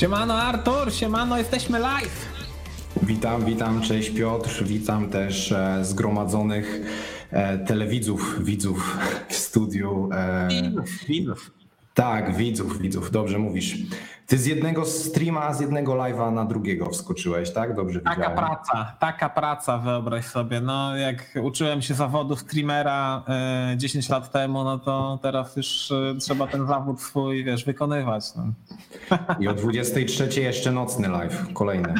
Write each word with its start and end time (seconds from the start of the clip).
Siemano 0.00 0.34
Artur, 0.34 0.92
siemano, 0.92 1.38
jesteśmy 1.38 1.78
live. 1.78 2.26
Witam, 3.02 3.44
witam, 3.44 3.80
cześć 3.80 4.10
Piotr, 4.10 4.64
witam 4.64 5.10
też 5.10 5.52
e, 5.52 5.78
zgromadzonych 5.84 6.80
e, 7.30 7.58
telewidzów, 7.58 8.44
widzów 8.44 8.98
w 9.28 9.34
studiu. 9.36 10.08
E, 10.12 10.48
widzów, 10.48 11.04
widzów. 11.08 11.50
Tak, 11.94 12.36
widzów, 12.36 12.80
widzów, 12.80 13.10
dobrze 13.10 13.38
mówisz. 13.38 13.76
Ty 14.30 14.38
z 14.38 14.46
jednego 14.46 14.84
streama, 14.84 15.54
z 15.54 15.60
jednego 15.60 15.92
live'a 15.92 16.32
na 16.32 16.44
drugiego 16.44 16.90
wskoczyłeś, 16.90 17.52
tak? 17.52 17.74
Dobrze 17.74 18.00
taka 18.00 18.16
widziałem. 18.16 18.38
Praca, 18.38 18.96
taka 18.98 19.28
praca, 19.28 19.78
wyobraź 19.78 20.24
sobie. 20.24 20.60
No, 20.60 20.96
jak 20.96 21.38
uczyłem 21.42 21.82
się 21.82 21.94
zawodu 21.94 22.36
streamera 22.36 23.24
10 23.76 24.08
lat 24.08 24.32
temu, 24.32 24.64
no 24.64 24.78
to 24.78 25.18
teraz 25.22 25.56
już 25.56 25.92
trzeba 26.20 26.46
ten 26.46 26.66
zawód 26.66 27.00
swój, 27.00 27.44
wiesz, 27.44 27.64
wykonywać. 27.64 28.24
No. 28.36 28.44
I 29.38 29.48
o 29.48 29.54
23 29.54 30.40
jeszcze 30.40 30.72
nocny 30.72 31.08
live, 31.08 31.52
kolejny. 31.52 31.94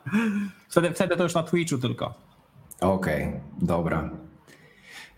wtedy, 0.70 0.90
wtedy 0.90 1.16
to 1.16 1.22
już 1.22 1.34
na 1.34 1.42
Twitchu 1.42 1.78
tylko. 1.78 2.14
Okej, 2.80 3.24
okay, 3.24 3.40
dobra. 3.58 4.10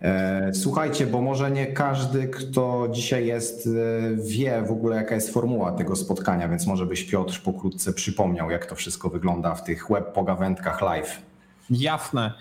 E, 0.03 0.51
słuchajcie, 0.55 1.07
bo 1.07 1.21
może 1.21 1.51
nie 1.51 1.67
każdy, 1.67 2.29
kto 2.29 2.89
dzisiaj 2.91 3.27
jest, 3.27 3.67
e, 3.67 3.71
wie 4.17 4.63
w 4.63 4.71
ogóle, 4.71 4.97
jaka 4.97 5.15
jest 5.15 5.33
formuła 5.33 5.73
tego 5.73 5.97
spotkania, 5.97 6.49
więc 6.49 6.67
może 6.67 6.87
byś 6.87 7.05
Piotr 7.05 7.43
pokrótce 7.43 7.93
przypomniał, 7.93 8.51
jak 8.51 8.67
to 8.67 8.75
wszystko 8.75 9.11
wygląda 9.11 9.55
w 9.55 9.65
tych 9.65 9.89
web 9.91 10.13
pogawędkach 10.13 10.83
live. 10.83 11.23
Jasne. 11.71 12.33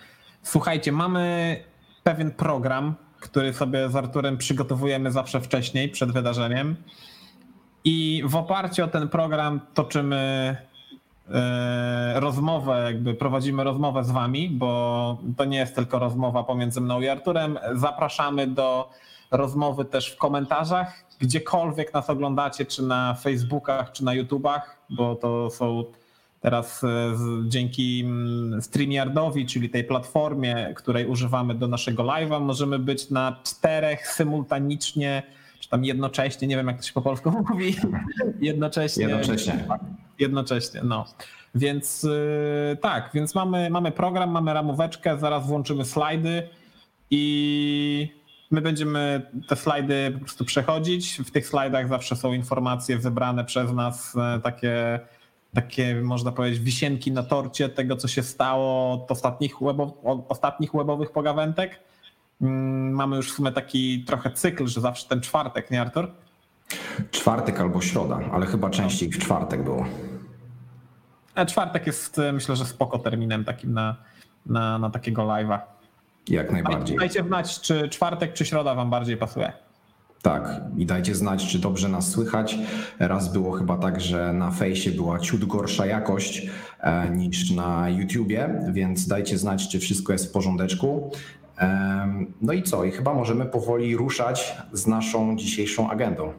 Słuchajcie, 0.43 0.91
mamy 0.91 1.55
pewien 2.03 2.31
program, 2.31 2.95
który 3.19 3.53
sobie 3.53 3.89
z 3.89 3.95
Arturem 3.95 4.37
przygotowujemy 4.37 5.11
zawsze 5.11 5.41
wcześniej, 5.41 5.89
przed 5.89 6.11
wydarzeniem. 6.11 6.75
I 7.83 8.23
w 8.25 8.35
oparciu 8.35 8.83
o 8.83 8.87
ten 8.87 9.09
program 9.09 9.61
toczymy 9.73 10.57
rozmowę, 12.15 12.83
jakby 12.83 13.13
prowadzimy 13.13 13.63
rozmowę 13.63 14.03
z 14.03 14.11
wami, 14.11 14.49
bo 14.49 15.17
to 15.37 15.45
nie 15.45 15.57
jest 15.57 15.75
tylko 15.75 15.99
rozmowa 15.99 16.43
pomiędzy 16.43 16.81
mną 16.81 17.01
i 17.01 17.07
Arturem. 17.07 17.59
Zapraszamy 17.73 18.47
do 18.47 18.89
rozmowy 19.31 19.85
też 19.85 20.11
w 20.11 20.17
komentarzach, 20.17 21.05
gdziekolwiek 21.19 21.93
nas 21.93 22.09
oglądacie, 22.09 22.65
czy 22.65 22.83
na 22.83 23.13
Facebookach, 23.13 23.91
czy 23.91 24.05
na 24.05 24.13
YouTubach, 24.13 24.77
bo 24.89 25.15
to 25.15 25.49
są 25.49 25.83
teraz 26.41 26.83
e, 26.83 26.87
dzięki 27.47 28.01
mm, 28.05 28.61
StreamYardowi, 28.61 29.45
czyli 29.45 29.69
tej 29.69 29.83
platformie, 29.83 30.73
której 30.75 31.05
używamy 31.05 31.55
do 31.55 31.67
naszego 31.67 32.03
live'a, 32.03 32.41
możemy 32.41 32.79
być 32.79 33.09
na 33.09 33.39
czterech 33.43 34.07
symultanicznie 34.07 35.23
czy 35.59 35.69
tam 35.69 35.85
jednocześnie, 35.85 36.47
nie 36.47 36.55
wiem 36.55 36.67
jak 36.67 36.77
to 36.77 36.83
się 36.83 36.93
po 36.93 37.01
polsku 37.01 37.31
mówi, 37.49 37.75
jednocześnie. 38.41 39.07
Jednocześnie. 39.07 39.65
Jednocześnie, 40.19 40.81
no. 40.83 41.05
Więc 41.55 42.03
yy, 42.03 42.77
tak, 42.81 43.09
więc 43.13 43.35
mamy, 43.35 43.69
mamy 43.69 43.91
program, 43.91 44.31
mamy 44.31 44.53
ramóweczkę, 44.53 45.17
zaraz 45.17 45.47
włączymy 45.47 45.85
slajdy 45.85 46.49
i 47.11 48.19
my 48.51 48.61
będziemy 48.61 49.21
te 49.47 49.55
slajdy 49.55 50.11
po 50.13 50.19
prostu 50.19 50.45
przechodzić. 50.45 51.17
W 51.17 51.31
tych 51.31 51.47
slajdach 51.47 51.87
zawsze 51.87 52.15
są 52.15 52.33
informacje 52.33 52.97
wybrane 52.97 53.45
przez 53.45 53.73
nas, 53.73 54.15
e, 54.15 54.39
takie, 54.39 54.99
takie 55.53 55.95
można 55.95 56.31
powiedzieć 56.31 56.59
wisienki 56.59 57.11
na 57.11 57.23
torcie 57.23 57.69
tego, 57.69 57.95
co 57.95 58.07
się 58.07 58.23
stało 58.23 58.93
od 58.93 59.11
ostatnich, 59.11 59.55
webo, 59.61 59.97
od 60.03 60.25
ostatnich 60.29 60.71
webowych 60.73 61.11
pogawętek. 61.11 61.79
Mm, 62.41 62.91
mamy 62.91 63.15
już 63.15 63.31
w 63.31 63.35
sumie 63.35 63.51
taki 63.51 64.03
trochę 64.03 64.31
cykl, 64.31 64.67
że 64.67 64.81
zawsze 64.81 65.07
ten 65.07 65.21
czwartek, 65.21 65.71
nie 65.71 65.81
Artur? 65.81 66.11
Czwartek 67.11 67.59
albo 67.59 67.81
środa, 67.81 68.19
ale 68.31 68.45
chyba 68.45 68.69
częściej 68.69 69.09
w 69.09 69.19
czwartek 69.19 69.63
było. 69.63 69.85
A 71.35 71.45
czwartek 71.45 71.87
jest 71.87 72.21
myślę, 72.33 72.55
że 72.55 72.65
spoko 72.65 72.99
terminem 72.99 73.45
takim 73.45 73.73
na, 73.73 73.95
na, 74.45 74.79
na 74.79 74.89
takiego 74.89 75.21
live'a. 75.21 75.59
Jak 76.29 76.51
najbardziej. 76.51 76.97
Dajcie 76.97 77.23
znać, 77.23 77.61
czy 77.61 77.89
czwartek, 77.89 78.33
czy 78.33 78.45
środa 78.45 78.75
wam 78.75 78.89
bardziej 78.89 79.17
pasuje. 79.17 79.53
Tak, 80.21 80.61
i 80.77 80.85
dajcie 80.85 81.15
znać, 81.15 81.47
czy 81.47 81.59
dobrze 81.59 81.89
nas 81.89 82.11
słychać. 82.11 82.57
Raz 82.99 83.33
było 83.33 83.51
chyba 83.51 83.77
tak, 83.77 84.01
że 84.01 84.33
na 84.33 84.51
fejsie 84.51 84.91
była 84.91 85.19
ciut 85.19 85.45
gorsza 85.45 85.85
jakość 85.85 86.49
e, 86.79 87.09
niż 87.09 87.51
na 87.51 87.89
YouTubie, 87.89 88.61
więc 88.71 89.07
dajcie 89.07 89.37
znać, 89.37 89.69
czy 89.69 89.79
wszystko 89.79 90.13
jest 90.13 90.29
w 90.29 90.31
porządeczku. 90.31 91.11
No 92.41 92.53
i 92.53 92.63
co? 92.63 92.83
I 92.83 92.91
chyba 92.91 93.13
możemy 93.13 93.45
powoli 93.45 93.95
ruszać 93.95 94.57
z 94.73 94.87
naszą 94.87 95.37
dzisiejszą 95.37 95.89
agendą. 95.89 96.33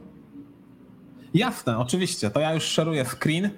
Jasne, 1.35 1.79
oczywiście. 1.79 2.31
To 2.31 2.41
ja 2.41 2.55
już 2.55 2.65
szeruję 2.65 3.05
screen. 3.05 3.51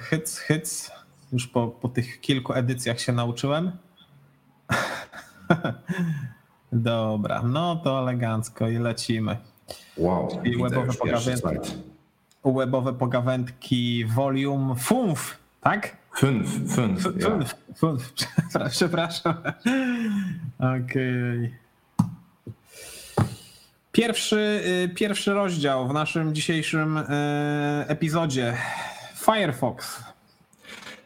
Hyc, 0.00 0.38
hyc. 0.38 0.90
Już 1.32 1.46
po, 1.46 1.68
po 1.68 1.88
tych 1.88 2.20
kilku 2.20 2.52
edycjach 2.52 3.00
się 3.00 3.12
nauczyłem. 3.12 3.72
Dobra, 6.72 7.42
no 7.42 7.76
to 7.76 7.98
elegancko 7.98 8.68
i 8.68 8.78
lecimy. 8.78 9.36
Wow, 9.96 10.28
Czyli 10.28 10.62
webowe 10.62 10.92
pogawędki, 10.92 11.74
webowe 12.44 12.92
pogawędki 12.92 14.04
volume 14.04 14.74
FUNF, 14.74 15.38
tak? 15.60 15.96
Fünf, 16.18 16.48
fünf. 16.74 17.02
Fünf, 17.02 17.54
fünf. 17.74 18.12
Przepraszam. 18.70 19.34
Okej. 20.58 20.80
Okay. 20.84 21.50
Pierwszy, 23.92 24.62
y, 24.84 24.88
pierwszy 24.94 25.32
rozdział 25.32 25.88
w 25.88 25.92
naszym 25.92 26.34
dzisiejszym 26.34 26.96
y, 26.96 27.04
epizodzie. 27.88 28.54
Firefox. 29.14 30.02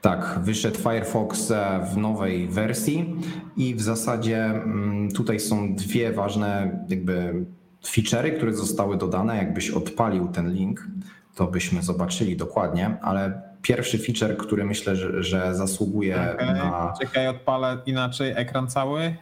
Tak, 0.00 0.38
wyszedł 0.42 0.78
Firefox 0.78 1.50
e, 1.50 1.86
w 1.92 1.96
nowej 1.96 2.48
wersji 2.48 3.16
i 3.56 3.74
w 3.74 3.82
zasadzie 3.82 4.44
mm, 4.44 5.10
tutaj 5.10 5.40
są 5.40 5.74
dwie 5.74 6.12
ważne 6.12 6.78
jakby 6.88 7.44
feature'y, 7.84 8.36
które 8.36 8.54
zostały 8.54 8.98
dodane. 8.98 9.36
Jakbyś 9.36 9.70
odpalił 9.70 10.28
ten 10.28 10.52
link, 10.52 10.86
to 11.34 11.46
byśmy 11.46 11.82
zobaczyli 11.82 12.36
dokładnie, 12.36 12.96
ale 13.02 13.51
pierwszy 13.62 13.98
feature, 13.98 14.36
który 14.36 14.64
myślę, 14.64 14.96
że, 14.96 15.22
że 15.22 15.54
zasługuje 15.54 16.32
okay. 16.34 16.54
na. 16.54 16.94
Czekaj, 17.00 17.28
odpalę 17.28 17.78
inaczej 17.86 18.32
ekran 18.36 18.68
cały. 18.68 19.16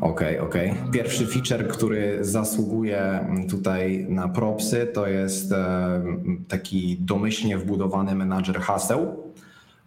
Okej, 0.00 0.38
okay, 0.38 0.40
okej. 0.40 0.70
Okay. 0.70 0.92
Pierwszy 0.92 1.26
feature, 1.26 1.68
który 1.68 2.18
zasługuje 2.20 3.28
tutaj 3.50 4.06
na 4.08 4.28
propsy, 4.28 4.86
to 4.94 5.06
jest 5.06 5.54
taki 6.48 6.96
domyślnie 7.00 7.58
wbudowany 7.58 8.14
menadżer 8.14 8.60
haseł, 8.60 9.32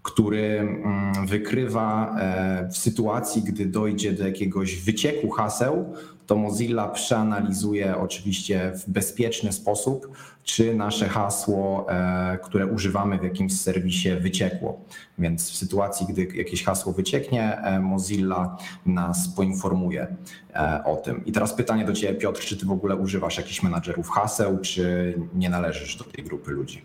który 0.05 0.59
mm, 0.59 1.25
wykrywa 1.27 2.15
e, 2.19 2.69
w 2.71 2.77
sytuacji, 2.77 3.41
gdy 3.43 3.65
dojdzie 3.65 4.13
do 4.13 4.27
jakiegoś 4.27 4.75
wycieku 4.75 5.29
haseł, 5.29 5.93
to 6.27 6.35
Mozilla 6.35 6.87
przeanalizuje 6.87 7.97
oczywiście 7.97 8.71
w 8.75 8.89
bezpieczny 8.89 9.53
sposób, 9.53 10.17
czy 10.43 10.75
nasze 10.75 11.09
hasło, 11.09 11.85
e, 11.89 12.37
które 12.43 12.67
używamy 12.67 13.17
w 13.17 13.23
jakimś 13.23 13.61
serwisie, 13.61 14.09
wyciekło. 14.19 14.79
Więc 15.19 15.51
w 15.51 15.55
sytuacji, 15.55 16.07
gdy 16.09 16.27
jakieś 16.35 16.63
hasło 16.63 16.93
wycieknie, 16.93 17.57
e, 17.57 17.79
Mozilla 17.79 18.57
nas 18.85 19.27
poinformuje 19.27 20.15
o 20.85 20.95
tym. 20.95 21.25
I 21.25 21.31
teraz 21.31 21.53
pytanie 21.53 21.85
do 21.85 21.93
Ciebie, 21.93 22.13
Piotr, 22.13 22.41
czy 22.41 22.57
Ty 22.57 22.65
w 22.65 22.71
ogóle 22.71 22.95
używasz 22.95 23.37
jakichś 23.37 23.63
menadżerów 23.63 24.09
haseł, 24.09 24.57
czy 24.57 25.13
nie 25.33 25.49
należysz 25.49 25.95
do 25.95 26.03
tej 26.03 26.23
grupy 26.23 26.51
ludzi? 26.51 26.81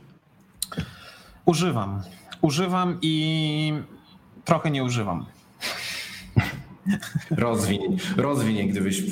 Używam. 1.44 2.02
Używam 2.40 2.98
i 3.02 3.72
trochę 4.44 4.70
nie 4.70 4.84
używam. 4.84 5.26
Rozwiń, 7.31 7.98
rozwiń, 8.16 8.69
gdybyś 8.69 9.02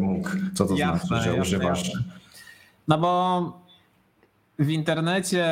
mógł, 0.00 0.28
co 0.54 0.66
to 0.66 0.76
jasne, 0.76 1.06
znaczy, 1.08 1.22
że 1.22 1.28
jasne, 1.28 1.42
używasz. 1.42 1.88
Jasne. 1.88 2.02
No 2.88 2.98
bo 2.98 3.68
w 4.58 4.70
internecie 4.70 5.46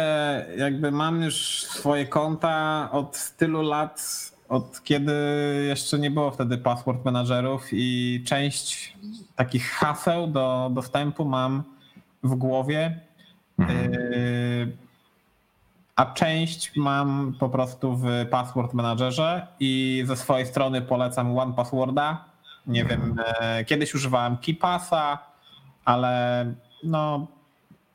jakby 0.58 0.90
mam 0.90 1.22
już 1.22 1.64
swoje 1.64 2.06
konta 2.06 2.88
od 2.92 3.32
tylu 3.36 3.62
lat, 3.62 4.32
od 4.48 4.82
kiedy 4.84 5.12
jeszcze 5.68 5.98
nie 5.98 6.10
było 6.10 6.30
wtedy 6.30 6.58
password 6.58 7.04
managerów 7.04 7.68
i 7.72 8.22
część 8.26 8.96
takich 9.36 9.70
haseł 9.70 10.26
do 10.26 10.70
dostępu 10.74 11.24
mam 11.24 11.62
w 12.22 12.34
głowie. 12.34 13.00
Mhm. 13.58 13.94
Y, 13.94 14.85
a 15.96 16.06
część 16.06 16.76
mam 16.76 17.34
po 17.40 17.48
prostu 17.48 17.96
w 17.96 18.06
Password 18.30 18.72
Managerze 18.72 19.46
i 19.60 20.02
ze 20.06 20.16
swojej 20.16 20.46
strony 20.46 20.82
polecam 20.82 21.38
One 21.38 21.52
Passworda. 21.52 22.24
Nie 22.66 22.84
wiem, 22.84 23.16
e, 23.40 23.64
kiedyś 23.64 23.94
używałem 23.94 24.36
KeePassa, 24.36 25.18
ale 25.84 26.44
no 26.84 27.26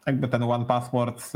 jakby 0.06 0.28
ten 0.28 0.44
One 0.44 0.66
Password 0.66 1.20
e, 1.20 1.30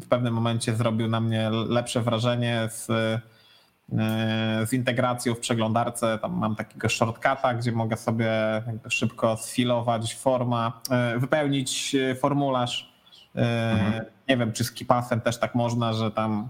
w 0.00 0.08
pewnym 0.08 0.34
momencie 0.34 0.76
zrobił 0.76 1.08
na 1.08 1.20
mnie 1.20 1.50
lepsze 1.50 2.00
wrażenie 2.00 2.68
z, 2.70 2.90
e, 2.90 3.20
z 4.66 4.72
integracją 4.72 5.34
w 5.34 5.38
przeglądarce. 5.38 6.18
Tam 6.18 6.32
mam 6.32 6.56
takiego 6.56 6.88
shortcuta, 6.88 7.54
gdzie 7.54 7.72
mogę 7.72 7.96
sobie 7.96 8.30
szybko 8.88 9.36
sfilować 9.36 10.14
forma, 10.14 10.80
wypełnić 11.18 11.96
formularz 12.20 12.89
Mhm. 13.34 14.04
Nie 14.28 14.36
wiem, 14.36 14.52
czy 14.52 14.64
z 14.64 14.72
KeePassem 14.72 15.20
też 15.20 15.38
tak 15.38 15.54
można, 15.54 15.92
że 15.92 16.10
tam 16.10 16.48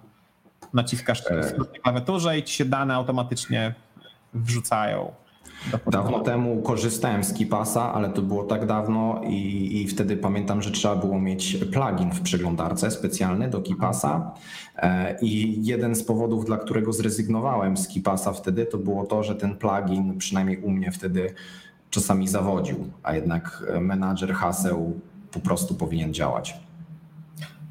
naciskasz 0.73 1.31
e... 1.31 1.37
na 1.59 1.65
klawiaturze 1.83 2.39
i 2.39 2.43
ci 2.43 2.55
się 2.55 2.65
dane 2.65 2.95
automatycznie 2.95 3.75
wrzucają. 4.35 5.13
Dawno 5.87 6.21
temu 6.21 6.63
korzystałem 6.63 7.25
z 7.25 7.33
KeePassa, 7.33 7.93
ale 7.95 8.09
to 8.11 8.23
było 8.23 8.45
tak 8.45 8.67
dawno 8.67 9.21
i, 9.25 9.83
i, 9.83 9.89
wtedy 9.89 10.17
pamiętam, 10.17 10.63
że 10.63 10.71
trzeba 10.71 10.97
było 10.97 11.21
mieć 11.21 11.57
plugin 11.57 12.11
w 12.11 12.21
przeglądarce 12.21 12.91
specjalny 12.91 13.51
do 13.51 13.63
KeePassa 13.63 14.35
e, 14.77 15.17
i 15.21 15.65
jeden 15.67 15.95
z 15.95 16.05
powodów, 16.05 16.45
dla 16.45 16.57
którego 16.57 16.93
zrezygnowałem 16.93 17.77
z 17.77 17.89
KeePassa 17.89 18.33
wtedy, 18.33 18.67
to 18.67 18.79
było 18.79 19.07
to, 19.07 19.23
że 19.23 19.35
ten 19.35 19.57
plugin, 19.57 20.19
przynajmniej 20.19 20.59
u 20.59 20.71
mnie 20.71 20.93
wtedy 20.93 21.35
czasami 21.91 22.29
zawodził, 22.29 22.91
a 23.03 23.15
jednak 23.15 23.65
menadżer 23.81 24.35
haseł 24.35 25.01
po 25.33 25.41
prostu 25.41 25.75
powinien 25.75 26.15
działać. 26.15 26.61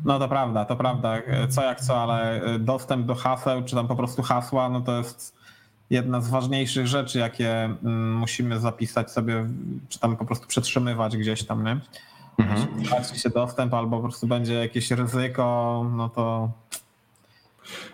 No 0.06 0.20
to 0.20 0.28
prawda, 0.28 0.66
to 0.66 0.76
prawda, 0.76 1.16
co 1.50 1.64
jak 1.64 1.82
co, 1.82 2.02
ale 2.02 2.42
dostęp 2.60 3.06
do 3.06 3.16
haseł, 3.16 3.64
czy 3.64 3.76
tam 3.76 3.88
po 3.88 3.96
prostu 3.96 4.22
hasła, 4.22 4.70
no 4.70 4.82
to 4.82 4.98
jest 4.98 5.40
jedna 5.90 6.22
z 6.22 6.30
ważniejszych 6.30 6.88
rzeczy, 6.88 7.20
jakie 7.20 7.64
mm, 7.64 8.16
musimy 8.16 8.60
zapisać 8.60 9.12
sobie, 9.12 9.46
czy 9.90 10.00
tam 10.00 10.18
po 10.18 10.26
prostu 10.26 10.48
przetrzymywać 10.48 11.18
gdzieś 11.18 11.46
tam, 11.46 11.64
nie? 11.64 11.80
Mhm. 12.38 12.68
Jeśli 13.00 13.20
się 13.20 13.30
dostęp 13.30 13.74
albo 13.74 13.98
po 13.98 14.04
prostu 14.04 14.28
będzie 14.28 14.54
jakieś 14.54 14.92
ryzyko, 14.92 15.86
no 15.92 16.10
to 16.10 16.50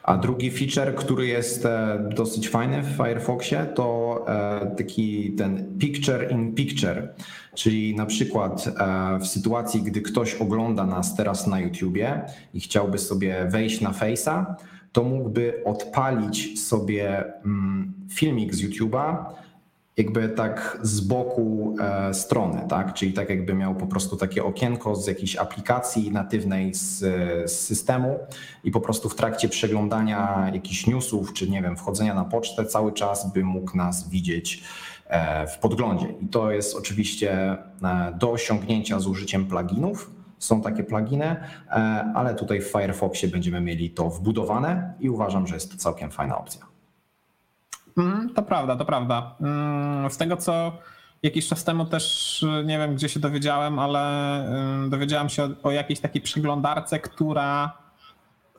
a 0.04 0.18
drugi 0.18 0.52
feature, 0.52 0.96
który 0.96 1.28
jest 1.28 1.66
e, 1.66 2.10
dosyć 2.16 2.50
fajny 2.50 2.82
w 2.82 2.98
Firefoxie, 2.98 3.66
to 3.76 4.26
e, 4.28 4.76
taki 4.78 5.32
ten 5.32 5.78
picture 5.80 6.32
in 6.32 6.56
picture, 6.56 7.14
czyli 7.56 7.96
na 7.96 8.06
przykład 8.06 8.68
e, 8.68 9.20
w 9.20 9.28
sytuacji, 9.28 9.82
gdy 9.82 10.02
ktoś 10.02 10.36
ogląda 10.36 10.86
nas 10.86 11.16
teraz 11.16 11.48
na 11.48 11.60
YouTubie 11.60 12.22
i 12.54 12.60
chciałby 12.60 12.98
sobie 12.98 13.46
wejść 13.50 13.82
na 13.82 13.92
Face'a, 13.92 14.46
to 14.92 15.04
mógłby 15.04 15.62
odpalić 15.66 16.62
sobie 16.62 17.24
mm, 17.46 17.94
filmik 18.10 18.56
z 18.56 18.62
YouTube'a 18.64 19.26
jakby 19.98 20.30
tak 20.30 20.78
z 20.82 21.02
boku 21.02 21.76
e, 21.80 22.14
strony, 22.14 22.62
tak? 22.70 22.94
Czyli 22.94 23.14
tak 23.14 23.30
jakby 23.30 23.54
miał 23.54 23.76
po 23.76 23.88
prostu 23.88 24.18
takie 24.18 24.44
okienko 24.44 24.96
z 24.96 25.08
jakiejś 25.08 25.36
aplikacji 25.36 26.12
natywnej 26.12 26.74
z, 26.74 27.00
z, 27.52 27.52
systemu 27.52 28.20
i 28.64 28.72
po 28.72 28.82
prostu 28.82 29.10
w 29.10 29.16
trakcie 29.16 29.50
przeglądania 29.50 30.50
jakichś 30.54 30.88
newsów, 30.88 31.34
czy 31.34 31.50
nie 31.50 31.62
wiem, 31.62 31.78
wchodzenia 31.78 32.14
na 32.14 32.26
pocztę 32.26 32.66
cały 32.66 32.94
czas 32.94 33.34
by 33.34 33.44
mógł 33.44 33.78
nas 33.78 34.10
widzieć 34.10 34.64
e, 35.08 35.48
w 35.48 35.60
podglądzie. 35.60 36.08
I 36.22 36.28
to 36.28 36.52
jest 36.52 36.76
oczywiście 36.76 37.58
e, 37.84 38.14
do 38.20 38.32
osiągnięcia 38.32 39.00
z 39.00 39.08
użyciem 39.08 39.46
pluginów, 39.46 40.12
są 40.40 40.62
takie 40.62 40.84
pluginy, 40.84 41.26
e, 41.26 41.76
ale 42.16 42.36
tutaj 42.36 42.62
w 42.62 42.68
Firefoxie 42.68 43.30
będziemy 43.30 43.62
mieli 43.62 43.90
to 43.90 44.10
wbudowane 44.10 44.94
i 45.00 45.10
uważam, 45.10 45.48
że 45.48 45.56
jest 45.56 45.72
to 45.72 45.78
całkiem 45.78 46.12
fajna 46.12 46.38
opcja. 46.38 46.75
Mm, 47.98 48.30
to 48.34 48.42
prawda, 48.42 48.76
to 48.76 48.86
prawda. 48.86 49.36
Mm, 49.42 50.10
z 50.10 50.18
tego 50.18 50.38
co 50.38 50.78
jakiś 51.24 51.48
czas 51.48 51.64
temu 51.64 51.86
też 51.86 52.46
nie 52.66 52.78
wiem, 52.78 52.96
gdzie 52.96 53.10
się 53.10 53.20
dowiedziałem, 53.20 53.80
ale 53.80 54.46
dowiedziałem 54.90 55.30
się 55.30 55.44
o, 55.44 55.50
o 55.64 55.72
jakiejś 55.72 56.00
takiej 56.00 56.22
przeglądarce, 56.22 57.00
która 57.00 57.86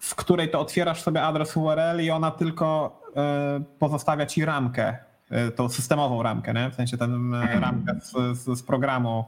w 0.00 0.14
której 0.14 0.50
to 0.50 0.60
otwierasz 0.60 1.02
sobie 1.02 1.22
adres 1.22 1.56
URL 1.56 2.00
i 2.00 2.10
ona 2.10 2.30
tylko 2.30 3.00
e, 3.16 3.60
pozostawia 3.78 4.26
ci 4.26 4.44
ramkę, 4.44 4.96
e, 5.30 5.50
tą 5.50 5.68
systemową 5.68 6.22
ramkę, 6.22 6.54
nie? 6.54 6.70
w 6.70 6.74
sensie 6.74 6.96
tę 6.96 7.04
mhm. 7.04 7.60
ramkę 7.62 7.94
z, 8.00 8.38
z, 8.38 8.58
z 8.58 8.62
programu 8.62 9.24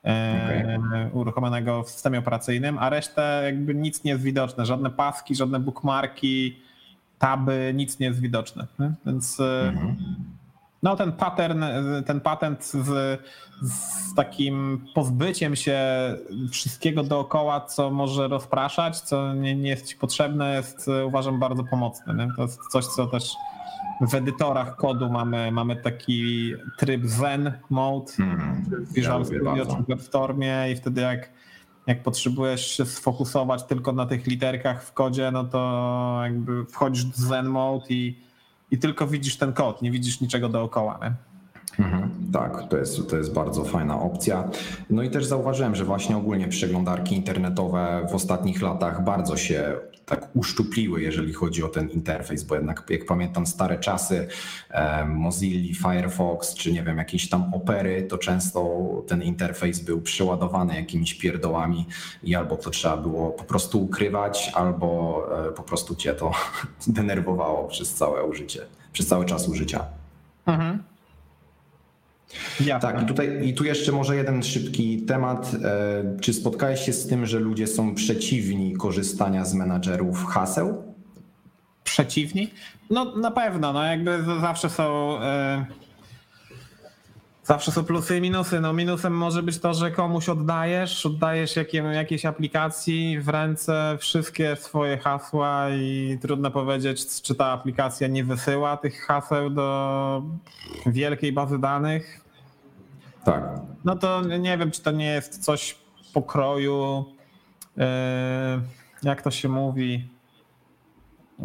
okay. 0.00 1.10
uruchomionego 1.12 1.82
w 1.82 1.90
systemie 1.90 2.18
operacyjnym, 2.18 2.78
a 2.78 2.90
resztę 2.90 3.42
jakby 3.44 3.74
nic 3.74 4.04
nie 4.04 4.10
jest 4.10 4.22
widoczne, 4.22 4.66
żadne 4.66 4.90
paski, 4.90 5.34
żadne 5.34 5.60
bookmarki, 5.60 6.60
taby, 7.18 7.72
nic 7.74 7.98
nie 7.98 8.06
jest 8.06 8.20
widoczne. 8.20 8.66
Więc 9.06 9.40
mhm. 9.40 9.96
no 10.82 10.96
ten 10.96 11.12
pattern, 11.12 11.64
ten 12.06 12.20
patent 12.20 12.64
z, 12.64 13.20
z 13.62 14.14
takim 14.14 14.84
pozbyciem 14.94 15.56
się 15.56 15.80
wszystkiego 16.50 17.02
dookoła, 17.02 17.60
co 17.60 17.90
może 17.90 18.28
rozpraszać, 18.28 19.00
co 19.00 19.34
nie, 19.34 19.56
nie 19.56 19.70
jest 19.70 19.86
ci 19.86 19.96
potrzebne, 19.96 20.54
jest 20.54 20.90
uważam 21.06 21.38
bardzo 21.40 21.64
pomocny. 21.64 22.14
Nie? 22.14 22.28
To 22.36 22.42
jest 22.42 22.58
coś, 22.72 22.86
co 22.86 23.06
też 23.06 23.32
w 24.00 24.14
edytorach 24.14 24.76
kodu 24.76 25.10
mamy, 25.10 25.52
mamy 25.52 25.76
taki 25.76 26.52
tryb 26.78 27.06
Zen 27.06 27.52
mode 27.70 28.12
hmm, 28.12 28.64
w 28.64 28.92
Visual 28.92 29.20
ja 29.20 29.24
Studio 29.24 29.66
czy 29.66 29.82
w 29.82 29.86
WebStormie 29.86 30.72
i 30.72 30.76
wtedy 30.76 31.00
jak, 31.00 31.30
jak 31.86 32.02
potrzebujesz 32.02 32.76
się 32.76 32.86
sfokusować 32.86 33.64
tylko 33.64 33.92
na 33.92 34.06
tych 34.06 34.26
literkach 34.26 34.84
w 34.84 34.92
kodzie, 34.92 35.30
no 35.30 35.44
to 35.44 36.20
jakby 36.22 36.64
wchodzisz 36.64 37.06
w 37.06 37.16
Zen 37.16 37.46
mode 37.46 37.86
i, 37.88 38.18
i 38.70 38.78
tylko 38.78 39.06
widzisz 39.06 39.36
ten 39.36 39.52
kod, 39.52 39.82
nie 39.82 39.90
widzisz 39.90 40.20
niczego 40.20 40.48
dookoła. 40.48 40.98
Nie? 41.02 41.14
Mhm, 41.78 42.10
tak, 42.32 42.68
to 42.68 42.76
jest, 42.76 43.10
to 43.10 43.16
jest 43.16 43.32
bardzo 43.32 43.64
fajna 43.64 44.00
opcja. 44.00 44.50
No 44.90 45.02
i 45.02 45.10
też 45.10 45.24
zauważyłem, 45.24 45.74
że 45.74 45.84
właśnie 45.84 46.16
ogólnie 46.16 46.48
przeglądarki 46.48 47.16
internetowe 47.16 48.06
w 48.10 48.14
ostatnich 48.14 48.62
latach 48.62 49.04
bardzo 49.04 49.36
się 49.36 49.76
tak 50.06 50.28
uszczupliły, 50.34 51.02
jeżeli 51.02 51.32
chodzi 51.32 51.64
o 51.64 51.68
ten 51.68 51.90
interfejs, 51.90 52.44
bo 52.44 52.54
jednak 52.54 52.82
jak 52.90 53.06
pamiętam 53.06 53.46
stare 53.46 53.78
czasy 53.78 54.28
Mozilla, 55.06 55.74
Firefox, 55.74 56.54
czy 56.54 56.72
nie 56.72 56.82
wiem, 56.82 56.98
jakieś 56.98 57.28
tam 57.28 57.54
opery, 57.54 58.02
to 58.02 58.18
często 58.18 58.80
ten 59.06 59.22
interfejs 59.22 59.80
był 59.80 60.00
przeładowany 60.00 60.74
jakimiś 60.74 61.14
pierdołami 61.14 61.86
i 62.22 62.34
albo 62.34 62.56
to 62.56 62.70
trzeba 62.70 62.96
było 62.96 63.30
po 63.30 63.44
prostu 63.44 63.84
ukrywać, 63.84 64.52
albo 64.54 65.22
e, 65.48 65.52
po 65.52 65.62
prostu 65.62 65.94
cię 65.94 66.14
to 66.14 66.32
denerwowało 66.86 67.68
przez 67.68 67.94
całe 67.94 68.24
użycie, 68.24 68.60
przez 68.92 69.06
cały 69.06 69.24
czas 69.24 69.48
użycia. 69.48 69.84
Mhm. 70.46 70.95
Ja. 72.60 72.78
Tak, 72.78 73.02
i, 73.02 73.06
tutaj, 73.06 73.48
i 73.48 73.54
tu 73.54 73.64
jeszcze 73.64 73.92
może 73.92 74.16
jeden 74.16 74.42
szybki 74.42 75.02
temat. 75.02 75.52
E, 75.64 76.20
czy 76.20 76.34
spotkałeś 76.34 76.80
się 76.80 76.92
z 76.92 77.06
tym, 77.06 77.26
że 77.26 77.38
ludzie 77.38 77.66
są 77.66 77.94
przeciwni 77.94 78.76
korzystania 78.76 79.44
z 79.44 79.54
menadżerów 79.54 80.24
haseł? 80.24 80.94
Przeciwni? 81.84 82.50
No 82.90 83.16
na 83.16 83.30
pewno, 83.30 83.72
no 83.72 83.84
jakby 83.84 84.18
zawsze 84.40 84.70
są. 84.70 85.18
E, 85.22 85.66
zawsze 87.46 87.72
są 87.72 87.84
plusy 87.84 88.16
i 88.16 88.20
minusy. 88.20 88.60
No 88.60 88.72
minusem 88.72 89.12
może 89.12 89.42
być 89.42 89.58
to, 89.58 89.74
że 89.74 89.90
komuś 89.90 90.28
oddajesz, 90.28 91.06
oddajesz 91.06 91.56
jakie, 91.56 91.78
jakiejś 91.78 92.24
aplikacji 92.24 93.20
w 93.20 93.28
ręce 93.28 93.96
wszystkie 94.00 94.56
swoje 94.56 94.98
hasła 94.98 95.66
i 95.70 96.18
trudno 96.22 96.50
powiedzieć, 96.50 97.22
czy 97.22 97.34
ta 97.34 97.46
aplikacja 97.46 98.08
nie 98.08 98.24
wysyła 98.24 98.76
tych 98.76 99.06
haseł 99.06 99.50
do 99.50 100.22
wielkiej 100.86 101.32
bazy 101.32 101.58
danych. 101.58 102.20
Tak. 103.24 103.44
No 103.84 103.96
to 103.96 104.22
nie 104.22 104.58
wiem, 104.58 104.70
czy 104.70 104.82
to 104.82 104.90
nie 104.90 105.06
jest 105.06 105.44
coś 105.44 105.78
pokroju, 106.14 107.04
e, 107.78 108.60
jak 109.02 109.22
to 109.22 109.30
się 109.30 109.48
mówi, 109.48 110.08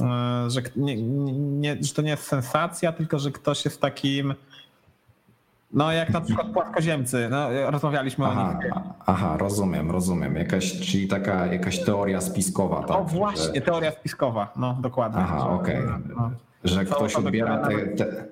e, 0.01 0.49
że, 0.49 0.61
nie, 0.75 0.95
nie, 1.35 1.77
że 1.81 1.93
to 1.93 2.01
nie 2.01 2.09
jest 2.09 2.23
sensacja, 2.23 2.91
tylko 2.91 3.19
że 3.19 3.31
ktoś 3.31 3.65
jest 3.65 3.81
takim. 3.81 4.33
No, 5.73 5.91
jak 5.91 6.09
na 6.09 6.21
przykład 6.21 6.47
płaskoziemcy, 6.47 7.27
no, 7.31 7.71
rozmawialiśmy 7.71 8.25
aha, 8.25 8.57
o 8.59 8.63
nich. 8.63 8.73
Aha, 9.05 9.37
rozumiem, 9.37 9.91
rozumiem. 9.91 10.35
Jakaś, 10.35 10.79
czyli 10.79 11.07
taka 11.07 11.45
jakaś 11.45 11.83
teoria 11.83 12.21
spiskowa, 12.21 12.83
tak? 12.83 12.97
O, 12.97 13.03
właśnie, 13.03 13.55
że... 13.55 13.61
teoria 13.61 13.91
spiskowa, 13.91 14.53
no 14.55 14.77
dokładnie. 14.81 15.21
Aha, 15.21 15.49
okej. 15.49 15.85
Okay. 15.85 16.01
No. 16.15 16.31
Że 16.63 16.85
ktoś 16.85 17.15
odbiera 17.15 17.57
te, 17.57 17.87
te, 17.87 18.25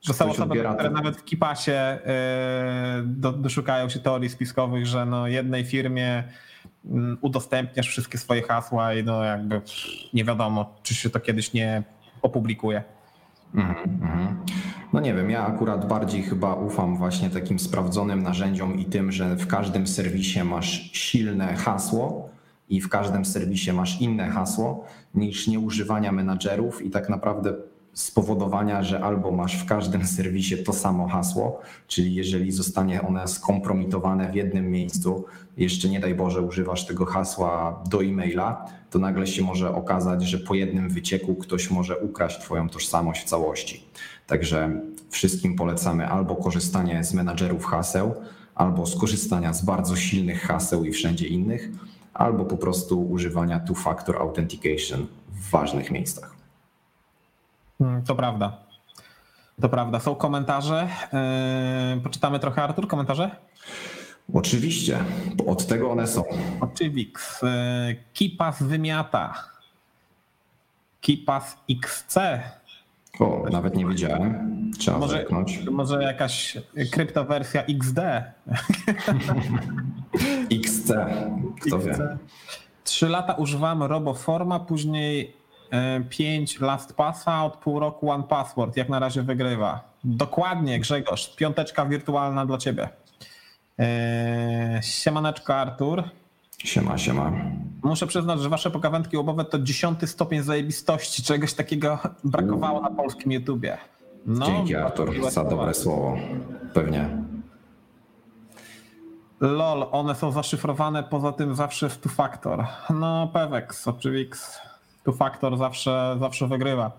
że 0.00 0.14
są 0.14 0.30
osoby, 0.30 0.64
które 0.74 0.90
nawet 0.90 1.16
w 1.16 1.24
Kipasie 1.24 1.98
yy, 2.06 3.32
doszukają 3.32 3.88
się 3.88 3.98
teorii 3.98 4.28
spiskowych, 4.28 4.86
że 4.86 5.06
no 5.06 5.26
jednej 5.26 5.64
firmie 5.64 6.24
mm, 6.84 7.18
udostępniasz 7.20 7.88
wszystkie 7.88 8.18
swoje 8.18 8.42
hasła 8.42 8.94
i 8.94 9.04
no 9.04 9.24
jakby 9.24 9.60
nie 10.14 10.24
wiadomo, 10.24 10.74
czy 10.82 10.94
się 10.94 11.10
to 11.10 11.20
kiedyś 11.20 11.52
nie 11.52 11.82
opublikuje. 12.22 12.82
Mm 13.54 13.66
-hmm. 13.66 14.34
No 14.92 15.00
nie 15.00 15.14
wiem, 15.14 15.30
ja 15.30 15.46
akurat 15.46 15.88
bardziej 15.88 16.22
chyba 16.22 16.54
ufam 16.54 16.96
właśnie 16.96 17.30
takim 17.30 17.58
sprawdzonym 17.58 18.22
narzędziom 18.22 18.78
i 18.78 18.84
tym, 18.84 19.12
że 19.12 19.36
w 19.36 19.46
każdym 19.46 19.86
serwisie 19.86 20.44
masz 20.44 20.90
silne 20.92 21.54
hasło 21.54 22.28
i 22.68 22.80
w 22.80 22.88
każdym 22.88 23.24
serwisie 23.24 23.72
masz 23.72 24.00
inne 24.00 24.28
hasło 24.28 24.84
niż 25.14 25.48
nieużywania 25.48 26.12
menadżerów 26.12 26.82
i 26.82 26.90
tak 26.90 27.08
naprawdę 27.08 27.54
spowodowania, 27.92 28.82
że 28.82 29.04
albo 29.04 29.30
masz 29.30 29.56
w 29.56 29.66
każdym 29.66 30.06
serwisie 30.06 30.64
to 30.64 30.72
samo 30.72 31.08
hasło, 31.08 31.60
czyli 31.86 32.14
jeżeli 32.14 32.52
zostanie 32.52 33.02
one 33.02 33.28
skompromitowane 33.28 34.32
w 34.32 34.34
jednym 34.34 34.70
miejscu, 34.70 35.24
jeszcze 35.56 35.88
nie 35.88 36.00
daj 36.00 36.14
Boże 36.14 36.42
używasz 36.42 36.86
tego 36.86 37.04
hasła 37.04 37.82
do 37.90 38.04
e-maila, 38.04 38.66
to 38.90 38.98
nagle 38.98 39.26
się 39.26 39.42
może 39.42 39.74
okazać, 39.74 40.22
że 40.22 40.38
po 40.38 40.54
jednym 40.54 40.88
wycieku 40.88 41.34
ktoś 41.34 41.70
może 41.70 41.98
ukraść 41.98 42.40
Twoją 42.40 42.68
tożsamość 42.68 43.22
w 43.22 43.24
całości. 43.24 43.84
Także 44.26 44.80
wszystkim 45.10 45.56
polecamy 45.56 46.08
albo 46.08 46.36
korzystanie 46.36 47.04
z 47.04 47.14
menadżerów 47.14 47.64
haseł, 47.64 48.14
albo 48.54 48.86
skorzystania 48.86 49.52
z 49.52 49.64
bardzo 49.64 49.96
silnych 49.96 50.42
haseł 50.42 50.84
i 50.84 50.92
wszędzie 50.92 51.26
innych, 51.26 51.70
albo 52.14 52.44
po 52.44 52.56
prostu 52.56 53.10
używania 53.10 53.60
two-factor 53.60 54.16
authentication 54.16 55.06
w 55.32 55.50
ważnych 55.50 55.90
miejscach. 55.90 56.37
Mm, 57.80 58.02
to 58.02 58.14
prawda. 58.14 58.56
To 59.60 59.68
prawda. 59.68 60.00
Są 60.00 60.14
komentarze. 60.14 60.88
Yy, 61.94 62.00
poczytamy 62.00 62.38
trochę, 62.38 62.62
Artur, 62.62 62.88
komentarze? 62.88 63.30
Oczywiście, 64.34 64.98
bo 65.34 65.44
od 65.44 65.66
tego 65.66 65.90
one 65.90 66.06
są. 66.06 66.24
Oczywiks. 66.60 67.42
Yy, 67.42 67.48
Kipas 68.12 68.62
wymiata. 68.62 69.34
Kipas 71.00 71.56
XC. 71.70 72.16
O, 73.20 73.44
nawet 73.52 73.76
nie 73.76 73.86
wiedziałem. 73.86 74.70
Trzeba 74.78 74.98
Może, 74.98 75.12
zerknąć. 75.16 75.60
może 75.70 76.02
jakaś 76.02 76.56
kryptowersja 76.92 77.62
XD. 77.64 77.98
XC, 80.52 80.92
kto 81.66 81.78
wie. 81.78 82.18
Trzy 82.84 83.08
lata 83.08 83.34
używałem 83.34 83.82
Roboforma, 83.82 84.60
później 84.60 85.36
5 86.08 86.60
LastPassa, 86.60 87.44
od 87.44 87.56
pół 87.56 87.80
roku 87.80 88.10
One 88.10 88.24
Password. 88.24 88.76
Jak 88.76 88.88
na 88.88 88.98
razie 88.98 89.22
wygrywa. 89.22 89.80
Dokładnie, 90.04 90.80
Grzegorz. 90.80 91.36
Piąteczka 91.36 91.86
wirtualna 91.86 92.46
dla 92.46 92.58
ciebie. 92.58 92.88
Eee, 93.78 94.82
Siemaneczko, 94.82 95.54
Artur. 95.54 96.02
Siema, 96.58 96.98
siema. 96.98 97.32
Muszę 97.82 98.06
przyznać, 98.06 98.40
że 98.40 98.48
wasze 98.48 98.70
pogawędki 98.70 99.16
łobowe 99.16 99.44
to 99.44 99.58
dziesiąty 99.58 100.06
stopień 100.06 100.42
zajebistości. 100.42 101.22
Czegoś 101.22 101.54
takiego 101.54 101.98
brakowało 102.24 102.80
na 102.80 102.90
polskim 102.90 103.32
YouTubie. 103.32 103.78
No, 104.26 104.46
Dzięki 104.46 104.76
Artur 104.76 105.30
za 105.30 105.44
dobre 105.44 105.74
słowo. 105.74 106.16
Pewnie. 106.74 107.08
LOL, 109.40 109.86
one 109.92 110.14
są 110.14 110.32
zaszyfrowane, 110.32 111.02
poza 111.02 111.32
tym 111.32 111.54
zawsze 111.54 111.88
w 111.88 111.98
two 111.98 112.08
factor. 112.08 112.66
No, 112.90 113.30
Pewex, 113.32 113.88
oczywiście. 113.88 114.67
Two 115.04 115.12
factor 115.12 115.58
zawsze, 115.58 116.16
zawsze 116.20 116.46
wygrywa. 116.48 116.92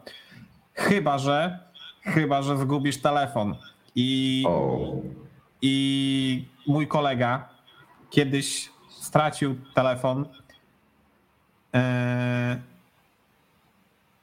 Chyba, 0.74 1.18
że 1.18 1.60
chyba, 2.04 2.42
że 2.42 2.58
zgubisz 2.58 3.02
telefon. 3.02 3.56
I, 3.96 4.44
O, 4.48 4.78
I 5.62 6.46
mój 6.68 6.88
kolega 6.88 7.50
kiedyś 8.10 8.70
stracił 8.90 9.56
telefon 9.74 10.26
yy, 11.74 11.80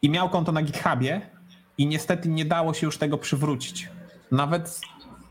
i 0.03 0.11
miał 0.11 0.29
konto 0.29 0.53
na 0.53 0.63
GitHubie 0.63 1.21
i 1.79 1.87
niestety 1.87 2.29
nie 2.29 2.45
dało 2.45 2.75
się 2.75 2.87
już 2.87 2.99
tego 2.99 3.19
przywrócić. 3.19 3.89
Nawet 4.31 4.81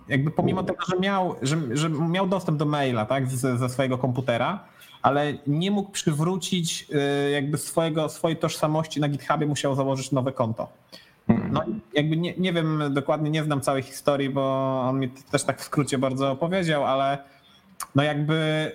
jakby 0.07 0.31
pomimo 0.31 0.63
tego, 0.63 0.85
że 0.89 0.99
miał, 0.99 1.35
że, 1.41 1.57
że 1.77 1.89
miał 1.89 2.27
dostęp 2.27 2.57
do 2.57 2.65
maila 2.65 3.05
tak, 3.05 3.27
ze, 3.27 3.57
ze 3.57 3.69
swojego 3.69 3.97
komputera, 3.97 4.63
ale 5.05 5.33
nie 5.47 5.71
mógł 5.71 5.91
przywrócić 5.91 6.89
yy, 6.89 7.31
jakby 7.31 7.57
swojego, 7.57 8.09
swojej 8.09 8.37
tożsamości 8.37 9.01
na 9.01 9.07
GitHubie, 9.09 9.45
musiał 9.45 9.75
założyć 9.75 10.11
nowe 10.11 10.31
konto. 10.31 10.67
No 11.27 11.63
jakby 11.93 12.17
nie, 12.17 12.33
nie 12.37 12.53
wiem 12.53 12.83
dokładnie, 12.93 13.29
nie 13.29 13.43
znam 13.43 13.61
całej 13.61 13.83
historii, 13.83 14.29
bo 14.29 14.81
on 14.89 14.99
mi 14.99 15.09
też 15.09 15.43
tak 15.43 15.61
w 15.61 15.63
skrócie 15.63 15.97
bardzo 15.97 16.31
opowiedział, 16.31 16.85
ale 16.85 17.17
no 17.95 18.03
jakby 18.03 18.71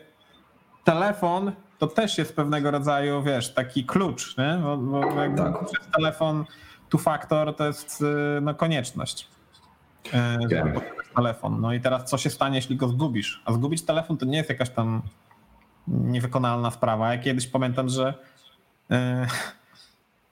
telefon 0.84 1.52
to 1.78 1.86
też 1.86 2.18
jest 2.18 2.36
pewnego 2.36 2.70
rodzaju, 2.70 3.22
wiesz, 3.22 3.54
taki 3.54 3.84
klucz, 3.84 4.36
nie? 4.38 4.60
Bo, 4.62 4.76
bo 4.76 5.20
jakby 5.20 5.38
Tak. 5.38 5.64
przez 5.64 5.86
telefon 5.96 6.44
two 6.88 6.98
factor 6.98 7.56
to 7.56 7.66
jest 7.66 8.02
y, 8.02 8.40
no, 8.40 8.54
konieczność. 8.54 9.28
y, 10.06 10.42
posiadać 10.74 11.06
telefon. 11.16 11.60
No 11.60 11.72
i 11.72 11.80
teraz 11.80 12.10
co 12.10 12.18
się 12.18 12.30
stanie, 12.30 12.56
jeśli 12.56 12.76
go 12.76 12.88
zgubisz? 12.88 13.42
A 13.44 13.52
zgubić 13.52 13.82
telefon 13.82 14.16
to 14.16 14.26
nie 14.26 14.36
jest 14.38 14.48
jakaś 14.48 14.70
tam 14.70 15.02
niewykonalna 15.88 16.70
sprawa. 16.70 17.14
Ja 17.14 17.22
kiedyś 17.22 17.46
pamiętam, 17.46 17.88
że 17.88 18.14
y, 18.90 18.94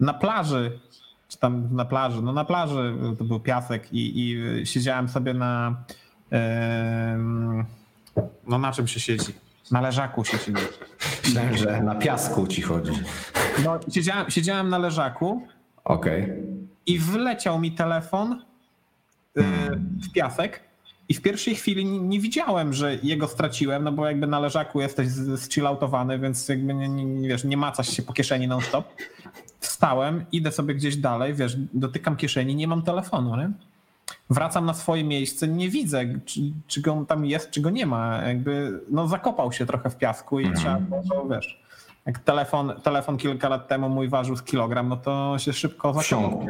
na 0.00 0.14
plaży, 0.14 0.80
czy 1.28 1.38
tam 1.38 1.68
na 1.76 1.84
plaży, 1.84 2.22
no 2.22 2.32
na 2.32 2.44
plaży 2.44 2.94
to 3.18 3.24
był 3.24 3.40
piasek 3.40 3.92
i, 3.92 4.20
i 4.20 4.66
siedziałem 4.66 5.08
sobie 5.08 5.34
na 5.34 5.76
em, 6.30 7.66
no 8.46 8.58
na 8.58 8.72
czym 8.72 8.88
się 8.88 9.00
siedzi? 9.00 9.32
Na 9.70 9.80
leżaku 9.80 10.24
się 10.24 10.38
siedzi. 10.38 10.62
myślałem, 11.24 11.56
że 11.56 11.82
na 11.82 11.94
piasku 11.94 12.46
ci 12.46 12.62
chodzi. 12.62 12.92
No, 13.64 13.80
siedziałem, 13.90 14.30
siedziałem 14.30 14.68
na 14.68 14.78
leżaku 14.78 15.46
Okej. 15.84 16.32
i 16.86 16.98
wleciał 16.98 17.60
mi 17.60 17.72
telefon 17.72 18.42
y, 19.38 19.42
w 20.08 20.12
piasek 20.12 20.67
i 21.08 21.14
w 21.14 21.22
pierwszej 21.22 21.54
chwili 21.54 21.84
nie, 21.84 21.98
nie 21.98 22.20
widziałem, 22.20 22.72
że 22.72 22.96
jego 23.02 23.28
straciłem, 23.28 23.84
no 23.84 23.92
bo 23.92 24.06
jakby 24.06 24.26
na 24.26 24.40
leżaku 24.40 24.80
jesteś 24.80 25.08
zchilloutowany, 25.36 26.18
więc 26.18 26.48
jakby 26.48 26.74
nie, 26.74 26.88
nie, 26.88 27.04
nie, 27.04 27.28
wiesz, 27.28 27.44
nie 27.44 27.56
macasz 27.56 27.88
się 27.88 28.02
po 28.02 28.12
kieszeni 28.12 28.48
non 28.48 28.60
stop. 28.60 28.94
Wstałem, 29.60 30.24
idę 30.32 30.52
sobie 30.52 30.74
gdzieś 30.74 30.96
dalej, 30.96 31.34
wiesz, 31.34 31.56
dotykam 31.74 32.16
kieszeni, 32.16 32.54
nie 32.54 32.68
mam 32.68 32.82
telefonu, 32.82 33.36
nie? 33.36 33.50
Wracam 34.30 34.66
na 34.66 34.74
swoje 34.74 35.04
miejsce, 35.04 35.48
nie 35.48 35.68
widzę, 35.68 36.04
czy, 36.24 36.40
czy 36.66 36.80
go 36.80 37.04
tam 37.08 37.26
jest, 37.26 37.50
czy 37.50 37.60
go 37.60 37.70
nie 37.70 37.86
ma. 37.86 38.22
Jakby, 38.22 38.80
no 38.90 39.08
zakopał 39.08 39.52
się 39.52 39.66
trochę 39.66 39.90
w 39.90 39.96
piasku 39.96 40.40
i 40.40 40.52
trzeba 40.52 40.80
było, 40.80 41.28
wiesz, 41.28 41.62
jak 42.06 42.18
telefon, 42.18 42.72
telefon 42.82 43.16
kilka 43.16 43.48
lat 43.48 43.68
temu 43.68 43.88
mój 43.88 44.08
ważył 44.08 44.36
z 44.36 44.42
kilogram, 44.42 44.88
no 44.88 44.96
to 44.96 45.38
się 45.38 45.52
szybko 45.52 45.94
zakopał. 45.94 46.46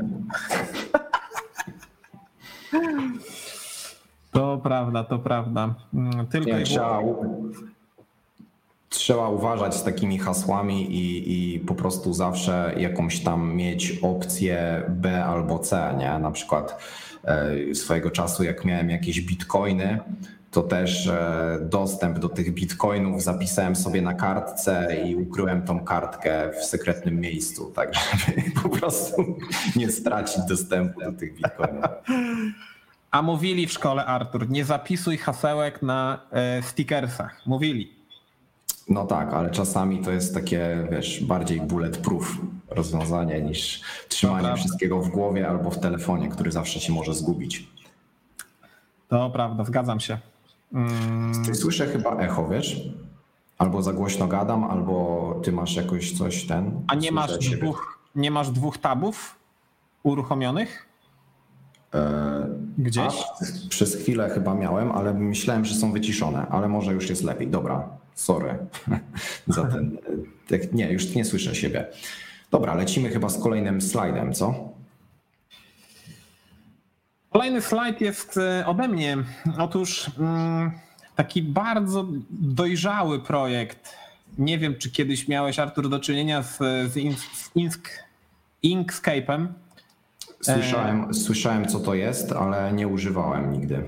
To 4.32 4.60
prawda, 4.62 5.04
to 5.04 5.18
prawda. 5.18 5.74
Mm, 5.94 6.26
Tylko 6.26 6.50
Nie, 6.50 6.60
i 6.60 6.64
trzeba, 6.64 7.02
trzeba 8.88 9.28
uważać 9.28 9.74
z 9.74 9.82
takimi 9.82 10.18
hasłami 10.18 10.94
i, 10.94 11.54
i 11.54 11.60
po 11.60 11.74
prostu 11.74 12.12
zawsze 12.12 12.74
jakąś 12.76 13.20
tam 13.20 13.54
mieć 13.54 13.98
opcję 14.02 14.82
B 14.88 15.24
albo 15.24 15.58
C, 15.58 15.94
nie? 15.98 16.18
Na 16.18 16.30
przykład 16.30 16.82
e, 17.24 17.74
swojego 17.74 18.10
czasu, 18.10 18.44
jak 18.44 18.64
miałem 18.64 18.90
jakieś 18.90 19.20
bitcoiny, 19.20 19.98
to 20.50 20.62
też 20.62 21.06
e, 21.06 21.58
dostęp 21.62 22.18
do 22.18 22.28
tych 22.28 22.54
bitcoinów 22.54 23.22
zapisałem 23.22 23.76
sobie 23.76 24.02
na 24.02 24.14
kartce 24.14 24.96
i 25.06 25.16
ukryłem 25.16 25.62
tą 25.62 25.84
kartkę 25.84 26.50
w 26.60 26.64
sekretnym 26.64 27.20
miejscu, 27.20 27.72
tak 27.74 27.92
żeby 28.26 28.42
po 28.62 28.68
prostu 28.68 29.36
nie 29.76 29.90
stracić 29.90 30.44
dostępu 30.48 31.00
do 31.00 31.12
tych 31.12 31.34
bitcoinów. 31.34 31.84
A 33.10 33.22
mówili 33.22 33.66
w 33.66 33.72
szkole, 33.72 34.06
Artur, 34.06 34.48
nie 34.50 34.64
zapisuj 34.64 35.18
hasełek 35.18 35.82
na 35.82 36.20
e, 36.30 36.62
stickersach. 36.62 37.46
Mówili. 37.46 37.92
No 38.88 39.06
tak, 39.06 39.32
ale 39.34 39.50
czasami 39.50 40.02
to 40.04 40.10
jest 40.10 40.34
takie, 40.34 40.88
wiesz, 40.90 41.24
bardziej 41.24 41.60
bulletproof 41.60 42.36
rozwiązanie 42.70 43.40
niż 43.42 43.80
trzymanie 44.08 44.56
wszystkiego 44.56 45.00
w 45.02 45.08
głowie 45.08 45.48
albo 45.48 45.70
w 45.70 45.80
telefonie, 45.80 46.28
który 46.28 46.52
zawsze 46.52 46.80
się 46.80 46.92
może 46.92 47.14
zgubić. 47.14 47.68
To 49.08 49.30
prawda, 49.30 49.64
zgadzam 49.64 50.00
się. 50.00 50.18
Mm, 50.72 51.44
Ty 51.44 51.54
słyszę 51.54 51.86
chyba 51.86 52.16
echo, 52.16 52.48
wiesz? 52.48 52.80
Albo 53.58 53.82
za 53.82 53.92
głośno 53.92 54.26
gadam, 54.26 54.64
albo 54.64 55.34
ty 55.44 55.52
masz 55.52 55.76
jakoś 55.76 56.12
coś 56.12 56.44
ten. 56.46 56.84
A 56.88 56.94
nie 56.94 57.12
masz, 57.12 57.38
dwóch, 57.38 57.98
nie 58.14 58.30
masz 58.30 58.50
dwóch 58.50 58.78
tabów 58.78 59.36
uruchomionych? 60.02 60.87
Gdzieś? 62.78 63.14
A, 63.14 63.68
przez 63.68 63.96
chwilę 63.96 64.30
chyba 64.30 64.54
miałem, 64.54 64.92
ale 64.92 65.14
myślałem, 65.14 65.64
że 65.64 65.74
są 65.74 65.92
wyciszone, 65.92 66.46
ale 66.50 66.68
może 66.68 66.92
już 66.92 67.10
jest 67.10 67.24
lepiej. 67.24 67.48
Dobra, 67.48 67.88
sorry 68.14 68.58
za 69.46 69.64
ten. 69.64 69.98
Nie, 70.72 70.92
już 70.92 71.14
nie 71.14 71.24
słyszę 71.24 71.54
siebie. 71.54 71.86
Dobra, 72.50 72.74
lecimy 72.74 73.08
chyba 73.08 73.28
z 73.28 73.42
kolejnym 73.42 73.80
slajdem, 73.80 74.32
co? 74.32 74.72
Kolejny 77.30 77.60
slajd 77.62 78.00
jest 78.00 78.36
e, 78.36 78.66
ode 78.66 78.88
mnie. 78.88 79.16
Otóż 79.58 80.10
mm, 80.18 80.70
taki 81.16 81.42
bardzo 81.42 82.06
dojrzały 82.30 83.22
projekt. 83.22 83.94
Nie 84.38 84.58
wiem, 84.58 84.74
czy 84.78 84.90
kiedyś 84.90 85.28
miałeś, 85.28 85.58
Artur, 85.58 85.88
do 85.88 86.00
czynienia 86.00 86.42
z, 86.42 86.58
z, 86.58 86.92
z 86.92 87.50
Ink, 87.54 87.74
Inkscape'em. 88.64 89.46
Słyszałem, 90.40 91.14
słyszałem, 91.14 91.66
co 91.66 91.80
to 91.80 91.94
jest, 91.94 92.32
ale 92.32 92.72
nie 92.72 92.88
używałem 92.88 93.52
nigdy. 93.52 93.84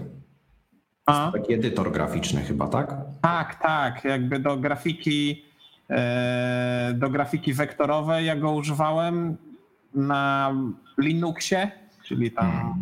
A? 1.07 1.33
Taki 1.33 1.55
edytor 1.55 1.93
graficzny 1.93 2.43
chyba, 2.43 2.69
tak? 2.69 2.95
Tak, 3.23 3.55
tak, 3.55 4.05
jakby 4.05 4.39
do 4.39 4.57
grafiki 4.57 5.45
e, 5.91 6.95
do 6.95 7.11
grafiki 7.11 7.55
wektorowej 7.55 8.27
ja 8.27 8.37
go 8.37 8.53
używałem 8.53 9.37
na 9.95 10.55
Linuxie, 10.99 11.71
czyli 12.05 12.31
tam 12.31 12.75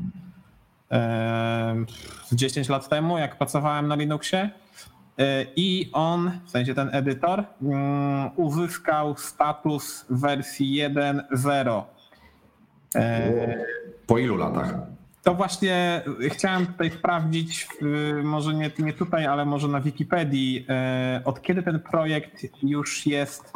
e, 0.91 1.85
z 2.25 2.35
10 2.35 2.69
lat 2.69 2.89
temu, 2.89 3.19
jak 3.19 3.39
pracowałem 3.39 3.89
na 3.89 3.95
Linuxie. 3.95 4.51
E, 5.19 5.47
I 5.57 5.91
on, 5.93 6.41
w 6.45 6.51
sensie 6.51 6.75
ten 6.75 6.91
edytor, 6.93 7.45
mm, 7.63 8.31
uzyskał 8.37 9.17
status 9.17 10.07
wersji 10.11 10.75
1.0. 10.75 11.83
E, 12.95 13.65
Po 14.07 14.19
ilu 14.19 14.37
latach? 14.37 14.75
To 15.23 15.35
właśnie 15.35 16.03
chciałem 16.29 16.67
tutaj 16.67 16.91
sprawdzić, 16.91 17.69
może 18.25 18.55
nie, 18.55 18.71
nie 18.79 18.93
tutaj, 18.93 19.27
ale 19.27 19.45
może 19.45 19.69
na 19.69 19.81
Wikipedii, 19.81 20.67
y, 21.21 21.25
od 21.25 21.43
kiedy 21.43 21.63
ten 21.63 21.81
projekt 21.81 22.47
już 22.63 23.07
jest 23.07 23.53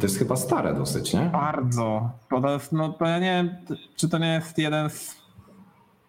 To 0.00 0.02
jest 0.06 0.18
chyba 0.18 0.36
stare 0.36 0.74
dosyć, 0.74 1.14
nie? 1.14 1.20
bardzo. 1.20 2.10
Bo 2.30 2.40
to 2.40 2.50
jest, 2.52 2.72
no 2.72 2.88
to 2.92 3.06
ja 3.06 3.18
nie 3.18 3.26
wiem, 3.66 3.78
czy 3.96 4.08
to 4.08 4.18
nie 4.18 4.32
jest 4.34 4.58
jeden 4.58 4.90
z. 4.90 5.16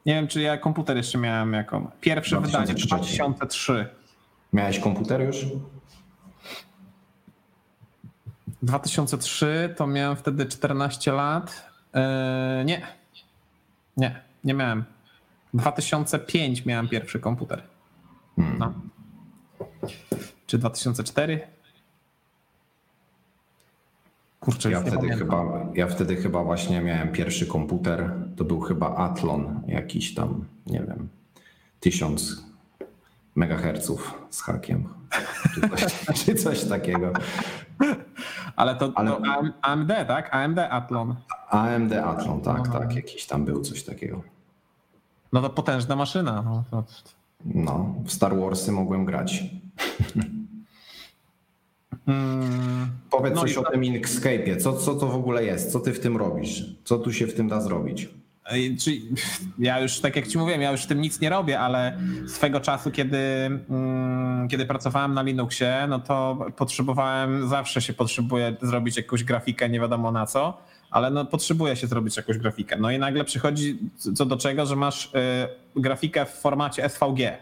Nie 0.05 0.13
wiem, 0.15 0.27
czy 0.27 0.41
ja 0.41 0.57
komputer 0.57 0.97
jeszcze 0.97 1.17
miałem 1.17 1.53
jako. 1.53 1.91
Pierwsze 2.01 2.41
wydanie 2.41 2.65
2003. 2.65 2.87
2003. 2.87 3.87
Miałeś 4.53 4.79
komputer 4.79 5.21
już? 5.21 5.45
2003 8.65 9.73
to 9.77 9.87
miałem 9.87 10.15
wtedy 10.17 10.45
14 10.45 11.11
lat. 11.11 11.71
Yy, 11.93 12.01
nie. 12.65 12.81
Nie, 13.97 14.21
nie 14.43 14.53
miałem. 14.53 14.83
2005 15.53 16.65
miałem 16.65 16.89
pierwszy 16.89 17.19
komputer. 17.19 17.63
Hmm. 18.35 18.57
No. 18.59 18.73
Czy 20.47 20.57
2004? 20.57 21.47
Kurczę, 24.39 24.71
Ja 24.71 24.81
wtedy, 24.81 24.95
pamiętam. 24.97 25.19
chyba, 25.19 25.43
ja 25.75 25.87
wtedy 25.87 26.15
chyba 26.15 26.43
właśnie 26.43 26.81
miałem 26.81 27.11
pierwszy 27.11 27.47
komputer. 27.47 28.13
To 28.37 28.43
był 28.43 28.59
chyba 28.61 28.95
Athlon, 28.95 29.61
jakiś 29.67 30.13
tam, 30.13 30.45
nie 30.67 30.79
wiem, 30.79 31.09
1000 31.79 32.43
megaherców 33.35 34.13
z 34.29 34.41
hakiem. 34.41 34.89
Czy 35.53 35.61
coś, 35.69 35.85
czy 36.25 36.35
coś 36.35 36.63
takiego. 36.63 37.13
Ale 38.55 38.75
to, 38.75 38.91
Ale- 38.95 39.11
to 39.11 39.17
AM- 39.17 39.53
AMD, 39.61 39.91
tak? 40.07 40.29
AMD 40.35 40.59
Athlon. 40.59 41.15
AMD 41.49 41.93
Athlon, 41.93 42.41
tak, 42.41 42.67
No. 42.67 42.73
tak, 42.79 42.95
jakiś 42.95 43.25
tam 43.25 43.45
był 43.45 43.61
coś 43.61 43.83
takiego. 43.83 44.21
No 45.33 45.41
to 45.41 45.49
potężna 45.49 45.95
maszyna. 45.95 46.41
No, 46.41 46.63
to, 46.71 46.83
No, 47.45 47.95
w 48.05 48.11
Star 48.11 48.37
Warsy 48.39 48.71
mogłem 48.71 49.05
grać. 49.05 49.43
mm, 52.07 52.87
Powiedz 53.09 53.35
No 53.35 53.41
coś 53.41 53.53
i 53.53 53.57
o 53.57 53.63
tym 53.71 53.81
Inkscape'ie. 53.81 54.57
Co, 54.57 54.73
co 54.73 54.95
to 54.95 55.07
w 55.07 55.15
ogóle 55.15 55.43
jest? 55.43 55.71
Co 55.71 55.79
ty 55.79 55.93
w 55.93 55.99
tym 55.99 56.17
robisz? 56.17 56.63
Co 56.83 56.97
tu 56.99 57.13
się 57.13 57.27
w 57.27 57.33
tym 57.33 57.47
da 57.47 57.61
zrobić? 57.61 58.09
Czyli 58.79 59.09
ja 59.59 59.79
już, 59.79 59.99
tak 59.99 60.15
jak 60.15 60.27
ci 60.27 60.37
mówiłem, 60.37 60.61
ja 60.61 60.71
już 60.71 60.83
w 60.83 60.87
tym 60.87 61.01
nic 61.01 61.21
nie 61.21 61.29
robię, 61.29 61.59
ale 61.59 61.97
swego 62.27 62.59
czasu, 62.59 62.91
kiedy, 62.91 63.17
mm, 63.69 64.47
kiedy 64.47 64.65
pracowałem 64.65 65.13
na 65.13 65.21
Linuxie, 65.21 65.85
no 65.89 65.99
to 65.99 66.45
potrzebowałem, 66.57 67.49
zawsze 67.49 67.81
się 67.81 67.93
potrzebuje 67.93 68.55
zrobić 68.61 68.97
jakąś 68.97 69.23
grafikę, 69.23 69.69
nie 69.69 69.79
wiadomo 69.79 70.11
na 70.11 70.25
co, 70.25 70.57
ale 70.91 71.09
no 71.09 71.25
potrzebuje 71.25 71.75
się 71.75 71.87
zrobić 71.87 72.17
jakąś 72.17 72.37
grafikę. 72.37 72.77
No 72.79 72.91
i 72.91 72.99
nagle 72.99 73.23
przychodzi 73.23 73.79
co 74.15 74.25
do 74.25 74.37
czego, 74.37 74.65
że 74.65 74.75
masz 74.75 75.05
y, 75.05 75.09
grafikę 75.81 76.25
w 76.25 76.29
formacie 76.29 76.89
SVG. 76.89 77.37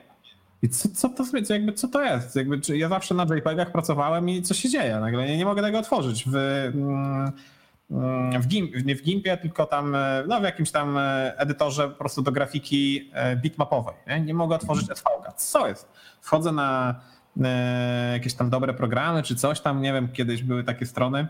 I 0.61 0.69
co, 0.69 0.89
co 0.89 1.09
to 1.09 1.23
co, 1.45 1.53
jakby, 1.53 1.73
co 1.73 1.87
to 1.87 2.01
jest? 2.01 2.35
Jakby, 2.35 2.77
ja 2.77 2.89
zawsze 2.89 3.15
na 3.15 3.23
JPEGach 3.35 3.71
pracowałem 3.71 4.29
i 4.29 4.41
co 4.41 4.53
się 4.53 4.69
dzieje? 4.69 4.99
Nagle 4.99 5.27
nie, 5.27 5.37
nie 5.37 5.45
mogę 5.45 5.61
tego 5.61 5.79
otworzyć. 5.79 6.23
W, 6.27 6.35
mm, 6.35 7.31
w, 8.39 8.47
Gimp, 8.47 8.85
nie 8.85 8.95
w 8.95 9.01
Gimpie, 9.01 9.37
tylko 9.37 9.65
tam 9.65 9.95
e, 9.95 10.23
no, 10.27 10.39
w 10.39 10.43
jakimś 10.43 10.71
tam 10.71 10.97
e, 10.97 11.33
edytorze 11.37 11.89
po 11.89 11.95
prostu 11.95 12.21
do 12.21 12.31
grafiki 12.31 13.09
e, 13.13 13.35
bitmapowej. 13.35 13.95
Nie, 14.07 14.21
nie 14.21 14.33
mogę 14.33 14.55
otworzyć 14.55 14.87
SVG. 14.87 15.33
Co 15.35 15.67
jest? 15.67 15.91
Wchodzę 16.21 16.51
na 16.51 16.95
jakieś 18.13 18.33
tam 18.33 18.49
dobre 18.49 18.73
programy 18.73 19.23
czy 19.23 19.35
coś 19.35 19.61
tam, 19.61 19.81
nie 19.81 19.93
wiem, 19.93 20.07
kiedyś 20.11 20.43
były 20.43 20.63
takie 20.63 20.85
strony 20.85 21.27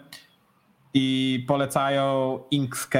i 0.93 1.45
polecają 1.47 2.39
Inksk, 2.51 2.95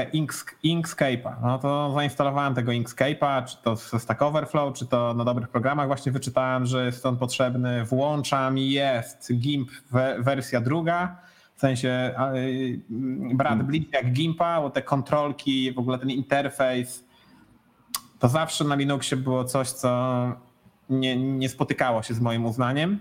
Inkscape'a. 0.64 1.34
No 1.42 1.58
to 1.58 1.92
zainstalowałem 1.94 2.54
tego 2.54 2.72
Inkscape'a, 2.72 3.44
czy 3.44 3.56
to 3.62 3.76
ze 3.76 4.00
Stack 4.00 4.22
Overflow, 4.22 4.74
czy 4.74 4.86
to 4.86 5.14
na 5.14 5.24
dobrych 5.24 5.48
programach 5.48 5.86
właśnie 5.86 6.12
wyczytałem, 6.12 6.66
że 6.66 6.86
jest 6.86 7.06
on 7.06 7.16
potrzebny. 7.16 7.84
Włączam 7.84 8.58
i 8.58 8.70
jest 8.70 9.32
GIMP 9.32 9.70
we, 9.90 10.16
wersja 10.18 10.60
druga, 10.60 11.16
w 11.32 11.33
sensie 11.64 12.14
y, 12.34 12.80
brat 13.34 13.62
bliźniak 13.62 13.92
jak 13.92 14.12
GIMPa, 14.12 14.60
bo 14.60 14.70
te 14.70 14.82
kontrolki, 14.82 15.72
w 15.72 15.78
ogóle 15.78 15.98
ten 15.98 16.10
interfejs, 16.10 17.04
to 18.18 18.28
zawsze 18.28 18.64
na 18.64 18.74
Linuxie 18.74 19.16
było 19.16 19.44
coś, 19.44 19.70
co 19.70 19.88
nie, 20.90 21.16
nie 21.16 21.48
spotykało 21.48 22.02
się 22.02 22.14
z 22.14 22.20
moim 22.20 22.44
uznaniem. 22.46 23.00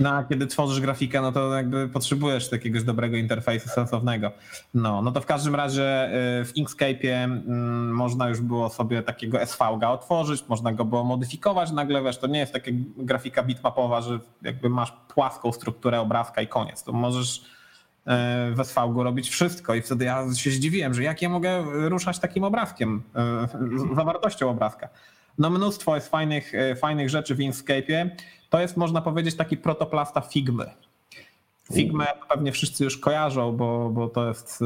No 0.00 0.10
a 0.10 0.24
kiedy 0.24 0.46
tworzysz 0.46 0.80
grafikę, 0.80 1.20
no 1.20 1.32
to 1.32 1.54
jakby 1.54 1.88
potrzebujesz 1.88 2.52
jakiegoś 2.52 2.82
dobrego 2.82 3.16
interfejsu 3.16 3.68
sensownego. 3.68 4.32
No, 4.74 5.02
no 5.02 5.12
to 5.12 5.20
w 5.20 5.26
każdym 5.26 5.54
razie 5.54 6.08
y, 6.40 6.44
w 6.44 6.52
Inkscape'ie 6.56 7.24
mm, 7.24 7.90
można 7.90 8.28
już 8.28 8.40
było 8.40 8.70
sobie 8.70 9.02
takiego 9.02 9.46
SVG 9.46 9.82
otworzyć, 9.88 10.44
można 10.48 10.72
go 10.72 10.84
było 10.84 11.04
modyfikować 11.04 11.70
nagle, 11.70 12.02
wiesz, 12.02 12.18
to 12.18 12.26
nie 12.26 12.38
jest 12.38 12.52
taka 12.52 12.70
grafika 12.96 13.42
bitmapowa, 13.42 14.00
że 14.00 14.18
jakby 14.42 14.70
masz 14.70 14.92
płaską 15.14 15.52
strukturę 15.52 16.00
obrazka 16.00 16.42
i 16.42 16.48
koniec. 16.48 16.84
To 16.84 16.92
możesz 16.92 17.53
w 18.54 18.64
SVG 18.64 19.02
robić 19.02 19.28
wszystko 19.28 19.74
i 19.74 19.82
wtedy 19.82 20.04
ja 20.04 20.34
się 20.34 20.50
zdziwiłem, 20.50 20.94
że 20.94 21.02
jak 21.02 21.22
ja 21.22 21.28
mogę 21.28 21.64
ruszać 21.88 22.18
takim 22.18 22.44
obrazkiem, 22.44 23.02
y, 23.92 23.94
zawartością 23.96 24.50
obrazka. 24.50 24.88
No 25.38 25.50
mnóstwo 25.50 25.94
jest 25.94 26.08
fajnych, 26.08 26.54
y, 26.54 26.76
fajnych 26.76 27.10
rzeczy 27.10 27.34
w 27.34 27.38
Inkscape'ie. 27.38 28.10
To 28.50 28.60
jest, 28.60 28.76
można 28.76 29.00
powiedzieć, 29.00 29.36
taki 29.36 29.56
protoplasta 29.56 30.20
Figmy. 30.20 30.70
Figmę 31.74 32.06
pewnie 32.28 32.52
wszyscy 32.52 32.84
już 32.84 32.98
kojarzą, 32.98 33.52
bo, 33.52 33.90
bo 33.90 34.08
to 34.08 34.28
jest 34.28 34.64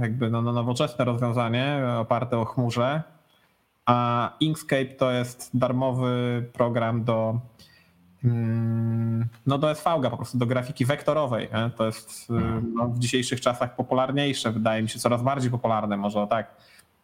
jakby 0.00 0.30
no, 0.30 0.42
no, 0.42 0.52
nowoczesne 0.52 1.04
rozwiązanie 1.04 1.82
oparte 1.98 2.38
o 2.38 2.44
chmurze, 2.44 3.02
a 3.86 4.30
Inkscape 4.40 4.84
to 4.84 5.10
jest 5.10 5.50
darmowy 5.54 6.44
program 6.52 7.04
do 7.04 7.40
no 9.46 9.58
do 9.58 9.74
SVG, 9.74 10.10
po 10.10 10.16
prostu 10.16 10.38
do 10.38 10.46
grafiki 10.46 10.84
wektorowej. 10.84 11.48
To 11.76 11.86
jest 11.86 12.30
y, 12.30 12.32
no, 12.74 12.88
w 12.88 12.98
dzisiejszych 12.98 13.40
czasach 13.40 13.76
popularniejsze, 13.76 14.52
wydaje 14.52 14.82
mi 14.82 14.88
się 14.88 14.98
coraz 14.98 15.22
bardziej 15.22 15.50
popularne, 15.50 15.96
może 15.96 16.26
tak 16.26 16.56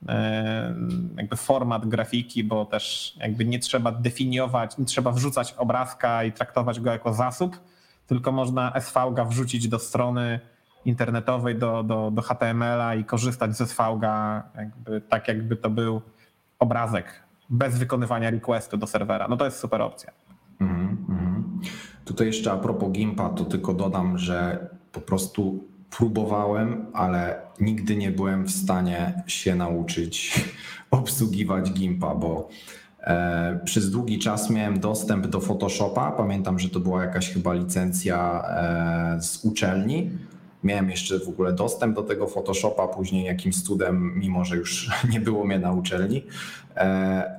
e, 0.09 0.75
jakby 1.17 1.37
format 1.37 1.87
grafiki, 1.87 2.45
bo 2.45 2.65
też 2.65 3.17
jakby 3.21 3.45
nie 3.45 3.59
trzeba 3.59 3.93
definiować, 3.93 4.79
nie 4.79 4.85
trzeba 4.85 5.13
wrzucać 5.13 5.53
obrazka 5.53 6.25
i 6.25 6.33
traktować 6.33 6.81
go 6.81 6.91
jako 6.91 7.15
zasób, 7.15 7.61
tylko 8.07 8.33
można 8.33 8.81
SVG 8.81 9.29
wrzucić 9.29 9.69
do 9.69 9.79
strony 9.79 10.41
internetowej, 10.85 11.59
do, 11.59 11.83
do, 11.83 12.11
do 12.11 12.23
HTML-a 12.23 12.95
i 12.95 13.05
korzystać 13.05 13.57
ze 13.57 13.67
SVG 13.67 14.03
jakby, 14.57 15.01
tak, 15.01 15.29
jakby 15.29 15.57
to 15.57 15.71
był 15.71 16.03
obrazek 16.59 17.23
bez 17.51 17.79
wykonywania 17.79 18.31
requestu 18.31 18.77
do 18.77 18.87
serwera. 18.87 19.29
No 19.29 19.37
to 19.37 19.45
jest 19.45 19.59
super 19.59 19.83
opcja. 19.83 20.13
Mhm, 20.61 20.97
mhm. 21.09 21.61
Tutaj 22.05 22.27
jeszcze 22.27 22.53
a 22.53 22.57
propos 22.57 22.93
Gimpa, 22.93 23.29
to 23.29 23.45
tylko 23.45 23.75
dodam, 23.75 24.19
że 24.19 24.69
po 24.93 25.01
prostu 25.01 25.65
próbowałem, 25.91 26.87
ale 26.93 27.41
nigdy 27.61 27.97
nie 27.97 28.11
byłem 28.11 28.45
w 28.45 28.51
stanie 28.51 29.23
się 29.27 29.55
nauczyć 29.55 30.45
obsługiwać 30.91 31.73
Gimpa, 31.73 32.15
bo 32.15 32.49
e, 33.01 33.61
przez 33.65 33.91
długi 33.91 34.19
czas 34.19 34.51
miałem 34.51 34.81
dostęp 34.81 35.27
do 35.27 35.41
Photoshopa. 35.41 36.13
Pamiętam, 36.13 36.59
że 36.59 36.69
to 36.69 36.81
była 36.81 37.05
jakaś 37.05 37.33
chyba 37.33 37.55
licencja 37.55 38.45
e, 38.49 39.23
z 39.23 39.45
uczelni. 39.45 40.11
Miałem 40.65 40.91
jeszcze 40.91 41.19
w 41.19 41.29
ogóle 41.29 41.53
dostęp 41.53 41.97
do 41.97 42.03
tego 42.03 42.27
Photoshopa, 42.27 42.89
później 42.89 43.25
jakimś 43.25 43.63
cudem, 43.63 44.19
mimo 44.19 44.45
że 44.45 44.57
już 44.57 44.91
nie 45.13 45.21
było 45.21 45.45
mnie 45.45 45.59
na 45.59 45.73
uczelni. 45.73 46.25
E, 46.77 47.36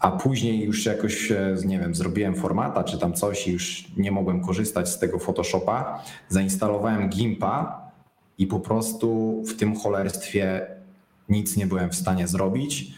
a 0.00 0.10
później 0.10 0.64
już 0.64 0.86
jakoś, 0.86 1.32
e, 1.32 1.56
nie 1.64 1.78
wiem, 1.78 1.94
zrobiłem 1.94 2.34
formata 2.34 2.84
czy 2.84 2.98
tam 2.98 3.12
coś 3.12 3.48
i 3.48 3.52
już 3.52 3.84
nie 3.96 4.12
mogłem 4.12 4.40
korzystać 4.40 4.88
z 4.88 4.98
tego 4.98 5.18
Photoshopa. 5.18 6.02
Zainstalowałem 6.28 7.08
Gimpa 7.08 7.86
i 8.38 8.46
po 8.46 8.60
prostu 8.60 9.42
w 9.46 9.56
tym 9.56 9.76
cholerstwie 9.76 10.66
nic 11.28 11.56
nie 11.56 11.66
byłem 11.66 11.90
w 11.90 11.94
stanie 11.94 12.28
zrobić 12.28 12.94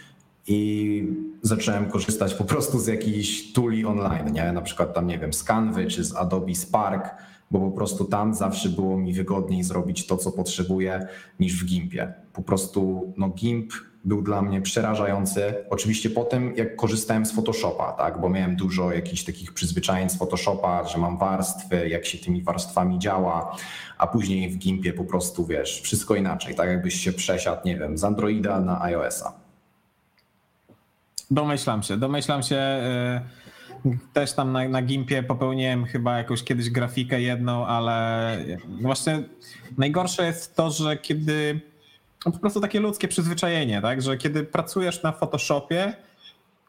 i 0.47 1.09
zacząłem 1.43 1.91
korzystać 1.91 2.35
po 2.35 2.45
prostu 2.45 2.79
z 2.79 2.87
jakichś 2.87 3.53
tuli 3.53 3.85
online, 3.85 4.33
nie? 4.33 4.53
Na 4.53 4.63
przykład 4.63 4.95
tam, 4.95 5.07
nie 5.07 5.19
wiem, 5.19 5.33
z 5.33 5.45
Canvy 5.45 5.87
czy 5.87 6.05
z 6.05 6.17
Adobe 6.17 6.55
Spark, 6.55 7.15
bo 7.51 7.61
po 7.61 7.71
prostu 7.71 8.05
tam 8.05 8.35
zawsze 8.35 8.69
było 8.69 8.97
mi 8.97 9.13
wygodniej 9.13 9.65
zrobić 9.65 10.07
to, 10.07 10.17
co 10.17 10.33
potrzebuję, 10.33 11.07
niż 11.41 11.65
w 11.65 11.67
Gimpie. 11.67 12.13
Po 12.33 12.43
prostu, 12.43 13.13
no 13.17 13.29
Gimp 13.29 13.73
był 14.05 14.23
dla 14.23 14.43
mnie 14.43 14.63
przerażający. 14.63 15.55
Oczywiście 15.71 16.11
potem, 16.11 16.57
jak 16.57 16.77
korzystałem 16.77 17.27
z 17.27 17.33
Photoshopa, 17.33 17.93
tak, 17.93 18.21
bo 18.21 18.29
miałem 18.29 18.57
dużo 18.57 18.93
jakichś 18.93 19.25
takich 19.25 19.53
przyzwyczajeń 19.55 20.11
z 20.11 20.19
Photoshopa, 20.19 20.89
że 20.89 20.99
mam 20.99 21.19
warstwy, 21.19 21.89
jak 21.89 22.07
się 22.07 22.19
tymi 22.19 22.43
warstwami 22.43 22.99
działa, 22.99 23.57
a 23.99 24.07
później 24.07 24.51
w 24.51 24.59
Gimpie 24.59 24.93
po 24.93 25.05
prostu, 25.05 25.47
wiesz, 25.47 25.81
wszystko 25.81 26.15
inaczej, 26.15 26.55
tak 26.55 26.69
jakbyś 26.69 26.95
się 26.95 27.13
przesiadł, 27.13 27.61
nie 27.65 27.79
wiem, 27.79 27.99
z 27.99 28.05
Androida 28.05 28.61
na 28.61 28.83
iOS-a. 28.83 29.33
Domyślam 31.31 31.83
się, 31.83 31.97
domyślam 31.97 32.43
się. 32.43 32.57
y, 32.57 33.49
Też 34.13 34.33
tam 34.33 34.53
na, 34.53 34.69
na 34.69 34.83
Gimpie 34.83 35.23
popełniłem 35.23 35.85
chyba 35.85 36.19
jakąś 36.19 36.45
kiedyś 36.45 36.71
grafikę 36.71 37.21
jedną, 37.21 37.67
ale 37.67 38.39
właśnie 38.81 39.23
najgorsze 39.79 40.27
jest 40.27 40.57
to, 40.57 40.71
że 40.71 40.97
kiedy 40.97 41.61
no 42.27 42.33
po 42.33 42.39
prostu 42.39 42.61
takie 42.61 42.81
ludzkie 42.81 43.09
przyzwyczajenie, 43.09 43.83
tak? 43.83 44.03
Że 44.03 44.17
kiedy 44.17 44.45
pracujesz 44.45 45.03
na 45.03 45.13
Photoshopie, 45.13 45.93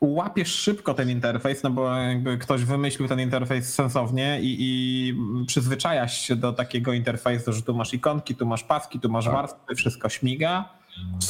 łapiesz 0.02 0.56
szybko 0.56 0.94
ten 0.94 1.10
interfejs, 1.10 1.64
no 1.64 1.70
bo 1.70 1.96
jakby 1.96 2.38
ktoś 2.38 2.64
wymyślił 2.64 3.08
ten 3.08 3.20
interfejs 3.20 3.74
sensownie 3.74 4.40
i, 4.42 4.56
i 4.60 5.46
przyzwyczajasz 5.46 6.22
się 6.22 6.36
do 6.36 6.54
takiego 6.54 6.94
interfejsu, 6.94 7.54
że 7.54 7.62
tu 7.62 7.74
masz 7.74 7.94
ikonki, 7.94 8.36
tu 8.36 8.46
masz 8.46 8.64
paski, 8.64 9.00
tu 9.00 9.10
masz 9.10 9.26
Tak. 9.26 9.34
warstwy, 9.34 9.76
wszystko 9.76 10.10
śmiga. 10.10 10.70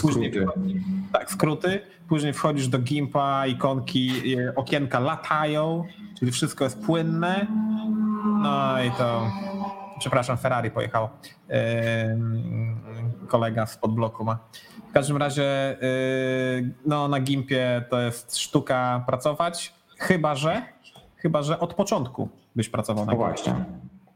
Później, 0.02 0.32
Skróty. 0.34 0.62
tak, 1.12 1.32
skróty. 1.32 1.82
Później 2.10 2.34
wchodzisz 2.34 2.68
do 2.68 2.80
Gimpa, 2.80 3.48
ikonki, 3.48 4.34
e, 4.38 4.56
okienka 4.56 5.00
latają, 5.00 5.84
czyli 6.20 6.32
wszystko 6.32 6.64
jest 6.64 6.80
płynne. 6.82 7.48
No 8.42 8.84
i 8.84 8.92
to, 8.92 9.32
przepraszam, 10.00 10.38
Ferrari 10.38 10.72
pojechał. 10.72 11.10
Kolega 13.28 13.66
z 13.66 13.78
podbloku 13.78 14.26
ma. 14.26 14.38
W 14.90 14.92
każdym 14.92 15.18
razie, 15.18 15.78
yy, 16.62 16.74
no 16.86 17.08
na 17.08 17.20
Gimpie 17.20 17.86
to 17.90 18.02
jest 18.02 18.38
sztuka 18.38 19.04
pracować, 19.08 19.74
chyba 19.98 20.36
że, 20.36 20.62
chyba 21.16 21.44
że 21.44 21.60
od 21.60 21.74
początku 21.74 22.30
byś 22.56 22.70
pracował 22.70 23.06
na 23.06 23.12
No 23.12 23.18
Gimpie. 23.18 23.28
właśnie. 23.28 23.66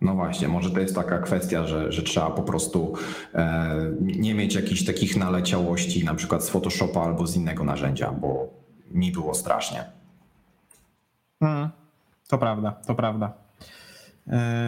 No 0.02 0.13
właśnie, 0.13 0.48
może 0.48 0.69
to 0.72 0.80
jest 0.80 0.96
taka 0.96 1.19
kwestia, 1.19 1.67
że, 1.67 1.91
że 1.91 2.04
trzeba 2.04 2.30
po 2.30 2.41
prostu 2.41 2.93
e, 3.34 3.76
nie 4.02 4.34
mieć 4.34 4.56
jakichś 4.56 4.86
takich 4.86 5.17
naleciałości, 5.17 6.06
na 6.06 6.13
przykład 6.15 6.43
z 6.43 6.50
Photoshopa 6.50 7.02
albo 7.02 7.28
z 7.28 7.36
innego 7.36 7.63
narzędzia, 7.63 8.12
bo 8.12 8.48
mi 8.91 9.12
było 9.12 9.34
strasznie. 9.34 9.84
Mm, 11.41 11.69
to 12.28 12.38
prawda, 12.38 12.72
to 12.88 12.96
prawda. 12.96 13.34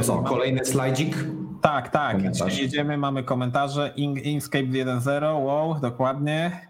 Co, 0.01 0.17
kolejny 0.23 0.65
slajdzik? 0.65 1.15
Tak, 1.61 1.89
tak. 1.89 2.17
Jedziemy, 2.57 2.97
mamy 2.97 3.23
komentarze. 3.23 3.93
In- 3.95 4.17
Inkscape 4.17 4.63
1.0, 4.65 5.43
wow, 5.45 5.79
dokładnie. 5.79 6.67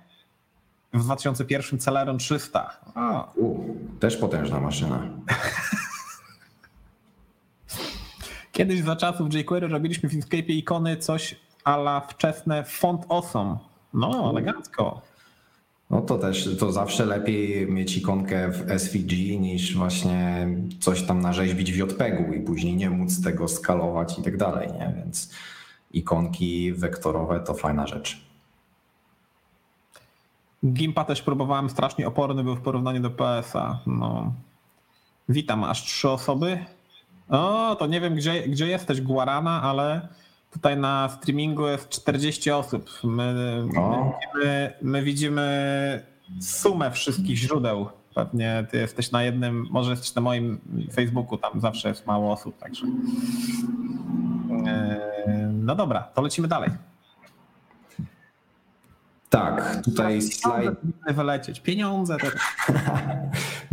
W 0.93 1.03
2001 1.03 1.79
Celeron 1.79 2.17
300. 2.17 2.79
O, 2.95 3.31
U, 3.35 3.75
też 3.99 4.17
potężna 4.17 4.59
maszyna. 4.59 5.03
Kiedyś 8.51 8.81
za 8.81 8.95
czasów 8.95 9.33
jQuery 9.33 9.67
robiliśmy 9.67 10.09
w 10.09 10.13
Inkscape 10.13 10.37
ikony 10.53 10.97
coś 10.97 11.35
ala 11.63 11.99
wczesne 12.01 12.63
font 12.63 13.05
awesome. 13.09 13.57
No, 13.93 14.29
elegancko. 14.29 15.01
No 15.89 16.01
to 16.01 16.17
też, 16.17 16.57
to 16.59 16.71
zawsze 16.71 17.05
lepiej 17.05 17.71
mieć 17.71 17.97
ikonkę 17.97 18.51
w 18.51 18.79
SVG 18.79 19.39
niż 19.39 19.75
właśnie 19.75 20.47
coś 20.79 21.03
tam 21.03 21.21
narzeźbić 21.21 21.71
w 21.71 21.77
JPEG-u 21.77 22.33
i 22.33 22.41
później 22.41 22.75
nie 22.75 22.89
móc 22.89 23.23
tego 23.23 23.47
skalować 23.47 24.19
i 24.19 24.23
tak 24.23 24.37
dalej, 24.37 24.73
nie? 24.73 24.93
Więc 24.97 25.31
ikonki 25.91 26.73
wektorowe 26.73 27.39
to 27.39 27.53
fajna 27.53 27.87
rzecz. 27.87 28.25
Gimpa 30.65 31.03
też 31.03 31.21
próbowałem, 31.21 31.69
strasznie 31.69 32.07
oporny 32.07 32.43
był 32.43 32.55
w 32.55 32.61
porównaniu 32.61 33.01
do 33.01 33.09
PS-a. 33.09 33.79
No. 33.87 34.33
Witam, 35.29 35.63
aż 35.63 35.83
trzy 35.83 36.09
osoby. 36.09 36.65
O, 37.29 37.75
to 37.79 37.87
nie 37.87 38.01
wiem, 38.01 38.15
gdzie, 38.15 38.47
gdzie 38.47 38.67
jesteś, 38.67 39.01
Guarana, 39.01 39.61
ale 39.61 40.07
tutaj 40.55 40.77
na 40.77 41.09
streamingu 41.09 41.67
jest 41.67 41.89
40 41.89 42.51
osób. 42.51 42.89
My, 43.03 43.33
my, 43.33 43.67
widzimy, 44.13 44.73
my 44.81 45.03
widzimy 45.03 46.05
sumę 46.41 46.91
wszystkich 46.91 47.37
źródeł. 47.37 47.89
Pewnie 48.15 48.65
ty 48.71 48.77
jesteś 48.77 49.11
na 49.11 49.23
jednym, 49.23 49.67
może 49.71 49.91
jesteś 49.91 50.15
na 50.15 50.21
moim 50.21 50.59
Facebooku, 50.93 51.37
tam 51.37 51.61
zawsze 51.61 51.89
jest 51.89 52.07
mało 52.07 52.33
osób, 52.33 52.57
także. 52.57 52.85
Eee, 54.65 54.95
No 55.51 55.75
dobra, 55.75 56.01
to 56.03 56.21
lecimy 56.21 56.47
dalej. 56.47 56.69
Tak, 59.29 59.81
tutaj 59.83 60.21
slajd. 60.21 60.73
Wylecieć. 61.07 61.59
Pieniądze 61.59 62.17
to. 62.17 62.27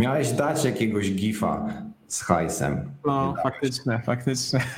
Miałeś 0.03 0.33
dać 0.33 0.65
jakiegoś 0.65 1.13
gifa 1.13 1.67
z 2.09 2.23
hajsem. 2.23 2.91
No, 3.07 3.35
faktycznie, 3.43 4.03
faktycznie. 4.07 4.61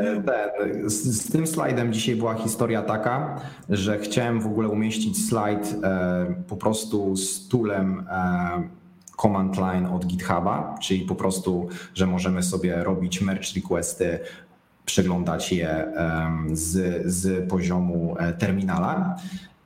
E, 0.00 0.90
z, 0.90 1.02
z 1.04 1.32
tym 1.32 1.46
slajdem 1.46 1.92
dzisiaj 1.92 2.16
była 2.16 2.34
historia 2.34 2.82
taka, 2.82 3.40
że 3.68 3.98
chciałem 3.98 4.40
w 4.40 4.46
ogóle 4.46 4.68
umieścić 4.68 5.28
slajd 5.28 5.76
e, 5.82 6.34
po 6.48 6.56
prostu 6.56 7.16
z 7.16 7.48
toolem 7.48 8.06
e, 8.10 8.68
command 9.16 9.58
line 9.58 9.86
od 9.86 10.06
GitHuba, 10.06 10.74
czyli 10.80 11.00
po 11.00 11.14
prostu, 11.14 11.68
że 11.94 12.06
możemy 12.06 12.42
sobie 12.42 12.84
robić 12.84 13.20
merge 13.20 13.48
requesty, 13.56 14.18
przeglądać 14.84 15.52
je 15.52 15.70
em, 15.70 16.56
z, 16.56 17.02
z 17.06 17.50
poziomu 17.50 18.16
e, 18.18 18.32
terminala. 18.32 19.16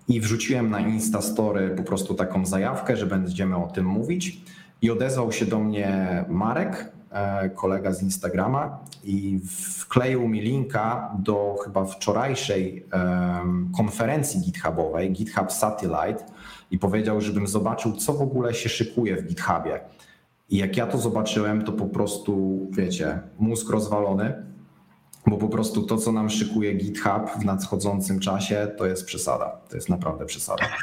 I 0.08 0.20
wrzuciłem 0.20 0.70
na 0.70 0.80
Instastory 0.80 1.70
po 1.76 1.82
prostu 1.82 2.14
taką 2.14 2.46
zajawkę, 2.46 2.96
że 2.96 3.06
będziemy 3.06 3.56
o 3.56 3.66
tym 3.66 3.86
mówić. 3.86 4.40
I 4.82 4.90
odezwał 4.90 5.32
się 5.32 5.46
do 5.46 5.58
mnie 5.58 6.24
Marek, 6.28 6.92
e, 7.10 7.50
kolega 7.50 7.92
z 7.92 8.02
Instagrama, 8.02 8.78
i 9.04 9.40
wkleił 9.78 10.28
mi 10.28 10.40
linka 10.40 11.14
do 11.18 11.56
chyba 11.64 11.84
wczorajszej 11.84 12.86
konferencji 13.76 14.40
GitHubowej, 14.40 15.12
GitHub 15.12 15.52
Satellite, 15.52 16.24
i 16.70 16.78
powiedział, 16.78 17.20
żebym 17.20 17.46
zobaczył, 17.46 17.92
co 17.92 18.12
w 18.12 18.22
ogóle 18.22 18.54
się 18.54 18.68
szykuje 18.68 19.16
w 19.16 19.26
GitHubie. 19.26 19.80
I 20.50 20.56
jak 20.56 20.76
ja 20.76 20.86
to 20.86 20.98
zobaczyłem, 20.98 21.64
to 21.64 21.72
po 21.72 21.86
prostu, 21.86 22.60
wiecie, 22.70 23.20
mózg 23.38 23.70
rozwalony, 23.70 24.46
bo 25.26 25.36
po 25.36 25.48
prostu 25.48 25.82
to, 25.82 25.96
co 25.96 26.12
nam 26.12 26.30
szykuje 26.30 26.74
GitHub 26.74 27.30
w 27.40 27.44
nadchodzącym 27.44 28.20
czasie, 28.20 28.68
to 28.78 28.86
jest 28.86 29.04
przesada. 29.04 29.60
To 29.68 29.76
jest 29.76 29.88
naprawdę 29.88 30.26
przesada. 30.26 30.64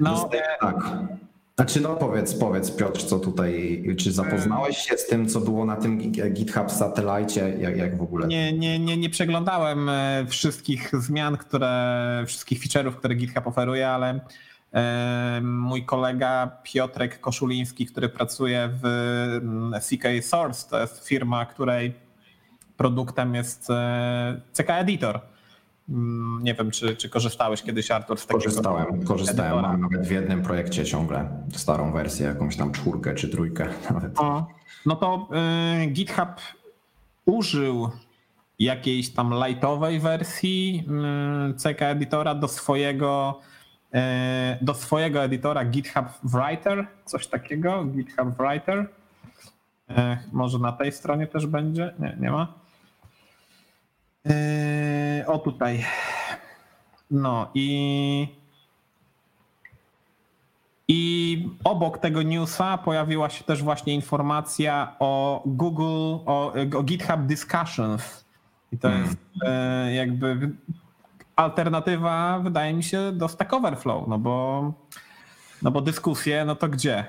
No, 0.00 0.30
tak. 0.60 0.76
Znaczy, 1.56 1.80
no 1.80 1.96
powiedz, 1.96 2.34
powiedz 2.34 2.70
Piotr, 2.70 3.02
co 3.02 3.18
tutaj, 3.18 3.84
czy 3.98 4.12
zapoznałeś 4.12 4.76
się 4.76 4.98
z 4.98 5.06
tym, 5.06 5.28
co 5.28 5.40
było 5.40 5.64
na 5.64 5.76
tym 5.76 6.12
GitHub 6.32 6.70
Satellite, 6.70 7.50
jak, 7.50 7.76
jak 7.76 7.98
w 7.98 8.02
ogóle? 8.02 8.26
nie, 8.26 8.52
nie, 8.52 8.78
nie, 8.78 8.96
nie 8.96 9.10
przeglądałem 9.10 9.88
e, 9.88 10.26
wszystkich 10.28 10.90
zmian, 10.92 11.36
które, 11.36 12.24
wszystkich 12.26 12.60
feature'ów, 12.60 12.92
które 12.92 13.14
GitHub 13.14 13.46
oferuje, 13.46 13.88
ale 13.88 14.20
e, 14.72 15.40
mój 15.42 15.84
kolega 15.84 16.58
Piotrek 16.62 17.20
Koszuliński, 17.20 17.86
który 17.86 18.08
pracuje 18.08 18.70
w 18.82 19.80
CK 19.80 20.04
Source, 20.22 20.70
to 20.70 20.80
jest 20.80 21.08
firma, 21.08 21.46
której 21.46 21.94
produktem 22.76 23.34
jest 23.34 23.70
e, 23.70 24.40
CK 24.52 24.70
Editor. 24.70 25.20
Mm, 25.88 26.42
Nie 26.42 26.54
wiem, 26.54 26.70
czy, 26.70 26.96
czy 26.96 27.08
korzystałeś 27.08 27.62
kiedyś, 27.62 27.90
Artur, 27.90 28.18
z 28.18 28.26
takiego 28.26 28.44
Korzystałem, 28.44 29.04
korzystałem. 29.04 29.62
Mam 29.62 29.80
nawet 29.80 30.06
w 30.06 30.10
jednym 30.10 30.42
projekcie 30.42 30.84
ciągle 30.84 31.28
starą 31.52 31.92
wersję, 31.92 32.26
jakąś 32.26 32.56
tam 32.56 32.72
czwórkę 32.72 33.14
czy 33.14 33.28
trójkę 33.28 33.68
nawet. 33.90 34.20
O, 34.20 34.46
no 34.86 34.96
to 34.96 35.28
y, 35.82 35.86
GitHub 35.86 36.28
użył 37.26 37.90
jakiejś 38.58 39.12
tam 39.14 39.34
lightowej 39.46 40.00
wersji 40.00 40.84
y, 41.50 41.54
CK 41.54 41.82
Editora 41.82 42.34
do 42.34 42.48
swojego 42.48 43.40
y, 43.94 43.98
do 44.64 44.74
swojego 44.74 45.22
editora 45.24 45.64
GitHub 45.64 46.06
Writer, 46.24 46.86
coś 47.04 47.26
takiego, 47.26 47.84
GitHub 47.84 48.28
Writer. 48.38 48.78
Y, 49.90 49.94
może 50.32 50.58
na 50.58 50.72
tej 50.72 50.92
stronie 50.92 51.26
też 51.26 51.46
będzie? 51.46 51.94
Nie, 51.98 52.16
nie 52.20 52.30
ma. 52.30 52.52
Y, 54.30 55.26
o 55.26 55.38
tutaj. 55.38 55.84
No 57.10 57.50
i 57.54 58.28
i 60.88 61.48
obok 61.64 61.98
tego 61.98 62.22
newsa 62.22 62.78
pojawiła 62.78 63.30
się 63.30 63.44
też 63.44 63.62
właśnie 63.62 63.94
informacja 63.94 64.96
o 64.98 65.42
Google, 65.46 66.22
o, 66.26 66.52
o 66.76 66.82
GitHub 66.82 67.20
Discussions. 67.20 68.24
I 68.72 68.78
to 68.78 68.88
jest 68.88 69.16
e, 69.42 69.94
jakby 69.94 70.50
alternatywa, 71.36 72.38
wydaje 72.38 72.74
mi 72.74 72.84
się, 72.84 73.12
do 73.12 73.28
Stack 73.28 73.52
Overflow, 73.52 74.08
no 74.08 74.18
bo, 74.18 74.72
no 75.62 75.70
bo 75.70 75.80
dyskusje, 75.80 76.44
no 76.44 76.54
to 76.54 76.68
gdzie? 76.68 77.04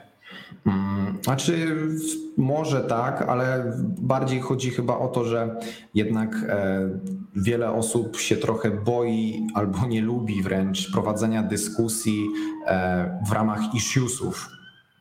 Mm, 0.66 0.98
Znaczy, 1.24 1.76
może 2.38 2.82
tak, 2.82 3.22
ale 3.22 3.74
bardziej 3.98 4.40
chodzi 4.40 4.72
chyba 4.72 4.98
o 4.98 5.08
to, 5.08 5.26
że 5.26 5.56
jednak 5.94 6.36
e, 6.36 6.90
wiele 7.36 7.72
osób 7.72 8.18
się 8.18 8.38
trochę 8.38 8.72
boi 8.72 9.48
albo 9.54 9.88
nie 9.88 10.02
lubi 10.02 10.42
wręcz 10.42 10.92
prowadzenia 10.92 11.44
dyskusji 11.44 12.28
e, 12.68 13.20
w 13.28 13.32
ramach 13.32 13.74
issuesów 13.74 14.50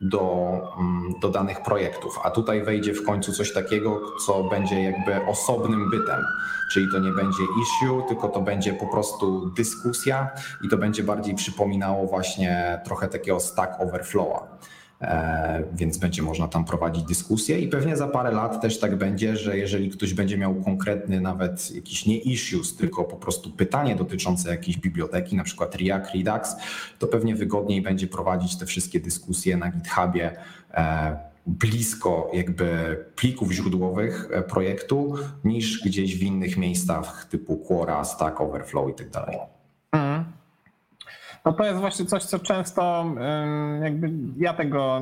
do, 0.01 0.47
mm, 0.79 1.13
do 1.21 1.29
danych 1.29 1.61
projektów. 1.63 2.19
A 2.23 2.29
tutaj 2.29 2.63
wejdzie 2.63 2.93
w 2.93 3.05
końcu 3.05 3.33
coś 3.33 3.53
takiego, 3.53 4.01
co 4.25 4.43
będzie 4.43 4.83
jakby 4.83 5.25
osobnym 5.25 5.89
bytem. 5.89 6.23
Czyli 6.71 6.85
to 6.91 6.99
nie 6.99 7.11
będzie 7.11 7.43
issue, 7.61 8.01
tylko 8.07 8.27
to 8.27 8.41
będzie 8.41 8.73
po 8.73 8.87
prostu 8.87 9.49
dyskusja 9.49 10.29
i 10.63 10.69
to 10.69 10.77
będzie 10.77 11.03
bardziej 11.03 11.35
przypominało 11.35 12.07
właśnie 12.07 12.81
trochę 12.85 13.07
takiego 13.07 13.39
stack 13.39 13.81
overflowa. 13.81 14.57
E, 15.01 15.63
więc 15.73 15.97
będzie 15.97 16.21
można 16.21 16.47
tam 16.47 16.65
prowadzić 16.65 17.03
dyskusję 17.03 17.59
i 17.59 17.67
pewnie 17.67 17.97
za 17.97 18.07
parę 18.07 18.31
lat 18.31 18.61
też 18.61 18.79
tak 18.79 18.95
będzie, 18.95 19.35
że 19.35 19.57
jeżeli 19.57 19.89
ktoś 19.89 20.13
będzie 20.13 20.37
miał 20.37 20.55
konkretny 20.55 21.21
nawet 21.21 21.75
jakiś 21.75 22.05
nie 22.05 22.17
issues, 22.17 22.75
tylko 22.75 23.03
po 23.03 23.15
prostu 23.15 23.51
pytanie 23.51 23.95
dotyczące 23.95 24.49
jakiejś 24.49 24.77
biblioteki, 24.77 25.35
na 25.35 25.43
przykład 25.43 25.75
React, 25.75 26.13
Redux, 26.15 26.55
to 26.99 27.07
pewnie 27.07 27.35
wygodniej 27.35 27.81
będzie 27.81 28.07
prowadzić 28.07 28.57
te 28.57 28.65
wszystkie 28.65 28.99
dyskusje 28.99 29.57
na 29.57 29.71
GitHubie 29.71 30.37
e, 30.73 31.17
blisko 31.47 32.31
jakby 32.33 32.97
plików 33.15 33.51
źródłowych 33.51 34.29
e, 34.31 34.41
projektu 34.41 35.15
niż 35.43 35.83
gdzieś 35.85 36.19
w 36.19 36.23
innych 36.23 36.57
miejscach 36.57 37.25
typu 37.25 37.57
Quora, 37.57 38.03
Stack 38.03 38.41
Overflow 38.41 38.89
i 38.89 38.93
tak 38.93 39.09
dalej. 39.09 39.37
No 41.47 41.53
to 41.53 41.63
jest 41.63 41.79
właśnie 41.79 42.05
coś, 42.05 42.23
co 42.23 42.39
często 42.39 43.05
jakby 43.81 44.11
ja 44.37 44.53
tego, 44.53 45.01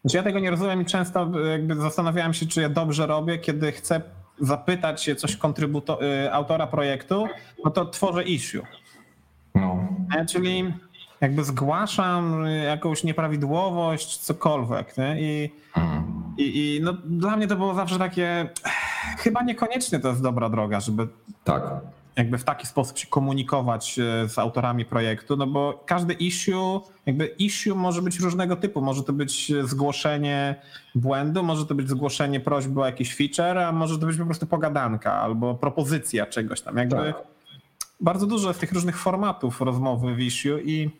znaczy 0.00 0.16
ja 0.16 0.22
tego 0.22 0.38
nie 0.38 0.50
rozumiem 0.50 0.82
i 0.82 0.84
często 0.84 1.40
jakby 1.40 1.74
zastanawiałem 1.74 2.34
się, 2.34 2.46
czy 2.46 2.60
ja 2.60 2.68
dobrze 2.68 3.06
robię, 3.06 3.38
kiedy 3.38 3.72
chcę 3.72 4.00
zapytać 4.40 5.02
się 5.02 5.14
coś 5.14 5.36
kontrybuto- 5.36 6.02
y, 6.02 6.32
autora 6.32 6.66
projektu, 6.66 7.28
no 7.64 7.70
to 7.70 7.86
tworzę 7.86 8.24
issue. 8.24 8.62
No. 9.54 9.88
E, 10.16 10.26
czyli 10.26 10.74
jakby 11.20 11.44
zgłaszam 11.44 12.46
jakąś 12.46 13.04
nieprawidłowość, 13.04 14.18
cokolwiek. 14.18 14.96
Nie? 14.96 15.20
I, 15.20 15.50
mhm. 15.76 16.04
i, 16.38 16.76
i 16.76 16.80
no, 16.82 16.92
dla 16.92 17.36
mnie 17.36 17.46
to 17.46 17.56
było 17.56 17.74
zawsze 17.74 17.98
takie, 17.98 18.48
chyba 19.18 19.42
niekoniecznie 19.42 19.98
to 19.98 20.08
jest 20.08 20.22
dobra 20.22 20.48
droga, 20.48 20.80
żeby 20.80 21.08
tak 21.44 21.62
jakby 22.16 22.38
w 22.38 22.44
taki 22.44 22.66
sposób 22.66 22.98
się 22.98 23.06
komunikować 23.06 23.98
e, 23.98 24.28
z 24.28 24.38
autorami 24.38 24.84
projektu, 24.84 25.36
no 25.36 25.46
bo 25.46 25.82
każdy 25.86 26.14
issue, 26.14 26.80
jakby 27.06 27.26
issue 27.26 27.74
może 27.74 28.02
być 28.02 28.20
różnego 28.20 28.56
typu. 28.56 28.80
Może 28.80 29.02
to 29.02 29.12
być 29.12 29.52
zgłoszenie 29.64 30.54
błędu, 30.94 31.42
może 31.42 31.66
to 31.66 31.74
być 31.74 31.88
zgłoszenie 31.88 32.40
prośby 32.40 32.80
o 32.80 32.86
jakiś 32.86 33.16
feature, 33.16 33.58
a 33.58 33.72
może 33.72 33.98
to 33.98 34.06
być 34.06 34.16
po 34.16 34.24
prostu 34.24 34.46
pogadanka 34.46 35.12
albo 35.12 35.54
propozycja 35.54 36.26
czegoś 36.26 36.60
tam. 36.60 36.76
Jakby 36.76 36.96
tak. 36.96 37.22
bardzo 38.00 38.26
dużo 38.26 38.48
jest 38.48 38.60
tych 38.60 38.72
różnych 38.72 38.98
formatów 38.98 39.60
rozmowy 39.60 40.14
w 40.14 40.20
issue 40.20 40.58
i 40.64 40.90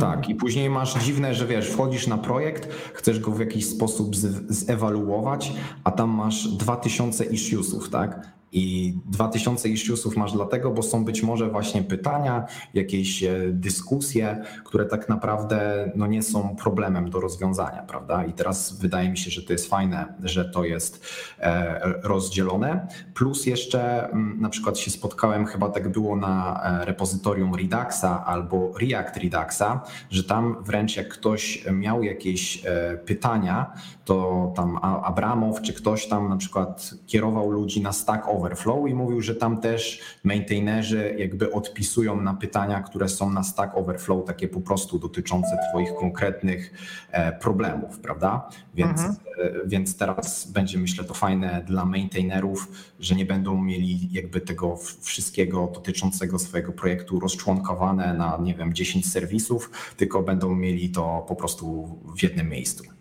tak, 0.00 0.28
i 0.28 0.34
później 0.34 0.70
masz 0.70 0.94
dziwne, 0.94 1.34
że 1.34 1.46
wiesz, 1.46 1.70
wchodzisz 1.70 2.06
na 2.06 2.18
projekt, 2.18 2.68
chcesz 2.94 3.20
go 3.20 3.30
w 3.30 3.40
jakiś 3.40 3.66
sposób 3.66 4.16
zewaluować, 4.48 5.52
a 5.84 5.90
tam 5.90 6.10
masz 6.10 6.48
2000 6.48 7.24
issuesów, 7.24 7.90
tak? 7.90 8.35
I 8.52 8.94
2000 9.06 9.68
issuesów 9.68 10.16
masz 10.16 10.32
dlatego, 10.32 10.70
bo 10.70 10.82
są 10.82 11.04
być 11.04 11.22
może 11.22 11.50
właśnie 11.50 11.82
pytania, 11.82 12.46
jakieś 12.74 13.22
e, 13.22 13.36
dyskusje, 13.50 14.42
które 14.64 14.86
tak 14.86 15.08
naprawdę 15.08 15.90
no, 15.96 16.06
nie 16.06 16.22
są 16.22 16.56
problemem 16.56 17.10
do 17.10 17.20
rozwiązania, 17.20 17.82
prawda? 17.82 18.24
I 18.24 18.32
teraz 18.32 18.78
wydaje 18.78 19.10
mi 19.10 19.18
się, 19.18 19.30
że 19.30 19.42
to 19.42 19.52
jest 19.52 19.68
fajne, 19.68 20.14
że 20.22 20.44
to 20.44 20.64
jest 20.64 21.06
e, 21.40 21.80
rozdzielone. 22.02 22.86
Plus 23.14 23.46
jeszcze 23.46 24.10
mm, 24.10 24.40
na 24.40 24.48
przykład 24.48 24.78
się 24.78 24.90
spotkałem, 24.90 25.46
chyba 25.46 25.68
tak 25.68 25.92
było 25.92 26.16
na 26.16 26.62
e, 26.64 26.84
repozytorium 26.84 27.54
Reduxa 27.54 28.24
albo 28.26 28.72
React 28.78 29.16
Reduxa, 29.16 29.80
że 30.10 30.24
tam 30.24 30.56
wręcz 30.64 30.96
jak 30.96 31.08
ktoś 31.08 31.64
miał 31.72 32.02
jakieś 32.02 32.62
pytania, 33.06 33.72
to 34.06 34.52
tam 34.56 34.78
Abramow 34.82 35.62
czy 35.62 35.72
ktoś 35.72 36.06
tam 36.06 36.28
na 36.28 36.36
przykład 36.36 36.94
kierował 37.06 37.50
ludzi 37.50 37.82
na 37.82 37.92
Stack 37.92 38.28
Overflow 38.28 38.88
i 38.88 38.94
mówił, 38.94 39.20
że 39.20 39.34
tam 39.34 39.60
też 39.60 40.00
maintainerzy 40.24 41.14
jakby 41.18 41.52
odpisują 41.52 42.20
na 42.20 42.34
pytania, 42.34 42.82
które 42.82 43.08
są 43.08 43.30
na 43.30 43.42
Stack 43.42 43.76
Overflow, 43.76 44.26
takie 44.26 44.48
po 44.48 44.60
prostu 44.60 44.98
dotyczące 44.98 45.58
Twoich 45.70 45.94
konkretnych 45.94 46.72
e, 47.10 47.32
problemów, 47.32 47.98
prawda? 47.98 48.48
Więc, 48.74 49.00
mhm. 49.00 49.16
E, 49.38 49.68
więc 49.68 49.96
teraz 49.96 50.50
będzie 50.50 50.78
myślę 50.78 51.04
to 51.04 51.14
fajne 51.14 51.64
dla 51.66 51.84
maintainerów, 51.84 52.68
że 53.00 53.14
nie 53.14 53.26
będą 53.26 53.62
mieli 53.62 54.12
jakby 54.12 54.40
tego 54.40 54.76
wszystkiego 55.00 55.70
dotyczącego 55.74 56.38
swojego 56.38 56.72
projektu 56.72 57.20
rozczłonkowane 57.20 58.14
na 58.14 58.38
nie 58.42 58.54
wiem 58.54 58.74
10 58.74 59.12
serwisów, 59.12 59.70
tylko 59.96 60.22
będą 60.22 60.54
mieli 60.54 60.90
to 60.90 61.24
po 61.28 61.36
prostu 61.36 61.88
w 62.16 62.22
jednym 62.22 62.48
miejscu. 62.48 62.95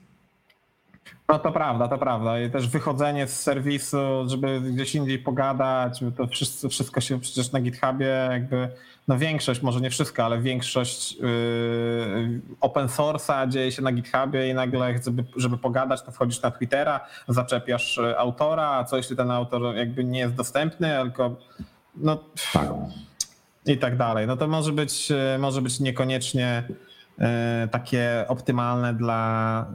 No 1.30 1.40
to 1.40 1.52
prawda, 1.52 1.88
to 1.88 1.98
prawda. 1.98 2.40
I 2.40 2.50
też 2.50 2.68
wychodzenie 2.68 3.28
z 3.28 3.42
serwisu, 3.42 3.98
żeby 4.28 4.62
gdzieś 4.62 4.96
indziej 4.96 5.20
pogadać, 5.20 6.00
to 6.18 6.28
wszystko, 6.28 6.70
wszystko 6.70 7.02
się 7.02 7.20
przecież 7.20 7.52
na 7.52 7.60
GitHubie 7.60 8.28
jakby, 8.32 8.70
no 9.08 9.18
większość, 9.18 9.62
może 9.62 9.82
nie 9.82 9.90
wszystko, 9.90 10.26
ale 10.26 10.42
większość 10.42 11.16
yy, 11.16 12.42
open 12.62 12.88
source'a 12.88 13.50
dzieje 13.50 13.72
się 13.72 13.82
na 13.82 13.92
GitHubie 13.92 14.50
i 14.50 14.54
nagle 14.54 14.96
żeby, 15.06 15.24
żeby 15.36 15.58
pogadać, 15.58 16.02
to 16.02 16.12
wchodzisz 16.12 16.42
na 16.42 16.52
Twittera, 16.52 17.00
zaczepiasz 17.28 17.98
y, 17.98 18.18
autora, 18.18 18.70
a 18.70 18.84
co 18.84 18.98
jeśli 18.98 19.16
ten 19.16 19.32
autor 19.32 19.76
jakby 19.76 20.04
nie 20.04 20.20
jest 20.20 20.36
dostępny, 20.36 20.98
tylko 21.02 21.36
no 21.96 22.24
tak. 22.54 22.68
i 23.66 23.78
tak 23.78 23.98
dalej. 23.98 24.28
No 24.28 24.38
to 24.38 24.48
może 24.48 24.72
być, 24.72 25.12
y, 25.12 25.40
może 25.40 25.62
być 25.62 25.80
niekoniecznie 25.80 26.64
takie 27.72 28.26
optymalne 28.28 28.94
dla 28.94 29.66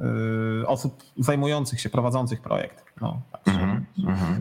e, 0.62 0.66
osób 0.66 1.03
zajmujących 1.18 1.81
się, 1.81 1.88
prowadzących 1.88 2.40
projekt. 2.40 2.85
No, 3.00 3.20
tak. 3.33 3.55
mm 3.55 3.87
-hmm. 3.98 4.35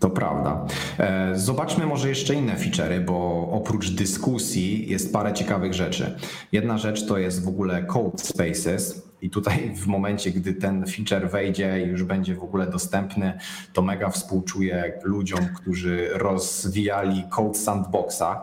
To 0.00 0.10
prawda. 0.10 0.66
E, 0.98 1.38
zobaczmy 1.38 1.86
może 1.86 2.08
jeszcze 2.08 2.34
inne 2.34 2.56
feature'y, 2.56 3.04
bo 3.04 3.48
oprócz 3.52 3.90
dyskusji 3.90 4.90
jest 4.90 5.12
parę 5.12 5.32
ciekawych 5.32 5.74
rzeczy. 5.74 6.16
Jedna 6.52 6.78
rzecz 6.78 7.06
to 7.06 7.18
jest 7.18 7.44
w 7.44 7.48
ogóle 7.48 7.82
Code 7.82 8.18
Spaces. 8.18 9.10
I 9.22 9.30
tutaj 9.30 9.74
w 9.76 9.86
momencie, 9.86 10.30
gdy 10.30 10.54
ten 10.54 10.86
feature 10.86 11.30
wejdzie 11.30 11.86
i 11.86 11.88
już 11.88 12.02
będzie 12.02 12.34
w 12.34 12.42
ogóle 12.42 12.66
dostępny, 12.66 13.38
to 13.72 13.82
mega 13.82 14.10
współczuję 14.10 14.92
ludziom, 15.02 15.40
którzy 15.56 16.08
rozwijali 16.12 17.24
Code 17.30 17.58
Sandboxa, 17.58 18.40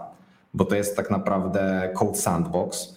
bo 0.53 0.65
to 0.65 0.75
jest 0.75 0.95
tak 0.95 1.11
naprawdę 1.11 1.91
Code 1.95 2.15
Sandbox 2.15 2.96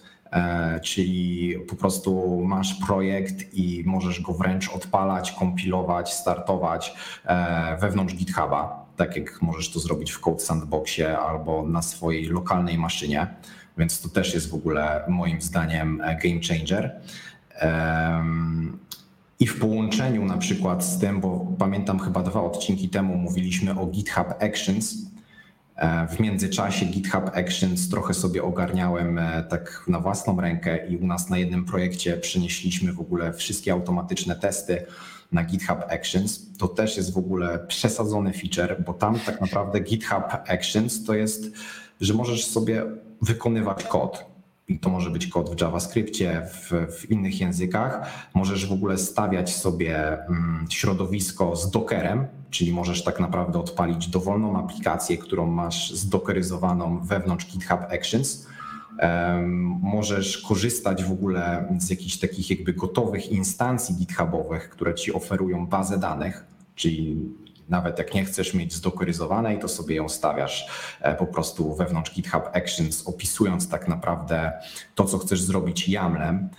czyli 0.83 1.55
po 1.69 1.75
prostu 1.75 2.41
masz 2.45 2.73
projekt 2.73 3.53
i 3.53 3.83
możesz 3.85 4.21
go 4.21 4.33
wręcz 4.33 4.69
odpalać, 4.69 5.31
kompilować, 5.31 6.13
startować 6.13 6.93
e, 7.25 7.77
wewnątrz 7.81 8.15
GitHuba, 8.15 8.85
tak 8.97 9.15
jak 9.15 9.41
możesz 9.41 9.71
to 9.71 9.79
zrobić 9.79 10.11
w 10.11 10.19
Code 10.19 10.39
Sandboxie 10.39 11.19
albo 11.19 11.67
na 11.67 11.81
swojej 11.81 12.25
lokalnej 12.25 12.77
maszynie, 12.77 13.27
więc 13.77 14.01
to 14.01 14.09
też 14.09 14.33
jest 14.33 14.49
w 14.49 14.53
ogóle 14.53 15.03
moim 15.07 15.41
zdaniem 15.41 16.01
e, 16.01 16.19
game 16.23 16.39
changer. 16.47 17.01
I 19.39 19.47
w 19.47 19.59
połączeniu 19.59 20.25
na 20.25 20.37
przykład 20.37 20.85
z 20.85 20.99
tym, 20.99 21.21
bo 21.21 21.47
pamiętam 21.59 21.99
chyba 21.99 22.23
dwa 22.23 22.43
odcinki 22.43 22.89
temu 22.89 23.17
mówiliśmy 23.17 23.79
o 23.79 23.85
GitHub 23.85 24.27
Actions, 24.43 24.95
E, 24.95 25.10
w 26.09 26.19
międzyczasie 26.19 26.85
GitHub 26.85 27.37
Actions 27.37 27.89
trochę 27.89 28.13
sobie 28.13 28.43
ogarniałem 28.43 29.19
e, 29.19 29.43
tak 29.43 29.83
na 29.87 29.99
własną 29.99 30.41
rękę 30.41 30.87
i 30.87 30.97
u 30.97 31.07
nas 31.07 31.29
na 31.29 31.37
jednym 31.37 31.65
projekcie 31.65 32.17
przenieśliśmy 32.17 32.93
w 32.93 32.99
ogóle 32.99 33.33
wszystkie 33.33 33.71
automatyczne 33.71 34.35
testy 34.35 34.85
na 35.31 35.43
GitHub 35.43 35.79
Actions. 35.89 36.57
To 36.57 36.67
też 36.67 36.97
jest 36.97 37.13
w 37.13 37.17
ogóle 37.17 37.59
przesadzony 37.67 38.33
feature, 38.33 38.83
bo 38.85 38.93
tam 38.93 39.19
tak 39.19 39.41
naprawdę 39.41 39.79
GitHub 39.79 40.23
Actions 40.47 41.03
to 41.03 41.13
jest, 41.13 41.51
że 42.01 42.13
możesz 42.13 42.45
sobie 42.45 42.85
wykonywać 43.21 43.83
kod. 43.83 44.30
I 44.71 44.79
to 44.79 44.89
może 44.89 45.09
być 45.09 45.27
kod 45.27 45.55
w 45.55 45.61
JavaScriptie, 45.61 46.41
w, 46.51 46.71
w 46.91 47.11
innych 47.11 47.41
językach. 47.41 48.11
Możesz 48.33 48.69
w 48.69 48.71
ogóle 48.71 48.97
stawiać 48.97 49.55
sobie 49.55 50.19
mm, 50.27 50.65
środowisko 50.69 51.55
z 51.55 51.71
Dockerem, 51.71 52.27
czyli 52.49 52.73
możesz 52.73 53.03
tak 53.03 53.19
naprawdę 53.19 53.59
odpalić 53.59 54.07
dowolną 54.07 54.59
aplikację, 54.63 55.17
którą 55.17 55.47
masz 55.47 55.93
zdokeryzowaną 55.93 56.99
wewnątrz 56.99 57.45
GitHub 57.45 57.79
Actions. 57.81 58.47
Możesz 59.81 60.37
korzystać 60.37 61.03
w 61.03 61.11
ogóle 61.11 61.73
z 61.79 61.89
jakichś 61.89 62.17
takich 62.17 62.49
jakby 62.49 62.73
gotowych 62.73 63.31
instancji 63.31 63.95
GitHubowych, 63.95 64.69
które 64.69 64.95
ci 64.95 65.13
oferują 65.13 65.67
bazę 65.67 65.97
danych, 65.97 66.45
czyli 66.75 67.17
nawet 67.71 67.97
jak 67.97 68.13
nie 68.13 68.25
chcesz 68.25 68.53
mieć 68.53 68.73
zdokoryzowanej, 68.73 69.59
to 69.59 69.67
sobie 69.67 69.95
ją 69.95 70.09
stawiasz 70.09 70.67
e, 71.01 71.15
po 71.15 71.25
prostu 71.25 71.75
wewnątrz 71.75 72.13
GitHub 72.13 72.43
Actions, 72.53 73.07
opisując 73.07 73.69
tak 73.69 73.87
naprawdę 73.87 74.51
to, 74.95 75.05
co 75.05 75.17
chcesz 75.17 75.41
zrobić 75.41 75.89
YAMLem. 75.89 76.49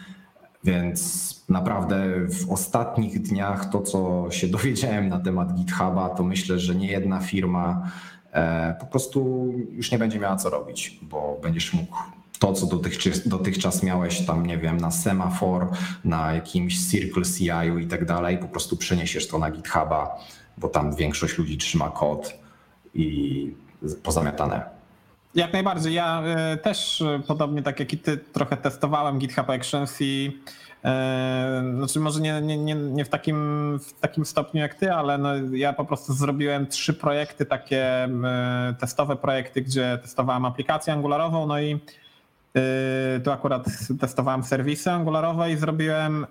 Więc 0.64 1.44
naprawdę 1.48 2.04
w 2.28 2.50
ostatnich 2.50 3.22
dniach 3.22 3.70
to, 3.70 3.82
co 3.82 4.26
się 4.30 4.48
dowiedziałem 4.56 5.08
na 5.08 5.18
temat 5.18 5.54
GitHuba, 5.54 6.08
to 6.08 6.22
myślę, 6.22 6.58
że 6.58 6.74
nie 6.74 6.88
jedna 6.88 7.20
firma 7.20 7.90
e, 8.32 8.74
po 8.80 8.86
prostu 8.86 9.48
już 9.70 9.90
nie 9.90 9.98
będzie 9.98 10.18
miała 10.18 10.36
co 10.36 10.50
robić, 10.50 10.98
bo 11.02 11.38
będziesz 11.42 11.72
mógł 11.72 11.96
to, 12.38 12.52
co 12.52 12.66
dotychczas, 12.66 13.28
dotychczas 13.28 13.82
miałeś 13.82 14.26
tam, 14.26 14.46
nie 14.46 14.58
wiem, 14.58 14.76
na 14.76 14.90
semafor, 14.90 15.70
na 16.04 16.32
jakimś 16.32 16.86
Circle 16.90 17.22
CI 17.24 17.82
i 17.84 17.86
tak 17.86 18.04
dalej, 18.04 18.38
po 18.38 18.48
prostu 18.48 18.76
przeniesiesz 18.76 19.28
to 19.28 19.38
na 19.38 19.50
GitHuba, 19.50 20.18
bo 20.58 20.68
tam 20.68 20.94
większość 20.94 21.38
ludzi 21.38 21.58
trzyma 21.58 21.90
kod 21.90 22.34
i 22.94 23.54
pozamiatane. 24.02 24.82
Jak 25.34 25.52
najbardziej. 25.52 25.94
Ja 25.94 26.22
y, 26.54 26.56
też 26.56 27.00
y, 27.00 27.22
podobnie 27.26 27.62
tak 27.62 27.80
jak 27.80 27.92
i 27.92 27.98
ty 27.98 28.16
trochę 28.16 28.56
testowałem 28.56 29.18
GitHub 29.18 29.50
Actions 29.50 30.00
i 30.00 30.40
y, 30.84 31.76
znaczy 31.76 32.00
może 32.00 32.20
nie, 32.20 32.40
nie, 32.40 32.58
nie, 32.58 32.74
nie 32.74 33.04
w, 33.04 33.08
takim, 33.08 33.78
w 33.78 33.92
takim 33.92 34.24
stopniu 34.24 34.60
jak 34.60 34.74
ty, 34.74 34.92
ale 34.92 35.18
no 35.18 35.30
ja 35.52 35.72
po 35.72 35.84
prostu 35.84 36.12
zrobiłem 36.12 36.66
trzy 36.66 36.94
projekty, 36.94 37.46
takie 37.46 38.08
testowe 38.80 39.16
projekty, 39.16 39.62
gdzie 39.62 39.98
testowałem 40.02 40.44
aplikację 40.44 40.92
angularową, 40.92 41.46
no 41.46 41.60
i 41.60 41.80
tu 43.24 43.30
akurat 43.30 43.66
testowałem 44.00 44.42
serwisy 44.42 44.90
angularowe 44.90 45.52
i 45.52 45.56
zrobiłem 45.56 46.26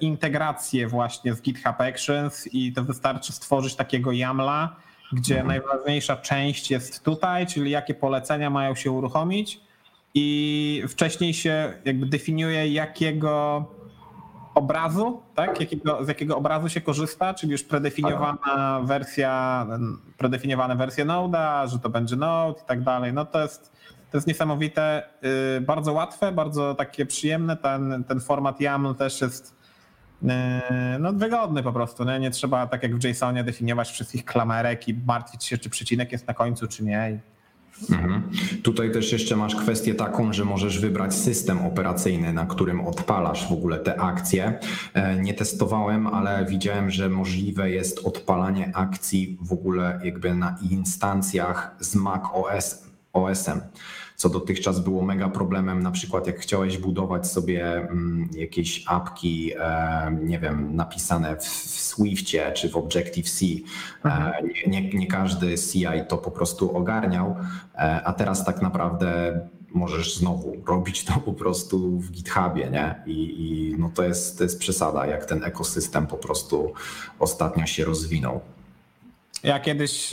integrację 0.00 0.88
właśnie 0.88 1.34
z 1.34 1.42
GitHub 1.42 1.80
Actions 1.80 2.48
i 2.52 2.72
to 2.72 2.84
wystarczy 2.84 3.32
stworzyć 3.32 3.74
takiego 3.74 4.12
YAMLa, 4.12 4.76
gdzie 5.12 5.40
mhm. 5.40 5.48
najważniejsza 5.48 6.16
część 6.16 6.70
jest 6.70 7.04
tutaj, 7.04 7.46
czyli 7.46 7.70
jakie 7.70 7.94
polecenia 7.94 8.50
mają 8.50 8.74
się 8.74 8.90
uruchomić 8.90 9.60
i 10.14 10.82
wcześniej 10.88 11.34
się 11.34 11.72
jakby 11.84 12.06
definiuje 12.06 12.68
jakiego 12.68 13.64
obrazu, 14.54 15.22
tak? 15.34 15.60
Jakiego, 15.60 16.04
z 16.04 16.08
jakiego 16.08 16.36
obrazu 16.36 16.68
się 16.68 16.80
korzysta, 16.80 17.34
czyli 17.34 17.52
już 17.52 17.62
predefiniowana 17.62 18.80
wersja, 18.84 19.66
predefiniowane 20.18 20.76
wersje 20.76 21.04
Node'a, 21.04 21.68
że 21.68 21.78
to 21.78 21.90
będzie 21.90 22.16
Node 22.16 22.60
i 22.60 22.64
tak 22.66 22.82
dalej. 22.82 23.12
No 23.12 23.24
to 23.24 23.42
jest, 23.42 23.69
to 24.10 24.16
jest 24.16 24.26
niesamowite, 24.26 25.02
yy, 25.22 25.60
bardzo 25.60 25.92
łatwe, 25.92 26.32
bardzo 26.32 26.74
takie 26.74 27.06
przyjemne. 27.06 27.56
Ten, 27.56 28.04
ten 28.08 28.20
format 28.20 28.60
YAML 28.60 28.94
też 28.94 29.20
jest 29.20 29.60
Yy, 30.22 30.28
no 30.98 31.12
wygodny 31.12 31.62
po 31.62 31.72
prostu, 31.72 32.04
nie? 32.04 32.20
nie 32.20 32.30
trzeba 32.30 32.66
tak 32.66 32.82
jak 32.82 32.96
w 32.96 33.04
JSONie 33.04 33.44
definiować 33.44 33.90
wszystkich 33.90 34.24
klamerek 34.24 34.88
i 34.88 34.94
martwić 35.06 35.44
się, 35.44 35.58
czy 35.58 35.70
przecinek 35.70 36.12
jest 36.12 36.28
na 36.28 36.34
końcu, 36.34 36.66
czy 36.66 36.84
nie. 36.84 37.20
Mhm. 37.90 38.30
Tutaj 38.62 38.92
też 38.92 39.12
jeszcze 39.12 39.36
masz 39.36 39.56
kwestię 39.56 39.94
taką, 39.94 40.32
że 40.32 40.44
możesz 40.44 40.78
wybrać 40.78 41.14
system 41.14 41.66
operacyjny, 41.66 42.32
na 42.32 42.46
którym 42.46 42.80
odpalasz 42.80 43.48
w 43.48 43.52
ogóle 43.52 43.78
te 43.78 44.00
akcje. 44.00 44.58
E, 44.94 45.16
nie 45.16 45.34
testowałem, 45.34 46.06
ale 46.06 46.44
widziałem, 46.44 46.90
że 46.90 47.08
możliwe 47.08 47.70
jest 47.70 47.98
odpalanie 47.98 48.70
akcji 48.74 49.38
w 49.40 49.52
ogóle 49.52 50.00
jakby 50.04 50.34
na 50.34 50.58
instancjach 50.70 51.76
z 51.78 51.94
Mac 51.94 52.22
OS, 52.32 52.89
OS-em 53.12 53.60
co 54.20 54.28
dotychczas 54.28 54.80
było 54.80 55.02
mega 55.02 55.28
problemem, 55.28 55.82
na 55.82 55.90
przykład 55.90 56.26
jak 56.26 56.38
chciałeś 56.38 56.78
budować 56.78 57.26
sobie 57.26 57.76
mm, 57.76 58.28
jakieś 58.34 58.84
apki, 58.86 59.52
e, 59.58 60.18
nie 60.22 60.38
wiem, 60.38 60.76
napisane 60.76 61.36
w 61.36 61.44
Swiftie 61.44 62.52
czy 62.52 62.68
w 62.68 62.76
Objective-C, 62.76 63.44
e, 63.44 63.58
mhm. 64.04 64.48
nie, 64.66 64.82
nie, 64.82 64.90
nie 64.90 65.06
każdy 65.06 65.54
CI 65.58 65.86
to 66.08 66.18
po 66.18 66.30
prostu 66.30 66.76
ogarniał, 66.76 67.36
e, 67.74 68.00
a 68.04 68.12
teraz 68.12 68.44
tak 68.44 68.62
naprawdę 68.62 69.40
możesz 69.74 70.16
znowu 70.16 70.56
robić 70.66 71.04
to 71.04 71.12
po 71.12 71.32
prostu 71.32 71.98
w 71.98 72.10
GitHubie, 72.10 72.70
nie? 72.70 73.02
I, 73.06 73.12
i 73.12 73.76
no 73.78 73.90
to, 73.94 74.02
jest, 74.02 74.38
to 74.38 74.44
jest 74.44 74.58
przesada, 74.58 75.06
jak 75.06 75.24
ten 75.24 75.44
ekosystem 75.44 76.06
po 76.06 76.16
prostu 76.16 76.72
ostatnio 77.18 77.66
się 77.66 77.84
rozwinął. 77.84 78.40
Ja 79.42 79.60
kiedyś 79.60 80.10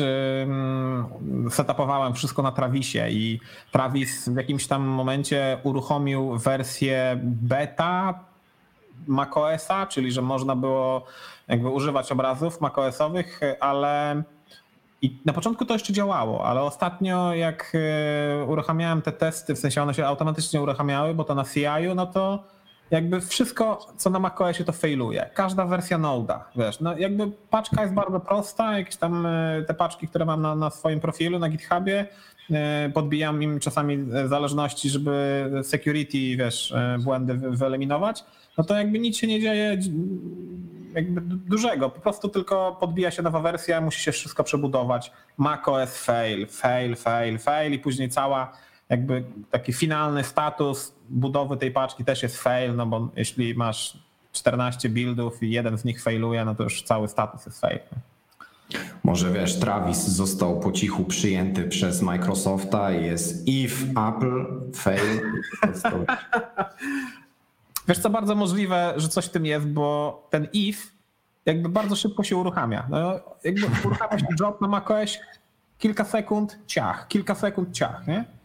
setupowałem 1.50 2.14
wszystko 2.14 2.42
na 2.42 2.52
Travisie 2.52 3.10
i 3.10 3.40
Travis 3.72 4.30
w 4.30 4.36
jakimś 4.36 4.68
tam 4.68 4.84
momencie 4.84 5.58
uruchomił 5.64 6.38
wersję 6.38 7.20
beta 7.24 8.20
macOSa, 9.08 9.86
czyli 9.86 10.12
że 10.12 10.22
można 10.22 10.56
było 10.56 11.06
jakby 11.48 11.70
używać 11.70 12.12
obrazów 12.12 12.62
macOSowych, 12.62 13.40
ale 13.60 14.24
i 15.02 15.18
na 15.26 15.34
początku 15.34 15.66
to 15.66 15.74
jeszcze 15.74 15.94
działało, 15.94 16.46
ale 16.46 16.62
ostatnio 16.62 17.34
jak 17.34 17.74
e, 17.76 18.46
uruchamiałem 18.46 19.02
te 19.02 19.12
testy, 19.12 19.56
w 19.56 19.60
sensie 19.60 19.82
one 19.82 19.94
się 19.94 20.06
automatycznie 20.06 20.62
uruchamiały, 20.62 21.14
bo 21.14 21.24
to 21.24 21.36
na 21.36 21.44
CI-u, 21.44 21.96
no 21.96 22.06
to 22.06 22.44
jakby 22.92 23.22
wszystko, 23.22 23.88
co 23.98 24.10
na 24.10 24.20
macOSie 24.20 24.64
to 24.64 24.72
failuje. 24.72 25.30
Każda 25.34 25.66
wersja 25.66 26.00
Node'a, 26.00 26.40
wiesz, 26.56 26.80
no 26.80 26.98
jakby 26.98 27.32
paczka 27.50 27.82
jest 27.82 27.94
bardzo 27.94 28.20
prosta, 28.20 28.78
jakieś 28.78 28.96
tam 28.96 29.26
e, 29.26 29.64
te 29.68 29.74
paczki, 29.74 30.08
które 30.08 30.26
mam 30.26 30.42
na, 30.42 30.56
na 30.56 30.70
swoim 30.70 31.00
profilu 31.00 31.40
na 31.40 31.50
GitHubie, 31.50 32.06
e, 32.52 32.90
podbijam 32.94 33.44
im 33.44 33.60
czasami 33.60 34.06
zależności, 34.26 34.90
żeby 34.90 35.46
security, 35.64 36.38
wiesz, 36.38 36.72
e, 36.72 36.98
błędy 37.04 37.34
wyeliminować, 37.34 38.24
no 38.58 38.64
to 38.64 38.76
jakby 38.78 39.00
nic 39.00 39.18
się 39.18 39.28
nie 39.28 39.42
dzieje 39.42 39.78
jakby 40.94 41.22
dużego, 41.22 41.90
po 41.90 42.00
prostu 42.00 42.30
tylko 42.30 42.78
podbija 42.80 43.12
się 43.12 43.22
nowa 43.22 43.40
wersja, 43.40 43.82
musi 43.82 44.04
się 44.04 44.12
wszystko 44.12 44.44
przebudować. 44.44 45.12
macOS 45.38 45.98
fail, 45.98 46.48
fail, 46.48 46.96
fail, 46.96 47.38
fail 47.38 47.74
i 47.74 47.80
później 47.80 48.10
cała 48.10 48.52
jakby 48.90 49.24
taki 49.52 49.74
finalny 49.74 50.24
status 50.24 50.94
budowy 51.10 51.58
tej 51.58 51.72
paczki 51.72 52.06
też 52.06 52.24
jest 52.24 52.38
fail, 52.38 52.76
no 52.76 52.86
bo 52.86 53.10
jeśli 53.16 53.56
masz 53.56 53.98
14 54.32 54.90
buildów 54.90 55.44
i 55.44 55.52
jeden 55.52 55.78
z 55.78 55.86
nich 55.86 56.04
failuje, 56.04 56.46
no 56.46 56.56
to 56.56 56.64
już 56.64 56.84
cały 56.84 57.08
status 57.08 57.46
jest 57.46 57.62
fail. 57.62 57.80
Może 59.04 59.32
wiesz, 59.32 59.60
Travis 59.60 59.98
został 59.98 60.60
po 60.60 60.72
cichu 60.72 61.04
przyjęty 61.04 61.64
przez 61.64 62.02
Microsofta 62.02 62.92
i 62.92 63.06
jest 63.06 63.48
if 63.48 63.86
Apple 63.90 64.46
fail. 64.76 65.22
wiesz 67.88 68.00
co, 68.00 68.10
bardzo 68.10 68.36
możliwe, 68.36 68.94
że 68.98 69.08
coś 69.08 69.26
w 69.26 69.30
tym 69.30 69.46
jest, 69.46 69.68
bo 69.68 70.28
ten 70.30 70.48
if 70.54 70.88
jakby 71.46 71.70
bardzo 71.70 71.96
szybko 71.96 72.24
się 72.24 72.38
uruchamia. 72.38 72.88
No, 72.90 73.20
jakby 73.44 73.68
uruchamia 73.86 74.20
się 74.20 74.26
job 74.40 74.62
na 74.62 74.68
macOS, 74.68 75.18
kilka 75.78 76.06
sekund, 76.06 76.60
ciach, 76.68 77.08
kilka 77.08 77.36
sekund, 77.36 77.72
ciach, 77.72 78.08
nie? 78.08 78.37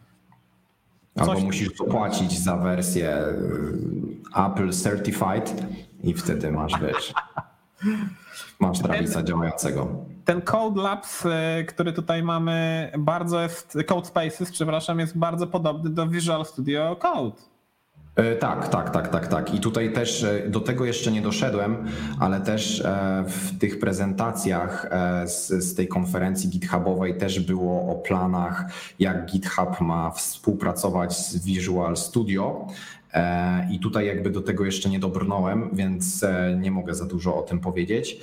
Albo 1.16 1.34
Coś 1.34 1.42
musisz 1.42 1.76
zapłacić 1.76 2.38
za 2.38 2.56
wersję 2.56 3.18
y, 3.18 4.42
Apple 4.46 4.72
Certified 4.72 5.66
i 6.02 6.14
wtedy 6.14 6.52
masz, 6.52 6.72
wiesz, 6.80 7.14
masz 8.60 8.78
Travisa 8.78 9.22
działającego. 9.22 9.88
Ten 10.24 10.42
Code 10.42 10.82
Labs, 10.82 11.24
y, 11.24 11.28
który 11.68 11.92
tutaj 11.92 12.22
mamy, 12.22 12.90
bardzo 12.98 13.42
jest, 13.42 13.78
Code 13.86 14.06
Spaces, 14.06 14.52
przepraszam, 14.52 14.98
jest 14.98 15.18
bardzo 15.18 15.46
podobny 15.46 15.90
do 15.90 16.08
Visual 16.08 16.44
Studio 16.44 16.96
Code. 16.96 17.51
E, 18.16 18.36
tak, 18.36 18.68
tak, 18.68 18.90
tak, 18.90 19.08
tak, 19.08 19.26
tak. 19.26 19.54
I 19.54 19.60
tutaj 19.60 19.92
też 19.92 20.24
e, 20.24 20.48
do 20.48 20.60
tego 20.60 20.84
jeszcze 20.84 21.12
nie 21.12 21.22
doszedłem, 21.22 21.86
ale 22.20 22.40
też 22.40 22.80
e, 22.80 23.24
w 23.28 23.58
tych 23.58 23.78
prezentacjach 23.78 24.90
z, 25.26 25.48
z 25.48 25.74
tej 25.74 25.88
konferencji 25.88 26.50
GitHubowej 26.50 27.18
też 27.18 27.40
było 27.40 27.92
o 27.92 27.94
planach, 27.94 28.64
jak 28.98 29.26
GitHub 29.26 29.80
ma 29.80 30.10
współpracować 30.10 31.18
z 31.18 31.44
Visual 31.44 31.96
Studio. 31.96 32.66
I 33.70 33.78
tutaj 33.78 34.06
jakby 34.06 34.30
do 34.30 34.42
tego 34.42 34.64
jeszcze 34.64 34.88
nie 34.88 34.98
dobrnąłem, 34.98 35.70
więc 35.72 36.24
nie 36.60 36.70
mogę 36.70 36.94
za 36.94 37.06
dużo 37.06 37.36
o 37.36 37.42
tym 37.42 37.60
powiedzieć. 37.60 38.20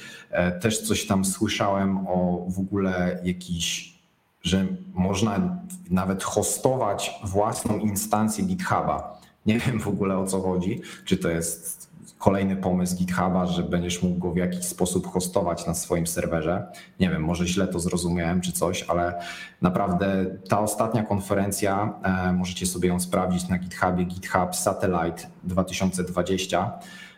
Też 0.61 0.81
coś 0.81 1.07
tam 1.07 1.25
słyszałem 1.25 2.07
o 2.07 2.45
w 2.49 2.59
ogóle 2.59 3.19
jakiś, 3.23 3.93
że 4.41 4.65
można 4.93 5.59
nawet 5.89 6.23
hostować 6.23 7.11
własną 7.23 7.79
instancję 7.79 8.45
GitHuba. 8.45 9.18
Nie 9.45 9.59
wiem 9.59 9.79
w 9.79 9.87
ogóle 9.87 10.17
o 10.17 10.27
co 10.27 10.41
chodzi. 10.41 10.81
Czy 11.05 11.17
to 11.17 11.29
jest 11.29 11.89
kolejny 12.17 12.55
pomysł 12.55 12.95
GitHuba, 12.95 13.45
że 13.45 13.63
będziesz 13.63 14.03
mógł 14.03 14.19
go 14.19 14.31
w 14.31 14.37
jakiś 14.37 14.65
sposób 14.65 15.07
hostować 15.07 15.67
na 15.67 15.73
swoim 15.73 16.07
serwerze. 16.07 16.67
Nie 16.99 17.09
wiem, 17.09 17.23
może 17.23 17.47
źle 17.47 17.67
to 17.67 17.79
zrozumiałem 17.79 18.41
czy 18.41 18.51
coś, 18.51 18.83
ale 18.83 19.21
naprawdę 19.61 20.25
ta 20.49 20.59
ostatnia 20.59 21.03
konferencja, 21.03 21.93
e, 22.03 22.33
możecie 22.33 22.65
sobie 22.65 22.89
ją 22.89 22.99
sprawdzić 22.99 23.47
na 23.47 23.57
GitHubie, 23.57 24.05
GitHub 24.05 24.55
Satellite 24.55 25.27
2020 25.43 26.59
e, 26.59 27.08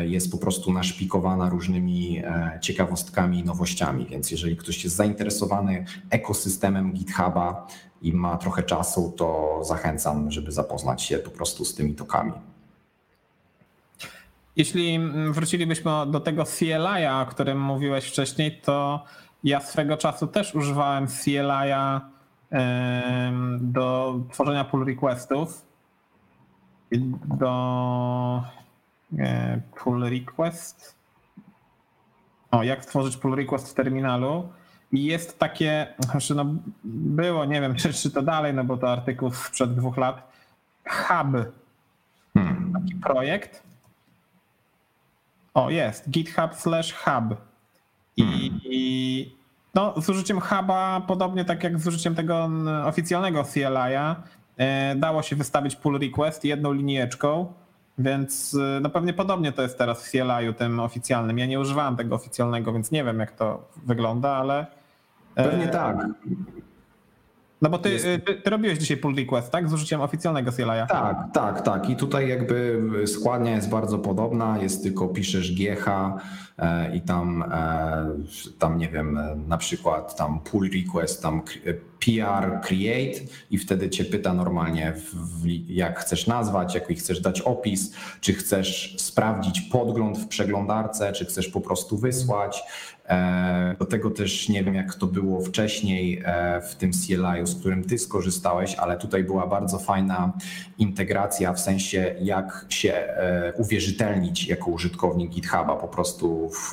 jest 0.00 0.32
po 0.32 0.38
prostu 0.38 0.72
naszpikowana 0.72 1.48
różnymi 1.48 2.18
e, 2.18 2.58
ciekawostkami 2.62 3.38
i 3.38 3.44
nowościami. 3.44 4.06
Więc 4.10 4.30
jeżeli 4.30 4.56
ktoś 4.56 4.84
jest 4.84 4.96
zainteresowany 4.96 5.84
ekosystemem 6.10 6.92
GitHuba, 6.92 7.66
i 8.02 8.12
ma 8.12 8.36
trochę 8.36 8.62
czasu, 8.62 9.14
to 9.16 9.58
zachęcam, 9.64 10.30
żeby 10.30 10.52
zapoznać 10.52 11.02
się 11.02 11.18
po 11.18 11.30
prostu 11.30 11.64
z 11.64 11.74
tymi 11.74 11.94
tokami. 11.94 12.32
Jeśli 14.56 14.98
wrócilibyśmy 15.30 15.90
do 16.06 16.20
tego 16.20 16.44
CLI-a, 16.44 17.22
o 17.22 17.26
którym 17.26 17.60
mówiłeś 17.60 18.04
wcześniej, 18.04 18.60
to 18.60 19.04
ja 19.44 19.60
swego 19.60 19.96
czasu 19.96 20.26
też 20.26 20.54
używałem 20.54 21.06
CLI-a 21.06 22.00
do 23.60 24.14
tworzenia 24.32 24.64
pull 24.64 24.86
requestów. 24.86 25.66
Do 27.24 28.42
e, 28.44 28.57
pull 29.84 30.04
request. 30.10 30.94
O, 32.50 32.62
jak 32.62 32.84
stworzyć 32.84 33.16
pull 33.16 33.36
request 33.36 33.70
w 33.70 33.74
terminalu? 33.74 34.48
I 34.92 35.04
jest 35.04 35.38
takie, 35.38 35.94
znaczy 35.98 36.34
no 36.34 36.44
było, 36.84 37.44
nie 37.44 37.60
wiem 37.60 37.74
czy, 37.74 37.92
czy 38.02 38.10
to 38.10 38.22
dalej, 38.22 38.54
no 38.54 38.64
bo 38.64 38.76
to 38.76 38.92
artykuł 38.92 39.30
sprzed 39.30 39.74
dwóch 39.74 39.96
lat, 39.96 40.32
Hub, 40.88 41.52
hmm. 42.34 42.72
taki 42.72 42.94
projekt. 42.94 43.62
O, 45.54 45.70
jest, 45.70 46.10
github 46.10 46.54
slash 46.54 46.92
hub. 46.92 47.36
I, 48.16 48.22
hmm. 48.22 48.60
i 48.64 49.38
No, 49.74 49.94
z 50.00 50.08
użyciem 50.08 50.40
huba, 50.40 51.00
podobnie 51.06 51.44
tak 51.44 51.64
jak 51.64 51.78
z 51.78 51.86
użyciem 51.86 52.14
tego 52.14 52.50
oficjalnego 52.84 53.44
CLI-a, 53.44 54.16
e, 54.56 54.96
dało 54.96 55.22
się 55.22 55.36
wystawić 55.36 55.76
pull 55.76 55.98
request 55.98 56.44
jedną 56.44 56.72
linijeczką, 56.72 57.52
więc 57.98 58.54
e, 58.54 58.80
no 58.80 58.90
pewnie 58.90 59.12
podobnie 59.12 59.52
to 59.52 59.62
jest 59.62 59.78
teraz 59.78 60.06
w 60.06 60.10
CLI-u 60.10 60.52
tym 60.52 60.80
oficjalnym. 60.80 61.38
Ja 61.38 61.46
nie 61.46 61.60
używałem 61.60 61.96
tego 61.96 62.14
oficjalnego, 62.14 62.72
więc 62.72 62.90
nie 62.90 63.04
wiem 63.04 63.18
jak 63.18 63.32
to 63.32 63.68
wygląda, 63.86 64.30
ale... 64.30 64.66
Pewnie 65.34 65.68
tak. 65.68 66.06
No 67.62 67.70
bo 67.70 67.78
ty, 67.78 67.90
jest... 67.90 68.04
ty, 68.04 68.34
ty, 68.34 68.50
robiłeś 68.50 68.78
dzisiaj 68.78 68.96
pull 68.96 69.16
request, 69.16 69.50
tak? 69.50 69.68
Z 69.68 69.72
użyciem 69.72 70.00
oficjalnego 70.00 70.52
CLI. 70.52 70.66
Tak, 70.88 71.16
tak, 71.32 71.62
tak. 71.62 71.90
I 71.90 71.96
tutaj 71.96 72.28
jakby 72.28 72.82
składnia 73.06 73.54
jest 73.54 73.68
bardzo 73.68 73.98
podobna, 73.98 74.58
jest 74.58 74.82
tylko 74.82 75.08
piszesz 75.08 75.52
GH 75.52 75.88
e, 76.58 76.96
i 76.96 77.00
tam, 77.00 77.44
e, 77.52 78.06
tam 78.58 78.78
nie 78.78 78.88
wiem, 78.88 79.18
na 79.48 79.58
przykład 79.58 80.16
tam 80.16 80.40
pull 80.40 80.70
request, 80.70 81.22
tam 81.22 81.42
PR 81.98 82.60
create 82.62 83.20
i 83.50 83.58
wtedy 83.58 83.90
cię 83.90 84.04
pyta 84.04 84.34
normalnie, 84.34 84.94
jak 85.68 85.98
chcesz 85.98 86.26
nazwać, 86.26 86.74
jaki 86.74 86.94
chcesz 86.94 87.20
dać 87.20 87.40
opis, 87.40 87.94
czy 88.20 88.32
chcesz 88.34 88.96
sprawdzić 88.98 89.60
podgląd 89.60 90.18
w 90.18 90.28
przeglądarce, 90.28 91.12
czy 91.12 91.24
chcesz 91.24 91.48
po 91.48 91.60
prostu 91.60 91.98
wysłać. 91.98 92.62
E, 93.08 93.76
do 93.78 93.84
tego 93.84 94.10
też 94.10 94.48
nie 94.48 94.64
wiem, 94.64 94.74
jak 94.74 94.94
to 94.94 95.06
było 95.06 95.40
wcześniej 95.40 96.22
e, 96.24 96.60
w 96.60 96.74
tym 96.74 96.90
CLI, 96.92 97.46
z 97.46 97.54
którym 97.60 97.84
ty 97.84 97.98
skorzystałeś, 97.98 98.74
ale 98.74 98.96
tutaj 98.96 99.24
była 99.24 99.46
bardzo 99.46 99.78
fajna 99.78 100.32
integracja 100.78 101.52
w 101.52 101.60
sensie, 101.60 102.14
jak 102.20 102.66
się 102.68 102.92
e, 102.92 103.52
uwierzytelnić 103.56 104.48
jako 104.48 104.70
użytkownik 104.70 105.30
GitHuba. 105.30 105.76
Po 105.76 105.88
prostu 105.88 106.50
w 106.50 106.72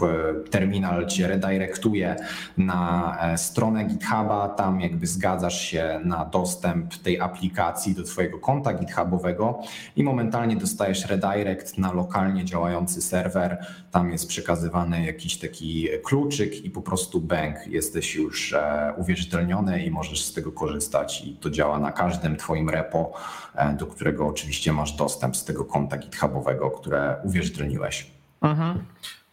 terminal 0.50 1.08
cię 1.08 1.28
redirectuje 1.28 2.16
na 2.58 3.18
stronę 3.38 3.86
GitHuba, 3.86 4.50
tam 4.50 4.82
jakby 4.82 5.08
zgadzasz 5.08 5.62
się 5.62 6.00
na 6.06 6.26
dostęp 6.26 6.96
tej 6.96 7.20
aplikacji 7.20 7.96
do 7.96 8.04
Twojego 8.04 8.40
konta 8.40 8.74
GitHubowego 8.74 9.60
i 9.96 10.04
momentalnie 10.04 10.56
dostajesz 10.56 11.06
redirect 11.06 11.78
na 11.78 11.94
lokalnie 11.94 12.46
działający 12.46 13.02
serwer. 13.02 13.66
Tam 13.92 14.12
jest 14.12 14.28
przekazywany 14.28 15.06
jakiś 15.06 15.38
taki 15.38 15.88
kluczyk 16.26 16.66
i 16.66 16.70
po 16.70 16.82
prostu 16.82 17.22
bank. 17.22 17.68
Jesteś 17.68 18.16
już 18.16 18.54
e, 18.54 18.94
uwierzytelniony 18.98 19.84
i 19.84 19.92
możesz 19.92 20.26
z 20.26 20.34
tego 20.34 20.52
korzystać. 20.52 21.22
I 21.26 21.36
to 21.36 21.50
działa 21.50 21.80
na 21.80 21.92
każdym 21.92 22.36
Twoim 22.36 22.70
repo, 22.70 23.14
e, 23.56 23.74
do 23.74 23.88
którego 23.88 24.28
oczywiście 24.28 24.74
masz 24.74 24.92
dostęp 24.92 25.38
z 25.38 25.46
tego 25.46 25.66
konta 25.66 25.98
GitHubowego, 25.98 26.72
które 26.72 27.16
uwierzytelniłeś. 27.24 28.12
Mhm. 28.42 28.86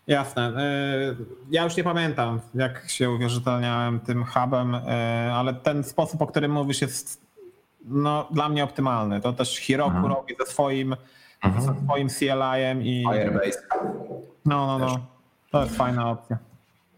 Jasne. 0.06 0.42
E, 0.42 1.14
ja 1.50 1.64
już 1.64 1.76
nie 1.76 1.84
pamiętam, 1.84 2.40
jak 2.54 2.88
się 2.88 3.10
uwierzytelniałem 3.10 4.00
tym 4.00 4.24
hubem, 4.24 4.76
ale 5.32 5.54
ten 5.54 5.84
sposób, 5.84 6.22
o 6.22 6.26
którym 6.26 6.52
mówisz, 6.52 6.80
jest 6.80 7.22
no, 7.84 8.28
dla 8.30 8.48
mnie 8.48 8.64
optymalny. 8.64 9.20
To 9.20 9.32
też 9.32 9.60
Heroku 9.60 9.96
mhm. 9.96 10.14
robi 10.14 10.34
ze 10.40 10.46
swoim, 10.46 10.96
mhm. 11.44 11.64
ze 11.64 11.84
swoim 11.84 12.08
CLI-em 12.08 12.82
i. 12.82 13.04
Firebase. 13.12 13.62
No, 14.44 14.66
no, 14.66 14.78
no. 14.78 14.98
To 15.50 15.62
jest 15.62 15.76
fajna 15.76 16.10
opcja. 16.10 16.51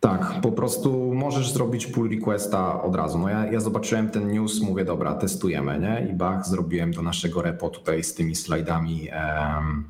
Tak, 0.05 0.41
po 0.43 0.53
prostu 0.53 1.15
możesz 1.15 1.53
zrobić 1.53 1.87
pull 1.87 2.11
requesta 2.11 2.83
od 2.83 2.97
razu. 2.97 3.19
No 3.19 3.29
ja, 3.29 3.53
ja 3.53 3.61
zobaczyłem 3.61 4.11
ten 4.11 4.33
news, 4.33 4.61
mówię, 4.61 4.85
dobra, 4.85 5.15
testujemy, 5.15 5.81
nie? 5.81 6.11
I 6.11 6.13
bach, 6.13 6.47
zrobiłem 6.47 6.93
do 6.93 7.03
naszego 7.03 7.43
repo 7.43 7.71
tutaj 7.71 8.05
z 8.05 8.15
tymi 8.15 8.35
slajdami. 8.35 9.09
Um, 9.57 9.85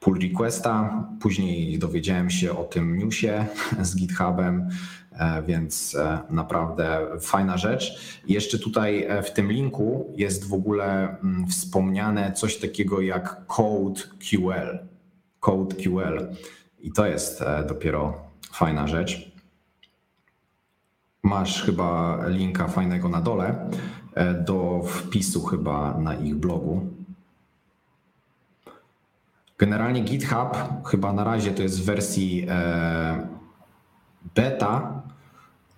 pull 0.00 0.20
requesta. 0.20 1.04
Później 1.20 1.78
dowiedziałem 1.78 2.30
się 2.30 2.58
o 2.58 2.64
tym 2.64 2.98
newsie 2.98 3.46
z 3.82 3.96
GitHubem, 3.96 4.68
e, 5.12 5.42
więc 5.42 5.94
e, 5.94 6.18
naprawdę 6.30 7.06
fajna 7.20 7.56
rzecz. 7.56 7.98
Jeszcze 8.28 8.58
tutaj 8.58 9.04
e, 9.04 9.22
w 9.22 9.32
tym 9.32 9.52
linku 9.52 10.12
jest 10.16 10.48
w 10.48 10.54
ogóle 10.54 11.16
mm, 11.18 11.46
wspomniane 11.46 12.32
coś 12.32 12.56
takiego 12.56 13.00
jak 13.00 13.46
Code 13.46 14.00
QL. 14.00 14.78
Code 15.40 15.74
QL. 15.74 16.28
I 16.80 16.92
to 16.92 17.06
jest 17.06 17.44
dopiero 17.68 18.14
fajna 18.52 18.86
rzecz. 18.86 19.31
Masz 21.22 21.62
chyba 21.62 22.18
linka 22.26 22.68
fajnego 22.68 23.08
na 23.08 23.20
dole 23.20 23.70
do 24.46 24.82
wpisu 24.86 25.42
chyba 25.42 25.98
na 25.98 26.14
ich 26.14 26.34
blogu. 26.34 26.86
Generalnie 29.58 30.00
GitHub 30.00 30.56
chyba 30.86 31.12
na 31.12 31.24
razie 31.24 31.50
to 31.50 31.62
jest 31.62 31.80
w 31.80 31.84
wersji 31.84 32.46
e, 32.48 33.26
beta, 34.34 35.02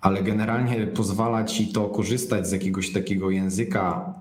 ale 0.01 0.22
generalnie 0.22 0.86
pozwala 0.86 1.45
ci 1.45 1.72
to 1.72 1.88
korzystać 1.88 2.49
z 2.49 2.53
jakiegoś 2.53 2.92
takiego 2.92 3.30
języka 3.30 4.14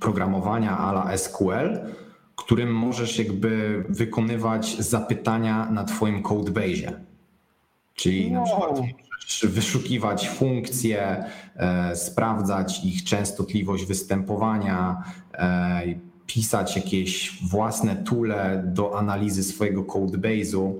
programowania 0.00 0.78
ala 0.78 1.16
SQL, 1.16 1.78
którym 2.36 2.74
możesz 2.74 3.18
jakby 3.18 3.84
wykonywać 3.88 4.76
zapytania 4.78 5.70
na 5.70 5.84
twoim 5.84 6.22
codebase. 6.22 7.00
Czyli 7.94 8.32
na 8.32 8.42
przykład 8.42 8.80
wyszukiwać 9.42 10.28
funkcje, 10.28 11.24
e, 11.56 11.96
sprawdzać 11.96 12.84
ich 12.84 13.04
częstotliwość 13.04 13.86
występowania, 13.86 15.02
e, 15.34 15.82
pisać 16.26 16.76
jakieś 16.76 17.38
własne 17.50 17.96
toole 17.96 18.62
do 18.66 18.98
analizy 18.98 19.44
swojego 19.44 19.82
codebase'u, 19.82 20.72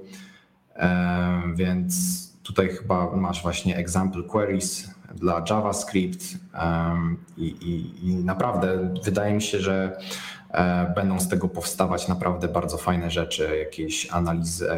e, 0.76 1.42
więc 1.54 1.94
tutaj 2.42 2.68
chyba 2.68 3.16
masz 3.16 3.42
właśnie 3.42 3.76
example 3.76 4.22
queries 4.22 4.94
dla 5.14 5.44
JavaScript 5.50 6.24
i, 7.36 7.44
i, 7.44 8.08
i 8.08 8.14
naprawdę 8.14 8.94
wydaje 9.04 9.34
mi 9.34 9.42
się, 9.42 9.60
że 9.60 9.98
będą 10.94 11.20
z 11.20 11.28
tego 11.28 11.48
powstawać 11.48 12.08
naprawdę 12.08 12.48
bardzo 12.48 12.76
fajne 12.76 13.10
rzeczy, 13.10 13.56
jakieś 13.58 14.10
analizy 14.10 14.68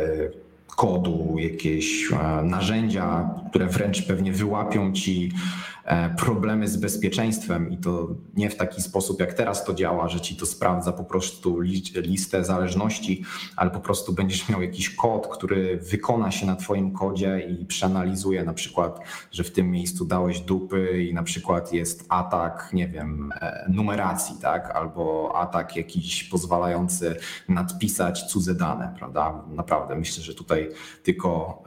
kodu, 0.77 1.37
jakieś 1.39 2.11
narzędzia, 2.43 3.31
które 3.51 3.67
wręcz 3.67 4.07
pewnie 4.07 4.33
wyłapią 4.33 4.93
ci 4.93 5.33
E, 5.76 5.76
problemy 6.19 6.69
z 6.69 6.77
bezpieczeństwem 6.77 7.71
i 7.71 7.79
to 7.79 8.09
nie 8.35 8.51
w 8.51 8.57
taki 8.57 8.83
sposób, 8.83 9.21
jak 9.21 9.35
teraz 9.35 9.65
to 9.65 9.75
działa, 9.75 10.09
że 10.09 10.21
ci 10.21 10.37
to 10.37 10.47
sprawdza 10.47 10.93
po 10.93 11.05
prostu 11.05 11.61
listę 11.95 12.45
zależności, 12.45 13.25
ale 13.57 13.71
po 13.71 13.81
prostu 13.81 14.13
będziesz 14.13 14.49
miał 14.49 14.63
jakiś 14.63 14.91
kod, 14.91 15.27
który 15.27 15.77
wykona 15.77 16.31
się 16.31 16.47
na 16.47 16.57
Twoim 16.57 16.93
kodzie 16.93 17.41
i 17.41 17.67
przeanalizuje 17.67 18.45
na 18.45 18.53
przykład, 18.53 19.01
że 19.33 19.45
w 19.45 19.53
tym 19.53 19.71
miejscu 19.71 20.05
dałeś 20.05 20.41
dupy 20.41 21.05
i 21.05 21.15
na 21.15 21.23
przykład 21.23 21.73
jest 21.73 22.07
atak, 22.09 22.71
nie 22.73 22.89
wiem, 22.89 23.33
e, 23.41 23.67
numeracji, 23.73 24.37
tak, 24.43 24.71
albo 24.71 25.33
atak 25.37 25.77
jakiś 25.77 26.25
pozwalający 26.25 27.17
nadpisać 27.49 28.23
cudze 28.25 28.55
dane, 28.55 28.95
prawda? 28.99 29.43
Naprawdę 29.49 29.97
myślę, 29.97 30.23
że 30.23 30.35
tutaj 30.35 30.71
tylko 31.03 31.63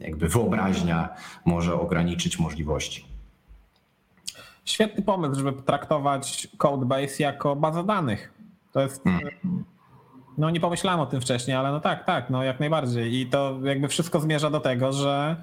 jakby 0.00 0.28
wyobraźnia 0.28 1.08
może 1.44 1.80
ograniczyć 1.80 2.38
możliwości. 2.38 3.12
Świetny 4.64 5.02
pomysł, 5.02 5.34
żeby 5.34 5.62
traktować 5.62 6.48
Codebase 6.58 7.22
jako 7.22 7.56
bazę 7.56 7.84
danych. 7.84 8.32
To 8.72 8.80
jest. 8.80 9.04
Hmm. 9.04 9.64
No 10.38 10.50
nie 10.50 10.60
pomyślałem 10.60 11.00
o 11.00 11.06
tym 11.06 11.20
wcześniej, 11.20 11.56
ale 11.56 11.72
no 11.72 11.80
tak, 11.80 12.04
tak, 12.04 12.30
no 12.30 12.42
jak 12.42 12.60
najbardziej. 12.60 13.20
I 13.20 13.26
to 13.26 13.58
jakby 13.62 13.88
wszystko 13.88 14.20
zmierza 14.20 14.50
do 14.50 14.60
tego, 14.60 14.92
że 14.92 15.36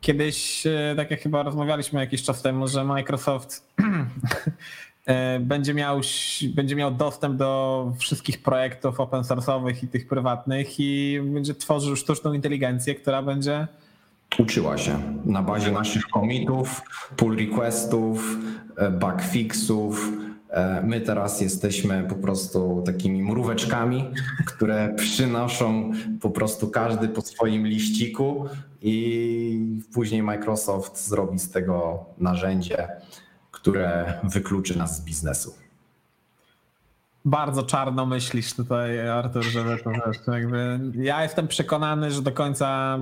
kiedyś, 0.00 0.66
e, 0.66 0.94
tak 0.96 1.10
jak 1.10 1.20
chyba 1.20 1.42
rozmawialiśmy 1.42 2.00
jakiś 2.00 2.22
czas 2.22 2.42
temu, 2.42 2.68
że 2.68 2.84
Microsoft 2.84 3.66
e, 5.06 5.40
będzie 5.40 5.74
miał, 5.74 6.00
będzie 6.54 6.76
miał 6.76 6.90
dostęp 6.90 7.36
do 7.36 7.92
wszystkich 7.98 8.42
projektów 8.42 9.00
open 9.00 9.22
source'owych 9.22 9.84
i 9.84 9.88
tych 9.88 10.08
prywatnych 10.08 10.80
i 10.80 11.20
będzie 11.24 11.54
tworzył 11.54 11.96
sztuczną 11.96 12.32
inteligencję, 12.32 12.94
która 12.94 13.22
będzie 13.22 13.68
uczyła 14.38 14.78
się 14.78 15.00
na 15.24 15.42
bazie 15.42 15.72
naszych 15.72 16.02
commitów, 16.14 16.82
pull 17.16 17.36
requestów, 17.36 18.36
e, 18.76 18.90
bug 18.90 19.22
fixów. 19.22 20.12
E, 20.50 20.82
my 20.82 21.00
teraz 21.00 21.40
jesteśmy 21.40 22.04
po 22.08 22.14
prostu 22.14 22.82
takimi 22.86 23.22
mróweczkami, 23.22 24.10
które 24.46 24.94
przynoszą 24.96 25.92
po 26.20 26.30
prostu 26.30 26.68
każdy 26.68 27.08
po 27.08 27.22
swoim 27.22 27.66
liściku 27.66 28.46
i 28.82 29.80
później 29.94 30.22
Microsoft 30.22 31.06
zrobi 31.06 31.38
z 31.38 31.50
tego 31.50 32.04
narzędzie, 32.18 32.88
które 33.50 34.14
wykluczy 34.24 34.78
nas 34.78 34.96
z 34.96 35.04
biznesu. 35.04 35.54
Bardzo 37.24 37.62
czarno 37.62 38.06
myślisz 38.06 38.54
tutaj, 38.54 39.08
Artur, 39.08 39.42
żeby 39.42 39.76
to 39.84 39.90
wiesz, 39.90 40.18
jakby 40.26 40.80
ja 40.94 41.22
jestem 41.22 41.48
przekonany, 41.48 42.10
że 42.10 42.22
do 42.22 42.32
końca 42.32 42.98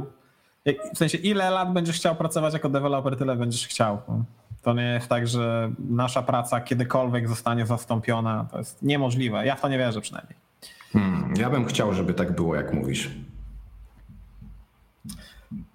w 0.95 0.99
sensie, 0.99 1.19
ile 1.19 1.51
lat 1.51 1.73
będziesz 1.73 1.97
chciał 1.97 2.17
pracować 2.17 2.55
jako 2.55 2.69
deweloper, 2.69 3.17
tyle 3.17 3.37
będziesz 3.37 3.67
chciał. 3.67 3.99
To 4.63 4.75
nie 4.75 4.83
jest 4.83 5.09
tak, 5.09 5.29
że 5.29 5.71
nasza 5.79 6.23
praca 6.23 6.61
kiedykolwiek 6.61 7.29
zostanie 7.29 7.67
zastąpiona. 7.67 8.47
To 8.51 8.59
jest 8.59 8.83
niemożliwe. 8.83 9.47
Ja 9.47 9.57
w 9.57 9.61
to 9.61 9.69
nie 9.69 9.79
wierzę 9.79 10.01
przynajmniej. 10.01 10.37
Hmm, 10.93 11.35
ja 11.37 11.51
bym 11.51 11.65
chciał, 11.67 11.95
żeby 11.95 12.15
tak 12.15 12.35
było, 12.35 12.55
jak 12.55 12.75
mówisz. 12.75 13.11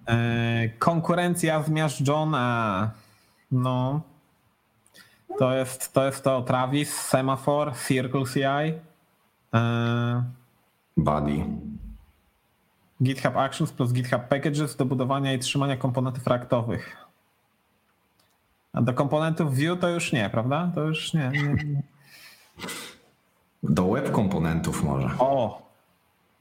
E, 0.08 0.68
konkurencja 0.78 1.62
zmiażdżona. 1.62 2.90
No. 3.52 4.00
To 5.38 5.54
jest 5.54 5.92
to, 5.92 6.06
jest 6.06 6.24
to 6.24 6.42
Travis, 6.42 6.94
Semaphore, 6.94 7.72
Circle 7.88 8.24
CI. 8.34 8.74
E, 9.54 10.24
Buddy. 10.96 11.44
GitHub 13.02 13.36
Actions 13.36 13.72
plus 13.72 13.92
GitHub 13.92 14.22
Packages 14.28 14.76
do 14.76 14.84
budowania 14.84 15.32
i 15.32 15.38
trzymania 15.38 15.76
komponentów 15.76 16.26
reaktowych. 16.26 16.96
A 18.72 18.82
do 18.82 18.94
komponentów 18.94 19.56
Vue 19.56 19.76
to 19.76 19.88
już 19.88 20.12
nie, 20.12 20.30
prawda? 20.30 20.70
To 20.74 20.80
już 20.82 21.14
nie. 21.14 21.30
nie, 21.34 21.64
nie. 21.64 21.82
Do 23.62 23.88
web 23.88 24.10
komponentów 24.10 24.84
może. 24.84 25.08
O, 25.18 25.62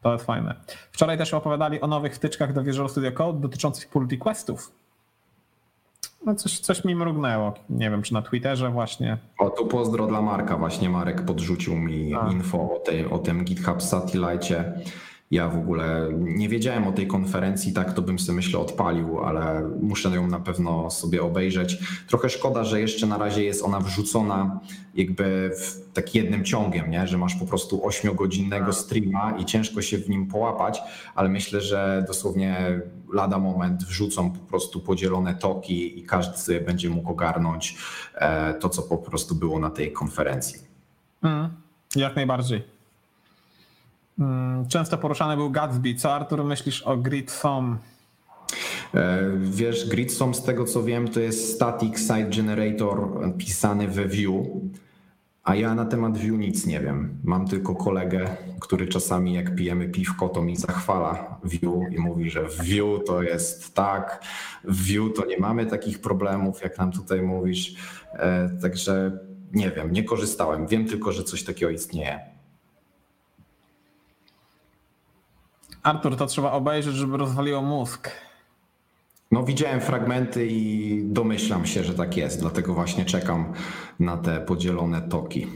to 0.02 0.14
jest 0.14 0.26
fajne. 0.26 0.56
Wczoraj 0.92 1.18
też 1.18 1.34
opowiadali 1.34 1.82
o 1.82 1.88
nowych 1.88 2.16
wtyczkach 2.16 2.54
do 2.54 2.64
Visual 2.64 2.90
Studio 2.90 3.12
Code 3.12 3.40
dotyczących 3.40 3.90
pull 3.90 4.08
requestów. 4.08 4.72
No 6.26 6.36
coś, 6.36 6.60
coś 6.60 6.84
mi 6.86 6.96
mrugnęło. 6.96 7.54
Nie 7.70 7.90
wiem, 7.90 8.02
czy 8.02 8.14
na 8.14 8.22
Twitterze 8.22 8.70
właśnie. 8.70 9.18
O, 9.38 9.50
tu 9.50 9.68
pozdro 9.68 10.08
dla 10.08 10.22
Marka. 10.22 10.58
Właśnie 10.58 10.90
Marek 10.90 11.26
podrzucił 11.26 11.76
mi 11.76 12.14
A. 12.16 12.32
info 12.32 12.58
o, 12.58 12.80
tej, 12.80 13.06
o 13.06 13.20
tym 13.20 13.44
GitHub 13.44 13.84
Satellite. 13.84 14.80
Ja 15.34 15.50
w 15.50 15.58
ogóle 15.58 16.10
nie 16.14 16.50
wiedziałem 16.50 16.88
o 16.88 16.92
tej 16.92 17.08
konferencji, 17.08 17.74
tak 17.74 17.94
to 17.94 18.02
bym 18.02 18.20
sobie 18.20 18.36
myślę 18.36 18.60
odpalił, 18.60 19.20
ale 19.20 19.70
muszę 19.82 20.10
ją 20.10 20.28
na 20.28 20.40
pewno 20.40 20.92
sobie 20.92 21.24
obejrzeć. 21.24 21.78
Trochę 22.08 22.30
szkoda, 22.30 22.64
że 22.64 22.82
jeszcze 22.82 23.08
na 23.08 23.18
razie 23.18 23.44
jest 23.44 23.64
ona 23.64 23.80
wrzucona 23.80 24.60
jakby 24.96 25.52
w 25.58 25.94
tak 25.94 26.16
jednym 26.16 26.44
ciągiem, 26.44 26.92
nie? 26.92 27.08
że 27.08 27.18
masz 27.18 27.36
po 27.36 27.46
prostu 27.46 27.86
ośmiogodzinnego 27.86 28.74
streama 28.74 29.38
i 29.38 29.46
ciężko 29.46 29.82
się 29.82 29.98
w 29.98 30.10
nim 30.10 30.28
połapać, 30.28 30.82
ale 31.16 31.30
myślę, 31.30 31.62
że 31.62 32.06
dosłownie 32.08 32.82
lada 33.14 33.40
moment 33.40 33.84
wrzucą 33.84 34.32
po 34.32 34.40
prostu 34.40 34.80
podzielone 34.80 35.36
toki 35.36 36.00
i 36.00 36.04
każdy 36.04 36.62
będzie 36.62 36.90
mógł 36.90 37.12
ogarnąć 37.12 37.78
e, 38.16 38.54
to, 38.54 38.70
co 38.70 38.82
po 38.82 38.98
prostu 38.98 39.36
było 39.36 39.60
na 39.60 39.70
tej 39.70 39.92
konferencji. 39.92 40.60
Mm, 41.24 41.50
jak 41.96 42.16
najbardziej. 42.16 42.73
Mm, 44.20 44.68
Często 44.68 44.98
poruszany 44.98 45.36
był 45.38 45.50
Gatsby. 45.52 45.96
Co 45.96 46.14
Artur 46.14 46.44
myślisz 46.44 46.82
o 46.82 46.98
GridSom? 46.98 47.78
E, 48.96 49.20
Wiesz, 49.40 49.90
Gridsom 49.90 50.34
z 50.34 50.44
tego 50.44 50.66
co 50.66 50.84
wiem, 50.84 51.08
to 51.08 51.20
jest 51.20 51.56
static 51.56 51.98
site 52.00 52.24
generator 52.36 53.00
pisany 53.38 53.88
we 53.88 54.06
Vue, 54.06 54.46
a 55.44 55.56
ja 55.56 55.76
na 55.76 55.86
temat 55.86 56.18
Vue 56.18 56.38
nic 56.38 56.66
nie 56.66 56.80
wiem. 56.80 57.18
Mam 57.24 57.48
tylko 57.48 57.76
kolegę, 57.76 58.30
który 58.60 58.88
czasami 58.88 59.34
jak 59.34 59.56
pijemy 59.56 59.90
piwko, 59.90 60.30
to 60.30 60.42
mi 60.42 60.56
zachwala 60.58 61.40
Vue 61.44 61.86
i 61.92 62.00
mówi, 62.00 62.30
że 62.30 62.44
w 62.50 62.58
Vue 62.58 63.00
to 63.06 63.24
jest 63.24 63.74
tak, 63.76 64.24
w 64.64 64.94
Vue 64.94 65.10
to 65.10 65.26
nie 65.26 65.38
mamy 65.38 65.66
takich 65.66 66.00
problemów, 66.02 66.62
jak 66.62 66.78
nam 66.78 66.92
tutaj 66.92 67.22
mówisz. 67.22 67.76
E, 68.14 68.50
Także 68.62 69.12
nie 69.54 69.72
wiem, 69.72 69.92
nie 69.92 70.04
korzystałem. 70.04 70.68
Wiem 70.68 70.86
tylko, 70.88 71.12
że 71.12 71.24
coś 71.24 71.44
takiego 71.44 71.72
istnieje. 71.72 72.20
Artur, 75.84 76.18
to 76.18 76.26
trzeba 76.26 76.52
obejrzeć, 76.52 76.96
żeby 76.96 77.18
rozwaliło 77.18 77.62
mózg. 77.62 78.12
No, 79.32 79.44
widziałem 79.44 79.82
fragmenty 79.82 80.48
i 80.48 81.02
domyślam 81.06 81.66
się, 81.66 81.84
że 81.84 81.94
tak 81.94 82.18
jest, 82.18 82.40
dlatego 82.40 82.74
właśnie 82.74 83.06
czekam 83.06 83.54
na 84.00 84.18
te 84.18 84.42
podzielone 84.42 85.02
toki. 85.02 85.48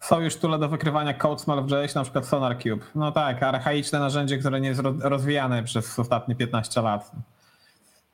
Są 0.00 0.20
już 0.20 0.36
tule 0.36 0.58
do 0.58 0.68
wykrywania 0.68 1.14
code 1.14 1.42
smell 1.42 1.62
w 1.64 1.70
JS, 1.70 1.94
na 1.94 2.02
przykład 2.02 2.26
SonarCube. 2.26 2.84
No 2.94 3.12
tak, 3.12 3.42
archaiczne 3.42 3.98
narzędzie, 3.98 4.38
które 4.38 4.60
nie 4.60 4.68
jest 4.68 4.80
ro- 4.80 4.94
rozwijane 5.00 5.62
przez 5.62 5.98
ostatnie 5.98 6.34
15 6.34 6.82
lat. 6.82 7.12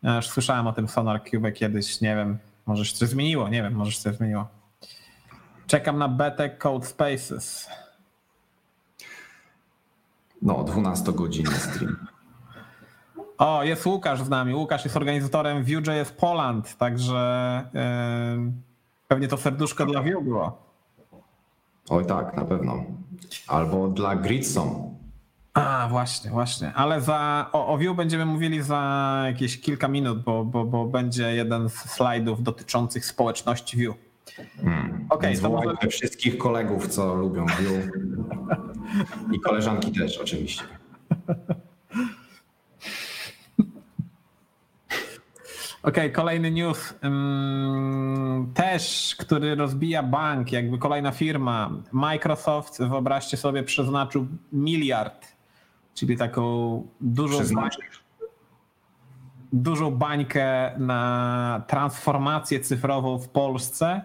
Ja 0.03 0.17
już 0.17 0.29
słyszałem 0.29 0.67
o 0.67 0.73
tym 0.73 0.89
SonarCube 0.89 1.53
kiedyś, 1.53 2.01
nie 2.01 2.17
wiem, 2.17 2.39
może 2.67 2.85
się 2.85 2.97
coś 2.97 3.09
zmieniło, 3.09 3.49
nie 3.49 3.63
wiem, 3.63 3.73
może 3.75 3.93
się 3.93 4.01
coś 4.01 4.17
zmieniło. 4.17 4.47
Czekam 5.67 5.99
na 5.99 6.09
betę 6.09 6.51
Code 6.51 6.87
Spaces. 6.87 7.69
No, 10.43 10.65
12-godzinny 10.65 11.55
stream. 11.55 11.97
O, 13.39 13.63
jest 13.65 13.87
Łukasz 13.87 14.23
z 14.23 14.29
nami. 14.29 14.55
Łukasz 14.55 14.85
jest 14.85 14.97
organizatorem 14.97 15.65
Vue.js 15.65 16.13
Poland, 16.13 16.77
także 16.77 17.63
yy, 17.75 18.53
pewnie 19.09 19.29
to 19.29 19.37
serduszko 19.37 19.87
dla 19.87 20.03
Vue 20.03 20.23
było. 20.23 20.73
Oj 21.91 22.07
tak, 22.07 22.37
na 22.37 22.45
pewno. 22.45 22.85
Albo 23.49 23.89
dla 23.89 24.17
Gridsom. 24.17 24.93
A, 25.55 25.89
właśnie, 25.91 26.31
właśnie. 26.31 26.73
Ale 26.75 27.01
za, 27.01 27.47
o, 27.53 27.67
o 27.67 27.79
Vue 27.79 27.95
będziemy 27.95 28.27
mówili 28.27 28.63
za 28.63 29.23
jakieś 29.27 29.61
kilka 29.61 29.89
minut, 29.89 30.23
bo, 30.23 30.45
bo, 30.45 30.65
bo 30.65 30.87
będzie 30.87 31.35
jeden 31.35 31.69
z 31.69 31.75
slajdów 31.75 32.43
dotyczących 32.43 33.07
społeczności 33.07 33.87
Vue. 33.87 33.95
Hmm. 34.63 35.07
Okej, 35.11 35.39
to 35.39 35.51
może- 35.51 35.89
wszystkich 35.91 36.39
kolegów, 36.39 36.89
co 36.89 37.15
lubią 37.15 37.47
Vue. 37.47 37.89
I 39.33 39.41
koleżanki 39.41 39.93
też 39.93 40.19
oczywiście. 40.19 40.63
Okej, 45.83 46.13
kolejny 46.13 46.51
news. 46.51 46.95
Też, 48.55 49.17
który 49.19 49.55
rozbija 49.55 50.03
bank, 50.03 50.53
jakby 50.53 50.79
kolejna 50.79 51.11
firma. 51.11 51.71
Microsoft, 51.93 52.79
wyobraźcie 52.83 53.37
sobie, 53.37 53.63
przeznaczył 53.63 54.27
miliard, 54.53 55.27
czyli 55.95 56.17
taką 56.17 56.43
dużą, 57.01 57.39
Przeznaczyć. 57.39 57.85
dużą 59.53 59.91
bańkę 59.91 60.79
na 60.79 61.63
transformację 61.67 62.61
cyfrową 62.61 63.19
w 63.19 63.29
Polsce. 63.29 64.03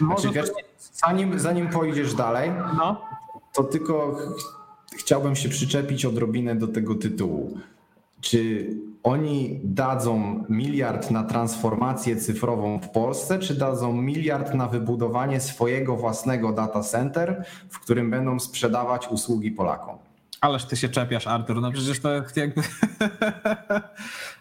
Może 0.00 0.22
Znaczy, 0.22 0.30
wiesz, 0.34 0.50
zanim, 0.78 1.38
zanim 1.38 1.68
pójdziesz 1.68 2.14
dalej, 2.14 2.50
no, 2.78 3.00
to 3.52 3.64
tylko 3.64 4.12
ch- 4.14 4.96
chciałbym 4.96 5.36
się 5.36 5.48
przyczepić 5.48 6.04
odrobinę 6.04 6.54
do 6.54 6.68
tego 6.68 6.94
tytułu. 6.94 7.58
Czy 8.20 8.70
oni 9.02 9.60
dadzą 9.64 10.44
miliard 10.48 11.10
na 11.10 11.24
transformację 11.24 12.16
cyfrową 12.16 12.78
w 12.78 12.90
Polsce, 12.90 13.38
czy 13.38 13.54
dadzą 13.54 13.92
miliard 13.92 14.54
na 14.54 14.66
wybudowanie 14.68 15.40
swojego 15.40 15.96
własnego 15.96 16.52
data 16.52 16.82
center, 16.82 17.44
w 17.70 17.80
którym 17.80 18.10
będą 18.10 18.40
sprzedawać 18.40 19.08
usługi 19.08 19.50
Polakom? 19.50 19.98
Ależ 20.46 20.64
ty 20.64 20.76
się 20.76 20.88
czepiasz, 20.88 21.26
Artur. 21.26 21.60
No 21.60 21.72
przecież 21.72 22.00
to 22.00 22.08
jakby. 22.36 22.62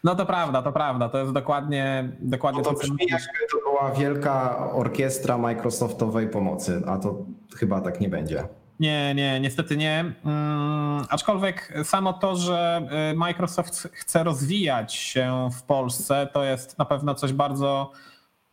No 0.04 0.16
to 0.16 0.26
prawda, 0.26 0.62
to 0.62 0.72
prawda. 0.72 1.10
To 1.10 1.18
jest 1.18 1.32
dokładnie, 1.32 2.10
dokładnie 2.20 2.62
No 2.62 2.70
to 2.70 2.74
to, 2.74 2.80
brzmi 2.80 2.98
jakby 3.00 3.28
to 3.52 3.70
była 3.70 3.92
wielka 3.92 4.58
orkiestra 4.72 5.38
Microsoftowej 5.38 6.28
pomocy, 6.30 6.82
a 6.88 6.98
to 6.98 7.18
chyba 7.56 7.82
tak 7.82 8.02
nie 8.02 8.10
będzie. 8.10 8.48
Nie, 8.80 9.16
nie, 9.16 9.40
niestety 9.40 9.78
nie. 9.78 10.14
Mm, 10.26 11.06
aczkolwiek 11.10 11.74
samo 11.84 12.14
to, 12.14 12.36
że 12.36 12.88
y, 13.12 13.16
Microsoft 13.16 13.90
chce 13.94 14.24
rozwijać 14.24 14.94
się 14.94 15.50
w 15.58 15.64
Polsce, 15.64 16.28
to 16.34 16.44
jest 16.44 16.78
na 16.78 16.86
pewno 16.86 17.16
coś 17.16 17.34
bardzo 17.34 17.92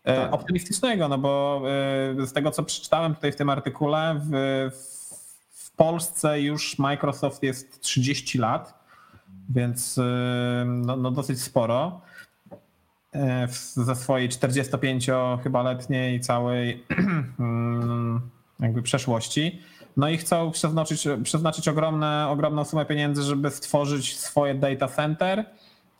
y, 0.00 0.04
Tak. 0.04 0.34
optymistycznego, 0.34 1.08
no 1.08 1.18
bo 1.18 1.62
y, 2.22 2.26
z 2.26 2.32
tego, 2.32 2.50
co 2.50 2.62
przeczytałem 2.62 3.14
tutaj 3.14 3.32
w 3.32 3.36
tym 3.36 3.50
artykule, 3.50 4.20
w, 4.20 4.70
w 4.76 5.01
Polsce 5.76 6.40
już 6.40 6.78
Microsoft 6.78 7.42
jest 7.42 7.80
30 7.80 8.38
lat, 8.38 8.84
więc 9.48 9.98
y, 9.98 10.02
no, 10.66 10.96
no 10.96 11.10
dosyć 11.10 11.42
sporo. 11.42 12.00
Y, 13.14 13.18
w- 13.48 13.54
Ze 13.84 13.96
swojej 13.96 14.28
45 14.28 15.10
chyba 15.42 15.62
letniej 15.62 16.20
całej 16.20 16.84
jakby 18.60 18.82
przeszłości. 18.82 19.60
No 19.96 20.08
i 20.08 20.16
chcą 20.18 20.50
przeznaczyć, 20.50 21.04
przeznaczyć 21.24 21.68
ogromne, 21.68 22.28
ogromną 22.28 22.64
sumę 22.64 22.86
pieniędzy, 22.86 23.22
żeby 23.22 23.50
stworzyć 23.50 24.18
swoje 24.18 24.54
data 24.54 24.88
center 24.88 25.44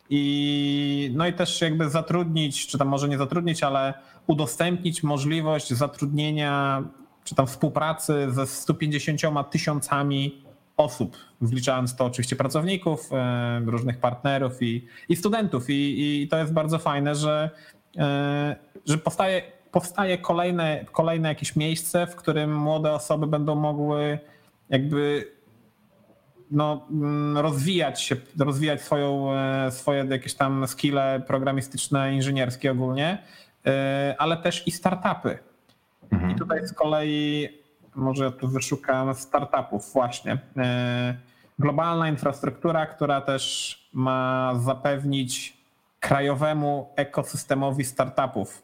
i 0.09 1.11
no 1.15 1.27
i 1.27 1.33
też 1.33 1.61
jakby 1.61 1.89
zatrudnić, 1.89 2.67
czy 2.67 2.77
tam 2.77 2.87
może 2.87 3.09
nie 3.09 3.17
zatrudnić, 3.17 3.63
ale 3.63 3.93
udostępnić 4.27 5.03
możliwość 5.03 5.73
zatrudnienia, 5.73 6.83
czy 7.23 7.35
tam 7.35 7.47
współpracy 7.47 8.27
ze 8.29 8.47
150 8.47 9.21
tysiącami 9.51 10.43
osób, 10.77 11.17
wliczając 11.41 11.95
to 11.95 12.05
oczywiście 12.05 12.35
pracowników, 12.35 13.09
e, 13.11 13.61
różnych 13.65 13.99
partnerów 13.99 14.61
i, 14.61 14.87
i 15.09 15.15
studentów. 15.15 15.69
I, 15.69 16.21
I 16.21 16.27
to 16.27 16.37
jest 16.37 16.53
bardzo 16.53 16.79
fajne, 16.79 17.15
że, 17.15 17.49
e, 17.97 18.55
że 18.85 18.97
powstaje, 18.97 19.41
powstaje 19.71 20.17
kolejne, 20.17 20.85
kolejne 20.91 21.29
jakieś 21.29 21.55
miejsce, 21.55 22.07
w 22.07 22.15
którym 22.15 22.55
młode 22.57 22.91
osoby 22.91 23.27
będą 23.27 23.55
mogły 23.55 24.19
jakby 24.69 25.31
no, 26.51 26.87
mm, 26.91 27.37
rozwijać 27.37 28.01
się, 28.01 28.15
rozwijać 28.39 28.81
swoją, 28.81 29.33
e, 29.33 29.71
swoje 29.71 30.05
jakieś 30.09 30.33
tam 30.33 30.67
skille 30.67 31.21
programistyczne, 31.27 32.13
inżynierskie 32.13 32.71
ogólnie, 32.71 33.17
ale 34.17 34.37
też 34.37 34.67
i 34.67 34.71
startupy. 34.71 35.39
Mhm. 36.13 36.31
I 36.31 36.35
tutaj 36.35 36.67
z 36.67 36.73
kolei 36.73 37.49
może 37.95 38.31
tu 38.31 38.47
wyszukam 38.47 39.15
startupów 39.15 39.93
właśnie. 39.93 40.37
E, 40.57 41.17
globalna 41.59 42.09
infrastruktura, 42.09 42.85
która 42.85 43.21
też 43.21 43.73
ma 43.93 44.53
zapewnić 44.59 45.57
krajowemu 45.99 46.89
ekosystemowi 46.95 47.83
startupów, 47.83 48.63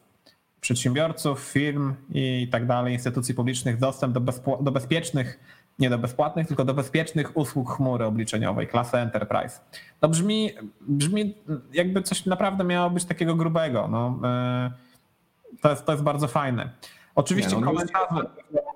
przedsiębiorców, 0.60 1.40
firm 1.40 1.94
i 2.10 2.48
tak 2.52 2.66
dalej, 2.66 2.94
instytucji 2.94 3.34
publicznych 3.34 3.78
dostęp 3.78 4.18
do, 4.18 4.32
do 4.60 4.72
bezpiecznych, 4.72 5.38
nie 5.78 5.90
do 5.90 5.98
bezpłatnych, 5.98 6.46
tylko 6.46 6.64
do 6.64 6.74
bezpiecznych 6.74 7.36
usług 7.36 7.76
chmury 7.76 8.04
obliczeniowej, 8.04 8.68
klasy 8.68 8.96
enterprise. 8.96 9.60
To 10.00 10.08
brzmi, 10.08 10.50
brzmi 10.80 11.34
jakby 11.72 12.02
coś 12.02 12.26
naprawdę 12.26 12.64
miało 12.64 12.90
być 12.90 13.04
takiego 13.04 13.34
grubego. 13.34 13.88
No, 13.88 14.28
e, 14.28 14.70
to, 15.60 15.70
jest, 15.70 15.86
to 15.86 15.92
jest 15.92 16.04
bardzo 16.04 16.28
fajne. 16.28 16.70
Oczywiście 17.20 17.54
nie, 17.54 17.60
no, 17.60 17.66
komentarze. 17.66 18.30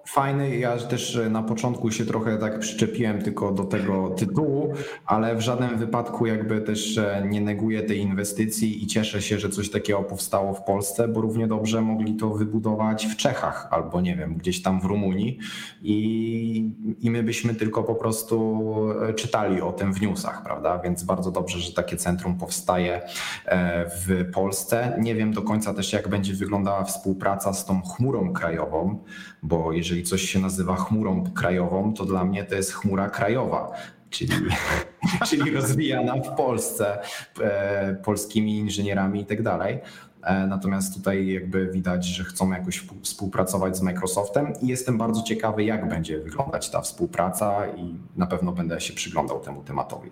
Fajny, 0.06 0.56
ja 0.56 0.76
też 0.76 1.18
na 1.30 1.42
początku 1.42 1.90
się 1.90 2.06
trochę 2.06 2.38
tak 2.38 2.58
przyczepiłem 2.58 3.22
tylko 3.22 3.52
do 3.52 3.64
tego 3.64 4.10
tytułu, 4.10 4.72
ale 5.06 5.36
w 5.36 5.40
żadnym 5.40 5.78
wypadku 5.78 6.26
jakby 6.26 6.60
też 6.60 7.00
nie 7.28 7.40
neguję 7.40 7.82
tej 7.82 7.98
inwestycji 7.98 8.84
i 8.84 8.86
cieszę 8.86 9.22
się, 9.22 9.38
że 9.38 9.48
coś 9.48 9.70
takiego 9.70 10.02
powstało 10.02 10.54
w 10.54 10.62
Polsce, 10.62 11.08
bo 11.08 11.20
równie 11.20 11.46
dobrze 11.46 11.80
mogli 11.82 12.16
to 12.16 12.30
wybudować 12.30 13.06
w 13.06 13.16
Czechach 13.16 13.68
albo 13.70 14.00
nie 14.00 14.16
wiem, 14.16 14.34
gdzieś 14.34 14.62
tam 14.62 14.80
w 14.80 14.84
Rumunii 14.84 15.38
i, 15.82 16.70
i 17.00 17.10
my 17.10 17.22
byśmy 17.22 17.54
tylko 17.54 17.82
po 17.82 17.94
prostu 17.94 18.74
e, 19.08 19.14
czytali 19.14 19.60
o 19.60 19.72
tym 19.72 19.94
w 19.94 20.00
newsach, 20.00 20.42
prawda? 20.42 20.78
Więc 20.78 21.02
bardzo 21.02 21.30
dobrze, 21.30 21.58
że 21.58 21.72
takie 21.72 21.96
centrum 21.96 22.38
powstaje 22.38 23.02
e, 23.44 23.90
w 23.90 24.32
Polsce. 24.32 24.96
Nie 25.00 25.14
wiem 25.14 25.32
do 25.32 25.42
końca 25.42 25.74
też, 25.74 25.92
jak 25.92 26.08
będzie 26.08 26.34
wyglądała 26.34 26.84
współpraca 26.84 27.52
z 27.52 27.64
tą 27.64 27.82
chmurą 27.82 28.32
krajową, 28.32 29.04
bo 29.42 29.72
jeżeli 29.72 29.93
coś 30.02 30.22
się 30.22 30.38
nazywa 30.38 30.76
chmurą 30.76 31.24
krajową, 31.34 31.94
to 31.94 32.04
dla 32.04 32.24
mnie 32.24 32.44
to 32.44 32.54
jest 32.54 32.72
chmura 32.72 33.10
krajowa. 33.10 33.72
Czyli, 34.10 34.32
czyli 35.28 35.50
rozwijana 35.50 36.14
w 36.16 36.36
Polsce 36.36 36.98
e, 37.40 37.94
polskimi 37.94 38.58
inżynierami 38.58 39.20
i 39.20 39.26
tak 39.26 39.42
dalej. 39.42 39.78
E, 40.22 40.46
natomiast 40.46 40.94
tutaj 40.94 41.26
jakby 41.26 41.66
widać, 41.66 42.06
że 42.06 42.24
chcą 42.24 42.52
jakoś 42.52 42.86
współpracować 43.02 43.76
z 43.76 43.82
Microsoftem 43.82 44.52
i 44.62 44.66
jestem 44.66 44.98
bardzo 44.98 45.22
ciekawy, 45.22 45.64
jak 45.64 45.88
będzie 45.88 46.18
wyglądać 46.18 46.70
ta 46.70 46.80
współpraca 46.80 47.66
i 47.66 47.94
na 48.16 48.26
pewno 48.26 48.52
będę 48.52 48.80
się 48.80 48.92
przyglądał 48.92 49.40
temu 49.40 49.62
tematowi. 49.62 50.10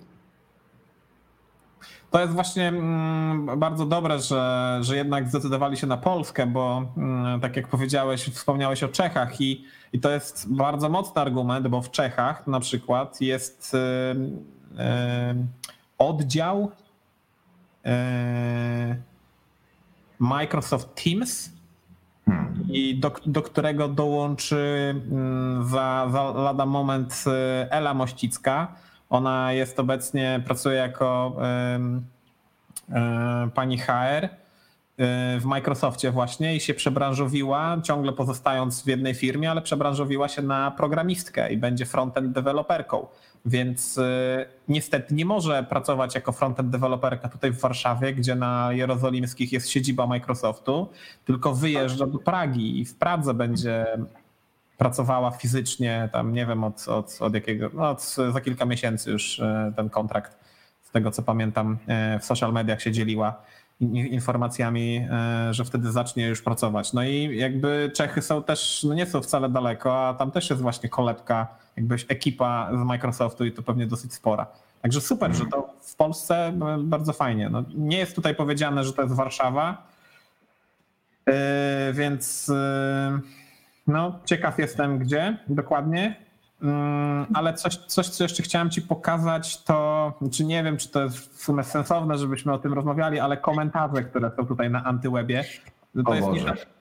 To 2.13 2.21
jest 2.21 2.33
właśnie 2.33 2.69
mm, 2.69 3.59
bardzo 3.61 3.87
dobre, 3.87 4.19
że, 4.19 4.79
że 4.81 4.97
jednak 4.97 5.29
zdecydowali 5.29 5.77
się 5.77 5.87
na 5.87 5.97
Polskę, 5.97 6.47
bo 6.47 6.85
mm, 6.97 7.41
tak 7.41 7.57
jak 7.57 7.69
powiedziałeś, 7.69 8.25
wspomniałeś 8.25 8.83
o 8.83 8.89
Czechach 8.89 9.41
i, 9.41 9.65
i 9.93 10.01
to 10.01 10.11
jest 10.11 10.55
bardzo 10.55 10.89
mocny 10.89 11.21
argument, 11.21 11.69
bo 11.69 11.83
w 11.83 11.91
Czechach 11.91 12.47
na 12.47 12.61
przykład 12.61 13.21
jest 13.21 13.77
oddział 15.99 16.71
Microsoft 20.19 21.05
Teams 21.05 21.51
hmm. 22.27 22.67
i 22.69 22.99
do, 22.99 23.13
do 23.27 23.43
którego 23.43 23.89
dołączy 23.89 24.95
mm, 25.11 25.69
za, 25.69 26.09
za 26.13 26.23
lada 26.23 26.67
moment 26.67 27.25
Ela 27.71 27.95
Mościcka, 27.95 28.75
ona 29.13 29.53
jest 29.53 29.81
obecnie, 29.81 30.43
pracuje 30.47 30.77
jako 30.77 31.37
pani 33.55 33.79
HR 33.79 34.29
w 35.41 35.45
Microsoftie 35.45 36.11
właśnie 36.11 36.57
i 36.57 36.61
się 36.61 36.75
przebranżowiła, 36.75 37.77
ciągle 37.83 38.13
pozostając 38.13 38.83
w 38.83 38.87
jednej 38.87 39.15
firmie, 39.15 39.51
ale 39.51 39.63
przebranżowiła 39.63 40.29
się 40.29 40.43
na 40.43 40.71
programistkę 40.71 41.53
i 41.53 41.57
będzie 41.57 41.87
frontend 41.87 42.33
deweloperką. 42.33 43.07
Więc 43.47 44.01
niestety 44.69 45.15
nie 45.15 45.25
może 45.25 45.63
pracować 45.63 46.15
jako 46.15 46.33
frontend 46.33 46.71
deweloperka 46.71 47.29
tutaj 47.29 47.51
w 47.53 47.61
Warszawie, 47.61 48.15
gdzie 48.15 48.35
na 48.35 48.73
Jerozolimskich 48.73 49.53
jest 49.53 49.71
siedziba 49.71 50.07
Microsoftu, 50.07 50.89
tylko 51.25 51.55
wyjeżdża 51.55 52.07
do 52.07 52.19
Pragi 52.19 52.81
i 52.81 52.85
w 52.85 52.95
Pradze 52.95 53.35
będzie 53.35 53.87
pracowała 54.79 55.31
fizycznie, 55.31 56.09
tam 56.12 56.33
nie 56.33 56.47
wiem 56.47 56.64
od, 56.64 56.89
od, 56.89 57.18
od 57.20 57.35
jakiego, 57.35 57.70
no 57.75 57.91
od, 57.91 58.03
za 58.33 58.41
kilka 58.41 58.64
miesięcy 58.64 59.11
już 59.11 59.41
e, 59.41 59.73
ten 59.77 59.91
kontrakt, 59.91 60.39
z 60.83 60.91
tego 60.91 61.11
co 61.11 61.23
pamiętam, 61.23 61.79
e, 61.87 62.18
w 62.18 62.25
social 62.25 62.53
mediach 62.53 62.83
się 62.83 62.93
dzieliła 62.93 63.43
informacjami, 63.91 65.07
e, 65.11 65.55
że 65.55 65.64
wtedy 65.64 65.93
zacznie 65.93 66.27
już 66.29 66.43
pracować. 66.43 66.93
No 66.93 67.05
i 67.05 67.39
jakby 67.39 67.91
Czechy 67.95 68.23
są 68.23 68.43
też, 68.43 68.85
no 68.89 68.95
nie 68.95 69.07
są 69.07 69.23
wcale 69.23 69.49
daleko, 69.49 70.09
a 70.09 70.14
tam 70.14 70.31
też 70.31 70.51
jest 70.51 70.62
właśnie 70.62 70.89
kolebka, 70.89 71.47
jakbyś 71.77 72.07
ekipa 72.09 72.70
z 72.73 72.85
Microsoftu 72.85 73.45
i 73.45 73.53
to 73.53 73.62
pewnie 73.62 73.87
dosyć 73.87 74.14
spora. 74.14 74.47
Także 74.83 75.01
super, 75.01 75.35
że 75.35 75.47
to 75.47 75.75
w 75.81 75.97
Polsce 75.97 76.53
bardzo 76.79 77.12
fajnie. 77.12 77.51
No, 77.51 77.64
nie 77.75 77.99
jest 77.99 78.14
tutaj 78.14 78.35
powiedziane, 78.35 78.85
że 78.85 78.93
to 78.93 79.03
jest 79.03 79.14
Warszawa, 79.14 79.87
więc 81.93 82.51
no, 83.87 84.18
ciekaw 84.24 84.59
jestem 84.59 84.99
gdzie 84.99 85.39
dokładnie, 85.49 86.16
mm, 86.62 87.26
ale 87.35 87.55
coś, 87.55 87.76
coś, 87.76 88.09
co 88.09 88.24
jeszcze 88.24 88.43
chciałem 88.43 88.70
Ci 88.70 88.83
pokazać, 88.83 89.62
to 89.62 90.12
czy 90.33 90.45
nie 90.45 90.64
wiem, 90.64 90.76
czy 90.76 90.89
to 90.89 91.03
jest 91.03 91.16
w 91.16 91.43
sumie 91.43 91.64
sensowne, 91.64 92.18
żebyśmy 92.18 92.53
o 92.53 92.59
tym 92.59 92.72
rozmawiali, 92.72 93.20
ale 93.20 93.37
komentarze, 93.37 94.03
które 94.03 94.30
są 94.37 94.47
tutaj 94.47 94.70
na 94.70 94.85
Antywebie, 94.85 95.45
to, 96.07 96.14
jest, 96.14 96.28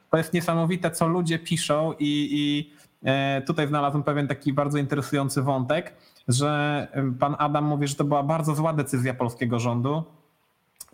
to 0.10 0.18
jest 0.18 0.34
niesamowite, 0.34 0.92
co 0.92 1.08
ludzie 1.08 1.40
piszą 1.40 1.94
i, 2.00 2.30
i 2.32 2.74
e, 3.10 3.42
tutaj 3.42 3.68
znalazłem 3.68 4.04
pewien 4.04 4.28
taki 4.28 4.54
bardzo 4.54 4.78
interesujący 4.78 5.42
wątek, 5.42 5.94
że 6.28 6.88
pan 7.20 7.36
Adam 7.40 7.66
mówi, 7.66 7.88
że 7.88 7.96
to 7.96 8.04
była 8.04 8.24
bardzo 8.24 8.56
zła 8.56 8.74
decyzja 8.74 9.14
polskiego 9.14 9.60
rządu, 9.60 10.04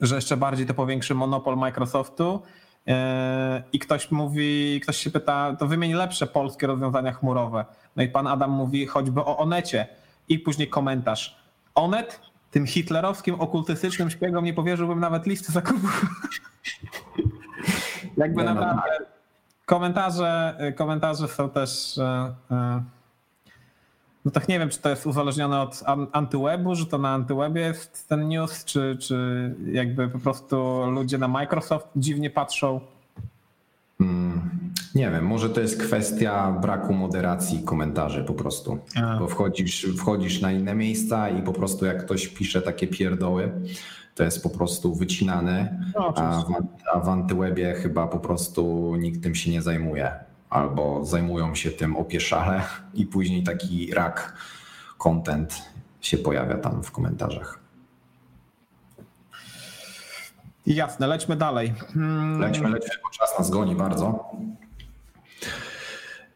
że 0.01 0.15
jeszcze 0.15 0.37
bardziej 0.37 0.65
to 0.65 0.73
powiększy 0.73 1.15
monopol 1.15 1.57
Microsoftu 1.57 2.41
i 3.73 3.79
ktoś 3.79 4.11
mówi, 4.11 4.79
ktoś 4.83 4.97
się 4.97 5.11
pyta, 5.11 5.55
to 5.59 5.67
wymień 5.67 5.93
lepsze 5.93 6.27
polskie 6.27 6.67
rozwiązania 6.67 7.11
chmurowe. 7.11 7.65
No 7.95 8.03
i 8.03 8.07
pan 8.07 8.27
Adam 8.27 8.51
mówi 8.51 8.85
choćby 8.85 9.21
o 9.21 9.37
Onecie 9.37 9.87
i 10.29 10.39
później 10.39 10.67
komentarz. 10.67 11.37
Onet 11.75 12.21
tym 12.51 12.67
hitlerowskim, 12.67 13.41
okultystycznym 13.41 14.09
szpiegom 14.09 14.45
nie 14.45 14.53
powierzyłbym 14.53 14.99
nawet 14.99 15.25
listy 15.25 15.51
zakupów. 15.51 16.05
Jakby 18.17 18.43
no, 18.43 18.53
naprawdę 18.53 19.07
komentarze, 19.67 20.57
komentarze 20.75 21.27
są 21.27 21.49
też 21.49 21.97
e, 21.97 22.35
e, 22.51 22.83
no 24.27 24.31
tak 24.31 24.47
nie 24.47 24.59
wiem, 24.59 24.69
czy 24.69 24.79
to 24.79 24.89
jest 24.89 25.05
uzależnione 25.05 25.61
od 25.61 25.83
antywebu, 26.11 26.75
że 26.75 26.85
to 26.85 26.97
na 26.97 27.09
antywebie 27.09 27.61
jest 27.61 28.07
ten 28.07 28.27
news, 28.27 28.65
czy, 28.65 28.97
czy 28.99 29.55
jakby 29.71 30.07
po 30.07 30.19
prostu 30.19 30.85
ludzie 30.91 31.17
na 31.17 31.27
Microsoft 31.27 31.87
dziwnie 31.95 32.29
patrzą. 32.29 32.79
Hmm, 33.97 34.49
nie 34.95 35.11
wiem, 35.11 35.25
może 35.25 35.49
to 35.49 35.61
jest 35.61 35.81
kwestia 35.81 36.51
braku 36.51 36.93
moderacji 36.93 37.63
komentarzy 37.63 38.23
po 38.23 38.33
prostu. 38.33 38.77
A. 38.95 39.17
Bo 39.19 39.27
wchodzisz, 39.27 39.87
wchodzisz 39.97 40.41
na 40.41 40.51
inne 40.51 40.75
miejsca 40.75 41.29
i 41.29 41.41
po 41.41 41.53
prostu 41.53 41.85
jak 41.85 42.05
ktoś 42.05 42.27
pisze 42.27 42.61
takie 42.61 42.87
pierdoły, 42.87 43.51
to 44.15 44.23
jest 44.23 44.43
po 44.43 44.49
prostu 44.49 44.95
wycinane, 44.95 45.83
no, 45.95 46.13
a, 46.15 46.41
w, 46.41 46.45
a 46.93 46.99
w 46.99 47.09
antywebie 47.09 47.73
chyba 47.73 48.07
po 48.07 48.19
prostu 48.19 48.95
nikt 48.95 49.23
tym 49.23 49.35
się 49.35 49.51
nie 49.51 49.61
zajmuje 49.61 50.26
albo 50.49 51.05
zajmują 51.05 51.55
się 51.55 51.71
tym 51.71 51.95
opieszale 51.95 52.61
i 52.93 53.05
później 53.05 53.43
taki 53.43 53.93
rak 53.93 54.33
content 54.97 55.61
się 56.01 56.17
pojawia 56.17 56.57
tam 56.57 56.83
w 56.83 56.91
komentarzach. 56.91 57.59
Jasne, 60.65 61.07
lećmy 61.07 61.35
dalej. 61.35 61.73
Hmm. 61.93 62.39
Lećmy, 62.39 62.69
lećmy, 62.69 62.95
bo 63.03 63.09
czas 63.09 63.39
nas 63.39 63.49
goni 63.49 63.75
bardzo. 63.75 64.31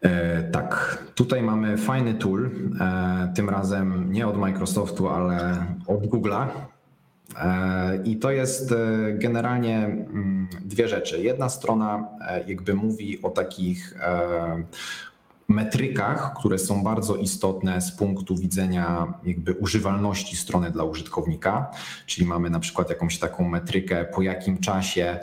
E, 0.02 0.44
tak, 0.44 0.98
tutaj 1.16 1.42
mamy 1.42 1.78
fajny 1.78 2.14
tool, 2.14 2.46
e, 2.46 3.32
tym 3.36 3.50
razem 3.50 4.14
nie 4.14 4.28
od 4.28 4.38
Microsoftu, 4.38 5.10
ale 5.10 5.66
od 5.88 6.00
Google'a. 6.08 6.48
E, 7.40 8.02
I 8.04 8.18
to 8.18 8.32
jest 8.32 8.72
e, 8.72 8.76
generalnie 9.14 9.78
mm, 9.78 10.48
dwie 10.62 10.88
rzeczy. 10.88 11.22
Jedna 11.22 11.50
strona 11.50 12.08
e, 12.28 12.44
jakby 12.50 12.74
mówi 12.74 13.22
o 13.22 13.30
takich 13.30 13.96
metrykach, 15.48 16.34
które 16.40 16.60
są 16.60 16.84
bardzo 16.84 17.16
istotne 17.16 17.82
z 17.82 17.92
punktu 17.92 18.36
widzenia 18.36 19.14
jakby 19.24 19.54
używalności 19.54 20.36
strony 20.36 20.72
dla 20.72 20.84
użytkownika, 20.84 21.72
czyli 22.06 22.28
mamy 22.28 22.50
na 22.50 22.60
przykład 22.60 22.90
jakąś 22.90 23.20
taką 23.20 23.50
metrykę, 23.50 24.06
po 24.06 24.22
jakim 24.22 24.58
czasie 24.58 25.20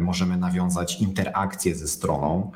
możemy 0.00 0.36
nawiązać 0.36 1.00
interakcję 1.00 1.74
ze 1.74 1.88
stroną 1.88 2.50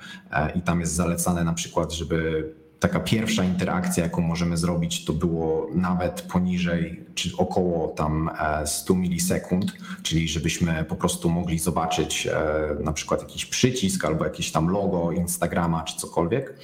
i 0.54 0.62
tam 0.62 0.80
jest 0.80 0.92
zalecane 0.92 1.44
na 1.44 1.52
przykład, 1.52 1.92
żeby 1.92 2.52
taka 2.80 3.00
pierwsza 3.00 3.44
interakcja, 3.44 4.04
jaką 4.04 4.22
możemy 4.22 4.56
zrobić, 4.56 5.04
to 5.04 5.12
było 5.12 5.68
nawet 5.74 6.22
poniżej, 6.22 7.04
czy 7.14 7.30
około 7.36 7.88
tam 7.88 8.30
100 8.66 8.94
e, 8.94 8.96
milisekund, 8.96 9.72
czyli 10.02 10.28
żebyśmy 10.28 10.84
po 10.84 10.96
prostu 10.96 11.30
mogli 11.30 11.58
zobaczyć 11.58 12.26
e, 12.26 12.84
na 12.84 12.92
przykład 12.92 13.22
jakiś 13.22 13.46
przycisk 13.46 14.04
albo 14.04 14.24
jakieś 14.24 14.52
tam 14.52 14.68
logo 14.68 15.12
Instagrama 15.12 15.82
czy 15.82 15.96
cokolwiek. 15.96 16.54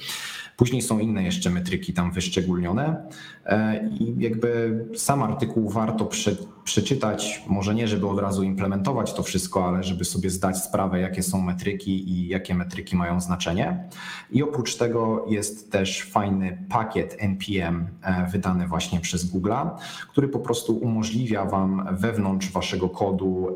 Później 0.57 0.81
są 0.81 0.99
inne 0.99 1.23
jeszcze 1.23 1.49
metryki 1.49 1.93
tam 1.93 2.11
wyszczególnione 2.11 3.09
e, 3.45 3.87
i 3.99 4.15
jakby 4.17 4.79
sam 4.95 5.23
artykuł 5.23 5.69
warto 5.69 6.05
prze, 6.05 6.35
przeczytać, 6.63 7.43
może 7.47 7.75
nie 7.75 7.87
żeby 7.87 8.07
od 8.07 8.19
razu 8.19 8.43
implementować 8.43 9.13
to 9.13 9.23
wszystko, 9.23 9.67
ale 9.67 9.83
żeby 9.83 10.05
sobie 10.05 10.29
zdać 10.29 10.57
sprawę, 10.57 10.99
jakie 10.99 11.23
są 11.23 11.41
metryki 11.41 12.09
i 12.09 12.27
jakie 12.27 12.55
metryki 12.55 12.95
mają 12.95 13.21
znaczenie. 13.21 13.89
I 14.31 14.43
oprócz 14.43 14.75
tego 14.75 15.25
jest 15.29 15.71
też 15.71 16.03
fajny 16.03 16.65
pakiet 16.69 17.15
NPM 17.19 17.87
e, 18.01 18.27
wydany 18.31 18.67
właśnie 18.67 18.99
przez 18.99 19.33
Google'a, 19.33 19.69
który 20.11 20.27
po 20.27 20.39
prostu 20.39 20.77
umożliwia 20.77 21.45
Wam 21.45 21.87
wewnątrz 21.91 22.51
Waszego 22.51 22.89
kodu 22.89 23.55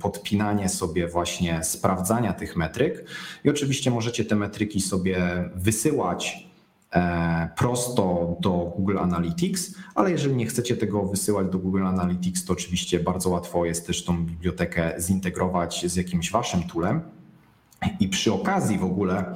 podpinanie 0.00 0.68
sobie 0.68 1.08
właśnie 1.08 1.64
sprawdzania 1.64 2.32
tych 2.32 2.56
metryk. 2.56 3.04
I 3.44 3.50
oczywiście 3.50 3.90
możecie 3.90 4.24
te 4.24 4.36
metryki 4.36 4.80
sobie 4.80 5.18
wysyłać 5.54 6.35
prosto 7.56 8.36
do 8.40 8.72
Google 8.76 8.98
Analytics, 8.98 9.74
ale 9.94 10.10
jeżeli 10.10 10.36
nie 10.36 10.46
chcecie 10.46 10.76
tego 10.76 11.02
wysyłać 11.02 11.46
do 11.46 11.58
Google 11.58 11.86
Analytics, 11.86 12.44
to 12.44 12.52
oczywiście 12.52 13.00
bardzo 13.00 13.30
łatwo 13.30 13.64
jest 13.64 13.86
też 13.86 14.04
tą 14.04 14.26
bibliotekę 14.26 14.94
zintegrować 14.98 15.86
z 15.86 15.96
jakimś 15.96 16.30
waszym 16.30 16.62
toolem. 16.62 17.00
I 18.00 18.08
przy 18.08 18.32
okazji 18.32 18.78
w 18.78 18.84
ogóle 18.84 19.34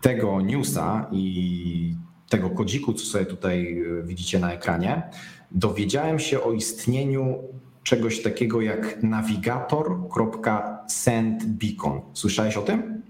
tego 0.00 0.40
newsa 0.40 1.06
i 1.12 1.94
tego 2.28 2.50
kodziku, 2.50 2.92
co 2.92 3.04
sobie 3.04 3.26
tutaj 3.26 3.82
e, 3.82 4.02
widzicie 4.02 4.38
na 4.38 4.52
ekranie, 4.52 5.02
dowiedziałem 5.50 6.18
się 6.18 6.42
o 6.42 6.52
istnieniu 6.52 7.38
czegoś 7.82 8.22
takiego 8.22 8.60
jak 8.60 9.02
navigator.sendbeacon. 9.02 12.00
Słyszałeś 12.12 12.56
o 12.56 12.62
tym? 12.62 13.02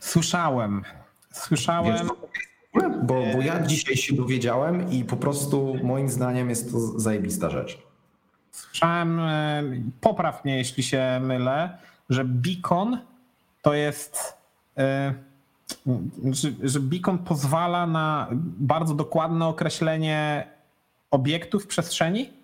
Słyszałem. 0.00 0.82
Słyszałem. 1.32 1.92
Wiesz, 1.92 2.02
bo, 2.82 3.14
bo 3.32 3.40
ja 3.42 3.62
dzisiaj 3.62 3.96
się 3.96 4.14
dowiedziałem 4.16 4.90
i 4.90 5.04
po 5.04 5.16
prostu 5.16 5.76
moim 5.82 6.08
zdaniem 6.08 6.50
jest 6.50 6.72
to 6.72 6.80
zajebista 6.80 7.50
rzecz. 7.50 7.78
Słyszałem, 8.50 9.20
e, 9.20 9.62
popraw 10.00 10.44
mnie 10.44 10.56
jeśli 10.56 10.82
się 10.82 11.20
mylę, 11.22 11.78
że 12.10 12.24
beacon 12.24 12.98
to 13.62 13.74
jest, 13.74 14.34
e, 14.78 15.14
że, 16.32 16.48
że 16.62 16.80
beacon 16.80 17.18
pozwala 17.18 17.86
na 17.86 18.28
bardzo 18.58 18.94
dokładne 18.94 19.46
określenie 19.46 20.46
obiektów 21.10 21.64
w 21.64 21.66
przestrzeni? 21.66 22.39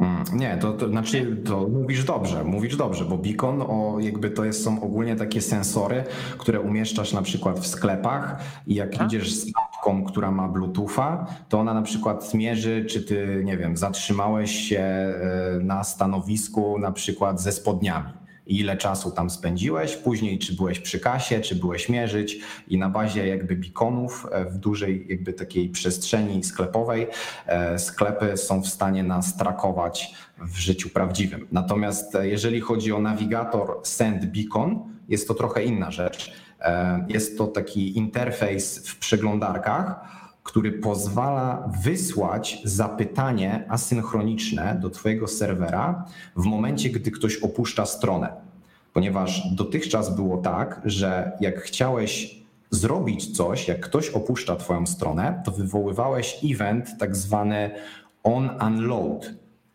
Mm, 0.00 0.24
nie, 0.32 0.56
to, 0.56 0.72
to 0.72 0.88
znaczy, 0.88 1.36
to 1.44 1.68
mówisz 1.68 2.04
dobrze, 2.04 2.44
mówisz 2.44 2.76
dobrze, 2.76 3.04
bo 3.04 3.18
beacon 3.18 3.62
o, 3.62 3.96
jakby 4.00 4.30
to 4.30 4.44
jest, 4.44 4.64
są 4.64 4.82
ogólnie 4.82 5.16
takie 5.16 5.40
sensory, 5.40 6.04
które 6.38 6.60
umieszczasz 6.60 7.12
na 7.12 7.22
przykład 7.22 7.60
w 7.60 7.66
sklepach 7.66 8.42
i 8.66 8.74
jak 8.74 9.00
A? 9.00 9.04
idziesz 9.04 9.34
z 9.34 9.52
apką, 9.66 10.04
która 10.04 10.30
ma 10.30 10.48
Bluetootha, 10.48 11.26
to 11.48 11.58
ona 11.58 11.74
na 11.74 11.82
przykład 11.82 12.30
zmierzy, 12.30 12.84
czy 12.84 13.02
ty, 13.02 13.42
nie 13.44 13.56
wiem, 13.56 13.76
zatrzymałeś 13.76 14.50
się 14.50 14.80
e, 14.80 15.14
na 15.62 15.84
stanowisku 15.84 16.78
na 16.78 16.92
przykład 16.92 17.40
ze 17.40 17.52
spodniami 17.52 18.27
ile 18.48 18.76
czasu 18.76 19.10
tam 19.10 19.30
spędziłeś, 19.30 19.96
później 19.96 20.38
czy 20.38 20.56
byłeś 20.56 20.80
przy 20.80 21.00
kasie, 21.00 21.40
czy 21.40 21.56
byłeś 21.56 21.88
mierzyć 21.88 22.40
i 22.68 22.78
na 22.78 22.88
bazie 22.88 23.26
jakby 23.26 23.56
beaconów 23.56 24.26
e, 24.32 24.44
w 24.44 24.58
dużej 24.58 25.06
jakby 25.08 25.32
takiej 25.32 25.68
przestrzeni 25.68 26.44
sklepowej 26.44 27.06
e, 27.46 27.78
sklepy 27.78 28.36
są 28.36 28.62
w 28.62 28.68
stanie 28.68 29.02
nas 29.02 29.36
trakować 29.36 30.14
w 30.38 30.58
życiu 30.58 30.88
prawdziwym. 30.88 31.46
Natomiast 31.52 32.14
e, 32.14 32.28
jeżeli 32.28 32.60
chodzi 32.60 32.92
o 32.92 32.98
nawigator 32.98 33.80
Send 33.82 34.24
Beacon, 34.24 34.98
jest 35.08 35.28
to 35.28 35.34
trochę 35.34 35.64
inna 35.64 35.90
rzecz. 35.90 36.32
Jest 37.08 37.38
to 37.38 37.46
taki 37.46 37.98
interfejs 37.98 38.88
w 38.88 38.98
przeglądarkach, 38.98 40.17
który 40.48 40.72
pozwala 40.72 41.68
wysłać 41.82 42.58
zapytanie 42.64 43.64
asynchroniczne 43.68 44.78
do 44.82 44.90
Twojego 44.90 45.28
serwera 45.28 46.04
w 46.36 46.44
momencie, 46.44 46.90
gdy 46.90 47.10
ktoś 47.10 47.36
opuszcza 47.36 47.86
stronę. 47.86 48.32
Ponieważ 48.92 49.42
dotychczas 49.54 50.16
było 50.16 50.36
tak, 50.36 50.80
że 50.84 51.32
jak 51.40 51.60
chciałeś 51.60 52.40
zrobić 52.70 53.36
coś, 53.36 53.68
jak 53.68 53.80
ktoś 53.80 54.10
opuszcza 54.10 54.56
Twoją 54.56 54.86
stronę, 54.86 55.42
to 55.44 55.50
wywoływałeś 55.50 56.38
event 56.44 56.88
tak 56.98 57.16
zwany 57.16 57.70
on 58.22 58.50
unload. 58.66 59.30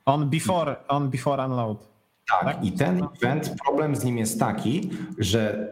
On 0.05 0.29
before, 0.29 0.75
on 0.87 1.09
before 1.09 1.45
unload. 1.45 1.87
Tak, 2.31 2.43
tak, 2.43 2.65
i 2.65 2.71
ten 2.71 3.07
event, 3.21 3.55
problem 3.65 3.95
z 3.95 4.03
nim 4.03 4.17
jest 4.17 4.39
taki, 4.39 4.89
że 5.17 5.69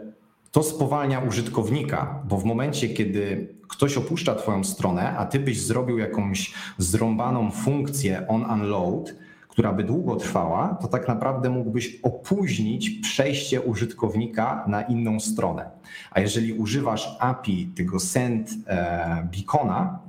to 0.52 0.64
spowalnia 0.64 1.20
użytkownika, 1.20 2.24
bo 2.28 2.38
w 2.38 2.46
momencie, 2.46 2.90
kiedy 2.90 3.54
ktoś 3.68 3.98
opuszcza 3.98 4.36
Twoją 4.36 4.64
stronę, 4.64 5.18
a 5.18 5.26
Ty 5.26 5.40
byś 5.40 5.62
zrobił 5.62 5.98
jakąś 5.98 6.54
zrąbaną 6.78 7.52
funkcję 7.52 8.28
on-unload, 8.28 9.16
która 9.48 9.74
by 9.74 9.84
długo 9.84 10.16
trwała, 10.16 10.78
to 10.82 10.88
tak 10.88 11.08
naprawdę 11.08 11.50
mógłbyś 11.50 12.00
opóźnić 12.04 12.90
przejście 12.90 13.62
użytkownika 13.62 14.66
na 14.68 14.82
inną 14.82 15.20
stronę. 15.20 15.70
A 16.12 16.20
jeżeli 16.20 16.54
używasz 16.54 17.18
API 17.20 17.68
tego 17.76 18.00
send 18.00 18.50
e, 18.68 19.28
beacona, 19.32 20.00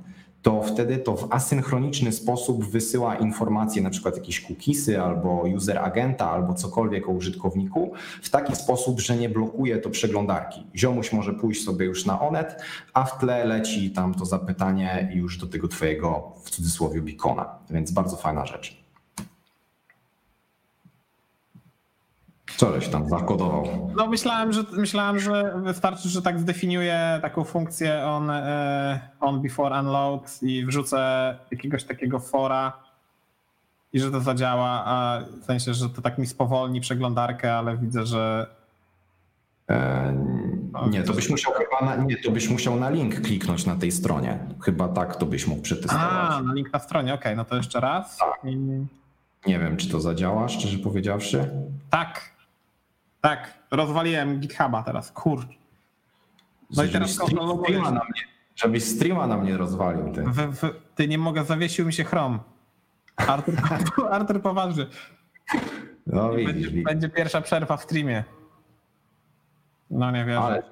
to 0.43 0.63
wtedy 0.63 0.97
to 0.97 1.15
w 1.15 1.33
asynchroniczny 1.33 2.11
sposób 2.11 2.65
wysyła 2.65 3.15
informacje, 3.15 3.81
na 3.81 3.89
przykład 3.89 4.17
jakieś 4.17 4.41
cookiesy 4.41 5.01
albo 5.01 5.43
user 5.55 5.77
agenta 5.77 6.31
albo 6.31 6.53
cokolwiek 6.53 7.09
o 7.09 7.11
użytkowniku 7.11 7.93
w 8.21 8.29
taki 8.29 8.55
sposób, 8.55 8.99
że 8.99 9.17
nie 9.17 9.29
blokuje 9.29 9.77
to 9.77 9.89
przeglądarki. 9.89 10.67
Ziomuś 10.75 11.13
może 11.13 11.33
pójść 11.33 11.63
sobie 11.63 11.85
już 11.85 12.05
na 12.05 12.21
Onet, 12.21 12.61
a 12.93 13.03
w 13.03 13.17
tle 13.17 13.45
leci 13.45 13.91
tam 13.91 14.13
to 14.13 14.25
zapytanie 14.25 15.11
już 15.13 15.37
do 15.37 15.47
tego 15.47 15.67
twojego 15.67 16.31
w 16.43 16.49
cudzysłowie 16.49 17.01
beacona, 17.01 17.59
więc 17.69 17.91
bardzo 17.91 18.17
fajna 18.17 18.45
rzecz. 18.45 18.82
Żeś 22.71 22.87
tam 22.87 23.09
zakodował? 23.09 23.91
No 23.97 24.07
myślałem, 24.07 24.53
że 24.53 24.63
myślałem, 24.71 25.19
że 25.19 25.53
wystarczy, 25.63 26.09
że 26.09 26.21
tak 26.21 26.39
zdefiniuję 26.39 27.19
taką 27.21 27.43
funkcję 27.43 28.05
on, 28.05 28.29
e, 28.29 28.99
on 29.19 29.41
before 29.41 29.79
unload 29.79 30.39
i 30.41 30.65
wrzucę 30.65 31.35
jakiegoś 31.51 31.83
takiego 31.83 32.19
fora 32.19 32.73
i 33.93 33.99
że 33.99 34.11
to 34.11 34.19
zadziała, 34.19 34.83
a 34.85 35.19
w 35.41 35.45
sensie, 35.45 35.73
że 35.73 35.89
to 35.89 36.01
tak 36.01 36.17
mi 36.17 36.27
spowolni 36.27 36.81
przeglądarkę, 36.81 37.55
ale 37.55 37.77
widzę, 37.77 38.05
że 38.05 38.47
e, 39.69 40.13
no, 40.71 40.87
nie, 40.87 41.03
to 41.03 41.13
byś 41.13 41.29
musiał 41.29 41.53
chyba 41.53 41.95
na, 41.95 42.03
nie, 42.03 42.17
to 42.17 42.31
byś 42.31 42.49
musiał 42.49 42.75
na 42.75 42.89
link 42.89 43.21
kliknąć 43.21 43.65
na 43.65 43.75
tej 43.75 43.91
stronie. 43.91 44.39
Chyba 44.61 44.87
tak 44.87 45.15
to 45.15 45.25
byś 45.25 45.47
mógł 45.47 45.61
przetestować. 45.61 46.31
A, 46.31 46.41
na 46.41 46.53
link 46.53 46.73
na 46.73 46.79
stronie, 46.79 47.13
okej, 47.13 47.21
okay, 47.21 47.35
no 47.35 47.45
to 47.45 47.55
jeszcze 47.55 47.79
raz. 47.79 48.17
Tak. 48.17 48.43
Nie 49.47 49.59
wiem, 49.59 49.77
czy 49.77 49.89
to 49.89 49.99
zadziała, 49.99 50.49
szczerze 50.49 50.77
powiedziawszy. 50.77 51.49
Tak, 51.89 52.32
tak, 53.23 53.53
rozwaliłem 53.71 54.39
GitHuba 54.39 54.83
teraz, 54.83 55.11
kurcz. 55.11 55.47
No 56.75 56.83
i 56.83 56.89
teraz 56.89 57.11
streama 57.11 57.91
na 57.91 58.03
mnie, 58.03 58.23
Żebyś 58.55 58.83
streama 58.83 59.27
na 59.27 59.37
mnie 59.37 59.57
rozwalił. 59.57 60.13
Ty, 60.13 60.23
w, 60.23 60.55
w, 60.55 60.71
ty 60.95 61.07
nie 61.07 61.17
mogę, 61.17 61.45
zawiesił 61.45 61.85
mi 61.85 61.93
się 61.93 62.03
Chrome. 62.03 62.39
Artur, 63.15 63.55
Artur 64.11 64.41
poważnie. 64.41 64.85
No, 66.07 66.31
widzisz, 66.31 66.45
będzie, 66.53 66.69
widzisz. 66.69 66.83
będzie 66.83 67.09
pierwsza 67.09 67.41
przerwa 67.41 67.77
w 67.77 67.83
streamie. 67.83 68.23
No 69.89 70.11
nie 70.11 70.25
wiem. 70.25 70.41
Ale... 70.41 70.63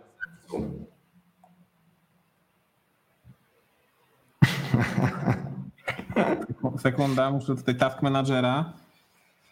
Sekunda, 6.77 7.31
muszę 7.31 7.55
tutaj 7.55 7.75
task 7.75 8.01
managera 8.01 8.73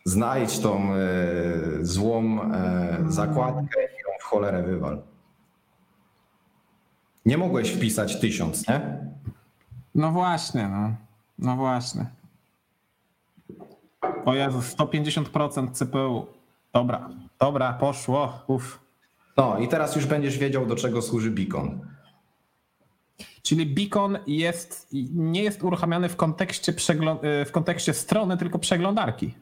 znajdź 0.06 0.60
tą 0.60 0.94
e, 0.94 0.98
złą 1.82 2.42
e, 2.42 2.98
zakładkę 3.08 3.84
i 3.84 3.96
ją 3.96 4.10
w 4.20 4.24
cholerę 4.24 4.64
wywal. 4.64 5.02
Nie 7.26 7.38
mogłeś 7.38 7.72
wpisać 7.72 8.20
tysiąc, 8.20 8.68
nie? 8.68 8.98
No 9.96 10.12
właśnie, 10.12 10.68
no. 10.68 10.96
No 11.40 11.56
właśnie. 11.56 12.06
O 14.26 14.34
Jezu, 14.34 14.60
150% 14.60 15.72
CPU. 15.72 16.28
Dobra, 16.74 17.10
dobra, 17.40 17.74
poszło. 17.74 18.44
Uf. 18.48 18.80
No 19.38 19.60
i 19.60 19.68
teraz 19.68 19.96
już 19.96 20.06
będziesz 20.06 20.38
wiedział, 20.38 20.66
do 20.66 20.76
czego 20.76 21.02
służy 21.02 21.32
beacon. 21.32 21.80
Czyli 23.42 23.66
beacon 23.66 24.18
jest, 24.28 24.88
nie 25.14 25.44
jest 25.44 25.64
uruchamiany 25.64 26.10
w 26.10 26.16
kontekście, 26.16 26.74
w 27.46 27.52
kontekście 27.52 27.94
strony, 27.94 28.38
tylko 28.38 28.60
przeglądarki. 28.60 29.34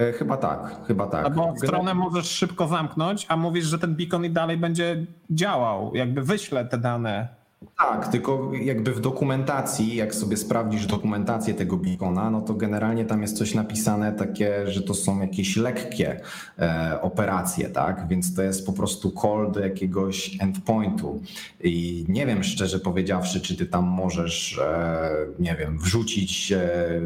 E, 0.00 0.12
chyba 0.12 0.36
tak, 0.36 0.86
chyba 0.86 1.06
tak. 1.06 1.24
No 1.24 1.30
bo 1.30 1.56
stronę 1.56 1.94
możesz 1.94 2.30
szybko 2.30 2.68
zamknąć, 2.68 3.26
a 3.28 3.36
mówisz, 3.36 3.64
że 3.64 3.78
ten 3.78 3.94
beacon 3.94 4.24
i 4.24 4.30
dalej 4.30 4.56
będzie 4.56 5.06
działał, 5.30 5.94
jakby 5.94 6.22
wyśle 6.22 6.64
te 6.64 6.78
dane. 6.78 7.39
Tak, 7.76 8.08
tylko 8.08 8.50
jakby 8.62 8.92
w 8.92 9.00
dokumentacji, 9.00 9.96
jak 9.96 10.14
sobie 10.14 10.36
sprawdzisz 10.36 10.86
dokumentację 10.86 11.54
tego 11.54 11.76
beacona, 11.76 12.30
no 12.30 12.40
to 12.40 12.54
generalnie 12.54 13.04
tam 13.04 13.22
jest 13.22 13.38
coś 13.38 13.54
napisane 13.54 14.12
takie, 14.12 14.70
że 14.70 14.82
to 14.82 14.94
są 14.94 15.20
jakieś 15.20 15.56
lekkie 15.56 16.20
e, 16.58 16.98
operacje, 17.02 17.70
tak? 17.70 18.08
Więc 18.08 18.34
to 18.34 18.42
jest 18.42 18.66
po 18.66 18.72
prostu 18.72 19.12
call 19.22 19.52
do 19.52 19.60
jakiegoś 19.60 20.36
endpointu. 20.40 21.22
I 21.60 22.04
nie 22.08 22.26
wiem 22.26 22.44
szczerze 22.44 22.78
powiedziawszy, 22.78 23.40
czy 23.40 23.56
ty 23.56 23.66
tam 23.66 23.84
możesz, 23.84 24.58
e, 24.58 25.10
nie 25.38 25.56
wiem, 25.56 25.78
wrzucić 25.78 26.52
e, 26.52 26.60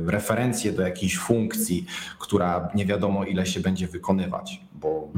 referencję 0.06 0.72
do 0.72 0.82
jakiejś 0.82 1.18
funkcji, 1.18 1.86
która 2.18 2.68
nie 2.74 2.86
wiadomo 2.86 3.24
ile 3.24 3.46
się 3.46 3.60
będzie 3.60 3.88
wykonywać, 3.88 4.60
bo 4.74 5.08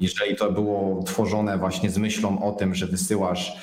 jeżeli 0.00 0.36
to 0.36 0.52
było 0.52 1.02
tworzone 1.02 1.58
właśnie 1.58 1.90
z 1.90 1.98
myślą 1.98 2.42
o 2.42 2.52
tym, 2.52 2.74
że 2.74 2.86
wysyłasz 2.86 3.56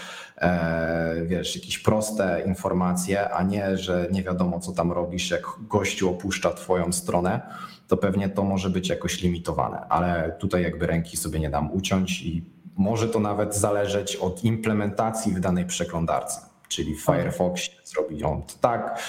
wiesz, 1.25 1.55
jakieś 1.55 1.79
proste 1.79 2.43
informacje, 2.45 3.29
a 3.29 3.43
nie, 3.43 3.77
że 3.77 4.07
nie 4.11 4.23
wiadomo, 4.23 4.59
co 4.59 4.71
tam 4.71 4.91
robisz, 4.91 5.31
jak 5.31 5.43
gościu 5.59 6.09
opuszcza 6.09 6.53
twoją 6.53 6.91
stronę, 6.91 7.41
to 7.87 7.97
pewnie 7.97 8.29
to 8.29 8.43
może 8.43 8.69
być 8.69 8.89
jakoś 8.89 9.21
limitowane, 9.21 9.79
ale 9.89 10.35
tutaj 10.39 10.63
jakby 10.63 10.87
ręki 10.87 11.17
sobie 11.17 11.39
nie 11.39 11.49
dam 11.49 11.71
uciąć 11.71 12.21
i 12.21 12.45
może 12.77 13.07
to 13.07 13.19
nawet 13.19 13.55
zależeć 13.55 14.15
od 14.15 14.43
implementacji 14.43 15.33
w 15.33 15.39
danej 15.39 15.65
przeglądarce. 15.65 16.41
Czyli 16.67 16.95
w 16.95 17.01
Firefoxie 17.01 17.73
zrobi 17.83 18.23
on 18.23 18.41
to 18.41 18.53
tak, 18.61 18.99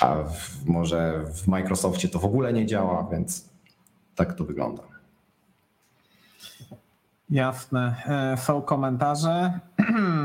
a 0.00 0.14
w, 0.14 0.66
może 0.66 1.24
w 1.24 1.48
Microsoftie 1.48 2.08
to 2.08 2.18
w 2.18 2.24
ogóle 2.24 2.52
nie 2.52 2.66
działa, 2.66 3.08
więc 3.12 3.48
tak 4.14 4.34
to 4.34 4.44
wygląda. 4.44 4.82
Jasne. 7.30 7.94
E, 8.06 8.36
są 8.36 8.62
komentarze. 8.62 9.60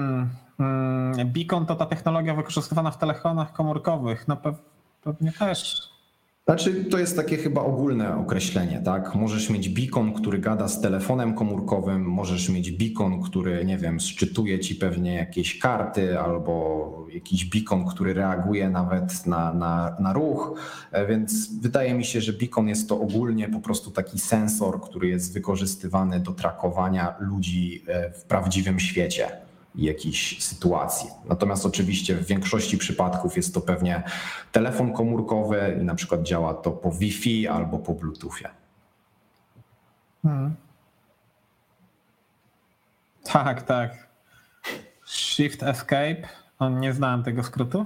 Mm, 0.59 1.31
beacon 1.31 1.65
to 1.65 1.75
ta 1.75 1.85
technologia 1.85 2.35
wykorzystywana 2.35 2.91
w 2.91 2.97
telefonach 2.97 3.53
komórkowych. 3.53 4.27
No 4.27 4.37
pewnie 5.03 5.31
też. 5.31 5.89
Znaczy, 6.47 6.85
to 6.85 6.97
jest 6.97 7.15
takie 7.15 7.37
chyba 7.37 7.61
ogólne 7.61 8.17
określenie, 8.17 8.81
tak? 8.85 9.15
Możesz 9.15 9.49
mieć 9.49 9.69
beacon, 9.69 10.13
który 10.13 10.39
gada 10.39 10.67
z 10.67 10.81
telefonem 10.81 11.33
komórkowym, 11.33 12.01
możesz 12.01 12.49
mieć 12.49 12.71
beacon, 12.71 13.21
który, 13.21 13.65
nie 13.65 13.77
wiem, 13.77 13.99
szczytuje 13.99 14.59
ci 14.59 14.75
pewnie 14.75 15.15
jakieś 15.15 15.59
karty, 15.59 16.19
albo 16.19 17.07
jakiś 17.13 17.45
beacon, 17.45 17.85
który 17.85 18.13
reaguje 18.13 18.69
nawet 18.69 19.25
na, 19.25 19.53
na, 19.53 19.95
na 19.99 20.13
ruch. 20.13 20.59
E, 20.91 21.07
więc 21.07 21.59
wydaje 21.61 21.93
mi 21.93 22.05
się, 22.05 22.21
że 22.21 22.33
beacon 22.33 22.67
jest 22.67 22.89
to 22.89 22.99
ogólnie 22.99 23.49
po 23.49 23.59
prostu 23.59 23.91
taki 23.91 24.19
sensor, 24.19 24.81
który 24.81 25.07
jest 25.07 25.33
wykorzystywany 25.33 26.19
do 26.19 26.31
trakowania 26.31 27.15
ludzi 27.19 27.83
e, 27.87 28.11
w 28.11 28.23
prawdziwym 28.23 28.79
świecie 28.79 29.46
jakiejś 29.83 30.43
sytuacji. 30.43 31.09
Natomiast 31.25 31.65
oczywiście 31.65 32.15
w 32.15 32.25
większości 32.25 32.77
przypadków 32.77 33.37
jest 33.37 33.53
to 33.53 33.61
pewnie 33.61 34.03
telefon 34.51 34.93
komórkowy 34.93 35.77
i 35.81 35.85
na 35.85 35.95
przykład 35.95 36.23
działa 36.23 36.53
to 36.53 36.71
po 36.71 36.91
Wi-Fi 36.91 37.47
albo 37.47 37.79
po 37.79 37.93
Bluetoothie. 37.93 38.49
Hmm. 40.23 40.55
Tak, 43.23 43.61
tak. 43.61 44.07
Shift 45.05 45.63
Escape. 45.63 46.21
On 46.59 46.79
nie 46.79 46.93
znałem 46.93 47.23
tego 47.23 47.43
skrótu. 47.43 47.85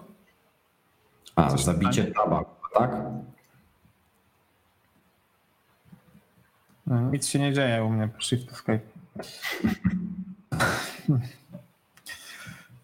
A, 1.36 1.50
Coś 1.50 1.64
zabicie 1.64 2.06
taba, 2.06 2.46
tak? 2.74 2.92
Nic 7.12 7.28
się 7.28 7.40
nie 7.40 7.54
dzieje 7.54 7.84
u 7.84 7.90
mnie. 7.90 8.10
Shift 8.20 8.52
Escape. 8.52 8.80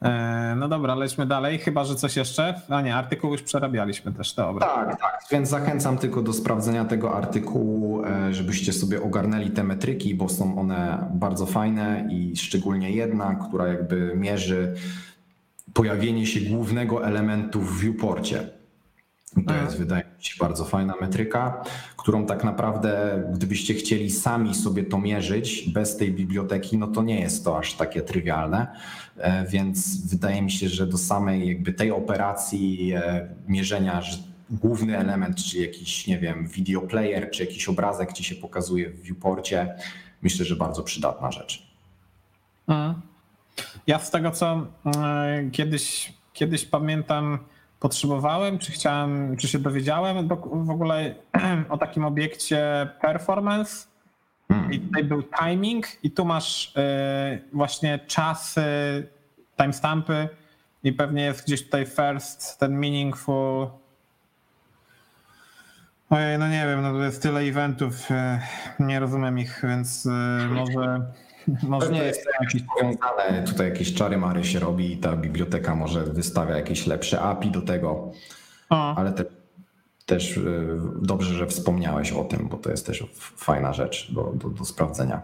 E, 0.02 0.56
no 0.58 0.68
dobra, 0.68 0.96
lećmy 0.96 1.26
dalej, 1.26 1.60
chyba 1.60 1.86
że 1.86 1.96
coś 1.96 2.16
jeszcze. 2.16 2.62
A 2.70 2.82
nie, 2.82 2.96
artykuł 2.96 3.32
już 3.32 3.42
przerabialiśmy 3.42 4.14
też, 4.14 4.34
dobra. 4.34 4.68
Tak, 4.68 5.02
tak, 5.02 5.20
więc 5.32 5.50
zachęcam 5.50 5.98
tylko 5.98 6.22
do 6.22 6.34
sprawdzenia 6.34 6.86
tego 6.86 7.16
artykułu, 7.16 8.06
e, 8.06 8.34
żebyście 8.34 8.74
sobie 8.74 9.04
ogarnęli 9.04 9.52
te 9.52 9.64
metryki, 9.64 10.16
bo 10.16 10.30
są 10.30 10.60
one 10.60 11.10
bardzo 11.14 11.46
fajne 11.46 12.08
i 12.12 12.38
szczególnie 12.38 12.92
jedna, 12.92 13.36
która 13.36 13.68
jakby 13.68 14.14
mierzy 14.16 14.76
pojawienie 15.74 16.26
się 16.26 16.40
głównego 16.40 17.06
elementu 17.06 17.62
w 17.62 17.80
viewporcie. 17.80 18.50
To 19.48 19.56
jest, 19.56 19.78
wydaje 19.78 20.04
mi 20.18 20.26
się, 20.26 20.36
bardzo 20.40 20.66
fajna 20.66 20.94
metryka, 21.02 21.64
którą 21.98 22.26
tak 22.26 22.44
naprawdę, 22.44 23.24
gdybyście 23.34 23.74
chcieli 23.74 24.12
sami 24.12 24.56
sobie 24.56 24.84
to 24.84 24.98
mierzyć 24.98 25.70
bez 25.70 25.98
tej 25.98 26.12
biblioteki, 26.12 26.78
no 26.78 26.88
to 26.88 27.04
nie 27.04 27.20
jest 27.20 27.46
to 27.46 27.58
aż 27.58 27.74
takie 27.74 28.02
trywialne. 28.02 28.68
E, 29.18 29.46
więc 29.46 30.08
wydaje 30.08 30.42
mi 30.42 30.52
się, 30.52 30.70
że 30.70 30.88
do 30.88 30.98
samej 30.98 31.48
jakby 31.48 31.74
tej 31.74 31.92
operacji 31.92 32.94
e, 32.94 33.30
mierzenia, 33.48 34.02
że 34.02 34.18
główny 34.50 34.98
element, 34.98 35.44
czy 35.44 35.58
jakiś, 35.58 36.08
nie 36.08 36.20
wiem, 36.20 36.48
video 36.48 36.82
player, 36.82 37.32
czy 37.32 37.44
jakiś 37.44 37.70
obrazek 37.70 38.14
ci 38.14 38.24
się 38.24 38.36
pokazuje 38.36 38.90
w 38.90 39.02
viewporcie, 39.02 39.76
myślę, 40.22 40.46
że 40.46 40.56
bardzo 40.56 40.84
przydatna 40.84 41.32
rzecz. 41.32 41.68
Mhm. 42.68 43.02
Ja 43.88 44.00
z 44.00 44.12
tego, 44.12 44.32
co 44.32 44.68
e, 44.86 45.50
kiedyś, 45.52 46.14
kiedyś 46.34 46.66
pamiętam, 46.66 47.40
potrzebowałem, 47.80 48.60
czy 48.60 48.72
chciałem, 48.72 49.38
czy 49.38 49.48
się 49.48 49.60
dowiedziałem 49.60 50.28
w 50.66 50.70
ogóle 50.70 51.16
o 51.70 51.78
takim 51.78 52.06
obiekcie 52.06 52.90
performance. 53.02 53.88
Hmm. 54.48 54.74
I 54.74 54.80
tutaj 54.80 55.04
był 55.04 55.24
timing, 55.24 55.86
i 56.04 56.12
tu 56.12 56.26
masz 56.26 56.76
y, 56.78 57.42
właśnie 57.54 58.00
czasy, 58.08 58.64
timestampy, 59.58 60.30
i 60.84 60.94
pewnie 60.94 61.24
jest 61.24 61.46
gdzieś 61.46 61.64
tutaj 61.64 61.86
first, 61.86 62.60
ten 62.60 62.80
meaningful. 62.80 63.68
Ojej, 66.10 66.40
no 66.40 66.48
nie 66.48 66.66
wiem, 66.68 66.82
no 66.82 66.92
to 66.92 67.04
jest 67.04 67.22
tyle 67.22 67.42
eventów, 67.42 68.12
y, 68.12 68.14
nie 68.80 69.00
rozumiem 69.00 69.40
ich, 69.40 69.62
więc 69.64 70.08
może 70.50 71.02
może 71.64 71.92
nie 71.92 72.04
jest 72.04 72.28
jakieś 72.42 72.64
powiązane, 72.64 73.44
tutaj 73.44 73.70
jakieś 73.70 73.94
czary 73.94 74.18
mary 74.18 74.44
się 74.44 74.60
robi 74.60 74.94
i 74.94 74.98
ta 74.98 75.16
biblioteka 75.16 75.76
może 75.76 76.04
wystawia 76.04 76.56
jakieś 76.56 76.88
lepsze 76.88 77.22
API 77.22 77.52
do 77.52 77.62
tego, 77.62 78.12
o. 78.70 78.96
ale 78.96 79.12
te, 79.12 79.26
też 80.08 80.38
y, 80.38 80.78
dobrze, 81.02 81.34
że 81.34 81.48
wspomniałeś 81.48 82.12
o 82.12 82.24
tym, 82.24 82.48
bo 82.48 82.58
to 82.58 82.70
jest 82.70 82.86
też 82.86 83.04
fajna 83.36 83.74
rzecz 83.74 84.12
do, 84.12 84.24
do, 84.36 84.50
do 84.50 84.66
sprawdzenia. 84.66 85.22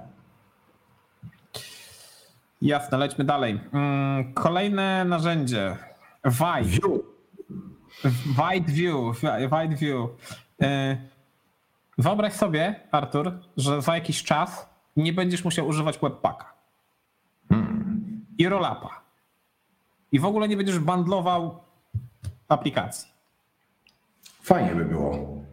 Jasne, 2.62 2.98
lećmy 2.98 3.26
dalej. 3.26 3.60
Mm, 3.74 4.34
kolejne 4.34 5.06
narzędzie. 5.06 5.78
Wide. 6.26 6.70
View. 6.70 7.02
Wide 8.26 8.72
View. 8.72 9.22
Wide 9.22 9.76
View. 9.76 10.10
Y, 10.62 10.98
wyobraź 11.98 12.34
sobie, 12.34 12.88
Artur, 12.92 13.32
że 13.58 13.82
za 13.82 13.96
jakiś 13.96 14.24
czas 14.24 14.70
nie 14.98 15.14
będziesz 15.14 15.44
musiał 15.44 15.68
używać 15.68 16.00
webpacka 16.00 16.54
hmm. 17.50 18.26
i 18.38 18.50
rollapa. 18.50 19.02
I 20.12 20.20
w 20.20 20.26
ogóle 20.26 20.48
nie 20.48 20.58
będziesz 20.58 20.80
bandlował 20.80 21.64
aplikacji. 22.48 23.13
Fajnie 24.44 24.76
by 24.76 24.86
było. 24.86 25.44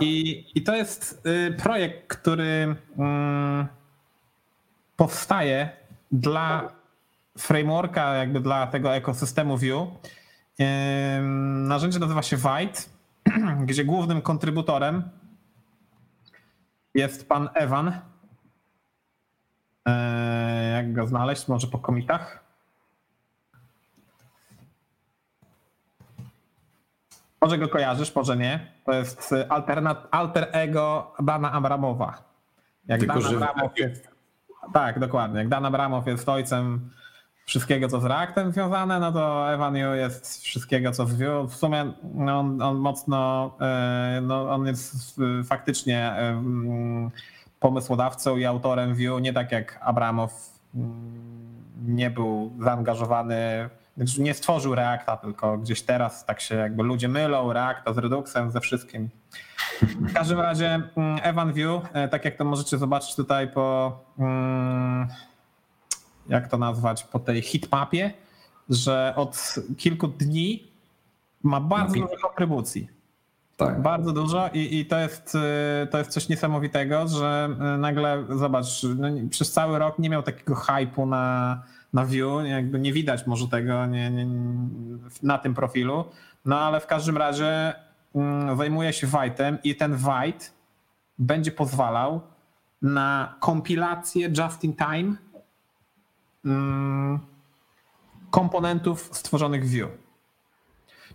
I, 0.00 0.44
i 0.54 0.62
to 0.62 0.76
jest 0.76 1.26
y, 1.26 1.52
projekt, 1.52 2.06
który 2.06 2.76
mm, 2.98 3.66
powstaje 4.96 5.70
dla 6.12 6.72
frameworka, 7.38 8.14
jakby 8.14 8.40
dla 8.40 8.66
tego 8.66 8.94
ekosystemu 8.94 9.56
Vue. 9.56 9.96
Narzędzie 11.68 11.98
nazywa 11.98 12.22
się 12.22 12.36
Vite, 12.36 12.80
gdzie 13.66 13.84
głównym 13.84 14.22
kontrybutorem 14.22 15.02
jest 16.94 17.28
pan 17.28 17.48
Evan, 17.54 17.92
Eee, 19.86 20.72
jak 20.72 20.92
go 20.92 21.06
znaleźć? 21.06 21.48
Może 21.48 21.66
po 21.66 21.78
komitach? 21.78 22.44
Może 27.44 27.58
go 27.58 27.68
kojarzysz, 27.68 28.14
może 28.14 28.36
nie. 28.36 28.72
To 28.84 28.92
jest 28.92 29.34
alternat, 29.48 30.08
alter 30.10 30.48
ego 30.52 31.12
Dana 31.22 31.52
Abramowa. 31.52 32.22
Jak 32.86 33.00
Tylko, 33.00 33.20
Dan 33.20 33.34
Abramow 33.34 33.78
jest, 33.78 34.08
tak, 34.72 34.98
dokładnie. 34.98 35.38
Jak 35.38 35.48
Dan 35.48 35.66
Abramow 35.66 36.06
jest 36.06 36.28
ojcem 36.28 36.90
wszystkiego, 37.46 37.88
co 37.88 38.00
z 38.00 38.04
Reactem 38.04 38.52
związane, 38.52 39.00
no 39.00 39.12
to 39.12 39.52
Evan 39.52 39.76
Yu 39.76 39.94
jest 39.94 40.42
wszystkiego, 40.42 40.92
co 40.92 41.06
z 41.06 41.14
Vue. 41.14 41.48
W 41.48 41.54
sumie 41.54 41.92
no, 42.14 42.38
on, 42.38 42.62
on, 42.62 42.76
mocno, 42.76 43.50
e, 43.60 44.20
no, 44.22 44.50
on 44.50 44.66
jest 44.66 45.20
faktycznie 45.44 46.12
mm, 46.12 47.10
pomysłodawcą 47.60 48.36
i 48.36 48.44
autorem 48.44 48.94
Vue, 48.94 49.20
nie 49.20 49.32
tak 49.32 49.52
jak 49.52 49.78
Abramow 49.82 50.32
mm, 50.74 51.64
nie 51.86 52.10
był 52.10 52.52
zaangażowany, 52.60 53.68
znaczy 53.68 53.83
nie 54.18 54.34
stworzył 54.34 54.74
Reacta, 54.74 55.16
tylko 55.16 55.58
gdzieś 55.58 55.82
teraz 55.82 56.24
tak 56.24 56.40
się 56.40 56.54
jakby 56.54 56.82
ludzie 56.82 57.08
mylą 57.08 57.52
Reacta 57.52 57.92
z 57.92 57.98
Reduxem, 57.98 58.50
ze 58.50 58.60
wszystkim. 58.60 59.08
W 59.82 60.12
każdym 60.14 60.40
razie 60.40 60.82
mm, 60.96 61.18
Evan 61.22 61.52
View, 61.52 61.82
e, 61.92 62.08
tak 62.08 62.24
jak 62.24 62.36
to 62.36 62.44
możecie 62.44 62.78
zobaczyć 62.78 63.16
tutaj 63.16 63.48
po, 63.48 63.98
mm, 64.18 65.08
jak 66.28 66.48
to 66.48 66.58
nazwać, 66.58 67.04
po 67.04 67.18
tej 67.18 67.42
hitmapie, 67.42 68.12
że 68.68 69.12
od 69.16 69.54
kilku 69.78 70.08
dni 70.08 70.72
ma 71.42 71.60
bardzo 71.60 71.94
dużo 71.94 72.16
kontrybucji. 72.22 72.88
Tak. 73.56 73.82
Bardzo 73.82 74.12
dużo 74.12 74.50
i, 74.52 74.78
i 74.78 74.86
to, 74.86 74.98
jest, 74.98 75.34
y, 75.34 75.86
to 75.86 75.98
jest 75.98 76.10
coś 76.10 76.28
niesamowitego, 76.28 77.08
że 77.08 77.48
y, 77.74 77.78
nagle 77.78 78.24
zobacz, 78.28 78.82
no, 78.96 79.08
przez 79.30 79.52
cały 79.52 79.78
rok 79.78 79.98
nie 79.98 80.10
miał 80.10 80.22
takiego 80.22 80.54
hypu 80.54 81.06
na, 81.06 81.62
na 81.94 82.06
view, 82.06 82.46
jakby 82.46 82.80
nie 82.80 82.92
widać 82.92 83.26
może 83.26 83.48
tego 83.48 83.86
nie, 83.86 84.10
nie, 84.10 84.26
na 85.22 85.38
tym 85.38 85.54
profilu, 85.54 86.04
no 86.44 86.58
ale 86.58 86.80
w 86.80 86.86
każdym 86.86 87.16
razie 87.16 87.74
mm, 88.14 88.56
zajmuje 88.56 88.92
się 88.92 89.06
White'em 89.06 89.56
i 89.64 89.76
ten 89.76 89.92
White 89.92 90.44
będzie 91.18 91.50
pozwalał 91.50 92.20
na 92.82 93.34
kompilację 93.40 94.30
just 94.38 94.64
in 94.64 94.74
time 94.76 95.16
mm, 96.44 97.18
komponentów 98.30 99.10
stworzonych 99.12 99.64
w 99.64 99.70
Vue. 99.70 99.88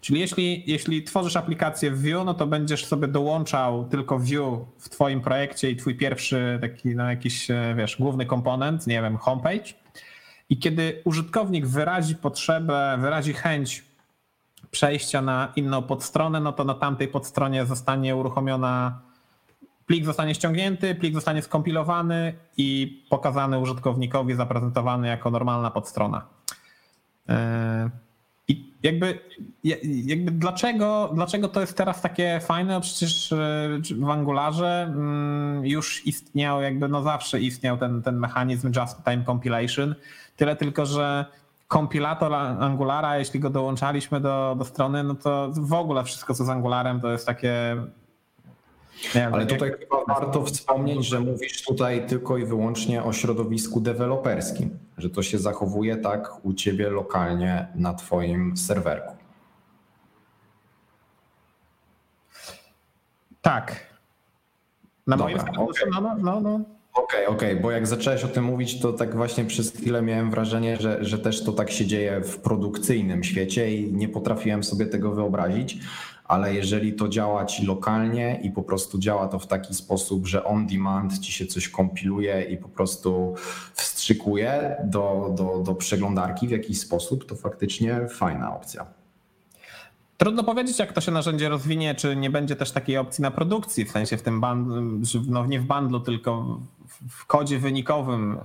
Czyli 0.01 0.19
jeśli, 0.19 0.63
jeśli 0.67 1.03
tworzysz 1.03 1.36
aplikację 1.36 1.91
w 1.91 2.01
Vue, 2.01 2.23
no 2.25 2.34
to 2.34 2.47
będziesz 2.47 2.86
sobie 2.86 3.07
dołączał 3.07 3.86
tylko 3.86 4.19
Vue 4.19 4.65
w 4.77 4.89
twoim 4.89 5.21
projekcie 5.21 5.71
i 5.71 5.75
twój 5.75 5.95
pierwszy 5.95 6.57
taki 6.61 6.95
no 6.95 7.09
jakiś, 7.09 7.51
e, 7.51 7.73
wiesz, 7.77 7.97
główny 7.99 8.25
komponent, 8.25 8.88
nie 8.88 9.01
wiem, 9.01 9.17
homepage. 9.17 9.73
I 10.50 10.58
kiedy 10.58 11.02
użytkownik 11.06 11.68
wyrazi 11.68 12.16
potrzebę, 12.16 12.97
wyrazi 13.02 13.34
chęć 13.34 13.86
przejścia 14.72 15.22
na 15.22 15.54
inną 15.56 15.82
podstronę, 15.82 16.39
no 16.39 16.54
to 16.54 16.64
na 16.64 16.74
tamtej 16.74 17.08
podstronie 17.08 17.66
zostanie 17.66 18.16
uruchomiona 18.16 19.02
plik 19.89 20.06
zostanie 20.06 20.36
ściągnięty, 20.36 20.95
plik 20.95 21.14
zostanie 21.14 21.41
skompilowany 21.41 22.34
i 22.58 23.00
pokazany 23.10 23.60
użytkownikowi, 23.60 24.34
zaprezentowany 24.34 25.08
jako 25.08 25.32
normalna 25.32 25.72
podstrona. 25.72 26.26
E, 27.30 27.89
I 28.47 28.74
jakby, 28.84 29.20
jakby 30.06 30.32
dlaczego, 30.32 31.12
dlaczego 31.16 31.47
to 31.47 31.62
jest 31.62 31.78
teraz 31.78 32.02
takie 32.02 32.39
fajne? 32.39 32.74
No 32.74 32.82
przecież 32.82 33.32
e, 33.32 33.38
w 34.00 34.10
Angularze 34.10 34.84
mm, 34.84 35.66
już 35.66 36.08
istniał, 36.08 36.62
jakby 36.62 36.88
no 36.88 37.02
zawsze 37.02 37.39
istniał 37.39 37.78
ten, 37.78 38.02
ten 38.02 38.20
mechanizm 38.20 38.72
just-time 38.72 39.26
compilation, 39.26 39.95
tyle 40.39 40.55
tylko, 40.55 40.85
że 40.85 41.25
kompilator 41.67 42.33
Angulara, 42.33 43.17
jeśli 43.17 43.39
go 43.39 43.49
dołączaliśmy 43.49 44.19
do, 44.19 44.55
do 44.57 44.65
strony, 44.65 45.03
no 45.03 45.15
to 45.15 45.49
w 45.51 45.73
ogóle 45.73 46.03
wszystko 46.03 46.33
co 46.33 46.45
z 46.45 46.49
Angularem 46.49 47.01
to 47.01 47.11
jest 47.11 47.25
takie 47.25 47.77
ale 49.31 49.45
tutaj 49.45 49.71
chyba 49.79 50.05
warto 50.07 50.45
wspomnieć, 50.45 51.05
że 51.05 51.19
mówisz 51.19 51.63
tutaj 51.63 52.07
tylko 52.07 52.37
i 52.37 52.45
wyłącznie 52.45 53.03
o 53.03 53.13
środowisku 53.13 53.81
deweloperskim, 53.81 54.79
że 54.97 55.09
to 55.09 55.23
się 55.23 55.37
zachowuje 55.39 55.97
tak 55.97 56.45
u 56.45 56.53
ciebie 56.53 56.89
lokalnie 56.89 57.67
na 57.75 57.93
twoim 57.93 58.57
serwerku. 58.57 59.15
Tak. 63.41 63.87
Na 65.07 65.17
Dobra, 65.17 65.35
moim 65.35 65.39
serwerku, 65.39 65.69
okay. 65.69 66.01
no, 66.01 66.15
no, 66.17 66.41
no. 66.41 66.78
Okej, 67.04 67.26
okay, 67.26 67.36
okej, 67.36 67.52
okay. 67.52 67.62
bo 67.62 67.72
jak 67.72 67.88
zacząłeś 67.88 68.24
o 68.24 68.28
tym 68.28 68.43
mówić, 68.43 68.80
to 68.80 68.93
tak 68.93 69.16
właśnie 69.16 69.45
przez 69.45 69.72
chwilę 69.72 70.02
miałem 70.02 70.32
wrażenie, 70.32 70.78
że, 70.78 71.06
że 71.06 71.20
też 71.20 71.43
to 71.43 71.52
tak 71.52 71.72
się 71.72 71.86
dzieje 71.86 72.22
w 72.22 72.38
produkcyjnym 72.38 73.24
świecie 73.24 73.76
i 73.76 73.93
nie 73.93 74.10
potrafiłem 74.10 74.64
sobie 74.64 74.86
tego 74.86 75.12
wyobrazić 75.12 75.78
ale 76.30 76.54
jeżeli 76.54 76.93
to 76.93 77.08
działa 77.08 77.45
ci 77.45 77.66
lokalnie 77.66 78.39
i 78.43 78.52
po 78.52 78.64
prostu 78.64 79.00
działa 79.00 79.28
to 79.28 79.39
w 79.39 79.47
taki 79.47 79.74
sposób, 79.74 80.28
że 80.28 80.43
on 80.43 80.68
demand 80.68 81.20
ci 81.20 81.32
się 81.32 81.45
coś 81.45 81.70
kompiluje 81.70 82.41
i 82.41 82.58
po 82.58 82.70
prostu 82.70 83.34
wstrzykuje 83.74 84.76
do, 84.84 85.34
do, 85.38 85.64
do 85.66 85.76
przeglądarki 85.76 86.47
w 86.47 86.52
jakiś 86.52 86.80
sposób, 86.80 87.26
to 87.26 87.36
faktycznie 87.36 88.08
fajna 88.10 88.56
opcja. 88.56 88.99
Trudno 90.20 90.43
powiedzieć, 90.43 90.80
jak 90.80 90.93
to 90.93 91.01
się 91.01 91.11
narzędzie 91.11 91.49
rozwinie, 91.49 91.95
czy 91.95 92.15
nie 92.15 92.30
będzie 92.30 92.55
też 92.55 92.72
takiej 92.72 92.97
opcji 92.97 93.22
na 93.22 93.32
produkcji, 93.32 93.86
w 93.86 93.91
sensie 93.91 94.17
w 94.17 94.22
tym 94.22 94.41
bundlu, 94.41 95.01
no 95.28 95.45
nie 95.45 95.59
w 95.59 95.63
bundlu, 95.63 95.99
tylko 95.99 96.59
w 97.09 97.26
kodzie 97.26 97.59
wynikowym. 97.59 98.39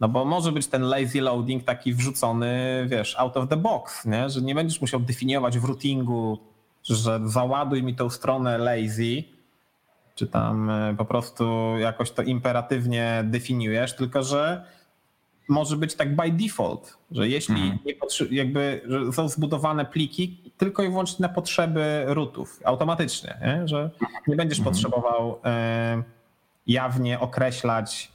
No 0.00 0.08
bo 0.08 0.24
może 0.24 0.52
być 0.52 0.66
ten 0.66 0.82
lazy 0.82 1.20
loading 1.20 1.64
taki 1.64 1.94
wrzucony, 1.94 2.84
wiesz, 2.88 3.16
out 3.18 3.36
of 3.36 3.48
the 3.48 3.56
box, 3.56 4.04
nie? 4.04 4.30
że 4.30 4.42
nie 4.42 4.54
będziesz 4.54 4.80
musiał 4.80 5.00
definiować 5.00 5.58
w 5.58 5.64
routingu, 5.64 6.38
że 6.84 7.20
załaduj 7.24 7.82
mi 7.82 7.94
tą 7.94 8.10
stronę 8.10 8.58
lazy, 8.58 9.24
czy 10.14 10.26
tam 10.26 10.70
e, 10.70 10.94
po 10.98 11.04
prostu 11.04 11.44
jakoś 11.78 12.10
to 12.10 12.22
imperatywnie 12.22 13.24
definiujesz, 13.26 13.96
tylko 13.96 14.22
że 14.22 14.64
może 15.48 15.76
być 15.76 15.94
tak 15.94 16.16
by 16.16 16.30
default, 16.30 16.98
że 17.10 17.28
jeśli 17.28 17.54
mhm. 17.54 17.78
nie 17.84 18.36
jakby 18.36 18.80
że 18.86 19.12
są 19.12 19.28
zbudowane 19.28 19.84
pliki 19.84 20.52
tylko 20.56 20.82
i 20.82 20.88
wyłącznie 20.88 21.22
na 21.22 21.28
potrzeby 21.28 22.04
rootów, 22.06 22.60
automatycznie, 22.64 23.38
nie? 23.42 23.68
że 23.68 23.90
nie 24.28 24.36
będziesz 24.36 24.58
mhm. 24.58 24.74
potrzebował 24.74 25.40
e, 25.44 26.02
jawnie 26.66 27.20
określać, 27.20 28.12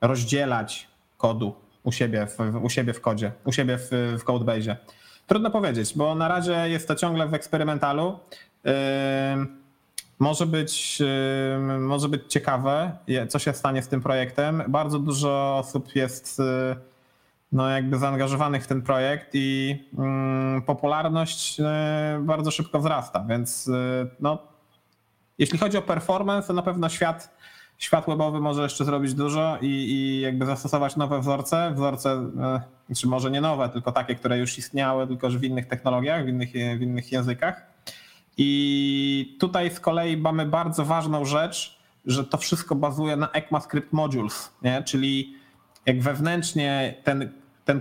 rozdzielać 0.00 0.88
kodu 1.16 1.54
u 1.82 1.92
siebie 1.92 2.26
w, 2.26 2.64
u 2.64 2.70
siebie 2.70 2.92
w 2.92 3.00
kodzie, 3.00 3.32
u 3.44 3.52
siebie 3.52 3.78
w, 3.78 4.16
w 4.20 4.24
codebase. 4.24 4.76
Trudno 5.26 5.50
powiedzieć, 5.50 5.96
bo 5.96 6.14
na 6.14 6.28
razie 6.28 6.68
jest 6.68 6.88
to 6.88 6.94
ciągle 6.94 7.28
w 7.28 7.34
eksperymentalu. 7.34 8.18
Yy, 8.64 8.72
może 10.20 10.46
być, 10.46 11.02
może 11.78 12.08
być 12.08 12.22
ciekawe, 12.28 12.92
co 13.28 13.38
się 13.38 13.52
stanie 13.52 13.82
z 13.82 13.88
tym 13.88 14.00
projektem. 14.00 14.62
Bardzo 14.68 14.98
dużo 14.98 15.56
osób 15.58 15.96
jest 15.96 16.38
yy, 16.38 16.76
no 17.52 17.68
jakby 17.68 17.98
zaangażowanych 17.98 18.64
w 18.64 18.66
ten 18.66 18.82
projekt 18.82 19.30
i 19.34 19.78
popularność 20.66 21.60
bardzo 22.20 22.50
szybko 22.50 22.78
wzrasta, 22.78 23.24
więc 23.28 23.70
no, 24.20 24.38
jeśli 25.38 25.58
chodzi 25.58 25.78
o 25.78 25.82
performance, 25.82 26.48
to 26.48 26.54
na 26.54 26.62
pewno 26.62 26.88
świat 26.88 27.40
świat 27.80 28.06
webowy 28.06 28.40
może 28.40 28.62
jeszcze 28.62 28.84
zrobić 28.84 29.14
dużo 29.14 29.58
i, 29.60 29.66
i 29.66 30.20
jakby 30.20 30.46
zastosować 30.46 30.96
nowe 30.96 31.20
wzorce, 31.20 31.72
wzorce, 31.74 32.30
czy 32.96 33.06
może 33.06 33.30
nie 33.30 33.40
nowe, 33.40 33.68
tylko 33.68 33.92
takie, 33.92 34.14
które 34.14 34.38
już 34.38 34.58
istniały, 34.58 35.06
tylko 35.06 35.30
że 35.30 35.38
w 35.38 35.44
innych 35.44 35.68
technologiach, 35.68 36.24
w 36.24 36.28
innych, 36.28 36.50
w 36.52 36.82
innych 36.82 37.12
językach. 37.12 37.69
I 38.42 39.36
tutaj 39.40 39.70
z 39.70 39.80
kolei 39.80 40.16
mamy 40.16 40.46
bardzo 40.46 40.84
ważną 40.84 41.24
rzecz, 41.24 41.78
że 42.06 42.24
to 42.24 42.38
wszystko 42.38 42.74
bazuje 42.74 43.16
na 43.16 43.30
ECMAScript 43.30 43.92
modules, 43.92 44.52
nie? 44.62 44.82
czyli 44.82 45.34
jak 45.86 46.02
wewnętrznie 46.02 46.94
ten, 47.04 47.32
ten 47.64 47.80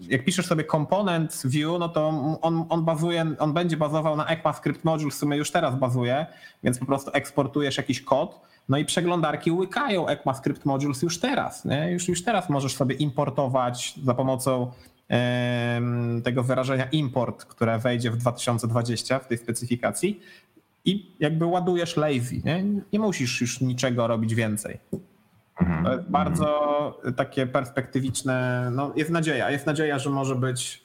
jak 0.00 0.24
piszesz 0.24 0.46
sobie 0.46 0.64
komponent 0.64 1.42
view, 1.44 1.78
no 1.78 1.88
to 1.88 2.08
on, 2.42 2.66
on 2.68 2.84
bazuje, 2.84 3.34
on 3.38 3.52
będzie 3.52 3.76
bazował 3.76 4.16
na 4.16 4.26
ECMAScript 4.26 4.84
modules, 4.84 5.14
w 5.14 5.18
sumie 5.18 5.36
już 5.36 5.50
teraz 5.50 5.78
bazuje, 5.78 6.26
więc 6.62 6.78
po 6.78 6.86
prostu 6.86 7.10
eksportujesz 7.14 7.76
jakiś 7.76 8.00
kod, 8.00 8.40
no 8.68 8.78
i 8.78 8.84
przeglądarki 8.84 9.52
łykają 9.52 10.08
ECMAScript 10.08 10.64
modules 10.64 11.02
już 11.02 11.20
teraz. 11.20 11.64
Nie? 11.64 11.90
Już, 11.92 12.08
już 12.08 12.24
teraz 12.24 12.50
możesz 12.50 12.74
sobie 12.74 12.94
importować 12.94 13.94
za 14.04 14.14
pomocą 14.14 14.70
tego 16.24 16.42
wyrażenia 16.42 16.84
import, 16.84 17.44
które 17.44 17.78
wejdzie 17.78 18.10
w 18.10 18.16
2020 18.16 19.18
w 19.18 19.26
tej 19.26 19.38
specyfikacji 19.38 20.20
i 20.84 21.14
jakby 21.20 21.46
ładujesz 21.46 21.96
lazy. 21.96 22.42
Nie, 22.44 22.64
nie 22.92 22.98
musisz 22.98 23.40
już 23.40 23.60
niczego 23.60 24.06
robić 24.06 24.34
więcej. 24.34 24.78
Mhm, 25.60 25.84
to 25.84 25.92
jest 25.92 26.08
bardzo 26.08 27.00
takie 27.16 27.46
perspektywiczne. 27.46 28.68
No 28.72 28.92
jest 28.96 29.10
nadzieja. 29.10 29.50
Jest 29.50 29.66
nadzieja, 29.66 29.98
że 29.98 30.10
może 30.10 30.34
być. 30.34 30.84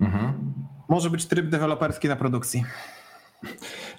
Mhm. 0.00 0.52
Może 0.88 1.10
być 1.10 1.26
tryb 1.26 1.48
deweloperski 1.48 2.08
na 2.08 2.16
produkcji. 2.16 2.64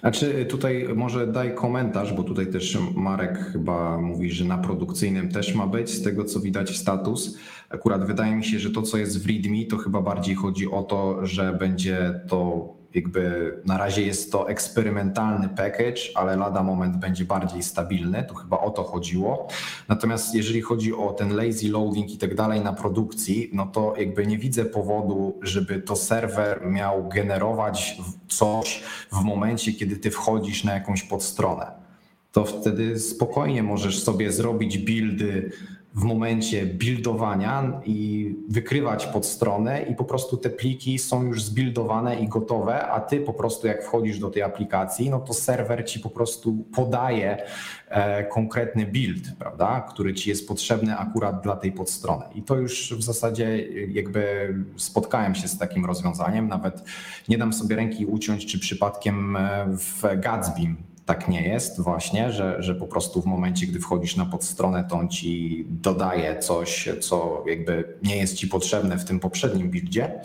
Znaczy 0.00 0.46
tutaj 0.48 0.88
może 0.94 1.26
daj 1.26 1.54
komentarz, 1.54 2.12
bo 2.12 2.22
tutaj 2.22 2.46
też 2.46 2.78
Marek 2.94 3.38
chyba 3.38 3.98
mówi, 3.98 4.30
że 4.30 4.44
na 4.44 4.58
produkcyjnym 4.58 5.28
też 5.28 5.54
ma 5.54 5.66
być, 5.66 5.90
z 5.90 6.02
tego 6.02 6.24
co 6.24 6.40
widać 6.40 6.76
status. 6.76 7.38
Akurat 7.70 8.06
wydaje 8.06 8.36
mi 8.36 8.44
się, 8.44 8.58
że 8.58 8.70
to 8.70 8.82
co 8.82 8.98
jest 8.98 9.24
w 9.24 9.26
README 9.26 9.66
to 9.70 9.76
chyba 9.76 10.02
bardziej 10.02 10.34
chodzi 10.34 10.70
o 10.70 10.82
to, 10.82 11.26
że 11.26 11.52
będzie 11.52 12.20
to 12.28 12.75
jakby 12.96 13.54
na 13.64 13.78
razie 13.78 14.02
jest 14.02 14.32
to 14.32 14.48
eksperymentalny 14.48 15.48
package, 15.48 16.00
ale 16.14 16.36
lada 16.36 16.62
moment 16.62 16.96
będzie 16.96 17.24
bardziej 17.24 17.62
stabilny, 17.62 18.24
to 18.24 18.34
chyba 18.34 18.60
o 18.60 18.70
to 18.70 18.84
chodziło. 18.84 19.48
Natomiast 19.88 20.34
jeżeli 20.34 20.60
chodzi 20.60 20.94
o 20.94 21.12
ten 21.12 21.36
lazy 21.36 21.68
loading 21.68 22.10
i 22.10 22.18
tak 22.18 22.34
dalej 22.34 22.60
na 22.60 22.72
produkcji, 22.72 23.50
no 23.52 23.66
to 23.66 23.94
jakby 23.98 24.26
nie 24.26 24.38
widzę 24.38 24.64
powodu, 24.64 25.38
żeby 25.42 25.82
to 25.82 25.96
serwer 25.96 26.66
miał 26.66 27.08
generować 27.08 27.98
coś 28.28 28.82
w 29.12 29.20
momencie, 29.20 29.72
kiedy 29.72 29.96
ty 29.96 30.10
wchodzisz 30.10 30.64
na 30.64 30.74
jakąś 30.74 31.02
podstronę. 31.02 31.86
To 32.32 32.44
wtedy 32.44 32.98
spokojnie 32.98 33.62
możesz 33.62 34.02
sobie 34.02 34.32
zrobić 34.32 34.78
buildy 34.78 35.52
w 35.96 36.02
momencie 36.04 36.66
buildowania 36.66 37.80
i 37.84 38.34
wykrywać 38.48 39.06
pod 39.06 39.26
stronę 39.26 39.82
i 39.82 39.94
po 39.94 40.04
prostu 40.04 40.36
te 40.36 40.50
pliki 40.50 40.98
są 40.98 41.22
już 41.22 41.42
zbuildowane 41.42 42.20
i 42.20 42.28
gotowe, 42.28 42.86
a 42.86 43.00
ty 43.00 43.20
po 43.20 43.32
prostu 43.32 43.66
jak 43.66 43.84
wchodzisz 43.84 44.18
do 44.18 44.30
tej 44.30 44.42
aplikacji, 44.42 45.10
no 45.10 45.20
to 45.20 45.34
serwer 45.34 45.86
ci 45.86 46.00
po 46.00 46.10
prostu 46.10 46.64
podaje 46.74 47.42
e, 47.88 48.24
konkretny 48.24 48.86
build, 48.86 49.22
prawda, 49.38 49.80
który 49.80 50.14
ci 50.14 50.30
jest 50.30 50.48
potrzebny 50.48 50.96
akurat 50.96 51.42
dla 51.42 51.56
tej 51.56 51.72
podstrony. 51.72 52.24
I 52.34 52.42
to 52.42 52.56
już 52.56 52.94
w 52.94 53.02
zasadzie 53.02 53.66
jakby 53.88 54.54
spotkałem 54.76 55.34
się 55.34 55.48
z 55.48 55.58
takim 55.58 55.84
rozwiązaniem, 55.84 56.48
nawet 56.48 56.82
nie 57.28 57.38
dam 57.38 57.52
sobie 57.52 57.76
ręki 57.76 58.06
uciąć, 58.06 58.46
czy 58.46 58.58
przypadkiem 58.58 59.36
e, 59.36 59.66
w 59.76 60.02
Gatsby 60.20 60.74
tak 61.06 61.28
nie 61.28 61.48
jest 61.48 61.80
właśnie, 61.80 62.32
że, 62.32 62.62
że 62.62 62.74
po 62.74 62.86
prostu 62.86 63.22
w 63.22 63.26
momencie, 63.26 63.66
gdy 63.66 63.80
wchodzisz 63.80 64.16
na 64.16 64.26
podstronę, 64.26 64.84
to 64.90 64.96
on 64.96 65.08
ci 65.08 65.64
dodaje 65.68 66.38
coś, 66.38 66.88
co 67.00 67.44
jakby 67.46 67.98
nie 68.02 68.16
jest 68.16 68.34
ci 68.34 68.48
potrzebne 68.48 68.98
w 68.98 69.04
tym 69.04 69.20
poprzednim 69.20 69.70
buildzie. 69.70 70.20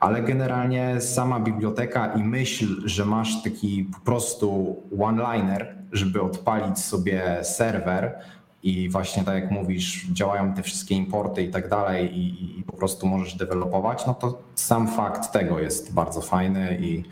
Ale 0.00 0.22
generalnie 0.22 1.00
sama 1.00 1.40
biblioteka 1.40 2.06
i 2.14 2.24
myśl, 2.24 2.88
że 2.88 3.04
masz 3.04 3.42
taki 3.42 3.90
po 3.94 4.00
prostu 4.00 4.76
one-liner, 5.00 5.76
żeby 5.92 6.22
odpalić 6.22 6.78
sobie 6.78 7.38
serwer, 7.42 8.18
i 8.66 8.88
właśnie 8.88 9.24
tak 9.24 9.34
jak 9.34 9.50
mówisz, 9.50 10.06
działają 10.06 10.54
te 10.54 10.62
wszystkie 10.62 10.94
importy 10.94 11.42
i 11.42 11.50
tak 11.50 11.68
dalej 11.68 12.18
i, 12.18 12.58
i, 12.60 12.62
po 12.62 12.72
prostu 12.72 13.06
możesz 13.06 13.34
dewelopować, 13.34 14.06
no 14.06 14.14
to 14.14 14.42
sam 14.54 14.88
fakt 14.88 15.32
tego 15.32 15.58
jest 15.60 15.94
bardzo 15.94 16.20
fajny 16.20 16.78
i 16.80 17.04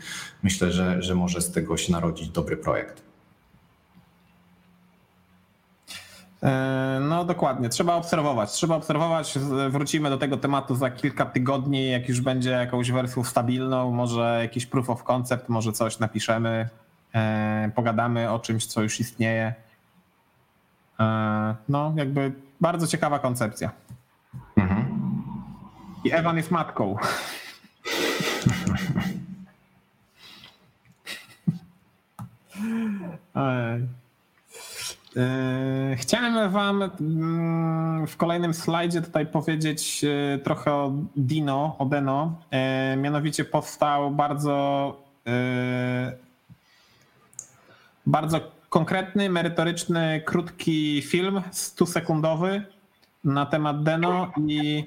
myślę, 0.43 0.71
że, 0.71 1.01
że 1.01 1.15
może 1.15 1.41
z 1.41 1.51
tego 1.51 1.77
się 1.77 1.91
narodzić 1.91 2.29
dobry 2.29 2.57
projekt. 2.57 3.03
E, 6.43 6.99
no 7.01 7.25
dokładnie, 7.25 7.69
trzeba 7.69 7.95
obserwować. 7.95 8.51
Trzeba 8.51 8.75
obserwować. 8.75 9.39
Wrócimy 9.69 10.09
do 10.09 10.17
tego 10.17 10.37
tematu 10.37 10.75
za 10.75 10.89
kilka 10.89 11.25
tygodni, 11.25 11.89
jak 11.89 12.09
już 12.09 12.21
będzie 12.21 12.49
jakąś 12.49 12.91
wersją 12.91 13.23
stabilną, 13.23 13.91
może 13.91 14.39
jakiś 14.41 14.65
proof 14.65 14.89
of 14.89 15.03
concept, 15.03 15.49
może 15.49 15.71
coś 15.71 15.99
napiszemy, 15.99 16.69
e, 17.13 17.71
pogadamy 17.75 18.31
o 18.31 18.39
czymś, 18.39 18.65
co 18.65 18.81
już 18.81 18.99
istnieje. 18.99 19.64
E, 20.99 21.55
no, 21.69 21.93
jakby 21.95 22.31
bardzo 22.61 22.87
ciekawa 22.87 23.19
koncepcja. 23.19 23.71
Mhm. 24.57 24.85
I 26.03 26.11
Ewan 26.11 26.37
jest 26.37 26.51
matką. 26.51 26.95
E, 35.17 35.95
chciałem 35.95 36.51
Wam 36.51 36.81
mm, 36.83 38.07
w 38.07 38.17
kolejnym 38.17 38.53
slajdzie 38.53 39.01
tutaj 39.01 39.25
powiedzieć 39.25 40.03
e, 40.03 40.39
trochę 40.39 40.73
o 40.73 40.91
Dino, 41.15 41.75
o 41.79 41.85
Deno. 41.85 42.35
Mianowicie 42.97 43.45
powstał 43.45 44.11
bardzo, 44.11 44.97
bardzo 48.05 48.39
konkretny, 48.75 49.29
merytoryczny, 49.29 50.21
krótki 50.25 51.01
film, 51.01 51.41
100-sekundowy 51.51 52.61
na 53.23 53.45
temat 53.45 53.83
Deno 53.83 54.31
i 54.47 54.85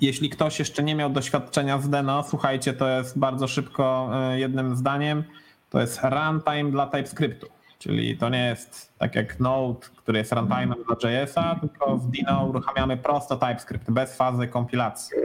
jeśli 0.00 0.30
ktoś 0.30 0.58
jeszcze 0.58 0.82
nie 0.82 0.94
miał 0.94 1.10
doświadczenia 1.10 1.80
z 1.80 1.90
Deno, 1.90 2.22
słuchajcie, 2.22 2.72
to 2.72 2.88
jest 2.88 3.18
bardzo 3.18 3.48
szybko 3.48 4.10
e, 4.12 4.38
jednym 4.38 4.76
zdaniem, 4.76 5.24
to 5.70 5.80
jest 5.80 6.00
runtime 6.02 6.70
dla 6.70 6.86
TypeScriptu. 6.86 7.46
Czyli 7.78 8.18
to 8.18 8.28
nie 8.28 8.44
jest 8.44 8.92
tak 8.98 9.14
jak 9.14 9.40
Node, 9.40 9.86
który 9.96 10.18
jest 10.18 10.32
runtime'em 10.32 10.74
dla 10.86 11.10
JS-a, 11.10 11.54
tylko 11.60 11.96
w 11.96 12.10
Dino 12.10 12.46
uruchamiamy 12.46 12.96
prosto 12.96 13.36
TypeScript, 13.36 13.90
bez 13.90 14.16
fazy 14.16 14.48
kompilacji. 14.48 15.16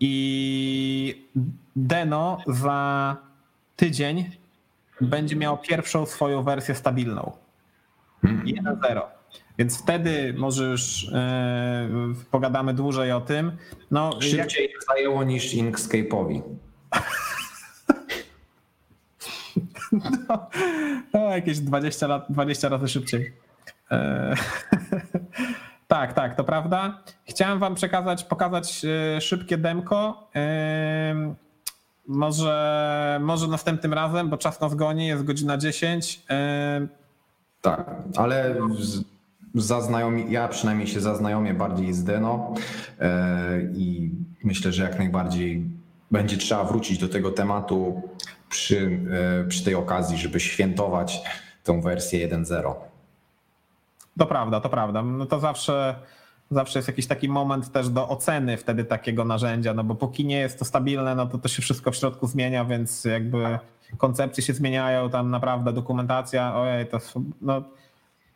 I 0.00 1.28
Deno 1.76 2.38
za 2.46 3.16
tydzień 3.76 4.37
będzie 5.00 5.36
miał 5.36 5.58
pierwszą 5.58 6.06
swoją 6.06 6.42
wersję 6.42 6.74
stabilną. 6.74 7.32
1.0. 8.24 9.00
Więc 9.58 9.82
wtedy 9.82 10.34
może 10.36 10.64
już 10.64 11.04
yy, 11.04 11.10
pogadamy 12.30 12.74
dłużej 12.74 13.12
o 13.12 13.20
tym. 13.20 13.52
No, 13.90 14.20
Szybciej 14.20 14.70
jak... 14.72 14.84
zajęło 14.84 15.24
niż 15.24 15.54
Inkscape'owi. 15.54 16.42
no, 20.28 20.48
no, 21.14 21.20
jakieś 21.20 21.60
20, 21.60 22.06
lat, 22.06 22.26
20 22.30 22.68
razy 22.68 22.88
szybciej. 22.88 23.32
E, 23.90 24.34
tak, 25.88 26.12
tak, 26.12 26.34
to 26.34 26.44
prawda. 26.44 27.02
Chciałem 27.24 27.58
wam 27.58 27.74
przekazać, 27.74 28.24
pokazać 28.24 28.84
e, 29.16 29.20
szybkie 29.20 29.58
demko. 29.58 30.30
Może, 32.08 33.18
może 33.22 33.46
następnym 33.48 33.92
razem, 33.92 34.28
bo 34.28 34.36
czas 34.36 34.60
nas 34.60 34.74
goni, 34.74 35.06
jest 35.06 35.24
godzina 35.24 35.58
10. 35.58 36.22
Tak, 37.60 37.94
ale 38.16 38.56
zaznajomi, 39.54 40.32
ja 40.32 40.48
przynajmniej 40.48 40.88
się 40.88 41.00
zaznajomię 41.00 41.54
bardziej 41.54 41.92
z 41.92 42.04
Deno 42.04 42.54
e, 43.00 43.60
i 43.74 44.10
myślę, 44.44 44.72
że 44.72 44.82
jak 44.82 44.98
najbardziej 44.98 45.64
będzie 46.10 46.36
trzeba 46.36 46.64
wrócić 46.64 46.98
do 46.98 47.08
tego 47.08 47.30
tematu 47.30 48.02
przy, 48.48 49.00
e, 49.44 49.48
przy 49.48 49.64
tej 49.64 49.74
okazji, 49.74 50.18
żeby 50.18 50.40
świętować 50.40 51.20
tą 51.64 51.80
wersję 51.80 52.28
1.0. 52.28 52.74
To 54.18 54.26
prawda, 54.26 54.60
to 54.60 54.68
prawda. 54.68 55.02
No 55.02 55.26
to 55.26 55.40
zawsze 55.40 55.94
zawsze 56.50 56.78
jest 56.78 56.88
jakiś 56.88 57.06
taki 57.06 57.28
moment 57.28 57.72
też 57.72 57.88
do 57.88 58.08
oceny 58.08 58.56
wtedy 58.56 58.84
takiego 58.84 59.24
narzędzia, 59.24 59.74
no 59.74 59.84
bo 59.84 59.94
póki 59.94 60.24
nie 60.24 60.38
jest 60.38 60.58
to 60.58 60.64
stabilne, 60.64 61.14
no 61.14 61.26
to 61.26 61.38
to 61.38 61.48
się 61.48 61.62
wszystko 61.62 61.90
w 61.90 61.96
środku 61.96 62.26
zmienia, 62.26 62.64
więc 62.64 63.04
jakby 63.04 63.58
koncepcje 63.98 64.42
się 64.42 64.54
zmieniają, 64.54 65.10
tam 65.10 65.30
naprawdę 65.30 65.72
dokumentacja, 65.72 66.56
ojej, 66.56 66.86
to 66.86 66.98
no, 67.40 67.62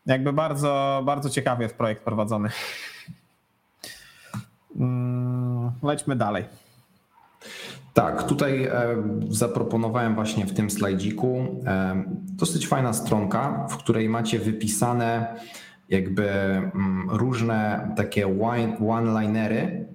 jakby 0.07 0.33
bardzo, 0.33 1.03
bardzo 1.05 1.31
ciekawie 1.31 1.63
jest 1.63 1.77
projekt 1.77 2.05
prowadzony. 2.05 2.49
Mm, 4.77 5.73
lećmy 5.83 6.17
dalej. 6.17 6.45
Tak, 7.95 8.23
tutaj 8.23 8.65
e, 8.65 8.73
zaproponowałem 9.29 10.15
właśnie 10.15 10.47
w 10.47 10.55
tym 10.55 10.71
slajdziku 10.71 11.47
e, 11.67 12.03
dosyć 12.27 12.69
fajna 12.69 12.93
stronka, 12.93 13.67
w 13.71 13.77
której 13.77 14.09
macie 14.09 14.39
wypisane 14.39 15.37
jakby 15.93 16.31
mm, 16.31 17.11
różne 17.11 17.93
takie 17.97 18.39
one-linery, 18.89 19.87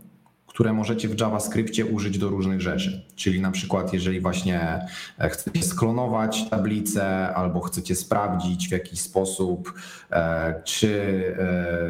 które 0.58 0.74
możecie 0.74 1.08
w 1.08 1.20
JavaScriptie 1.20 1.86
użyć 1.86 2.18
do 2.18 2.30
różnych 2.30 2.62
rzeczy. 2.62 3.06
Czyli 3.16 3.42
na 3.42 3.52
przykład, 3.52 3.94
jeżeli 3.94 4.22
właśnie 4.22 4.80
e, 5.20 5.30
chcecie 5.30 5.64
sklonować 5.64 6.50
tablicę 6.50 7.36
albo 7.36 7.60
chcecie 7.60 7.96
sprawdzić 7.96 8.68
w 8.68 8.72
jakiś 8.72 9.02
sposób, 9.02 9.74
e, 10.12 10.62
czy, 10.64 11.24
e, 11.40 11.88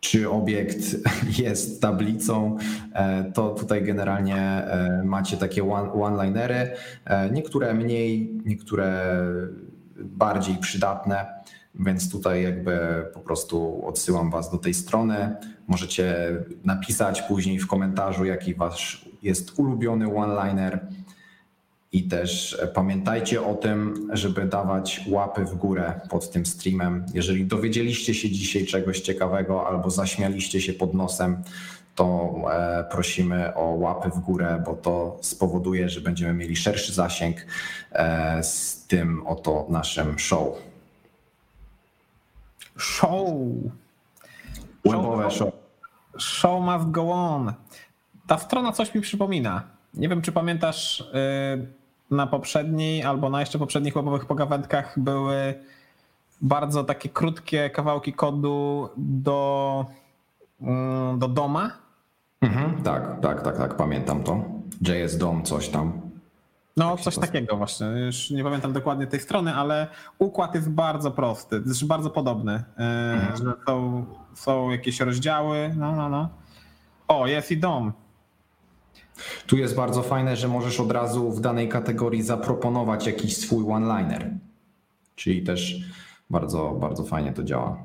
czy 0.00 0.30
obiekt 0.30 0.78
jest 1.44 1.82
tablicą, 1.82 2.56
to 3.34 3.50
tutaj 3.50 3.82
generalnie 3.84 4.62
macie 5.04 5.36
takie 5.36 5.70
one-linery. 5.92 6.70
Niektóre 7.32 7.74
mniej, 7.74 8.40
niektóre 8.44 9.16
bardziej 9.96 10.56
przydatne. 10.56 11.39
Więc 11.74 12.12
tutaj 12.12 12.42
jakby 12.42 12.78
po 13.14 13.20
prostu 13.20 13.86
odsyłam 13.86 14.30
Was 14.30 14.50
do 14.50 14.58
tej 14.58 14.74
strony. 14.74 15.36
Możecie 15.66 16.16
napisać 16.64 17.22
później 17.22 17.58
w 17.58 17.66
komentarzu, 17.66 18.24
jaki 18.24 18.54
Wasz 18.54 19.08
jest 19.22 19.58
ulubiony 19.58 20.16
one-liner. 20.16 20.86
I 21.92 22.08
też 22.08 22.60
pamiętajcie 22.74 23.42
o 23.42 23.54
tym, 23.54 24.08
żeby 24.12 24.44
dawać 24.44 25.00
łapy 25.08 25.44
w 25.44 25.54
górę 25.54 26.00
pod 26.10 26.30
tym 26.30 26.46
streamem. 26.46 27.06
Jeżeli 27.14 27.44
dowiedzieliście 27.44 28.14
się 28.14 28.30
dzisiaj 28.30 28.66
czegoś 28.66 29.00
ciekawego 29.00 29.66
albo 29.66 29.90
zaśmialiście 29.90 30.60
się 30.60 30.72
pod 30.72 30.94
nosem, 30.94 31.42
to 31.94 32.34
e, 32.52 32.84
prosimy 32.90 33.54
o 33.54 33.64
łapy 33.64 34.10
w 34.10 34.18
górę, 34.18 34.62
bo 34.66 34.74
to 34.74 35.18
spowoduje, 35.20 35.88
że 35.88 36.00
będziemy 36.00 36.34
mieli 36.34 36.56
szerszy 36.56 36.92
zasięg 36.92 37.36
e, 37.92 38.42
z 38.42 38.84
tym 38.86 39.26
oto 39.26 39.66
naszym 39.70 40.18
show. 40.18 40.69
Show. 42.80 43.28
Webowe 44.84 45.30
show. 45.30 45.52
Show 46.18 46.60
must 46.60 46.90
go 46.90 47.12
on. 47.12 47.52
Ta 48.26 48.38
strona 48.38 48.72
coś 48.72 48.94
mi 48.94 49.00
przypomina. 49.00 49.62
Nie 49.94 50.08
wiem, 50.08 50.22
czy 50.22 50.32
pamiętasz, 50.32 51.00
y, 51.00 51.04
na 52.10 52.26
poprzedniej 52.26 53.02
albo 53.02 53.30
na 53.30 53.40
jeszcze 53.40 53.58
poprzednich 53.58 53.94
webowych 53.94 54.26
pogawędkach 54.26 54.98
były 54.98 55.54
bardzo 56.40 56.84
takie 56.84 57.08
krótkie 57.08 57.70
kawałki 57.70 58.12
kodu 58.12 58.88
do, 58.96 59.86
mm, 60.60 61.18
do 61.18 61.28
doma. 61.28 61.70
Mhm, 62.40 62.82
tak, 62.82 63.20
tak, 63.20 63.42
tak, 63.42 63.58
tak, 63.58 63.76
pamiętam 63.76 64.22
to. 64.22 64.44
JS 64.80 65.18
DOM, 65.18 65.42
coś 65.42 65.68
tam. 65.68 66.09
No, 66.80 66.90
Tak 66.96 67.00
coś 67.04 67.18
takiego 67.18 67.56
właśnie. 67.56 67.86
Już 67.86 68.30
nie 68.30 68.44
pamiętam 68.44 68.72
dokładnie 68.72 69.06
tej 69.06 69.20
strony, 69.20 69.54
ale 69.54 69.86
układ 70.18 70.54
jest 70.54 70.70
bardzo 70.70 71.10
prosty, 71.10 71.62
znaczy 71.66 71.86
bardzo 71.86 72.10
podobny. 72.10 72.64
e, 72.78 73.12
Mhm. 73.12 73.36
Że 73.36 73.52
są, 73.66 74.06
są 74.34 74.70
jakieś 74.70 75.00
rozdziały. 75.00 75.74
No, 75.76 75.96
no, 75.96 76.08
no. 76.08 76.28
O, 77.08 77.26
jest 77.26 77.50
i 77.50 77.56
dom. 77.56 77.92
Tu 79.46 79.56
jest 79.56 79.76
bardzo 79.76 80.02
fajne, 80.02 80.36
że 80.36 80.48
możesz 80.48 80.80
od 80.80 80.90
razu 80.92 81.30
w 81.32 81.40
danej 81.40 81.68
kategorii 81.68 82.22
zaproponować 82.22 83.06
jakiś 83.06 83.36
swój 83.36 83.64
one-liner. 83.72 84.30
Czyli 85.14 85.42
też 85.42 85.80
bardzo, 86.30 86.70
bardzo 86.80 87.04
fajnie 87.04 87.32
to 87.32 87.42
działa. 87.44 87.78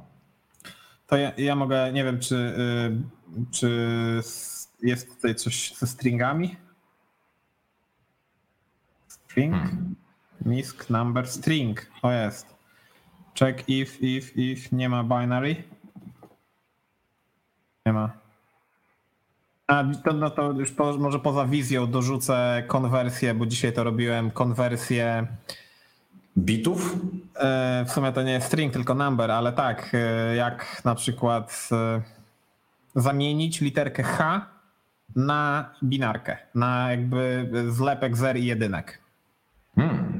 To 1.07 1.17
ja, 1.17 1.31
ja 1.37 1.55
mogę, 1.55 1.91
nie 1.93 2.03
wiem, 2.03 2.19
czy, 2.19 2.35
y, 2.35 3.51
czy 3.51 3.69
jest 4.81 5.15
tutaj 5.15 5.35
coś 5.35 5.73
ze 5.73 5.87
stringami? 5.87 6.55
String? 9.35 9.55
Misk, 10.45 10.89
number, 10.89 11.27
string. 11.27 11.85
O 12.01 12.11
jest. 12.11 12.55
Check 13.39 13.69
if, 13.69 14.01
if, 14.01 14.37
if. 14.37 14.71
Nie 14.71 14.89
ma 14.89 15.03
binary. 15.03 15.63
Nie 17.85 17.93
ma. 17.93 18.11
A 19.67 19.83
to, 20.03 20.13
no 20.13 20.29
to 20.29 20.51
już 20.51 20.71
po, 20.71 20.97
może 20.97 21.19
poza 21.19 21.45
wizją 21.45 21.87
dorzucę 21.87 22.63
konwersję, 22.67 23.33
bo 23.33 23.45
dzisiaj 23.45 23.73
to 23.73 23.83
robiłem 23.83 24.31
konwersję. 24.31 25.27
Bitów? 26.37 26.95
E, 27.35 27.85
W 27.87 27.91
sumie 27.91 28.11
to 28.11 28.23
nie 28.23 28.31
jest 28.31 28.47
string, 28.47 28.73
tylko 28.73 28.93
number, 28.93 29.31
ale 29.31 29.53
tak, 29.53 29.91
e, 29.93 30.35
jak 30.35 30.81
na 30.85 30.95
przykład 30.95 31.69
e, 31.71 32.01
zamienić 32.95 33.61
literkę 33.61 34.03
H 34.03 34.45
na 35.15 35.69
binarkę, 35.83 36.37
na 36.55 36.91
jakby 36.91 37.49
zlepek 37.69 38.17
zer 38.17 38.37
i 38.37 38.45
jedynek. 38.45 39.04
Hmm. 39.75 40.15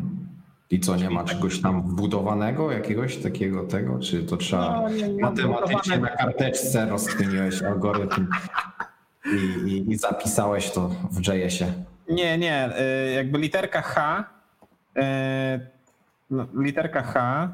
I 0.69 0.80
co, 0.80 0.95
nie 0.95 1.10
ma 1.10 1.23
czegoś 1.23 1.61
tam 1.61 1.82
wbudowanego, 1.82 2.72
jakiegoś 2.72 3.18
takiego 3.18 3.64
tego? 3.64 3.99
Czy 3.99 4.23
to 4.23 4.38
trzeba 4.38 4.82
No, 4.82 4.90
nie, 4.90 5.10
nie 5.10 5.22
matematycznie 5.22 5.98
na 5.98 6.10
karteczce 6.10 6.86
rozkminiłeś 6.86 7.64
algorytm 7.64 8.27
i, 9.26 9.69
i, 9.69 9.91
i 9.91 9.98
zapisałeś 9.98 10.72
to 10.72 10.88
w 11.11 11.27
JS-ie? 11.27 11.73
Nie, 12.10 12.38
nie, 12.38 12.77
e, 12.77 13.11
jakby 13.11 13.40
literka 13.40 13.82
H, 13.82 14.23
e, 14.98 15.60
no, 16.30 16.48
literka 16.53 17.02
H, 17.02 17.49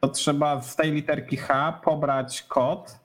to 0.00 0.08
trzeba 0.08 0.62
z 0.62 0.76
tej 0.76 0.92
literki 0.92 1.36
H 1.36 1.80
pobrać 1.84 2.42
kod. 2.42 2.98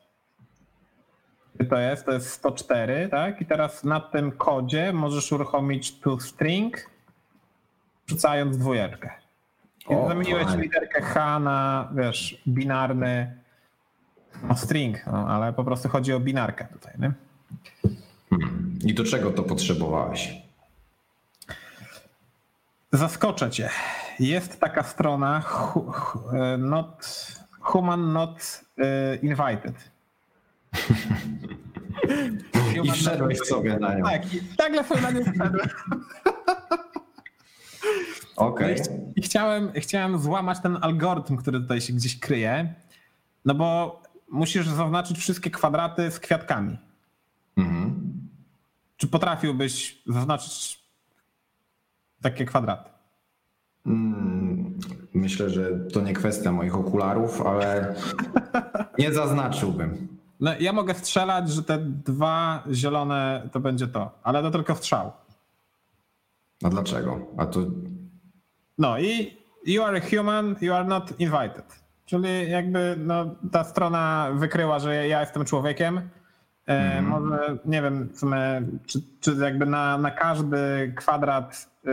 To 1.69 1.77
jest, 1.77 2.05
to 2.05 2.11
jest 2.11 2.29
104, 2.29 3.09
tak? 3.11 3.41
I 3.41 3.45
teraz 3.45 3.83
na 3.83 3.99
tym 3.99 4.31
kodzie 4.31 4.93
możesz 4.93 5.31
uruchomić 5.31 5.99
toString, 5.99 6.77
wrzucając 8.07 8.57
dwójeczkę. 8.57 9.09
O, 9.87 10.07
Zamieniłeś 10.07 10.45
fajnie. 10.45 10.63
literkę 10.63 11.01
H 11.01 11.39
na, 11.39 11.89
wiesz, 11.95 12.41
binarny 12.47 13.37
no, 14.43 14.55
string, 14.55 15.05
no, 15.07 15.27
ale 15.27 15.53
po 15.53 15.63
prostu 15.63 15.89
chodzi 15.89 16.13
o 16.13 16.19
binarkę 16.19 16.67
tutaj, 16.73 16.93
nie? 16.99 17.11
Hmm. 18.29 18.79
I 18.85 18.93
do 18.93 19.03
czego 19.03 19.31
to 19.31 19.43
potrzebowałeś? 19.43 20.33
Zaskoczę 22.91 23.51
cię. 23.51 23.69
Jest 24.19 24.59
taka 24.59 24.83
strona 24.83 25.41
hu, 25.41 25.91
hu, 25.91 26.29
e, 26.29 26.57
not, 26.57 27.07
Human 27.59 28.13
Not 28.13 28.61
e, 28.77 29.15
Invited. 29.15 29.91
I 32.83 32.91
wszedłeś 32.91 33.39
sobie 33.39 33.77
na 33.79 33.95
nią. 33.95 34.03
Tak, 34.03 34.21
nagle 34.59 34.83
sobie 34.83 35.01
na 35.01 35.11
nią 35.11 35.23
wszedłem. 35.23 35.69
Okej. 38.37 38.75
I 39.15 39.21
chciałem, 39.21 39.71
chciałem 39.75 40.19
złamać 40.19 40.59
ten 40.59 40.77
algorytm, 40.81 41.37
który 41.37 41.59
tutaj 41.59 41.81
się 41.81 41.93
gdzieś 41.93 42.19
kryje, 42.19 42.73
no 43.45 43.55
bo 43.55 44.01
musisz 44.29 44.67
zaznaczyć 44.67 45.17
wszystkie 45.17 45.51
kwadraty 45.51 46.11
z 46.11 46.19
kwiatkami. 46.19 46.77
Mhm. 47.57 48.11
Czy 48.97 49.07
potrafiłbyś 49.07 50.01
zaznaczyć 50.07 50.79
takie 52.21 52.45
kwadraty? 52.45 52.89
Mm, 53.85 54.79
Myślę, 55.13 55.49
że 55.49 55.79
to 55.93 56.01
nie 56.01 56.13
kwestia 56.13 56.51
moich 56.51 56.75
okularów, 56.75 57.41
ale 57.41 57.95
nie 58.99 59.13
zaznaczyłbym. 59.13 60.07
No, 60.39 60.51
ja 60.59 60.73
mogę 60.73 60.93
strzelać, 60.93 61.49
że 61.49 61.63
te 61.63 61.77
dwa 61.79 62.63
zielone 62.71 63.49
to 63.51 63.59
będzie 63.59 63.87
to, 63.87 64.19
ale 64.23 64.41
to 64.41 64.51
tylko 64.51 64.75
strzał. 64.75 65.11
A 66.63 66.69
dlaczego? 66.69 67.19
A 67.37 67.45
to 67.45 67.59
No 68.77 68.99
i 68.99 69.37
you 69.65 69.83
are 69.83 69.97
a 69.97 70.01
human, 70.17 70.55
you 70.61 70.73
are 70.73 70.85
not 70.85 71.19
invited. 71.19 71.83
Czyli 72.05 72.51
jakby 72.51 72.95
no, 72.97 73.35
ta 73.51 73.63
strona 73.63 74.29
wykryła, 74.33 74.79
że 74.79 75.07
ja 75.07 75.19
jestem 75.21 75.45
człowiekiem. 75.45 76.09
E, 76.65 77.01
Może 77.01 77.57
nie 77.65 77.81
wiem, 77.81 78.09
w 78.13 78.17
sumie, 78.19 78.37
czy, 78.85 78.99
czy 79.21 79.35
jakby 79.35 79.65
na, 79.65 79.97
na 79.97 80.11
każdy 80.11 80.93
kwadrat, 80.95 81.69
yy, 81.83 81.91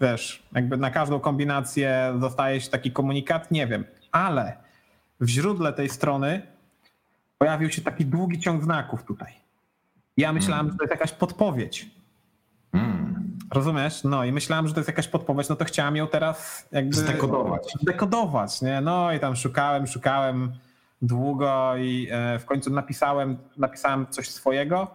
wiesz, 0.00 0.42
jakby 0.52 0.76
na 0.76 0.90
każdą 0.90 1.20
kombinację 1.20 2.14
dostaje 2.20 2.60
się 2.60 2.70
taki 2.70 2.92
komunikat, 2.92 3.50
nie 3.50 3.66
wiem. 3.66 3.84
Ale 4.12 4.56
w 5.20 5.28
źródle 5.28 5.72
tej 5.72 5.88
strony 5.88 6.42
pojawił 7.38 7.70
się 7.70 7.82
taki 7.82 8.06
długi 8.06 8.40
ciąg 8.40 8.62
znaków 8.64 9.02
tutaj. 9.04 9.32
Ja 10.16 10.32
myślałem, 10.32 10.70
że 10.70 10.76
to 10.76 10.84
jest 10.84 10.90
jakaś 10.90 11.12
podpowiedź. 11.12 11.90
mm, 12.72 13.21
Rozumiesz? 13.50 14.04
No 14.04 14.24
i 14.24 14.32
myślałem, 14.32 14.68
że 14.68 14.74
to 14.74 14.80
jest 14.80 14.88
jakaś 14.88 15.08
podpowiedź, 15.08 15.48
no 15.48 15.56
to 15.56 15.64
chciałem 15.64 15.96
ją 15.96 16.08
teraz 16.08 16.68
jakby 16.72 16.96
zdekodować. 16.96 17.74
dekodować, 17.82 18.62
nie? 18.62 18.80
No 18.80 19.12
i 19.12 19.20
tam 19.20 19.36
szukałem, 19.36 19.86
szukałem 19.86 20.52
długo 21.02 21.76
i 21.76 22.08
e, 22.10 22.38
w 22.38 22.44
końcu 22.44 22.70
napisałem, 22.70 23.38
napisałem 23.56 24.06
coś 24.10 24.28
swojego 24.30 24.90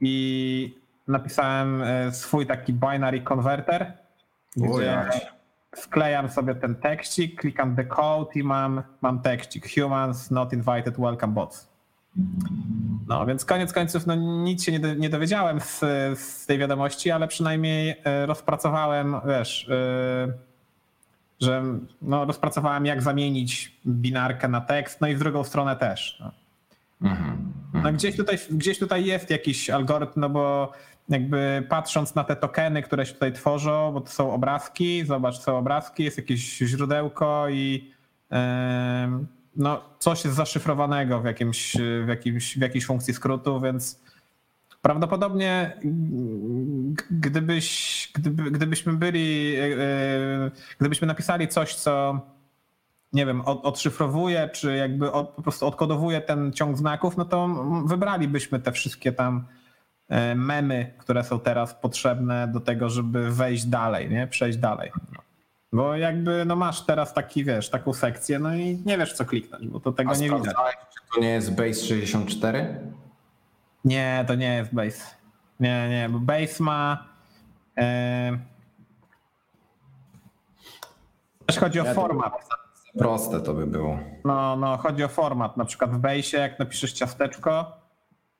i 0.00 0.74
napisałem 1.08 1.82
e, 1.82 2.12
swój 2.12 2.46
taki 2.46 2.72
binary 2.72 3.20
converter, 3.20 3.92
gdzie 4.56 4.84
jak. 4.84 5.12
wklejam 5.76 6.30
sobie 6.30 6.54
ten 6.54 6.74
tekścik, 6.74 7.40
klikam 7.40 7.74
decode 7.74 8.30
i 8.34 8.42
mam, 8.42 8.82
mam 9.00 9.22
tekścik 9.22 9.66
humans 9.74 10.30
not 10.30 10.52
invited 10.52 10.96
welcome 10.98 11.32
bots. 11.32 11.69
No, 13.08 13.26
więc 13.26 13.44
koniec 13.44 13.72
końców 13.72 14.06
no, 14.06 14.14
nic 14.14 14.64
się 14.64 14.72
nie, 14.72 14.96
nie 14.96 15.08
dowiedziałem 15.08 15.60
z, 15.60 15.78
z 16.18 16.46
tej 16.46 16.58
wiadomości, 16.58 17.10
ale 17.10 17.28
przynajmniej 17.28 17.94
e, 18.04 18.26
rozpracowałem, 18.26 19.16
wiesz, 19.28 19.68
e, 19.68 20.32
że 21.40 21.62
no, 22.02 22.24
rozpracowałem 22.24 22.86
jak 22.86 23.02
zamienić 23.02 23.76
binarkę 23.86 24.48
na 24.48 24.60
tekst, 24.60 25.00
no 25.00 25.08
i 25.08 25.14
w 25.14 25.18
drugą 25.18 25.44
stronę 25.44 25.76
też. 25.76 26.18
No. 26.20 26.32
Mhm. 27.10 27.52
No 27.74 27.92
gdzieś 27.92 28.16
tutaj, 28.16 28.38
gdzieś 28.50 28.78
tutaj 28.78 29.04
jest 29.04 29.30
jakiś 29.30 29.70
algorytm, 29.70 30.20
no 30.20 30.28
bo 30.28 30.72
jakby 31.08 31.66
patrząc 31.68 32.14
na 32.14 32.24
te 32.24 32.36
tokeny, 32.36 32.82
które 32.82 33.06
się 33.06 33.14
tutaj 33.14 33.32
tworzą, 33.32 33.92
bo 33.92 34.00
to 34.00 34.10
są 34.10 34.32
obrazki, 34.32 35.04
zobacz, 35.04 35.38
są 35.38 35.58
obrazki, 35.58 36.04
jest 36.04 36.16
jakieś 36.16 36.58
źródełko 36.58 37.48
i 37.48 37.90
em, 38.30 39.26
no, 39.60 39.80
coś 39.98 40.24
jest 40.24 40.36
zaszyfrowanego 40.36 41.20
w, 41.20 41.24
jakimś, 41.24 41.76
w, 42.04 42.08
jakimś, 42.08 42.58
w 42.58 42.60
jakiejś 42.60 42.86
funkcji 42.86 43.14
skrótu, 43.14 43.60
więc 43.60 44.00
prawdopodobnie 44.82 45.76
gdybyś, 47.10 48.10
gdyby, 48.14 48.50
gdybyśmy 48.50 48.92
byli, 48.92 49.56
e, 49.56 49.64
e, 49.64 50.50
gdybyśmy 50.78 51.06
napisali 51.06 51.48
coś, 51.48 51.74
co 51.74 52.20
nie 53.12 53.26
wiem, 53.26 53.40
od, 53.40 53.64
odszyfrowuje, 53.64 54.48
czy 54.52 54.76
jakby 54.76 55.12
od, 55.12 55.28
po 55.28 55.42
prostu 55.42 55.66
odkodowuje 55.66 56.20
ten 56.20 56.52
ciąg 56.52 56.78
znaków, 56.78 57.16
no 57.16 57.24
to 57.24 57.48
wybralibyśmy 57.86 58.60
te 58.60 58.72
wszystkie 58.72 59.12
tam 59.12 59.44
memy, 60.34 60.94
które 60.98 61.24
są 61.24 61.40
teraz 61.40 61.74
potrzebne 61.74 62.48
do 62.48 62.60
tego, 62.60 62.90
żeby 62.90 63.30
wejść 63.30 63.64
dalej, 63.64 64.10
nie? 64.10 64.26
Przejść 64.26 64.58
dalej. 64.58 64.92
No. 65.12 65.29
Bo 65.72 65.96
jakby 65.96 66.44
no 66.44 66.56
masz 66.56 66.86
teraz 66.86 67.14
taki, 67.14 67.44
wiesz, 67.44 67.70
taką 67.70 67.92
sekcję, 67.92 68.38
no 68.38 68.54
i 68.54 68.82
nie 68.86 68.98
wiesz 68.98 69.12
co 69.12 69.24
kliknąć, 69.24 69.66
bo 69.68 69.80
to 69.80 69.92
tego 69.92 70.10
A 70.10 70.14
nie 70.16 70.30
widać. 70.30 70.54
czy 70.94 71.14
to 71.14 71.20
nie 71.20 71.30
jest 71.30 71.54
Base 71.54 71.74
64? 71.74 72.80
Nie, 73.84 74.24
to 74.28 74.34
nie 74.34 74.54
jest 74.56 74.74
base. 74.74 75.04
Nie, 75.60 75.88
nie, 75.88 76.08
bo 76.08 76.18
base 76.18 76.62
ma. 76.64 77.04
E, 77.78 78.38
też 81.46 81.58
chodzi 81.58 81.80
o 81.80 81.84
Ja 81.84 81.94
format. 81.94 82.48
Proste 82.98 83.40
to 83.40 83.54
by 83.54 83.66
było. 83.66 83.98
No, 84.24 84.56
no, 84.56 84.76
chodzi 84.76 85.04
o 85.04 85.08
format. 85.08 85.56
Na 85.56 85.64
przykład 85.64 85.90
w 85.90 85.98
Base, 85.98 86.36
jak 86.36 86.58
napiszesz 86.58 86.92
ciasteczko, 86.92 87.79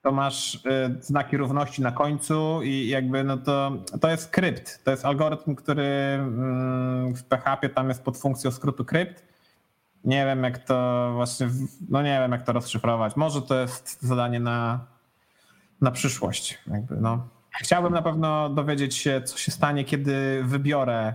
to 0.03 0.13
masz 0.13 0.55
y, 0.55 0.61
znaki 1.01 1.37
równości 1.37 1.83
na 1.83 1.93
końcu 1.93 2.63
i 2.63 2.89
jakby 2.89 3.25
no 3.25 3.37
to, 3.37 3.73
to 4.01 4.11
jest 4.11 4.23
skrypt. 4.23 4.85
To 4.85 4.91
jest 4.91 5.05
algorytm, 5.05 5.55
który 5.55 5.85
mm, 5.85 7.15
w 7.15 7.25
PHP 7.25 7.69
tam 7.69 7.89
jest 7.89 8.03
pod 8.03 8.19
funkcją 8.19 8.51
skrótu 8.51 8.85
krypt. 8.85 9.25
Nie 10.05 10.25
wiem 10.25 10.45
jak 10.45 10.59
to 10.59 11.11
właśnie, 11.15 11.49
no 11.89 12.03
nie 12.03 12.21
wiem 12.21 12.33
jak 12.33 12.43
to 12.43 12.53
rozszyfrować. 12.53 13.17
Może 13.17 13.43
to 13.43 13.61
jest 13.61 14.03
zadanie 14.03 14.41
na, 14.41 14.87
na 15.81 15.91
przyszłość. 15.91 16.59
Jakby, 16.67 16.97
no. 16.97 17.29
chciałbym 17.61 17.93
na 17.93 18.03
pewno 18.03 18.49
dowiedzieć 18.49 18.97
się, 18.97 19.23
co 19.25 19.39
się 19.39 19.53
stanie, 19.53 19.85
kiedy 19.85 20.45
wybiorę 20.45 21.15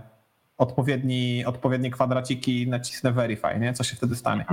odpowiedni, 0.58 1.44
odpowiednie 1.44 1.90
kwadraciki 1.90 2.62
i 2.62 2.68
nacisnę 2.68 3.12
verify, 3.12 3.58
nie? 3.60 3.72
Co 3.72 3.84
się 3.84 3.96
wtedy 3.96 4.16
stanie? 4.16 4.44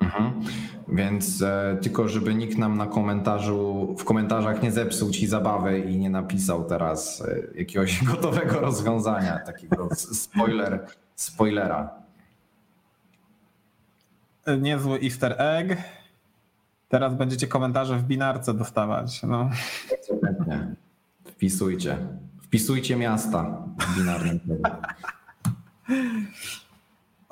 Mhm. 0.00 0.40
Więc 0.88 1.42
e, 1.42 1.78
tylko, 1.82 2.08
żeby 2.08 2.34
nikt 2.34 2.58
nam 2.58 2.76
na 2.76 2.86
komentarzu, 2.86 3.94
w 3.98 4.04
komentarzach 4.04 4.62
nie 4.62 4.72
zepsuł 4.72 5.10
ci 5.10 5.26
zabawy 5.26 5.78
i 5.78 5.98
nie 5.98 6.10
napisał 6.10 6.64
teraz 6.64 7.20
e, 7.20 7.58
jakiegoś 7.58 8.04
gotowego 8.12 8.60
rozwiązania, 8.60 9.38
takiego 9.38 9.88
spoiler, 9.94 10.86
spoilera. 11.14 11.90
Niezły 14.60 15.00
easter 15.00 15.34
egg. 15.38 15.78
Teraz 16.88 17.14
będziecie 17.14 17.46
komentarze 17.46 17.98
w 17.98 18.02
binarce 18.02 18.54
dostawać. 18.54 19.22
No. 19.22 19.50
Wpisujcie. 21.24 21.96
Wpisujcie 22.42 22.96
miasta 22.96 23.62
w 23.78 23.98
binarnym. 23.98 24.40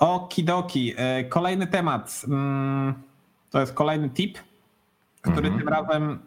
Okidoki. 0.02 0.94
E, 0.96 1.24
Kolejny 1.24 1.66
temat. 1.66 2.22
Mm, 2.28 2.94
To 3.50 3.60
jest 3.60 3.74
kolejny 3.74 4.10
tip, 4.10 4.38
który 5.22 5.48
Mhm. 5.48 5.58
tym 5.58 5.68
razem 5.68 6.18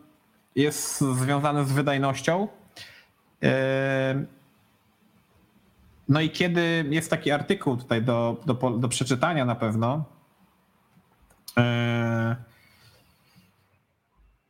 jest 0.56 1.02
związany 1.02 1.66
z 1.66 1.72
wydajnością. 1.72 2.48
E, 3.44 4.26
No 6.10 6.22
i 6.22 6.30
kiedy 6.30 6.86
jest 6.90 7.10
taki 7.10 7.32
artykuł 7.32 7.78
tutaj 7.78 8.02
do, 8.04 8.38
do, 8.46 8.54
do 8.54 8.88
przeczytania 8.88 9.46
na 9.46 9.56
pewno. 9.56 10.04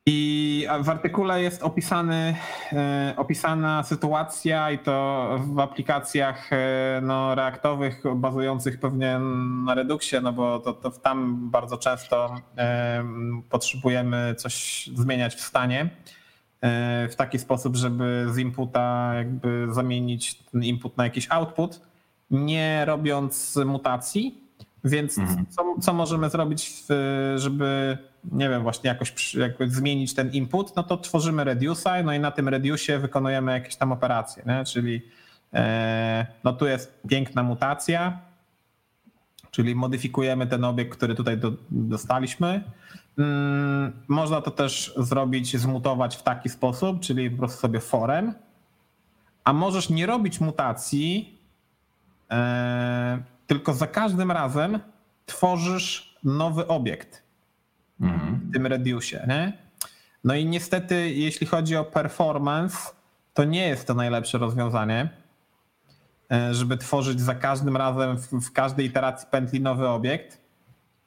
I 0.07 0.67
w 0.83 0.89
artykule 0.89 1.41
jest 1.41 1.63
opisany, 1.63 2.35
e, 2.73 3.13
opisana 3.17 3.83
sytuacja 3.83 4.71
i 4.71 4.79
to 4.79 5.29
w 5.53 5.59
aplikacjach 5.59 6.53
e, 6.53 6.99
no, 7.03 7.35
reaktowych 7.35 8.03
bazujących 8.15 8.79
pewnie 8.79 9.19
na 9.65 9.73
Reduxie, 9.73 10.21
no 10.21 10.33
bo 10.33 10.59
to, 10.59 10.73
to 10.73 10.91
tam 10.91 11.49
bardzo 11.49 11.77
często 11.77 12.35
e, 12.57 13.03
potrzebujemy 13.49 14.35
coś 14.37 14.85
zmieniać 14.95 15.35
w 15.35 15.41
stanie 15.41 15.89
w 17.09 17.13
taki 17.17 17.39
sposób, 17.39 17.75
żeby 17.75 18.25
z 18.31 18.37
inputa 18.37 19.11
jakby 19.15 19.67
zamienić 19.71 20.35
ten 20.35 20.63
input 20.63 20.97
na 20.97 21.03
jakiś 21.03 21.27
output, 21.31 21.81
nie 22.31 22.85
robiąc 22.85 23.59
mutacji. 23.65 24.41
Więc 24.83 25.17
Mhm. 25.17 25.45
co, 25.49 25.75
co 25.81 25.93
możemy 25.93 26.29
zrobić, 26.29 26.83
żeby, 27.35 27.97
nie 28.31 28.49
wiem, 28.49 28.63
właśnie 28.63 28.87
jakoś, 28.87 29.13
zmienić 29.67 30.13
ten 30.13 30.31
input, 30.31 30.75
no 30.75 30.83
to 30.83 30.97
tworzymy 30.97 31.43
reduce'a, 31.43 32.05
no 32.05 32.13
i 32.13 32.19
na 32.19 32.31
tym 32.31 32.45
reduce'ie 32.45 32.99
wykonujemy 32.99 33.51
jakieś 33.51 33.75
tam 33.75 33.91
operacje, 33.91 34.43
nie? 34.45 34.63
czyli 34.65 35.01
e, 35.53 36.25
no 36.43 36.53
tu 36.53 36.67
jest 36.67 37.01
piękna 37.07 37.43
mutacja, 37.43 38.19
czyli 39.51 39.75
modyfikujemy 39.75 40.47
ten 40.47 40.63
obiekt, 40.63 40.91
który 40.91 41.15
tutaj 41.15 41.37
do, 41.37 41.51
dostaliśmy. 41.71 42.63
Mm, 43.17 43.93
Można 44.07 44.41
to 44.41 44.51
też 44.51 44.93
zrobić, 44.97 45.57
zmutować 45.57 46.15
w 46.15 46.23
taki 46.23 46.49
sposób, 46.49 46.99
czyli 46.99 47.31
po 47.31 47.37
prostu 47.37 47.59
sobie 47.59 47.79
forem, 47.79 48.33
a 49.43 49.53
możesz 49.53 49.89
nie 49.89 50.05
robić 50.05 50.39
mutacji, 50.39 51.39
e, 52.31 53.23
tylko 53.47 53.73
za 53.73 53.87
każdym 53.87 54.31
razem 54.31 54.79
tworzysz 55.25 56.15
nowy 56.23 56.67
obiekt 56.67 57.24
Mhm. 58.01 58.39
w 58.49 58.53
tym 58.53 58.63
Reduce'ie. 58.63 59.27
Nie? 59.27 59.53
No 60.23 60.35
i 60.35 60.45
niestety, 60.45 61.09
jeśli 61.09 61.47
chodzi 61.47 61.75
o 61.75 61.83
performance, 61.83 62.77
to 63.33 63.43
nie 63.43 63.67
jest 63.67 63.87
to 63.87 63.93
najlepsze 63.93 64.37
rozwiązanie, 64.37 65.09
e, 66.31 66.53
żeby 66.53 66.77
tworzyć 66.77 67.21
za 67.21 67.35
każdym 67.35 67.77
razem 67.77 68.17
w, 68.17 68.51
każdej 68.51 68.85
iteracji 68.85 69.27
pętli 69.31 69.61
nowy 69.61 69.87
obiekt. 69.87 70.41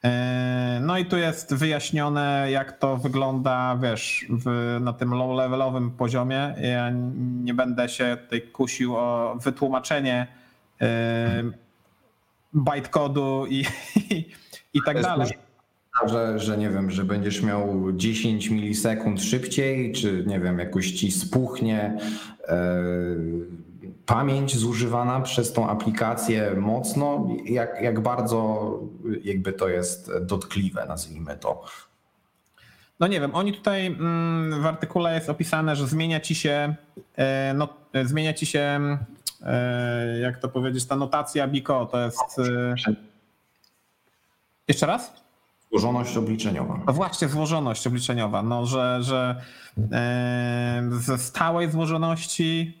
E, 0.03 0.79
No 0.81 0.97
i 0.97 1.05
tu 1.05 1.17
jest 1.17 1.53
wyjaśnione, 1.53 2.51
jak 2.51 2.77
to 2.79 2.97
wygląda, 2.97 3.77
wiesz, 3.81 4.25
w, 4.29 4.77
na 4.81 4.93
tym 4.93 5.09
low-levelowym 5.09 5.91
poziomie. 5.91 6.55
Ja 6.61 6.91
nie 7.19 7.53
będę 7.53 7.89
się 7.89 8.17
tutaj 8.23 8.41
kusił 8.41 8.97
o 8.97 9.37
wytłumaczenie 9.43 10.27
e, 10.81 11.43
bytecodu 12.53 13.45
i, 13.49 13.65
i 14.73 14.79
tak 14.85 14.97
jest 14.97 15.09
dalej. 15.09 15.48
Że, 16.05 16.39
że 16.39 16.57
nie 16.57 16.69
wiem, 16.69 16.91
że 16.91 17.03
będziesz 17.03 17.41
miał 17.41 17.91
10 17.93 18.49
milisekund 18.49 19.21
szybciej, 19.21 19.91
czy 19.91 20.23
nie 20.27 20.39
wiem, 20.39 20.59
jakoś 20.59 20.91
ci 20.91 21.11
spuchnie 21.11 21.97
e, 22.47 22.75
pamięć 24.05 24.57
zużywana 24.57 25.21
przez 25.21 25.53
tą 25.53 25.69
aplikację 25.69 26.53
mocno, 26.57 27.27
jak, 27.45 27.81
jak 27.81 27.99
bardzo 27.99 28.79
jakby 29.23 29.53
to 29.53 29.69
jest 29.69 30.11
dotkliwe, 30.21 30.85
nazwijmy 30.85 31.37
to. 31.37 31.65
No 32.99 33.07
nie 33.07 33.21
wiem, 33.21 33.35
oni 33.35 33.53
tutaj 33.53 33.85
mm, 33.85 34.61
w 34.61 34.65
artykule 34.65 35.15
jest 35.15 35.29
opisane, 35.29 35.75
że 35.75 35.87
zmienia 35.87 36.19
ci 36.19 36.35
się, 36.35 36.75
e, 37.15 37.53
no, 37.53 37.69
zmienia 38.03 38.33
ci 38.33 38.45
się, 38.45 38.97
e, 39.41 40.19
jak 40.19 40.37
to 40.37 40.49
powiedzieć, 40.49 40.85
ta 40.85 40.95
notacja 40.95 41.47
BICO, 41.47 41.85
to 41.85 42.05
jest... 42.05 42.41
Jeszcze 44.67 44.85
raz? 44.85 45.13
Złożoność 45.71 46.17
obliczeniowa. 46.17 46.79
No 46.87 46.93
właśnie, 46.93 47.27
złożoność 47.27 47.87
obliczeniowa, 47.87 48.43
no 48.43 48.65
że, 48.65 48.97
że 49.01 49.41
ze 50.91 51.17
stałej 51.17 51.71
złożoności 51.71 52.79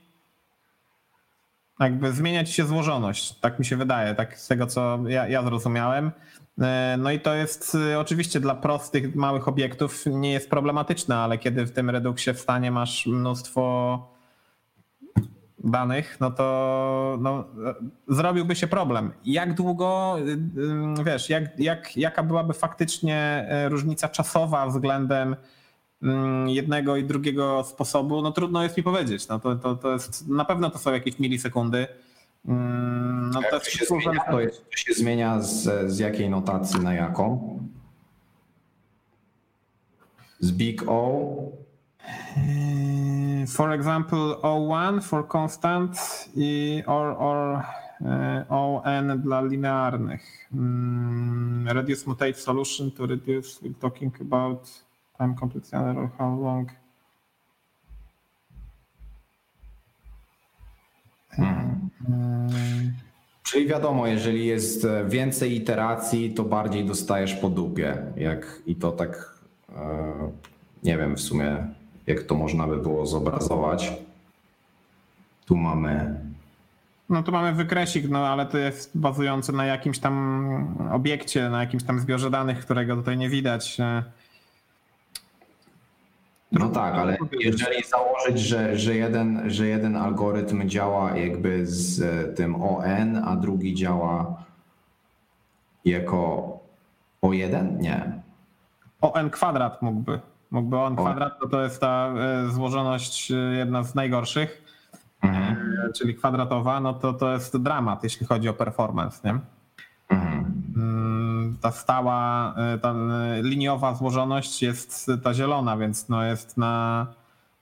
jakby 1.79 2.11
zmienia 2.11 2.43
ci 2.43 2.53
się 2.53 2.65
złożoność, 2.65 3.39
tak 3.39 3.59
mi 3.59 3.65
się 3.65 3.77
wydaje, 3.77 4.15
tak 4.15 4.39
z 4.39 4.47
tego 4.47 4.67
co 4.67 4.99
ja, 5.07 5.27
ja 5.27 5.43
zrozumiałem. 5.43 6.11
E, 6.61 6.95
No 6.99 7.11
i 7.11 7.19
to 7.19 7.33
jest 7.35 7.77
e, 7.91 7.99
oczywiście 7.99 8.39
dla 8.39 8.55
prostych, 8.55 9.15
małych 9.15 9.47
obiektów 9.47 10.05
nie 10.05 10.31
jest 10.31 10.49
problematyczne, 10.49 11.17
ale 11.17 11.37
kiedy 11.37 11.65
w 11.65 11.71
tym 11.71 11.89
Reduxie 11.89 12.33
w 12.33 12.39
stanie 12.39 12.71
masz 12.71 13.05
mnóstwo 13.05 14.18
danych, 15.63 16.17
no 16.19 16.31
to 16.31 17.17
no, 17.21 17.45
zrobiłby 18.07 18.55
się 18.55 18.67
problem. 18.67 19.11
Jak 19.25 19.53
długo, 19.53 20.15
y, 20.19 21.01
y, 21.01 21.03
wiesz, 21.03 21.29
jak, 21.29 21.59
jak, 21.59 21.97
jaka 21.97 22.23
byłaby 22.23 22.53
faktycznie 22.53 23.15
e, 23.49 23.69
różnica 23.69 24.09
czasowa 24.09 24.67
względem 24.67 25.35
mm, 26.03 26.49
jednego 26.49 26.95
i 26.95 27.03
drugiego 27.03 27.63
sposobu, 27.63 28.21
no 28.21 28.31
trudno 28.31 28.63
jest 28.63 28.77
mi 28.77 28.83
powiedzieć. 28.83 29.27
No 29.27 29.39
to, 29.39 29.55
to, 29.55 29.75
to 29.75 29.93
jest, 29.93 30.27
na 30.27 30.45
pewno 30.45 30.69
to 30.69 30.79
są 30.79 30.93
jakieś 30.93 31.19
milisekundy. 31.19 31.87
Mm, 32.45 33.31
No 33.33 33.41
to 33.51 33.59
się 33.59 33.85
zmienia, 33.85 34.23
to, 34.31 34.41
jest, 34.41 34.69
to 34.69 34.77
się 34.77 34.93
zmienia 34.93 35.41
z, 35.41 35.91
z 35.91 35.99
jakiej 35.99 36.29
notacji 36.29 36.79
na 36.79 36.93
jaką? 36.93 37.59
Z 40.39 40.51
Big 40.51 40.83
O 40.87 41.27
For 43.47 43.71
example, 43.73 44.35
O1 44.41 45.01
for 45.03 45.27
constant 45.27 45.97
i 46.35 46.83
or, 46.87 47.15
or 47.17 47.65
e, 48.05 48.45
ON 48.49 49.21
dla 49.21 49.41
linearnych. 49.41 50.47
Mm, 50.53 51.67
Reduce 51.67 52.05
mutate 52.07 52.33
solution 52.33 52.91
to 52.91 53.05
reduce, 53.05 53.59
we're 53.61 53.79
talking 53.79 54.11
about 54.21 54.69
time 55.17 55.35
completion 55.35 55.81
error, 55.89 56.09
how 56.17 56.39
long. 56.41 56.69
Mm, 61.37 61.89
Czyli 63.43 63.67
wiadomo, 63.67 64.07
jeżeli 64.07 64.45
jest 64.45 64.87
więcej 65.07 65.55
iteracji, 65.55 66.33
to 66.33 66.43
bardziej 66.43 66.85
dostajesz 66.85 67.33
po 67.35 67.49
dupie. 67.49 67.97
Jak, 68.15 68.61
I 68.65 68.75
to 68.75 68.91
tak, 68.91 69.33
nie 70.83 70.97
wiem 70.97 71.15
w 71.15 71.21
sumie, 71.21 71.67
jak 72.09 72.23
to 72.23 72.35
można 72.35 72.67
by 72.67 72.77
było 72.77 73.05
zobrazować. 73.05 73.93
Tu 75.45 75.55
mamy. 75.55 76.19
No 77.09 77.23
tu 77.23 77.31
mamy 77.31 77.53
wykresik, 77.53 78.09
no 78.09 78.27
ale 78.27 78.45
to 78.45 78.57
jest 78.57 78.97
bazujący 78.97 79.53
na 79.53 79.65
jakimś 79.65 79.99
tam 79.99 80.77
obiekcie, 80.91 81.49
na 81.49 81.59
jakimś 81.59 81.83
tam 81.83 81.99
zbiorze 81.99 82.29
danych, 82.29 82.59
którego 82.59 82.95
tutaj 82.95 83.17
nie 83.17 83.29
widać. 83.29 83.79
E, 83.79 84.03
No 86.51 86.69
tak, 86.69 86.93
ale 86.93 87.17
jeżeli 87.39 87.83
założyć, 87.83 88.39
że, 88.39 88.77
że, 88.77 88.95
jeden, 88.95 89.49
że 89.49 89.67
jeden 89.67 89.95
algorytm 89.95 90.69
działa 90.69 91.17
jakby 91.17 91.65
z 91.67 92.01
e, 92.01 92.33
tym 92.33 92.55
ON, 92.55 93.15
a 93.25 93.35
drugi 93.35 93.75
działa 93.75 94.43
jako 95.85 96.59
O1? 97.23 97.79
Nie. 97.79 98.11
ON 99.01 99.29
kwadrat 99.29 99.81
mógłby. 99.81 100.19
Mógłby 100.51 100.77
ON 100.77 100.95
kwadrat, 100.95 101.39
to, 101.39 101.47
to 101.49 101.63
jest 101.63 101.81
ta 101.81 102.13
e, 102.17 102.49
złożoność 102.51 103.31
e, 103.31 103.35
jedna 103.35 103.83
z 103.83 103.95
najgorszych, 103.95 104.63
Mhm. 105.21 105.55
e, 105.89 105.93
czyli 105.93 106.15
kwadratowa, 106.15 106.79
no 106.79 106.93
to 106.93 107.13
to 107.13 107.31
jest 107.33 107.57
dramat, 107.57 108.03
jeśli 108.03 108.25
chodzi 108.25 108.49
o 108.49 108.53
performance, 108.53 109.19
nie? 109.27 109.39
Mhm. 110.09 110.63
Mm, 110.77 111.57
Ta 111.61 111.71
stała, 111.71 112.55
ta 112.81 112.93
liniowa 113.41 113.93
złożoność 113.95 114.61
jest 114.63 115.11
ta 115.23 115.33
zielona, 115.33 115.77
więc 115.77 116.09
no 116.09 116.23
jest 116.23 116.57
na 116.57 117.07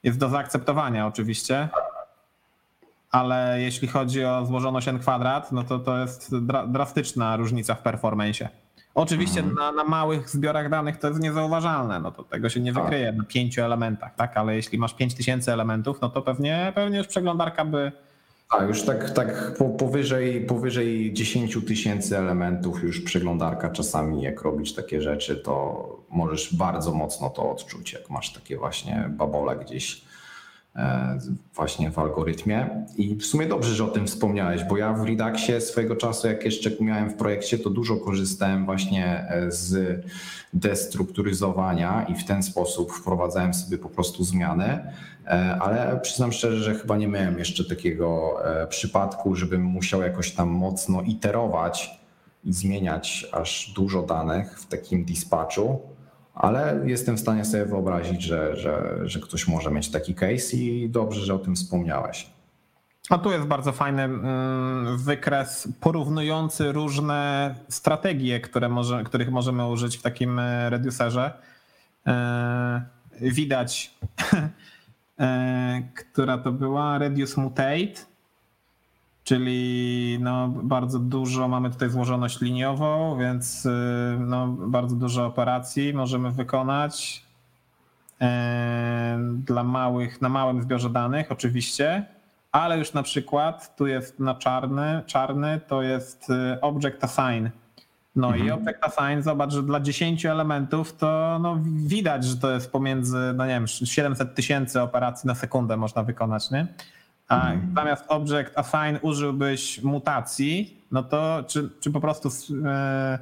jest 0.03 0.17
do 0.19 0.29
zaakceptowania 0.29 1.07
oczywiście. 1.07 1.69
Ale 3.11 3.61
jeśli 3.61 3.87
chodzi 3.87 4.25
o 4.25 4.45
złożoność 4.45 4.87
n 4.87 4.99
kwadrat, 4.99 5.51
no 5.51 5.63
to 5.63 5.79
to 5.79 5.97
jest 5.97 6.37
dra 6.45 6.67
drastyczna 6.67 7.35
różnica 7.37 7.75
w 7.75 7.81
performance. 7.81 8.49
Oczywiście 8.97 9.39
mhm. 9.39 9.55
na, 9.55 9.83
na, 9.83 9.89
małych 9.89 10.29
zbiorach 10.29 10.69
danych 10.69 10.97
to 10.97 11.07
jest 11.07 11.19
niezauważalne, 11.19 11.99
no 11.99 12.11
to 12.11 12.23
tego 12.23 12.49
się 12.49 12.59
nie 12.59 12.73
tak. 12.73 12.83
wykryje 12.83 13.11
na 13.11 13.23
pięciu 13.23 13.61
elementach, 13.61 14.15
tak? 14.15 14.37
Ale 14.37 14.55
jeśli 14.55 14.77
masz 14.77 14.93
5000 14.93 15.53
elementów, 15.53 16.01
no 16.01 16.09
to 16.09 16.21
pewnie, 16.21 16.71
pewnie 16.75 16.97
już 16.97 17.07
przeglądarka 17.07 17.65
by. 17.65 17.91
A 18.49 18.63
już 18.63 18.83
tak, 18.83 19.09
tak 19.09 19.57
powyżej, 19.77 20.45
powyżej 20.45 21.13
10 21.13 21.57
tysięcy 21.67 22.17
elementów 22.17 22.83
już 22.83 23.01
przeglądarka 23.01 23.69
czasami 23.69 24.21
jak 24.21 24.41
robisz 24.41 24.73
takie 24.73 25.01
rzeczy, 25.01 25.35
to 25.35 25.87
możesz 26.09 26.55
bardzo 26.55 26.93
mocno 26.93 27.29
to 27.29 27.51
odczuć, 27.51 27.93
jak 27.93 28.09
masz 28.09 28.33
takie 28.33 28.57
właśnie 28.57 29.09
babole 29.09 29.55
gdzieś 29.55 30.01
właśnie 31.55 31.91
w 31.91 31.99
algorytmie. 31.99 32.85
I 32.97 33.15
w 33.15 33.25
sumie 33.25 33.45
dobrze, 33.45 33.75
że 33.75 33.85
o 33.85 33.87
tym 33.87 34.07
wspomniałeś, 34.07 34.63
bo 34.63 34.77
ja 34.77 34.93
w 34.93 35.05
Reduxie 35.05 35.61
swojego 35.61 35.95
czasu, 35.95 36.27
jak 36.27 36.45
jeszcze 36.45 36.71
miałem 36.79 37.09
w 37.09 37.15
projekcie, 37.15 37.59
to 37.59 37.69
dużo 37.69 37.97
korzystałem 37.97 38.65
właśnie 38.65 39.25
e, 39.29 39.51
z 39.51 40.01
destrukturyzowania 40.53 42.05
i 42.09 42.15
w 42.15 42.25
ten 42.25 42.43
sposób 42.43 42.91
wprowadzałem 42.91 43.53
sobie 43.53 43.77
po 43.77 43.89
prostu 43.89 44.23
zmiany, 44.23 44.65
e, 45.25 45.57
ale 45.61 45.99
przyznam 46.01 46.31
szczerze, 46.31 46.63
że 46.63 46.75
chyba 46.75 46.97
nie 46.97 47.07
miałem 47.07 47.39
jeszcze 47.39 47.65
takiego 47.65 48.37
przypadku, 48.69 49.35
żebym 49.35 49.61
musiał 49.61 50.01
jakoś 50.01 50.31
tam 50.31 50.49
mocno 50.49 51.01
iterować 51.01 51.99
i 52.43 52.53
zmieniać 52.53 53.27
aż 53.31 53.73
dużo 53.75 54.01
danych 54.01 54.59
w 54.59 54.67
takim 54.67 55.05
dispatchu 55.05 55.96
ale 56.37 56.79
jestem 56.85 57.17
w 57.17 57.19
stanie 57.19 57.45
sobie 57.45 57.65
wyobrazić, 57.65 58.21
że, 58.21 58.55
że, 58.55 58.99
że 59.03 59.19
ktoś 59.19 59.47
może 59.47 59.71
mieć 59.71 59.91
taki 59.91 60.15
case 60.15 60.57
i 60.57 60.89
dobrze, 60.89 61.21
że 61.21 61.33
o 61.33 61.39
tym 61.39 61.55
wspomniałeś. 61.55 62.29
A 63.09 63.17
tu 63.17 63.31
jest 63.31 63.45
bardzo 63.45 63.71
fajny 63.71 64.03
mm, 64.03 64.97
wykres 64.97 65.67
porównujący 65.79 66.71
różne 66.71 67.55
strategie, 67.69 68.39
które 68.39 68.69
może, 68.69 69.03
których 69.03 69.31
możemy 69.31 69.67
użyć 69.67 69.97
w 69.97 70.01
takim 70.01 70.39
e, 70.39 70.69
reducerze. 70.69 71.31
E, 72.07 72.81
widać, 73.21 73.93
e, 75.19 75.81
która 75.95 76.37
to 76.37 76.51
była, 76.51 76.97
reduce 76.97 77.41
mutate 77.41 78.05
czyli 79.27 80.17
no, 80.21 80.47
bardzo 80.47 80.99
dużo 80.99 81.47
mamy 81.47 81.69
tutaj 81.69 81.89
złożoność 81.89 82.41
liniową, 82.41 83.17
więc 83.19 83.65
y, 83.65 83.69
no, 84.19 84.47
bardzo 84.47 84.95
dużo 84.95 85.25
operacji 85.25 85.93
możemy 85.93 86.31
wykonać 86.31 87.23
dla 89.33 89.63
małych, 89.63 90.21
na 90.21 90.29
małym 90.29 90.61
zbiorze 90.61 90.89
danych 90.89 91.31
oczywiście, 91.31 92.05
ale 92.51 92.77
już 92.77 92.93
na 92.93 93.03
przykład 93.03 93.75
tu 93.75 93.87
jest 93.87 94.19
na 94.19 94.35
czarny, 94.35 95.01
czarny 95.05 95.61
to 95.67 95.81
jest 95.81 96.29
y, 96.29 96.61
object 96.61 97.03
assign. 97.03 97.49
No 98.15 98.27
mhm. 98.27 98.47
i 98.47 98.51
object 98.51 98.83
assign, 98.83 99.21
zobacz, 99.21 99.51
że 99.53 99.63
dla 99.63 99.79
10 99.79 100.25
elementów 100.25 100.97
to 100.97 101.39
no, 101.41 101.59
widać, 101.75 102.25
że 102.25 102.37
to 102.37 102.51
jest 102.51 102.71
pomiędzy, 102.71 103.33
no 103.35 103.45
nie 103.45 103.53
wiem, 103.53 103.67
700 103.67 104.35
tysięcy 104.35 104.81
operacji 104.81 105.27
na 105.27 105.35
sekundę 105.35 105.77
można 105.77 106.03
wykonać, 106.03 106.51
nie? 106.51 106.67
A 107.27 107.51
mhm. 107.51 107.73
zamiast 107.75 108.05
object 108.07 108.57
assign 108.57 108.97
użyłbyś 109.01 109.83
mutacji, 109.83 110.81
no 110.91 111.03
to 111.03 111.43
czy, 111.47 111.69
czy 111.79 111.91
po 111.91 112.01
prostu 112.01 112.29
e, 112.65 113.19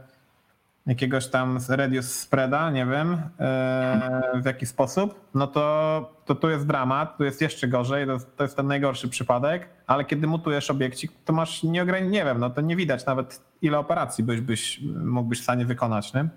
jakiegoś 0.86 1.27
tam 1.27 1.60
reduce 1.69 2.07
spreada, 2.07 2.72
nie 2.72 2.86
wiem 2.86 3.22
e, 3.40 4.32
w 4.36 4.45
jaki 4.45 4.65
sposób, 4.65 5.30
no 5.34 5.48
to, 5.48 6.14
to 6.26 6.36
tu 6.36 6.49
jest 6.49 6.68
dramat, 6.68 7.18
tu 7.18 7.23
jest 7.23 7.41
jeszcze 7.41 7.68
gorzej, 7.68 8.06
to 8.06 8.11
jest, 8.11 8.38
to 8.38 8.44
jest 8.44 8.57
ten 8.57 8.68
najgorszy 8.68 9.10
przypadek, 9.10 9.69
ale 9.88 10.06
kiedy 10.06 10.27
mutujesz 10.27 10.72
obiekcik, 10.72 11.11
to 11.26 11.34
masz 11.34 11.64
nieograniczone, 11.64 12.11
nie 12.11 12.26
wiem, 12.26 12.40
no 12.40 12.49
to 12.49 12.61
nie 12.61 12.76
widać 12.76 13.06
nawet 13.06 13.41
ile 13.61 13.80
operacji 13.80 14.23
byś, 14.23 14.41
byś 14.41 14.82
mógłbyś 15.06 15.40
w 15.40 15.44
stanie 15.44 15.65
wykonać, 15.65 16.14
nie? 16.14 16.30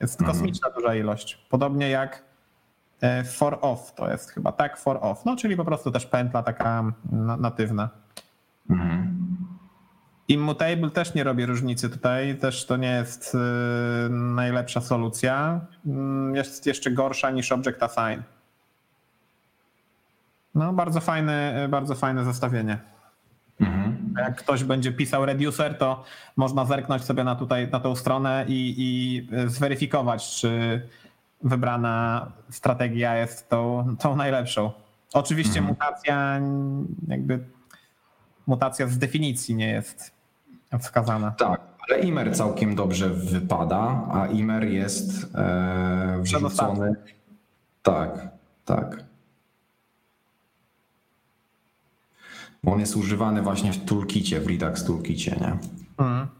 Jest 0.00 0.20
mhm. 0.20 0.38
kosmiczna 0.38 0.70
duża 0.70 0.94
ilość. 0.94 1.46
Podobnie 1.50 1.90
jak 1.90 2.25
for 3.24 3.58
off 3.60 3.94
to 3.94 4.10
jest 4.10 4.30
chyba 4.30 4.52
tak, 4.52 4.78
for 4.78 4.98
off, 5.00 5.24
no 5.24 5.36
czyli 5.36 5.56
po 5.56 5.64
prostu 5.64 5.90
też 5.90 6.06
pętla 6.06 6.42
taka 6.42 6.92
natywna. 7.38 7.88
Mhm. 8.70 9.16
Immutable 10.28 10.90
też 10.90 11.14
nie 11.14 11.24
robi 11.24 11.46
różnicy 11.46 11.90
tutaj, 11.90 12.38
też 12.38 12.66
to 12.66 12.76
nie 12.76 12.90
jest 12.90 13.34
e, 13.34 14.08
najlepsza 14.08 14.80
solucja. 14.80 15.60
Mm, 15.86 16.34
jest 16.34 16.66
jeszcze 16.66 16.90
gorsza 16.90 17.30
niż 17.30 17.52
Object 17.52 17.82
Assign. 17.82 18.22
No, 20.54 20.72
bardzo 20.72 21.00
fajne, 21.00 21.66
bardzo 21.70 21.94
fajne 21.94 22.24
zestawienie. 22.24 22.78
Mhm. 23.60 24.14
Jak 24.18 24.36
ktoś 24.36 24.64
będzie 24.64 24.92
pisał 24.92 25.26
reducer, 25.26 25.78
to 25.78 26.04
można 26.36 26.64
zerknąć 26.64 27.04
sobie 27.04 27.24
na 27.24 27.36
tutaj 27.36 27.68
na 27.68 27.80
tą 27.80 27.96
stronę 27.96 28.44
i, 28.48 28.74
i 28.78 29.48
zweryfikować, 29.48 30.30
czy 30.30 30.82
wybrana 31.42 32.26
strategia 32.50 33.16
jest 33.16 33.48
tą, 33.48 33.96
tą 33.98 34.16
najlepszą. 34.16 34.72
Oczywiście 35.12 35.58
mhm. 35.58 35.66
mutacja, 35.66 36.40
jakby 37.08 37.44
mutacja 38.46 38.86
z 38.86 38.98
definicji 38.98 39.54
nie 39.54 39.68
jest 39.68 40.10
wskazana. 40.80 41.30
Tak, 41.30 41.60
ale 41.88 42.00
Imer 42.00 42.36
całkiem 42.36 42.74
dobrze 42.74 43.10
wypada, 43.10 44.08
a 44.12 44.26
Imer 44.26 44.64
jest 44.64 45.34
e, 45.34 46.18
wrzucony. 46.20 46.94
Tak, 47.82 48.28
tak. 48.64 49.04
Bo 52.64 52.72
on 52.72 52.80
jest 52.80 52.96
używany 52.96 53.42
właśnie 53.42 53.72
w 53.72 53.84
toolkicie, 53.84 54.40
w 54.40 54.46
Redux 54.46 54.84
toolkicie, 54.84 55.36
nie? 55.40 55.58
Mhm. 55.98 56.35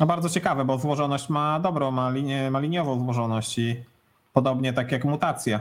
No 0.00 0.06
bardzo 0.06 0.28
ciekawe, 0.28 0.64
bo 0.64 0.78
złożoność 0.78 1.28
ma 1.28 1.60
dobrą, 1.60 1.90
ma, 1.90 2.10
linię, 2.10 2.50
ma 2.50 2.60
liniową 2.60 3.00
złożoność 3.00 3.58
i 3.58 3.84
podobnie 4.32 4.72
tak 4.72 4.92
jak 4.92 5.04
mutacja. 5.04 5.60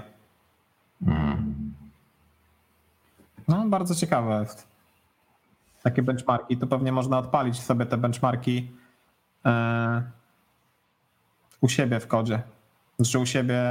Mm. 1.08 1.74
No, 3.48 3.66
bardzo 3.70 3.96
ciekawe 3.96 4.40
jest. 4.40 4.68
Takie 5.84 6.02
benchmarki, 6.02 6.58
to 6.58 6.68
pewnie 6.68 6.92
można 6.92 7.18
odpalić 7.18 7.62
sobie 7.62 7.86
te 7.86 7.98
benchmarki 7.98 8.72
e, 9.46 10.04
u 11.62 11.70
siebie 11.70 12.00
w 12.00 12.08
kodzie. 12.08 12.42
Znaczy 13.00 13.20
u 13.20 13.26
siebie 13.26 13.64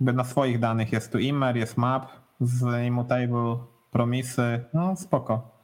jakby 0.00 0.12
na 0.12 0.24
swoich 0.24 0.58
danych 0.58 0.92
jest 0.92 1.12
tu 1.12 1.18
immer, 1.18 1.56
jest 1.56 1.76
map 1.76 2.08
z 2.40 2.86
immutable, 2.86 3.58
promisy, 3.90 4.64
no 4.74 4.96
spoko. 4.96 5.55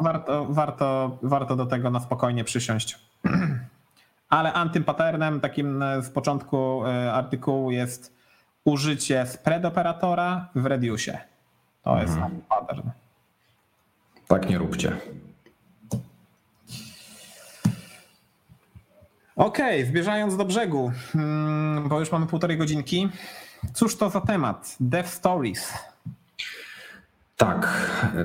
Warto, 0.00 0.46
warto, 0.48 1.18
warto 1.22 1.56
do 1.56 1.66
tego 1.66 1.90
na 1.90 2.00
spokojnie 2.00 2.44
przysiąść. 2.44 2.98
Ale 4.28 4.52
antypatternem 4.52 5.40
takim 5.40 5.82
e, 5.82 6.02
z 6.02 6.10
początku 6.10 6.86
e, 6.86 7.12
artykułu 7.12 7.70
jest 7.70 8.14
użycie 8.64 9.26
spread 9.26 9.64
operatora 9.64 10.48
w 10.54 10.66
Rediusie. 10.66 11.18
To 11.82 11.90
mhm. 11.90 12.08
jest 12.08 12.22
antypattern. 12.22 12.90
Tak 14.28 14.50
nie 14.50 14.58
róbcie. 14.58 14.96
Okej, 19.36 19.80
okay, 19.80 19.86
zbierzając 19.86 20.36
do 20.36 20.44
brzegu, 20.44 20.92
mm, 21.14 21.88
bo 21.88 22.00
już 22.00 22.12
mamy 22.12 22.26
półtorej 22.26 22.58
godzinki. 22.58 23.08
Cóż 23.74 23.96
to 23.96 24.10
za 24.10 24.20
temat? 24.20 24.76
Dev 24.80 25.08
Stories. 25.08 25.72
Tak, 27.38 27.68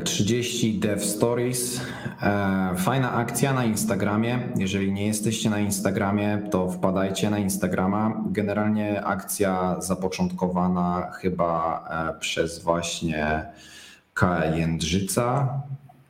30 0.04 0.80
Dev 0.80 1.06
Stories. 1.06 1.82
E, 2.22 2.76
fajna 2.78 3.12
akcja 3.12 3.54
na 3.54 3.64
Instagramie. 3.64 4.40
Jeżeli 4.56 4.92
nie 4.92 5.08
jesteście 5.08 5.50
na 5.50 5.60
Instagramie, 5.60 6.42
to 6.52 6.72
wpadajcie 6.72 7.30
na 7.30 7.38
Instagrama. 7.38 8.24
Generalnie 8.32 9.04
akcja 9.04 9.76
zapoczątkowana 9.82 11.12
chyba 11.12 11.86
e, 11.90 12.20
przez 12.20 12.64
właśnie 12.64 13.46
KL 14.14 14.58
Jędrzyca, 14.58 15.50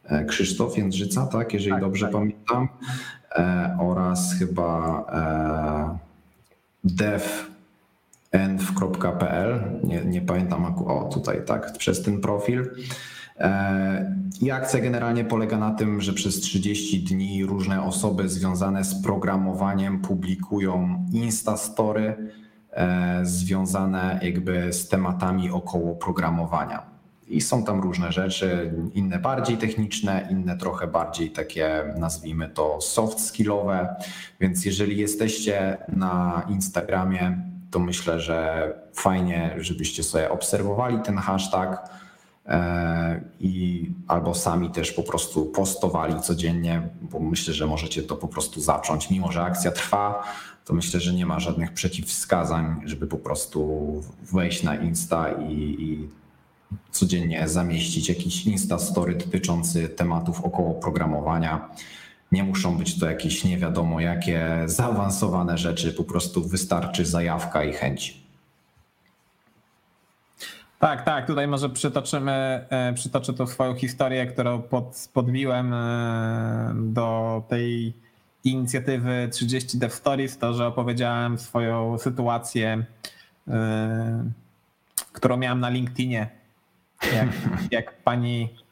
e, 0.05 0.25
Krzysztof 0.25 0.77
Jędrzyca, 0.77 1.25
tak, 1.25 1.53
jeżeli 1.53 1.71
tak, 1.71 1.81
dobrze 1.81 2.05
tak. 2.05 2.13
pamiętam, 2.13 2.67
oraz 3.79 4.33
chyba 4.39 5.05
Dev 6.83 7.52
env.pl, 8.33 9.79
nie, 9.83 10.05
nie 10.05 10.21
pamiętam, 10.21 10.65
o 10.65 11.09
tutaj 11.13 11.45
tak, 11.45 11.77
przez 11.77 12.03
ten 12.03 12.21
profil. 12.21 12.69
E, 13.39 14.15
I 14.41 14.51
akcja 14.51 14.79
generalnie 14.79 15.25
polega 15.25 15.57
na 15.57 15.71
tym, 15.71 16.01
że 16.01 16.13
przez 16.13 16.39
30 16.39 17.03
dni 17.03 17.45
różne 17.45 17.83
osoby 17.83 18.29
związane 18.29 18.83
z 18.83 19.01
programowaniem 19.01 20.01
publikują 20.01 21.05
Instastory 21.11 22.31
e, 22.71 23.19
związane 23.23 24.19
jakby 24.23 24.73
z 24.73 24.87
tematami 24.87 25.51
około 25.51 25.95
programowania. 25.95 26.93
I 27.27 27.41
są 27.41 27.63
tam 27.63 27.81
różne 27.81 28.11
rzeczy, 28.11 28.73
inne 28.93 29.19
bardziej 29.19 29.57
techniczne, 29.57 30.27
inne 30.31 30.57
trochę 30.57 30.87
bardziej 30.87 31.31
takie, 31.31 31.93
nazwijmy 31.97 32.49
to 32.49 32.81
soft 32.81 33.19
skillowe. 33.19 33.95
Więc 34.39 34.65
jeżeli 34.65 34.97
jesteście 34.97 35.77
na 35.87 36.43
Instagramie, 36.49 37.52
to 37.73 37.79
myślę, 37.79 38.19
że 38.19 38.67
fajnie, 38.93 39.55
żebyście 39.57 40.03
sobie 40.03 40.29
obserwowali 40.29 40.99
ten 41.05 41.17
hashtag 41.17 41.89
e, 42.45 43.21
i 43.39 43.85
albo 44.07 44.35
sami 44.35 44.69
też 44.69 44.91
po 44.91 45.03
prostu 45.03 45.45
postowali 45.45 46.21
codziennie, 46.21 46.89
bo 47.01 47.19
myślę, 47.19 47.53
że 47.53 47.67
możecie 47.67 48.03
to 48.03 48.15
po 48.15 48.27
prostu 48.27 48.61
zacząć. 48.61 49.09
Mimo, 49.09 49.31
że 49.31 49.43
akcja 49.43 49.71
trwa, 49.71 50.23
to 50.65 50.73
myślę, 50.73 50.99
że 50.99 51.13
nie 51.13 51.25
ma 51.25 51.39
żadnych 51.39 51.73
przeciwwskazań, 51.73 52.81
żeby 52.85 53.07
po 53.07 53.17
prostu 53.17 53.91
wejść 54.31 54.63
na 54.63 54.75
Insta 54.75 55.31
i, 55.31 55.53
i 55.79 56.09
codziennie 56.91 57.47
zamieścić 57.47 58.09
jakiś 58.09 58.45
Insta 58.45 58.79
Story 58.79 59.15
dotyczący 59.15 59.89
tematów 59.89 60.41
około 60.41 60.73
programowania. 60.73 61.69
Nie 62.33 62.43
muszą 62.43 62.77
być 62.77 62.99
to 62.99 63.05
jakieś 63.05 63.43
nie 63.43 63.57
wiadomo 63.57 63.99
jakie 63.99 64.63
zaawansowane 64.65 65.57
rzeczy, 65.57 65.93
po 65.93 66.03
prostu 66.03 66.47
wystarczy 66.47 67.05
zajawka 67.05 67.63
i 67.63 67.73
chęć. 67.73 68.23
Tak, 70.79 71.05
tak, 71.05 71.27
tutaj 71.27 71.47
może 71.47 71.69
przytoczymy, 71.69 72.65
e, 72.69 72.93
przytoczę 72.93 73.33
tą 73.33 73.47
swoją 73.47 73.75
historię, 73.75 74.25
którą 74.25 74.61
pod, 74.61 75.09
podbiłem 75.13 75.73
e, 75.73 76.73
do 76.75 77.43
tej 77.49 77.93
inicjatywy 78.43 79.29
30 79.31 79.77
Dev 79.77 79.95
Stories, 79.95 80.37
to 80.37 80.53
że 80.53 80.67
opowiedziałem 80.67 81.37
swoją 81.37 81.97
sytuację, 81.97 82.85
e, 83.47 84.29
którą 85.11 85.37
miałem 85.37 85.59
na 85.59 85.69
LinkedInie, 85.69 86.29
jak, 87.15 87.29
jak 87.71 88.01
pani 88.01 88.62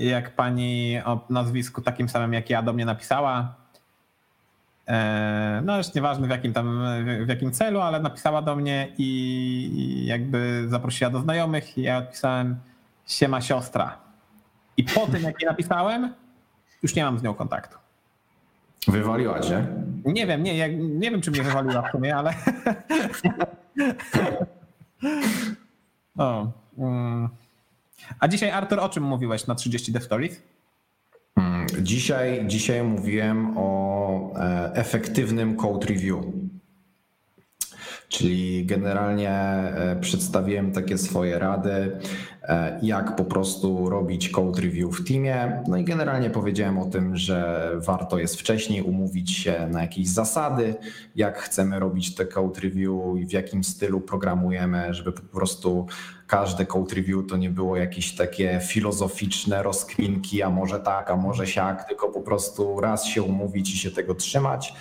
jak 0.00 0.34
pani 0.34 0.98
o 1.04 1.20
nazwisku 1.30 1.82
takim 1.82 2.08
samym 2.08 2.32
jak 2.32 2.50
ja 2.50 2.62
do 2.62 2.72
mnie 2.72 2.84
napisała. 2.84 3.54
E, 4.88 5.62
no 5.64 5.78
już 5.78 5.94
nieważne 5.94 6.26
w 6.26 6.30
jakim 6.30 6.52
tam, 6.52 6.84
w 7.24 7.28
jakim 7.28 7.52
celu, 7.52 7.80
ale 7.80 8.00
napisała 8.00 8.42
do 8.42 8.56
mnie 8.56 8.88
i 8.98 10.04
jakby 10.06 10.64
zaprosiła 10.68 11.10
do 11.10 11.20
znajomych 11.20 11.78
i 11.78 11.82
ja 11.82 11.98
odpisałem 11.98 12.56
siema 13.06 13.40
siostra. 13.40 13.98
I 14.76 14.84
po 14.84 15.06
tym 15.06 15.22
jak 15.22 15.42
jej 15.42 15.50
napisałem, 15.50 16.14
już 16.82 16.94
nie 16.94 17.04
mam 17.04 17.18
z 17.18 17.22
nią 17.22 17.34
kontaktu. 17.34 17.78
Wywaliła 18.88 19.40
cię? 19.40 19.66
Nie 20.04 20.26
wiem, 20.26 20.42
nie, 20.42 20.74
nie 20.78 21.10
wiem 21.10 21.20
czy 21.20 21.30
mnie 21.30 21.42
wywaliła 21.42 21.82
w 21.82 21.90
sumie, 21.90 22.16
ale... 22.16 22.34
o, 26.18 26.46
mm. 26.78 27.28
A 28.20 28.28
dzisiaj, 28.28 28.50
Artur, 28.50 28.80
o 28.80 28.88
czym 28.88 29.02
mówiłeś 29.02 29.46
na 29.46 29.54
30 29.54 29.92
Dev 29.92 30.04
Stories? 30.04 30.42
Mm, 31.36 31.66
dzisiaj, 31.80 32.46
dzisiaj 32.46 32.82
mówiłem 32.82 33.54
o 33.56 34.32
e, 34.36 34.72
efektywnym 34.74 35.56
code 35.56 35.86
review. 35.86 36.24
Czyli 38.08 38.66
generalnie 38.66 39.30
e, 39.30 39.96
przedstawiłem 40.00 40.72
takie 40.72 40.98
swoje 40.98 41.38
rady, 41.38 41.98
jak 42.82 43.16
po 43.16 43.24
prostu 43.24 43.88
robić 43.88 44.28
code 44.28 44.62
review 44.62 44.90
w 44.90 45.08
teamie. 45.08 45.62
No 45.68 45.76
i 45.76 45.84
generalnie 45.84 46.30
powiedziałem 46.30 46.78
o 46.78 46.84
tym, 46.84 47.16
że 47.16 47.70
warto 47.74 48.18
jest 48.18 48.40
wcześniej 48.40 48.82
umówić 48.82 49.36
się 49.36 49.68
na 49.70 49.82
jakieś 49.82 50.08
zasady, 50.08 50.74
jak 51.16 51.38
chcemy 51.38 51.78
robić 51.78 52.14
te 52.14 52.26
code 52.26 52.60
review 52.60 52.92
i 53.18 53.26
w 53.26 53.32
jakim 53.32 53.64
stylu 53.64 54.00
programujemy, 54.00 54.94
żeby 54.94 55.12
po 55.12 55.22
prostu 55.22 55.86
każde 56.26 56.66
code 56.66 56.94
review 56.94 57.26
to 57.28 57.36
nie 57.36 57.50
było 57.50 57.76
jakieś 57.76 58.16
takie 58.16 58.60
filozoficzne 58.62 59.62
rozkminki, 59.62 60.42
a 60.42 60.50
może 60.50 60.80
tak, 60.80 61.10
a 61.10 61.16
może 61.16 61.46
siak, 61.46 61.88
tylko 61.88 62.08
po 62.08 62.20
prostu 62.20 62.80
raz 62.80 63.04
się 63.04 63.22
umówić 63.22 63.74
i 63.74 63.78
się 63.78 63.90
tego 63.90 64.14
trzymać. 64.14 64.74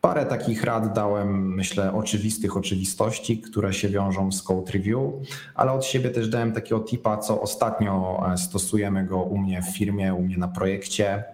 Parę 0.00 0.26
takich 0.26 0.64
rad 0.64 0.92
dałem, 0.92 1.54
myślę, 1.54 1.92
oczywistych 1.92 2.56
oczywistości, 2.56 3.38
które 3.38 3.72
się 3.72 3.88
wiążą 3.88 4.32
z 4.32 4.42
code 4.42 4.72
review, 4.72 5.12
ale 5.54 5.72
od 5.72 5.84
siebie 5.84 6.10
też 6.10 6.28
dałem 6.28 6.52
takiego 6.52 6.80
tipa, 6.80 7.16
co 7.18 7.40
ostatnio 7.40 8.22
e, 8.32 8.38
stosujemy 8.38 9.04
go 9.04 9.22
u 9.22 9.38
mnie 9.38 9.62
w 9.62 9.76
firmie, 9.76 10.14
u 10.14 10.22
mnie 10.22 10.38
na 10.38 10.48
projekcie. 10.48 11.24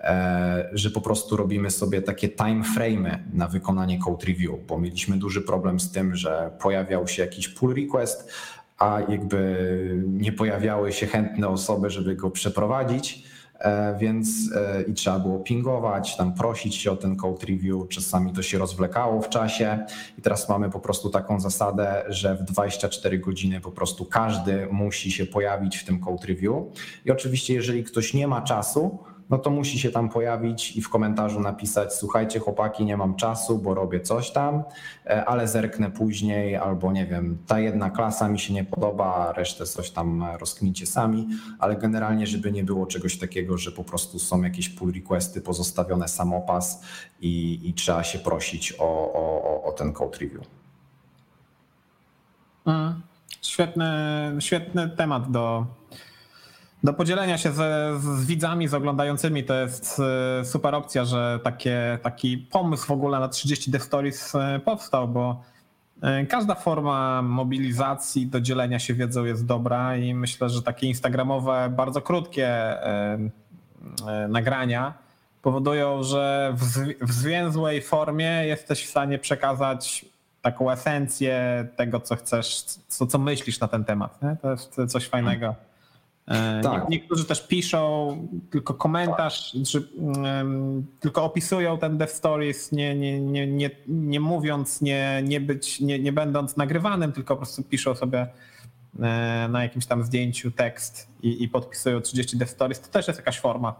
E, 0.00 0.68
że 0.72 0.90
po 0.90 1.00
prostu 1.00 1.36
robimy 1.36 1.70
sobie 1.70 2.02
takie 2.02 2.28
time 2.28 2.62
frame'y 2.76 3.18
na 3.32 3.48
wykonanie 3.48 3.98
code 3.98 4.26
review, 4.26 4.66
bo 4.68 4.78
mieliśmy 4.78 5.16
duży 5.16 5.42
problem 5.42 5.80
z 5.80 5.90
tym, 5.90 6.16
że 6.16 6.50
pojawiał 6.60 7.08
się 7.08 7.22
jakiś 7.22 7.48
pull 7.48 7.74
request, 7.74 8.32
a 8.78 9.00
jakby 9.08 10.04
nie 10.06 10.32
pojawiały 10.32 10.92
się 10.92 11.06
chętne 11.06 11.48
osoby, 11.48 11.90
żeby 11.90 12.16
go 12.16 12.30
przeprowadzić. 12.30 13.24
E, 13.64 13.96
więc 13.98 14.28
e, 14.56 14.82
i 14.82 14.94
trzeba 14.94 15.18
było 15.18 15.38
pingować, 15.38 16.16
tam 16.16 16.34
prosić 16.34 16.76
się 16.76 16.92
o 16.92 16.96
ten 16.96 17.16
code 17.16 17.46
review, 17.46 17.88
czasami 17.88 18.32
to 18.32 18.42
się 18.42 18.58
rozwlekało 18.58 19.22
w 19.22 19.28
czasie. 19.28 19.78
I 20.18 20.22
teraz 20.22 20.48
mamy 20.48 20.70
po 20.70 20.80
prostu 20.80 21.10
taką 21.10 21.40
zasadę, 21.40 22.04
że 22.08 22.36
w 22.36 22.42
24 22.42 23.18
godziny 23.18 23.60
po 23.60 23.70
prostu 23.70 24.04
każdy 24.04 24.66
musi 24.70 25.10
się 25.10 25.26
pojawić 25.26 25.76
w 25.76 25.84
tym 25.84 26.00
code 26.00 26.26
review. 26.26 26.54
I 27.04 27.10
oczywiście 27.10 27.54
jeżeli 27.54 27.84
ktoś 27.84 28.14
nie 28.14 28.28
ma 28.28 28.42
czasu, 28.42 28.98
no 29.30 29.38
to 29.38 29.50
musi 29.50 29.78
się 29.78 29.90
tam 29.90 30.08
pojawić 30.08 30.76
i 30.76 30.82
w 30.82 30.88
komentarzu 30.88 31.40
napisać: 31.40 31.94
Słuchajcie, 31.94 32.40
chłopaki, 32.40 32.84
nie 32.84 32.96
mam 32.96 33.16
czasu, 33.16 33.58
bo 33.58 33.74
robię 33.74 34.00
coś 34.00 34.30
tam, 34.30 34.62
e, 35.06 35.24
ale 35.24 35.48
zerknę 35.48 35.90
później, 35.90 36.56
albo 36.56 36.92
nie 36.92 37.06
wiem, 37.06 37.38
ta 37.46 37.60
jedna 37.60 37.90
klasa 37.90 38.28
mi 38.28 38.38
się 38.38 38.54
nie 38.54 38.64
podoba, 38.64 39.32
resztę 39.32 39.66
coś 39.66 39.90
tam 39.90 40.24
rozkmincie 40.38 40.86
sami, 40.86 41.28
ale 41.58 41.76
generalnie, 41.76 42.26
żeby 42.26 42.52
nie 42.52 42.64
było 42.64 42.86
czegoś 42.86 43.18
takiego, 43.18 43.58
że 43.58 43.72
po 43.72 43.84
prostu 43.84 44.18
są 44.18 44.42
jakieś 44.42 44.68
pull 44.68 44.92
requesty 44.92 45.40
pozostawione 45.40 46.08
samopas 46.08 46.82
i, 47.20 47.60
i 47.64 47.74
trzeba 47.74 48.04
się 48.04 48.18
prosić 48.18 48.74
o, 48.78 49.12
o, 49.12 49.64
o 49.64 49.72
ten 49.72 49.92
code 49.92 50.18
review. 50.18 50.42
Mm, 52.66 53.02
świetny, 53.42 53.86
świetny 54.38 54.88
temat 54.88 55.30
do, 55.30 55.66
do 56.84 56.92
podzielenia 56.92 57.38
się 57.38 57.52
z, 57.52 57.56
z 58.02 58.26
widzami, 58.26 58.68
z 58.68 58.74
oglądającymi 58.74 59.44
to 59.44 59.54
jest 59.54 60.00
e, 60.40 60.44
super 60.44 60.74
opcja, 60.74 61.04
że 61.04 61.40
takie, 61.44 61.98
taki 62.02 62.38
pomysł 62.38 62.86
w 62.86 62.90
ogóle 62.90 63.20
na 63.20 63.28
30 63.28 63.70
Dev 63.70 63.84
Stories 63.84 64.34
e, 64.34 64.60
powstał, 64.64 65.08
bo 65.08 65.42
e, 66.02 66.26
każda 66.26 66.54
forma 66.54 67.22
mobilizacji 67.22 68.26
do 68.26 68.40
dzielenia 68.40 68.78
się 68.78 68.94
wiedzą 68.94 69.24
jest 69.24 69.46
dobra 69.46 69.96
i 69.96 70.14
myślę, 70.14 70.48
że 70.48 70.62
takie 70.62 70.86
instagramowe, 70.86 71.72
bardzo 71.76 72.02
krótkie 72.02 72.76
nagrania 74.28 74.94
powodują, 75.42 76.02
że 76.02 76.54
w 77.00 77.12
zwięzłej 77.12 77.82
formie 77.82 78.46
jesteś 78.46 78.86
w 78.86 78.90
stanie 78.90 79.18
przekazać 79.18 80.04
taką 80.42 80.70
esencję 80.70 81.66
tego, 81.76 82.00
co 82.00 82.16
chcesz, 82.16 82.62
co, 82.88 83.06
co 83.06 83.18
myślisz 83.18 83.60
na 83.60 83.68
ten 83.68 83.84
temat. 83.84 84.22
Nie? 84.22 84.36
To 84.42 84.50
jest 84.50 84.80
coś 84.88 85.08
fajnego. 85.08 85.54
E, 86.28 86.60
tak. 86.62 86.88
Niektórzy 86.88 87.24
też 87.24 87.46
piszą 87.46 88.16
tylko 88.50 88.74
komentarz, 88.74 89.52
tak. 89.52 89.62
czy, 89.62 89.88
um, 89.96 90.86
tylko 91.00 91.24
opisują 91.24 91.78
ten 91.78 91.98
Death 91.98 92.12
Stories, 92.12 92.72
nie, 92.72 92.94
nie, 92.94 93.20
nie, 93.20 93.46
nie, 93.46 93.70
nie 93.88 94.20
mówiąc, 94.20 94.80
nie, 94.80 95.22
nie, 95.24 95.40
być, 95.40 95.80
nie, 95.80 95.98
nie 95.98 96.12
będąc 96.12 96.56
nagrywanym, 96.56 97.12
tylko 97.12 97.34
po 97.34 97.42
prostu 97.42 97.62
piszą 97.62 97.94
sobie 97.94 98.26
e, 99.00 99.48
na 99.50 99.62
jakimś 99.62 99.86
tam 99.86 100.02
zdjęciu 100.02 100.50
tekst 100.50 101.08
i, 101.22 101.42
i 101.42 101.48
podpisują 101.48 102.00
30 102.00 102.36
Death 102.36 102.52
Stories. 102.52 102.80
To 102.80 102.88
też 102.88 103.08
jest 103.08 103.18
jakaś 103.18 103.40
forma. 103.40 103.74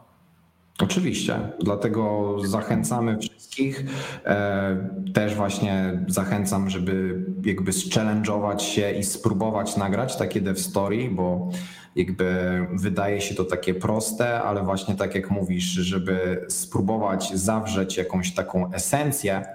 Oczywiście, 0.83 1.39
dlatego 1.61 2.37
zachęcamy 2.45 3.19
wszystkich. 3.19 3.85
E, 4.25 4.89
też 5.15 5.35
właśnie 5.35 6.01
zachęcam, 6.09 6.71
żeby 6.71 7.25
jakby 7.45 7.73
challenge'ować 7.73 8.59
się 8.59 8.93
i 8.93 9.03
spróbować 9.03 9.77
nagrać 9.77 10.17
takie 10.17 10.41
dev 10.41 10.61
story, 10.61 11.09
bo 11.11 11.51
jakby 11.97 12.59
wydaje 12.73 13.21
się 13.21 13.35
to 13.35 13.45
takie 13.45 13.75
proste, 13.75 14.43
ale 14.43 14.63
właśnie 14.63 14.95
tak 14.95 15.15
jak 15.15 15.31
mówisz, 15.31 15.65
żeby 15.65 16.47
spróbować 16.49 17.35
zawrzeć 17.35 17.97
jakąś 17.97 18.35
taką 18.35 18.73
esencję 18.73 19.47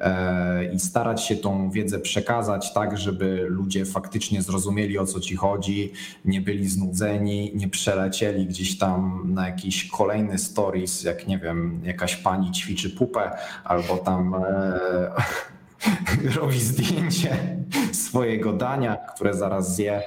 e, 0.00 0.72
i 0.72 0.80
starać 0.80 1.22
się 1.22 1.36
tą 1.36 1.70
wiedzę 1.70 1.98
przekazać 1.98 2.72
tak, 2.72 2.98
żeby 2.98 3.46
ludzie 3.48 3.84
faktycznie 3.84 4.42
zrozumieli 4.42 4.98
o 4.98 5.06
co 5.06 5.20
ci 5.20 5.36
chodzi, 5.36 5.92
nie 6.24 6.40
byli 6.40 6.68
znudzeni, 6.68 7.52
nie 7.54 7.68
przelecieli 7.68 8.46
gdzieś 8.46 8.78
tam 8.78 9.22
na 9.34 9.46
jakiś 9.46 9.88
kolejny 9.90 10.38
stories, 10.38 11.04
jak 11.04 11.26
nie 11.26 11.38
wiem, 11.38 11.80
jakaś 11.84 12.16
pani 12.16 12.52
ćwiczy 12.52 12.90
pupę 12.90 13.30
albo 13.64 13.96
tam 13.96 14.34
e, 14.34 14.80
robi 16.36 16.60
zdjęcie 16.60 17.56
swojego 17.92 18.52
dania, 18.52 18.96
które 19.14 19.34
zaraz 19.34 19.74
zje 19.74 20.02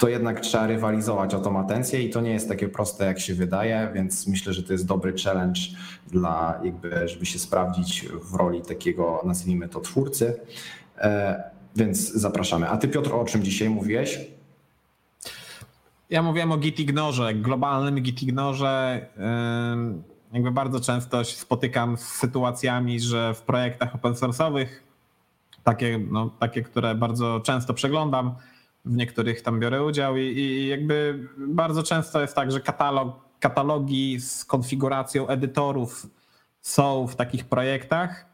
to 0.00 0.08
jednak 0.08 0.40
trzeba 0.40 0.66
rywalizować 0.66 1.34
o 1.34 1.40
tą 1.40 1.58
atencję 1.58 2.02
i 2.02 2.10
to 2.10 2.20
nie 2.20 2.30
jest 2.30 2.48
takie 2.48 2.68
proste, 2.68 3.06
jak 3.06 3.20
się 3.20 3.34
wydaje, 3.34 3.90
więc 3.94 4.26
myślę, 4.26 4.52
że 4.52 4.62
to 4.62 4.72
jest 4.72 4.86
dobry 4.86 5.14
challenge 5.24 5.60
dla 6.06 6.60
jakby, 6.64 7.08
żeby 7.08 7.26
się 7.26 7.38
sprawdzić 7.38 8.08
w 8.22 8.34
roli 8.34 8.62
takiego, 8.62 9.22
nazwijmy 9.24 9.68
to, 9.68 9.80
twórcy. 9.80 10.40
E, 10.98 11.42
więc 11.76 12.12
zapraszamy. 12.12 12.68
A 12.68 12.76
ty 12.76 12.88
Piotr, 12.88 13.14
o 13.14 13.24
czym 13.24 13.42
dzisiaj 13.42 13.70
mówiłeś? 13.70 14.20
Ja 16.10 16.22
mówiłem 16.22 16.52
o 16.52 16.56
Git 16.56 16.80
Ignorze, 16.80 17.34
globalnym 17.34 17.94
Git 17.94 18.22
Ignorze. 18.22 19.06
jakby 20.32 20.50
bardzo 20.50 20.80
często 20.80 21.24
się 21.24 21.36
spotykam 21.36 21.96
z 21.96 22.04
sytuacjami, 22.04 23.00
że 23.00 23.34
w 23.34 23.42
projektach 23.42 23.94
open 23.94 24.12
source'owych, 24.12 24.66
takie, 25.64 26.00
no, 26.10 26.30
takie, 26.38 26.62
które 26.62 26.94
bardzo 26.94 27.40
często 27.40 27.74
przeglądam, 27.74 28.34
w 28.84 28.96
niektórych 28.96 29.42
tam 29.42 29.60
biorę 29.60 29.84
udział 29.84 30.16
i, 30.16 30.20
i 30.20 30.68
jakby 30.68 31.28
bardzo 31.38 31.82
często 31.82 32.20
jest 32.20 32.34
tak, 32.34 32.52
że 32.52 32.60
katalog, 32.60 33.30
katalogi 33.40 34.20
z 34.20 34.44
konfiguracją 34.44 35.28
edytorów 35.28 36.06
są 36.60 37.06
w 37.06 37.16
takich 37.16 37.44
projektach. 37.44 38.26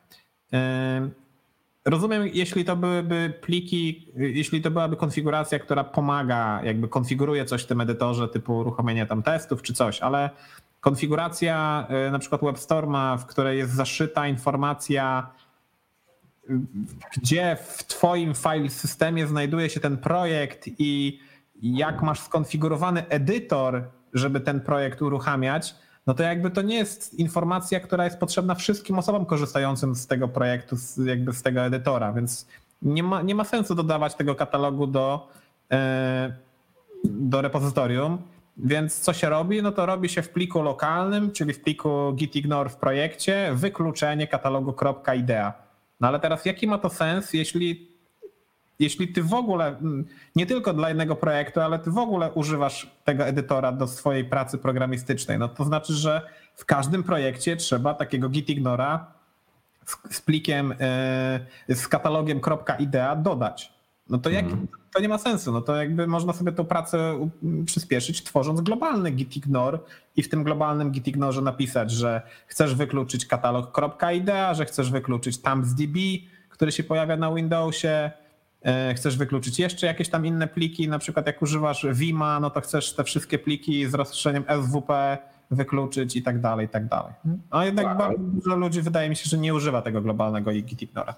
Rozumiem, 1.85 2.28
jeśli 2.32 2.64
to 2.64 2.77
byłyby 2.77 3.32
pliki, 3.40 4.12
jeśli 4.16 4.62
to 4.62 4.70
byłaby 4.70 4.97
konfiguracja, 4.97 5.59
która 5.59 5.85
pomaga, 5.85 6.60
jakby 6.64 6.89
konfiguruje 6.89 7.44
coś 7.44 7.62
w 7.62 7.66
tym 7.66 7.81
edytorze, 7.81 8.28
typu 8.28 8.59
uruchomienie 8.59 9.06
tam 9.06 9.23
testów 9.23 9.62
czy 9.62 9.74
coś, 9.74 10.01
ale 10.01 10.31
konfiguracja 10.81 11.86
y, 12.09 12.10
na 12.10 12.18
przykład 12.18 12.40
WebStorma, 12.40 13.16
w 13.16 13.27
której 13.27 13.59
jest 13.59 13.73
zaszyta 13.73 14.28
informacja, 14.28 15.31
gdzie 17.16 17.56
w 17.66 17.85
Twoim 17.85 18.35
file 18.35 18.70
systemie 18.70 19.27
znajduje 19.27 19.70
się 19.70 19.81
ten 19.81 19.97
projekt 19.97 20.68
i 20.78 21.20
jak 21.62 22.02
masz 22.02 22.20
skonfigurowany 22.20 23.09
edytor, 23.09 23.82
żeby 24.14 24.40
ten 24.40 24.60
projekt 24.60 25.02
uruchamiać, 25.02 25.74
no 26.06 26.14
to 26.14 26.23
jakby 26.23 26.51
to 26.51 26.62
nie 26.62 26.77
jest 26.77 27.14
informacja, 27.14 27.81
która 27.81 28.05
jest 28.05 28.18
potrzebna 28.18 28.55
wszystkim 28.55 28.98
osobom 28.98 29.27
korzystającym 29.27 29.94
z 29.94 30.06
tego 30.06 30.28
projektu, 30.28 30.77
jakby 31.05 31.32
z 31.32 31.43
tego 31.43 31.60
edytora, 31.60 32.12
więc 32.12 32.47
nie 32.82 33.02
ma, 33.02 33.23
nie 33.23 33.35
ma 33.35 33.44
sensu 33.44 33.74
dodawać 33.74 34.14
tego 34.14 34.35
katalogu 34.35 34.86
do, 34.86 35.28
e, 35.73 36.36
do 37.05 37.43
repozytorium. 37.43 38.18
Więc 38.56 39.01
co 39.01 39.12
się 39.12 39.28
robi? 39.28 39.62
No 39.62 39.73
to 39.73 39.86
robi 39.86 40.09
się 40.09 40.23
w 40.23 40.28
pliku 40.28 40.62
lokalnym, 40.62 41.32
czyli 41.32 41.52
w 41.52 41.60
pliku 41.60 42.12
gitignore 42.12 42.70
w 42.70 42.77
projekcie, 42.77 43.51
wykluczenie 43.55 44.27
katalogu 44.27 44.74
.idea. 45.18 45.65
No 46.01 46.09
ale 46.09 46.20
teraz 46.20 46.44
jaki 46.44 46.66
ma 46.66 46.78
to 46.78 46.90
sens, 46.90 47.32
jeśli 47.32 47.97
jeśli 48.78 49.09
ty 49.09 49.23
w 49.23 49.35
ogóle, 49.35 49.66
mm, 49.66 50.06
nie 50.36 50.47
tylko 50.47 50.73
dla 50.73 50.89
jednego 50.89 51.16
projektu, 51.16 51.60
ale 51.60 51.78
ty 51.78 51.90
w 51.90 51.98
ogóle 51.98 52.32
używasz 52.32 52.90
tego 53.05 53.24
edytora 53.24 53.73
do 53.73 53.86
swojej 53.86 54.24
pracy 54.24 54.59
programistycznej, 54.59 55.39
no 55.39 55.48
to 55.48 55.64
znaczy, 55.64 55.93
że 55.93 56.23
w 56.55 56.64
każdym 56.64 57.02
projekcie 57.02 57.56
trzeba 57.56 57.94
takiego 57.94 58.28
gitignora 58.28 59.12
z, 59.86 60.16
z 60.16 60.20
plikiem, 60.20 60.74
yy, 61.68 61.77
z 61.77 61.89
katalogiem 61.89 62.40
.idea 62.78 63.16
dodać. 63.16 63.75
No 64.10 64.18
to 64.18 64.30
jak, 64.30 64.44
mhm. 64.44 64.68
to 64.92 65.00
nie 65.00 65.08
ma 65.08 65.18
sensu, 65.18 65.52
no 65.52 65.60
to 65.60 65.76
jakby 65.76 66.06
można 66.06 66.32
sobie 66.32 66.52
tą 66.52 66.64
pracę 66.64 67.28
przyspieszyć 67.66 68.22
tworząc 68.22 68.60
globalny 68.60 69.10
gitignore 69.10 69.78
i 70.16 70.22
w 70.22 70.28
tym 70.28 70.44
globalnym 70.44 70.90
gitignorze 70.90 71.42
napisać, 71.42 71.90
że 71.90 72.22
chcesz 72.46 72.74
wykluczyć 72.74 73.26
katalog 73.26 73.80
.idea, 74.16 74.54
że 74.54 74.64
chcesz 74.64 74.90
wykluczyć 74.90 75.42
thumbsdb, 75.42 75.98
który 76.48 76.72
się 76.72 76.84
pojawia 76.84 77.16
na 77.16 77.34
Windowsie, 77.34 78.10
E, 78.66 78.94
chcesz 78.94 79.16
wykluczyć 79.16 79.58
jeszcze 79.58 79.86
jakieś 79.86 80.08
tam 80.08 80.26
inne 80.26 80.48
pliki, 80.48 80.88
na 80.88 80.98
przykład 80.98 81.26
jak 81.26 81.42
używasz 81.42 81.86
Vima, 81.92 82.40
no 82.40 82.50
to 82.50 82.60
chcesz 82.60 82.92
te 82.92 83.04
wszystkie 83.04 83.38
pliki 83.38 83.86
z 83.86 83.94
rozszerzeniem 83.94 84.44
SWP 84.62 85.18
wykluczyć 85.50 86.16
i 86.16 86.22
tak 86.22 86.40
dalej, 86.40 86.66
i 86.66 86.68
tak 86.68 86.88
dalej. 86.88 87.12
A 87.50 87.64
jednak 87.64 87.86
tak. 87.86 87.98
bardzo 87.98 88.22
dużo 88.22 88.56
ludzi 88.56 88.82
wydaje 88.82 89.08
mi 89.08 89.16
się, 89.16 89.30
że 89.30 89.38
nie 89.38 89.54
używa 89.54 89.82
tego 89.82 90.00
globalnego 90.00 90.52
gitignora. 90.52 91.14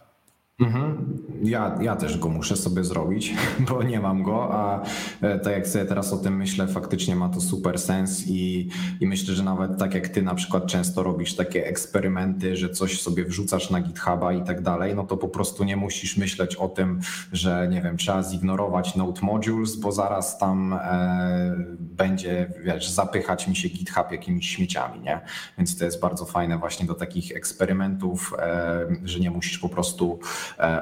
Mhm. 0.60 1.18
Ja, 1.42 1.78
ja 1.80 1.96
też 1.96 2.18
go 2.18 2.28
muszę 2.28 2.56
sobie 2.56 2.84
zrobić, 2.84 3.34
bo 3.70 3.82
nie 3.82 4.00
mam 4.00 4.22
go, 4.22 4.54
a 4.54 4.82
e, 5.20 5.38
tak 5.38 5.52
jak 5.52 5.68
sobie 5.68 5.84
teraz 5.84 6.12
o 6.12 6.16
tym 6.16 6.36
myślę, 6.36 6.66
faktycznie 6.66 7.16
ma 7.16 7.28
to 7.28 7.40
super 7.40 7.78
sens 7.78 8.24
i, 8.26 8.68
i 9.00 9.06
myślę, 9.06 9.34
że 9.34 9.42
nawet 9.42 9.78
tak 9.78 9.94
jak 9.94 10.08
ty 10.08 10.22
na 10.22 10.34
przykład 10.34 10.66
często 10.66 11.02
robisz 11.02 11.36
takie 11.36 11.66
eksperymenty, 11.66 12.56
że 12.56 12.70
coś 12.70 13.00
sobie 13.00 13.24
wrzucasz 13.24 13.70
na 13.70 13.80
GitHuba 13.80 14.32
i 14.32 14.44
tak 14.44 14.62
dalej, 14.62 14.94
no 14.94 15.04
to 15.04 15.16
po 15.16 15.28
prostu 15.28 15.64
nie 15.64 15.76
musisz 15.76 16.16
myśleć 16.16 16.56
o 16.56 16.68
tym, 16.68 17.00
że 17.32 17.68
nie 17.70 17.82
wiem, 17.82 17.96
trzeba 17.96 18.22
zignorować 18.22 18.96
Node 18.96 19.20
Modules, 19.20 19.76
bo 19.76 19.92
zaraz 19.92 20.38
tam 20.38 20.72
e, 20.72 21.56
będzie, 21.80 22.52
wiesz, 22.64 22.88
zapychać 22.88 23.48
mi 23.48 23.56
się 23.56 23.68
GitHub 23.68 24.12
jakimiś 24.12 24.48
śmieciami, 24.48 25.00
nie? 25.00 25.20
Więc 25.58 25.78
to 25.78 25.84
jest 25.84 26.00
bardzo 26.00 26.24
fajne 26.24 26.58
właśnie 26.58 26.86
do 26.86 26.94
takich 26.94 27.36
eksperymentów, 27.36 28.34
e, 28.38 28.86
że 29.04 29.20
nie 29.20 29.30
musisz 29.30 29.58
po 29.58 29.68
prostu 29.68 30.18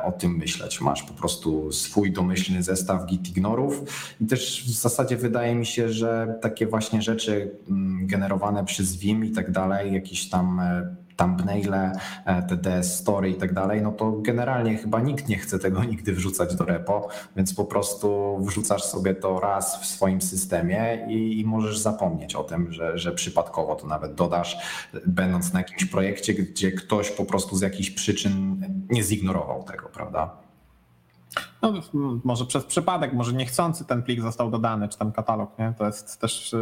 o 0.04 0.12
tym 0.12 0.36
myśleć. 0.36 0.80
Masz 0.80 1.02
po 1.02 1.14
prostu 1.14 1.72
swój 1.72 2.12
domyślny 2.12 2.62
zestaw 2.62 3.06
git 3.06 3.28
ignorów 3.28 3.82
i 4.20 4.26
też 4.26 4.64
w 4.66 4.70
zasadzie 4.70 5.16
wydaje 5.16 5.54
mi 5.54 5.66
się, 5.66 5.88
że 5.92 6.38
takie 6.42 6.66
właśnie 6.66 7.02
rzeczy 7.02 7.50
mm, 7.68 8.06
generowane 8.06 8.64
przez 8.64 8.96
Vim 8.96 9.24
i 9.24 9.30
tak 9.30 9.50
dalej, 9.50 9.92
jakieś 9.92 10.28
tam 10.28 10.60
e, 10.60 10.96
thumbnaile, 11.16 11.92
e, 12.24 12.42
te 12.42 12.56
DS 12.56 12.98
story 12.98 13.30
i 13.30 13.34
tak 13.34 13.52
dalej, 13.52 13.82
no 13.82 13.92
to 13.92 14.12
generalnie 14.12 14.76
chyba 14.76 15.00
nikt 15.00 15.28
nie 15.28 15.38
chce 15.38 15.58
tego 15.58 15.84
nigdy 15.84 16.12
wrzucać 16.12 16.54
do 16.54 16.64
repo, 16.64 17.08
więc 17.36 17.54
po 17.54 17.64
prostu 17.64 18.38
wrzucasz 18.40 18.82
sobie 18.82 19.14
to 19.14 19.40
raz 19.40 19.82
w 19.82 19.86
swoim 19.86 20.20
systemie 20.20 21.06
i, 21.08 21.40
i 21.40 21.44
możesz 21.44 21.78
zapomnieć 21.78 22.34
o 22.34 22.44
tym, 22.44 22.72
że, 22.72 22.98
że 22.98 23.12
przypadkowo 23.12 23.74
to 23.74 23.86
nawet 23.86 24.14
dodasz, 24.14 24.58
będąc 25.06 25.52
na 25.52 25.60
jakimś 25.60 25.84
projekcie, 25.84 26.34
gdzie 26.34 26.72
ktoś 26.72 27.10
po 27.10 27.24
prostu 27.24 27.56
z 27.56 27.60
jakichś 27.60 27.90
przyczyn 27.90 28.62
nie 28.90 29.02
zignorował 29.02 29.62
tego, 29.62 29.88
prawda? 29.88 30.46
No, 31.62 31.72
może 32.24 32.46
przez 32.46 32.64
przypadek, 32.64 33.12
może 33.12 33.32
niechcący 33.32 33.84
ten 33.84 34.02
plik 34.02 34.20
został 34.20 34.50
dodany, 34.50 34.88
czy 34.88 34.98
tam 34.98 35.12
katalog, 35.12 35.58
nie? 35.58 35.74
To 35.78 35.86
jest 35.86 36.20
też 36.20 36.52
y, 36.52 36.58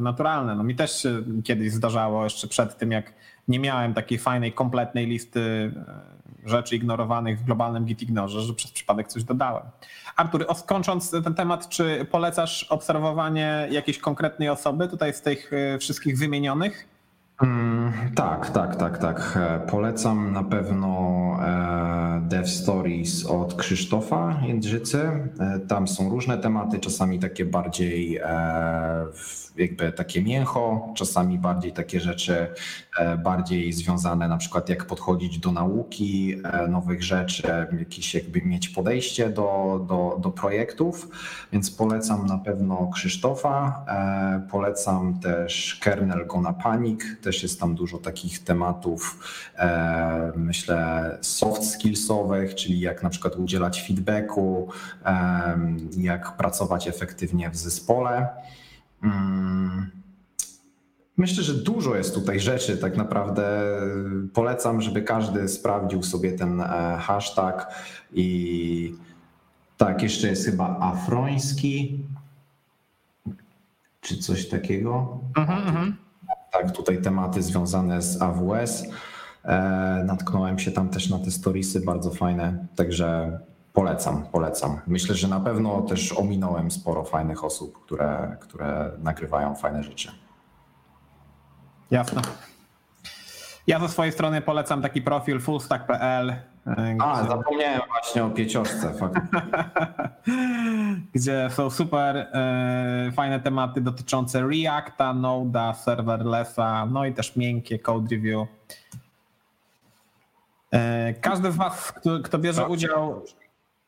naturalne. 0.00 0.54
No 0.54 0.64
mi 0.64 0.76
też 0.76 1.02
się 1.02 1.22
kiedyś 1.44 1.72
zdarzało 1.72 2.24
jeszcze 2.24 2.48
przed 2.48 2.78
tym, 2.78 2.92
jak 2.92 3.12
nie 3.48 3.58
miałem 3.58 3.94
takiej 3.94 4.18
fajnej, 4.18 4.52
kompletnej 4.52 5.06
listy 5.06 5.72
e, 6.44 6.48
rzeczy 6.48 6.76
ignorowanych 6.76 7.38
w 7.38 7.44
globalnym 7.44 7.84
Git-Ignorze, 7.84 8.40
że 8.40 8.54
przez 8.54 8.70
przypadek 8.70 9.08
coś 9.08 9.24
dodałem. 9.24 9.62
Artur, 10.16 10.46
skończąc 10.54 11.10
ten 11.10 11.34
temat, 11.34 11.68
czy 11.68 12.06
polecasz 12.10 12.64
obserwowanie 12.64 13.68
jakiejś 13.70 13.98
konkretnej 13.98 14.48
osoby 14.48 14.88
tutaj 14.88 15.14
z 15.14 15.22
tych 15.22 15.52
e, 15.52 15.78
wszystkich 15.78 16.18
wymienionych? 16.18 16.88
Mm, 17.42 17.92
tak, 18.14 18.50
tak, 18.50 18.76
tak, 18.76 18.98
tak. 18.98 19.38
E, 19.40 19.60
polecam 19.70 20.32
na 20.32 20.42
pewno 20.42 21.12
Dev 22.20 22.46
Stories 22.46 23.26
od 23.26 23.54
Krzysztofa 23.54 24.40
Jędrzycy. 24.46 25.10
Tam 25.68 25.88
są 25.88 26.08
różne 26.08 26.38
tematy, 26.38 26.80
czasami 26.80 27.18
takie 27.18 27.44
bardziej 27.44 28.20
jakby 29.56 29.92
takie 29.92 30.22
mięcho, 30.22 30.92
czasami 30.94 31.38
bardziej 31.38 31.72
takie 31.72 32.00
rzeczy 32.00 32.46
e, 32.98 33.16
bardziej 33.16 33.72
związane 33.72 34.28
na 34.28 34.36
przykład 34.36 34.68
jak 34.68 34.84
podchodzić 34.84 35.38
do 35.38 35.52
nauki, 35.52 36.36
e, 36.44 36.68
nowych 36.68 37.02
rzeczy, 37.02 37.42
jakieś 37.78 38.14
jakby 38.14 38.42
mieć 38.42 38.68
podejście 38.68 39.30
do, 39.30 39.80
do, 39.88 40.18
do 40.20 40.30
projektów, 40.30 41.08
więc 41.52 41.70
polecam 41.70 42.26
na 42.26 42.38
pewno 42.38 42.90
Krzysztofa, 42.94 43.84
e, 43.88 44.48
polecam 44.50 45.20
też 45.20 45.78
Kernel 45.82 46.26
Gona 46.26 46.52
Panic, 46.52 47.00
też 47.22 47.42
jest 47.42 47.60
tam 47.60 47.74
dużo 47.74 47.98
takich 47.98 48.44
tematów, 48.44 49.18
myślę 50.36 51.18
soft 51.20 51.64
skillsowych, 51.64 52.54
czyli 52.54 52.80
jak 52.80 53.02
na 53.02 53.10
przykład 53.10 53.36
udzielać 53.36 53.82
feedbacku, 53.86 54.68
jak 55.96 56.36
pracować 56.36 56.88
efektywnie 56.88 57.50
w 57.50 57.56
zespole. 57.56 58.28
Mm. 59.02 59.90
Myślę, 61.16 61.42
że 61.42 61.54
dużo 61.54 61.96
jest 61.96 62.14
tutaj 62.14 62.40
rzeczy. 62.40 62.76
Tak 62.76 62.96
naprawdę 62.96 63.76
polecam, 64.32 64.82
żeby 64.82 65.02
każdy 65.02 65.48
sprawdził 65.48 66.02
sobie 66.02 66.32
ten 66.32 66.60
e, 66.60 66.64
hashtag. 67.00 67.74
I 68.12 68.94
tak, 69.76 70.02
jeszcze 70.02 70.28
jest 70.28 70.44
chyba 70.44 70.78
afroński, 70.80 72.04
czy 74.00 74.18
coś 74.18 74.48
takiego. 74.48 75.20
Mhm, 75.36 75.68
mhm. 75.68 75.96
Tak, 76.52 76.72
tutaj 76.72 77.02
tematy 77.02 77.42
związane 77.42 78.02
z 78.02 78.22
AWS. 78.22 78.84
E, 79.44 80.04
natknąłem 80.06 80.58
się 80.58 80.72
tam 80.72 80.88
też 80.88 81.10
na 81.10 81.18
te 81.18 81.30
storiesy, 81.30 81.80
bardzo 81.80 82.10
fajne. 82.10 82.66
Także 82.76 83.38
Polecam, 83.72 84.26
polecam. 84.32 84.80
Myślę, 84.86 85.14
że 85.14 85.28
na 85.28 85.40
pewno 85.40 85.82
też 85.82 86.12
ominąłem 86.12 86.70
sporo 86.70 87.04
fajnych 87.04 87.44
osób, 87.44 87.84
które, 87.84 88.36
które 88.40 88.90
nagrywają 88.98 89.54
fajne 89.54 89.82
rzeczy. 89.82 90.12
Jasne. 91.90 92.22
Ja 93.66 93.80
ze 93.80 93.88
swojej 93.88 94.12
strony 94.12 94.42
polecam 94.42 94.82
taki 94.82 95.02
profil 95.02 95.40
fullstack.pl. 95.40 96.34
A, 96.98 97.18
gdzie... 97.18 97.28
zapomniałem 97.28 97.80
właśnie 97.88 98.24
o 98.24 98.30
pieciążce. 98.30 98.94
gdzie 101.14 101.48
są 101.50 101.70
super 101.70 102.16
e, 102.16 103.12
fajne 103.14 103.40
tematy 103.40 103.80
dotyczące 103.80 104.42
Reacta, 104.48 105.14
Node'a, 105.14 105.74
serverlessa, 105.74 106.86
no 106.86 107.04
i 107.04 107.12
też 107.12 107.36
miękkie 107.36 107.78
code 107.78 108.16
review. 108.16 108.48
E, 110.72 111.14
każdy 111.14 111.52
z 111.52 111.56
Was, 111.56 111.92
kto, 111.92 112.20
kto 112.20 112.38
bierze 112.38 112.68
udział 112.68 113.22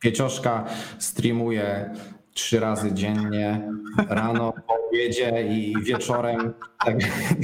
Piecioszka 0.04 0.64
streamuje 0.98 1.94
trzy 2.34 2.60
razy 2.60 2.92
dziennie, 2.92 3.72
rano, 4.08 4.52
po 4.66 4.88
obiedzie 4.88 5.46
i 5.48 5.74
wieczorem. 5.82 6.54
Tak, 6.84 6.96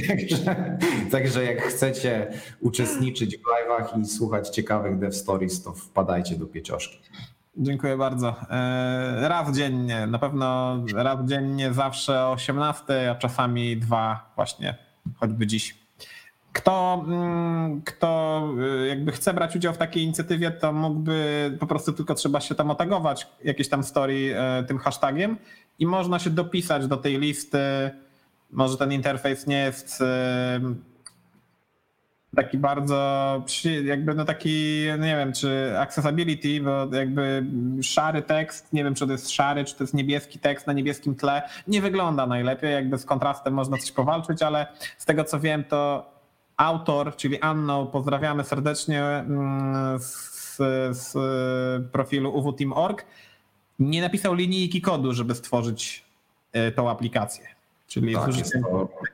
także, 0.07 0.77
także 1.11 1.43
jak 1.43 1.61
chcecie 1.61 2.27
uczestniczyć 2.59 3.37
w 3.37 3.41
live'ach 3.41 4.01
i 4.01 4.05
słuchać 4.05 4.49
ciekawych 4.49 4.99
dev 4.99 5.11
stories, 5.11 5.63
to 5.63 5.73
wpadajcie 5.73 6.35
do 6.35 6.45
piecioszki. 6.45 6.99
Dziękuję 7.57 7.97
bardzo. 7.97 8.35
E, 8.49 9.27
raz 9.29 9.57
dziennie, 9.57 10.07
na 10.07 10.19
pewno 10.19 10.77
raz 10.93 11.25
dziennie, 11.25 11.73
zawsze 11.73 12.25
o 12.25 12.31
18, 12.31 13.11
a 13.11 13.15
czasami 13.15 13.77
dwa 13.77 14.33
właśnie, 14.35 14.77
choćby 15.19 15.47
dziś. 15.47 15.80
Kto, 16.53 17.05
mm, 17.07 17.81
kto 17.81 18.43
y, 18.83 18.87
jakby 18.87 19.11
chce 19.11 19.33
brać 19.33 19.55
udział 19.55 19.73
w 19.73 19.77
takiej 19.77 20.03
inicjatywie, 20.03 20.51
to 20.51 20.73
mógłby 20.73 21.57
po 21.59 21.67
prostu 21.67 21.93
tylko 21.93 22.15
trzeba 22.15 22.41
się 22.41 22.55
tam 22.55 22.71
otagować 22.71 23.27
jakieś 23.43 23.69
tam 23.69 23.83
story 23.83 24.35
e, 24.35 24.63
tym 24.63 24.77
hashtagiem 24.77 25.37
i 25.79 25.87
można 25.87 26.19
się 26.19 26.29
dopisać 26.29 26.87
do 26.87 26.97
tej 26.97 27.19
listy. 27.19 27.59
Może 28.51 28.77
ten 28.77 28.91
interfejs 28.91 29.47
nie 29.47 29.57
jest 29.57 30.03
taki 32.35 32.57
bardzo, 32.57 33.43
jakby 33.83 34.13
no 34.13 34.25
taki, 34.25 34.85
nie 34.99 35.15
wiem, 35.15 35.33
czy 35.33 35.79
accessibility, 35.79 36.61
bo 36.61 36.95
jakby 36.95 37.45
szary 37.81 38.21
tekst, 38.21 38.73
nie 38.73 38.83
wiem, 38.83 38.95
czy 38.95 39.05
to 39.05 39.11
jest 39.11 39.29
szary, 39.29 39.65
czy 39.65 39.75
to 39.75 39.83
jest 39.83 39.93
niebieski 39.93 40.39
tekst 40.39 40.67
na 40.67 40.73
niebieskim 40.73 41.15
tle, 41.15 41.41
nie 41.67 41.81
wygląda 41.81 42.27
najlepiej, 42.27 42.73
jakby 42.73 42.97
z 42.97 43.05
kontrastem 43.05 43.53
można 43.53 43.77
coś 43.77 43.91
powalczyć, 43.91 44.41
ale 44.41 44.67
z 44.97 45.05
tego 45.05 45.23
co 45.23 45.39
wiem, 45.39 45.63
to 45.63 46.11
autor, 46.61 47.15
czyli 47.15 47.41
Anno, 47.41 47.85
pozdrawiamy 47.85 48.43
serdecznie 48.43 49.03
mm, 49.03 49.99
z, 49.99 50.57
z 50.97 51.13
profilu 51.91 52.33
uwteam.org, 52.37 53.05
nie 53.79 54.01
napisał 54.01 54.33
linijki 54.33 54.81
kodu, 54.81 55.13
żeby 55.13 55.35
stworzyć 55.35 56.05
e, 56.53 56.71
tą 56.71 56.89
aplikację. 56.89 57.45
Czyli 57.87 58.13
tak, 58.13 58.37
jest 58.37 58.53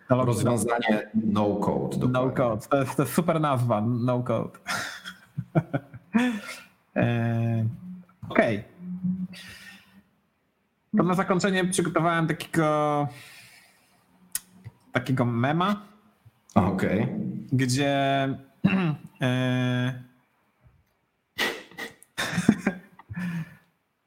to 0.10 0.26
rozwiązanie 0.26 1.10
no 1.14 1.56
code. 1.56 1.98
Dokładnie. 1.98 2.30
No 2.30 2.30
code. 2.30 2.68
To 2.70 2.78
jest, 2.78 2.96
to 2.96 3.04
jest 3.04 3.16
super 3.16 3.42
nazwa, 3.42 3.82
no 3.82 4.24
code. 4.24 4.60
E, 6.96 7.66
okej. 8.30 8.58
Okay. 8.58 9.38
To 10.98 11.04
na 11.04 11.14
zakończenie 11.14 11.66
przygotowałem 11.66 12.28
takiego 12.28 13.08
takiego 14.92 15.26
mema. 15.26 15.82
Okej. 16.56 17.04
Okay. 17.04 17.37
Gdzie 17.52 17.96
e, 19.22 20.04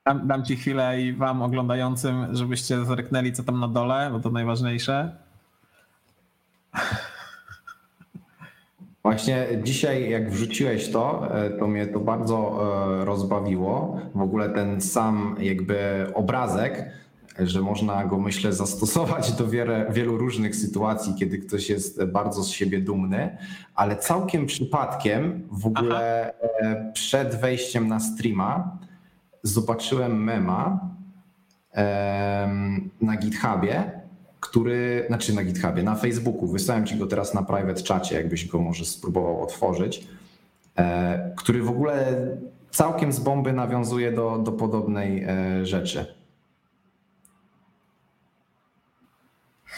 Dam, 0.06 0.26
dam 0.26 0.44
ci 0.44 0.56
chwilę 0.56 1.00
i 1.00 1.12
wam 1.12 1.42
oglądającym, 1.42 2.36
żebyście 2.36 2.84
zerknęli, 2.84 3.32
co 3.32 3.42
tam 3.42 3.60
na 3.60 3.68
dole, 3.68 4.10
bo 4.12 4.20
to 4.20 4.30
najważniejsze. 4.30 5.16
Właśnie 9.02 9.46
dzisiaj, 9.62 10.10
jak 10.10 10.30
wrzuciłeś 10.30 10.90
to, 10.90 11.34
e, 11.34 11.50
to 11.50 11.66
mnie 11.66 11.86
to 11.86 12.00
bardzo 12.00 12.60
e, 13.00 13.04
rozbawiło. 13.04 14.00
W 14.14 14.20
ogóle 14.20 14.48
ten 14.48 14.80
sam 14.80 15.36
jakby 15.40 16.06
obrazek, 16.14 16.90
że 17.38 17.60
można 17.60 18.04
go 18.04 18.18
myślę 18.18 18.52
zastosować 18.52 19.32
do 19.32 19.48
wiele, 19.48 19.86
wielu 19.90 20.18
różnych 20.18 20.56
sytuacji, 20.56 21.14
kiedy 21.18 21.38
ktoś 21.38 21.70
jest 21.70 22.04
bardzo 22.04 22.42
z 22.42 22.50
siebie 22.50 22.80
dumny, 22.80 23.36
ale 23.74 23.96
całkiem 23.96 24.46
przypadkiem 24.46 25.48
w 25.50 25.66
ogóle 25.66 26.32
Aha. 26.38 26.48
E, 26.60 26.92
przed 26.92 27.34
wejściem 27.34 27.88
na 27.88 28.00
streama 28.00 28.78
zobaczyłem 29.42 30.24
mema 30.24 30.90
na 33.00 33.16
GitHubie, 33.16 34.00
który, 34.40 35.04
znaczy 35.06 35.34
na 35.34 35.44
GitHubie, 35.44 35.82
na 35.82 35.94
Facebooku, 35.94 36.46
wysłałem 36.46 36.86
ci 36.86 36.96
go 36.96 37.06
teraz 37.06 37.34
na 37.34 37.42
private 37.42 37.82
czacie, 37.82 38.14
jakbyś 38.16 38.48
go 38.48 38.58
może 38.58 38.84
spróbował 38.84 39.42
otworzyć, 39.42 40.06
e, 40.76 41.32
który 41.36 41.62
w 41.62 41.70
ogóle 41.70 42.16
całkiem 42.70 43.12
z 43.12 43.20
bomby 43.20 43.52
nawiązuje 43.52 44.12
do, 44.12 44.38
do 44.38 44.52
podobnej 44.52 45.24
e, 45.24 45.66
rzeczy. 45.66 46.19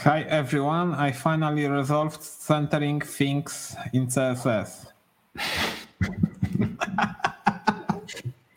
Hi 0.04 0.24
everyone, 0.28 0.94
I 0.94 1.12
finally 1.12 1.68
resolved 1.68 2.22
centering 2.22 3.00
things 3.00 3.76
in 3.92 4.08
CSS. 4.08 4.86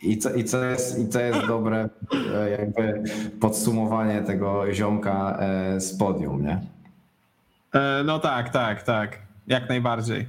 I 0.02 0.18
co, 0.18 0.34
i, 0.34 0.44
co 0.44 0.64
jest, 0.64 1.00
I 1.00 1.10
co 1.10 1.20
jest 1.20 1.48
dobre, 1.48 1.90
e, 2.36 2.50
jakby 2.50 3.04
podsumowanie 3.40 4.22
tego 4.22 4.74
ziomka 4.74 5.38
e, 5.40 5.82
z 5.82 5.98
podium, 5.98 6.46
nie? 6.46 6.62
E, 7.74 8.04
no 8.06 8.20
tak, 8.20 8.50
tak, 8.50 8.84
tak. 8.84 9.20
Jak 9.48 9.70
najbardziej. 9.70 10.28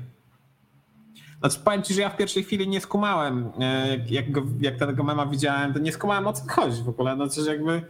Znaczy 1.41 1.59
powiem 1.65 1.83
ci, 1.83 1.95
że 1.95 2.01
ja 2.01 2.09
w 2.09 2.17
pierwszej 2.17 2.45
chwili 2.45 2.69
nie 2.69 2.81
skumałem, 2.81 3.53
jak, 3.91 4.11
jak, 4.11 4.31
go, 4.31 4.43
jak 4.61 4.77
tego 4.77 5.05
mema 5.05 5.27
widziałem, 5.27 5.73
to 5.73 5.79
nie 5.79 5.93
skumałem 5.93 6.27
o 6.27 6.33
co 6.33 6.45
chodzi 6.49 6.83
w 6.83 6.89
ogóle. 6.89 7.15
Znaczy 7.15 7.41
jakby 7.47 7.83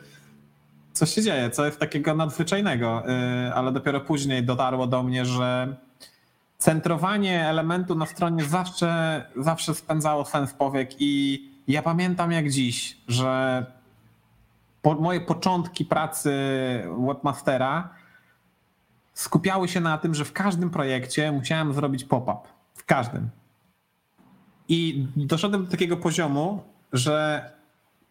co 0.97 1.07
się 1.07 1.23
dzieje, 1.23 1.51
co 1.51 1.67
jest 1.67 1.81
takiego 1.81 2.15
nadzwyczajnego, 2.15 3.03
ale 3.55 3.73
dopiero 3.73 4.01
później 4.01 4.43
dotarło 4.45 4.87
do 4.87 5.03
mnie, 5.03 5.25
że 5.25 5.77
centrowanie 6.59 7.49
elementu 7.49 7.95
na 7.95 8.07
stronie 8.07 8.45
zawsze, 8.45 9.25
zawsze 9.37 9.75
spędzało 9.75 10.25
sens 10.25 10.55
powiek 10.55 10.91
i 10.99 11.43
ja 11.69 11.83
pamiętam 11.83 12.33
jak 12.33 12.51
dziś, 12.51 12.97
że 13.09 13.67
po, 14.83 14.95
moje 14.95 15.21
początki 15.21 15.85
pracy 15.85 16.33
webmastera 17.07 17.89
skupiały 19.15 19.69
się 19.69 19.81
na 19.81 19.99
tym, 19.99 20.15
że 20.15 20.25
w 20.25 20.33
każdym 20.33 20.71
projekcie 20.71 21.33
musiałem 21.33 21.75
zrobić 21.75 22.05
pop-up. 22.05 22.49
W 22.75 22.85
każdym. 22.85 23.31
I 24.69 25.07
doszedłem 25.17 25.65
do 25.65 25.71
takiego 25.71 25.97
poziomu, 25.97 26.63
że 26.93 27.51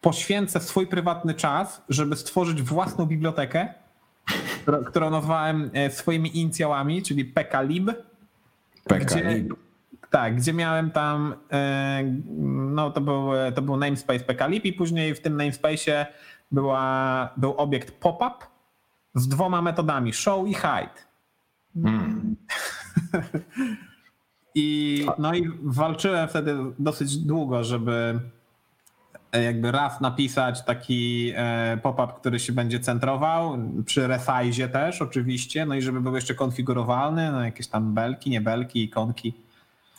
poświęcę 0.06 0.60
swój 0.60 0.88
prywatny 0.88 1.34
czas, 1.34 1.82
żeby 1.90 2.16
stworzyć 2.16 2.62
własną 2.62 3.06
bibliotekę, 3.06 3.74
którą 4.88 5.10
nazwałem 5.10 5.70
e, 5.74 5.92
swoimi 5.92 6.38
inicjałami, 6.38 7.04
czyli 7.04 7.26
pklib. 7.26 7.92
pklib. 8.84 9.54
Tak, 10.10 10.36
gdzie 10.36 10.54
miałem 10.54 10.92
tam, 10.92 11.36
e, 11.52 12.04
no 12.76 12.92
to 12.92 13.02
był, 13.02 13.30
to 13.56 13.62
był 13.62 13.78
namespace 13.78 14.20
pklib 14.20 14.66
i 14.66 14.74
później 14.74 15.16
w 15.16 15.22
tym 15.22 15.38
namespace'ie 15.38 16.06
była, 16.52 17.30
był 17.38 17.54
obiekt 17.58 17.92
pop-up 17.92 18.46
z 19.16 19.28
dwoma 19.28 19.62
metodami, 19.62 20.14
show 20.14 20.48
i 20.48 20.54
hide. 20.54 21.00
Hmm. 21.84 22.36
I, 24.56 25.08
no 25.18 25.36
i 25.36 25.50
walczyłem 25.64 26.28
wtedy 26.28 26.56
dosyć 26.80 27.18
długo, 27.18 27.64
żeby 27.64 27.92
e, 27.92 28.45
jakby 29.34 29.72
raz 29.72 30.02
napisać 30.02 30.66
taki 30.66 31.32
e, 31.36 31.78
pop-up, 31.84 32.14
który 32.20 32.40
się 32.40 32.54
będzie 32.54 32.80
centrował, 32.80 33.58
przy 33.86 34.08
resize 34.08 34.70
też 34.70 35.02
oczywiście, 35.02 35.66
no 35.66 35.76
i 35.76 35.82
żeby 35.82 36.02
był 36.02 36.16
jeszcze 36.16 36.36
konfigurowalny, 36.36 37.32
no 37.32 37.46
jakieś 37.46 37.68
tam 37.68 37.94
belki, 37.94 38.30
nie 38.30 38.42
belki, 38.42 38.84
ikonki 38.84 39.46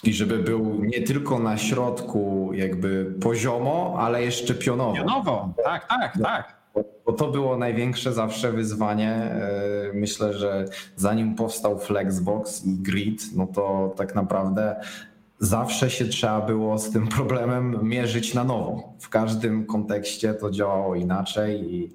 i 0.05 0.13
żeby 0.13 0.39
był 0.39 0.85
nie 0.85 1.03
tylko 1.03 1.39
na 1.39 1.59
środku 1.59 2.51
jakby 2.55 3.15
poziomo, 3.21 3.97
ale 3.99 4.23
jeszcze 4.23 4.55
pionowo. 4.55 4.95
Pionowo, 4.95 5.55
tak, 5.65 5.89
tak, 5.89 6.19
tak. 6.23 6.57
Bo 7.07 7.13
to 7.13 7.31
było 7.31 7.57
największe 7.57 8.13
zawsze 8.13 8.53
wyzwanie. 8.53 9.11
E, 9.11 9.61
myślę, 9.95 10.33
że 10.33 10.65
zanim 10.97 11.35
powstał 11.35 11.79
Flexbox 11.79 12.67
i 12.67 12.77
Grid, 12.83 13.23
no 13.37 13.47
to 13.47 13.95
tak 13.97 14.15
naprawdę 14.15 14.77
zawsze 15.39 15.91
się 15.91 16.05
trzeba 16.05 16.41
było 16.41 16.79
z 16.79 16.91
tym 16.91 17.09
problemem 17.09 17.79
mierzyć 17.83 18.35
na 18.35 18.45
nowo. 18.45 18.93
W 19.01 19.09
każdym 19.09 19.67
kontekście 19.67 20.35
to 20.35 20.51
działało 20.51 20.95
inaczej 20.95 21.75
i, 21.75 21.95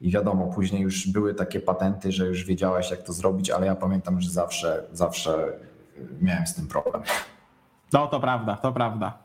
i 0.00 0.10
wiadomo, 0.10 0.46
później 0.46 0.82
już 0.82 1.08
były 1.08 1.34
takie 1.34 1.60
patenty, 1.60 2.12
że 2.12 2.26
już 2.26 2.44
wiedziałeś 2.44 2.90
jak 2.90 3.02
to 3.02 3.12
zrobić, 3.12 3.50
ale 3.50 3.66
ja 3.66 3.74
pamiętam, 3.74 4.20
że 4.20 4.30
zawsze, 4.30 4.84
zawsze 4.92 5.52
miałem 6.20 6.46
z 6.46 6.54
tym 6.54 6.66
problem. 6.66 7.02
No 7.92 8.06
to 8.06 8.20
prawda, 8.20 8.56
to 8.56 8.72
prawda. 8.72 9.18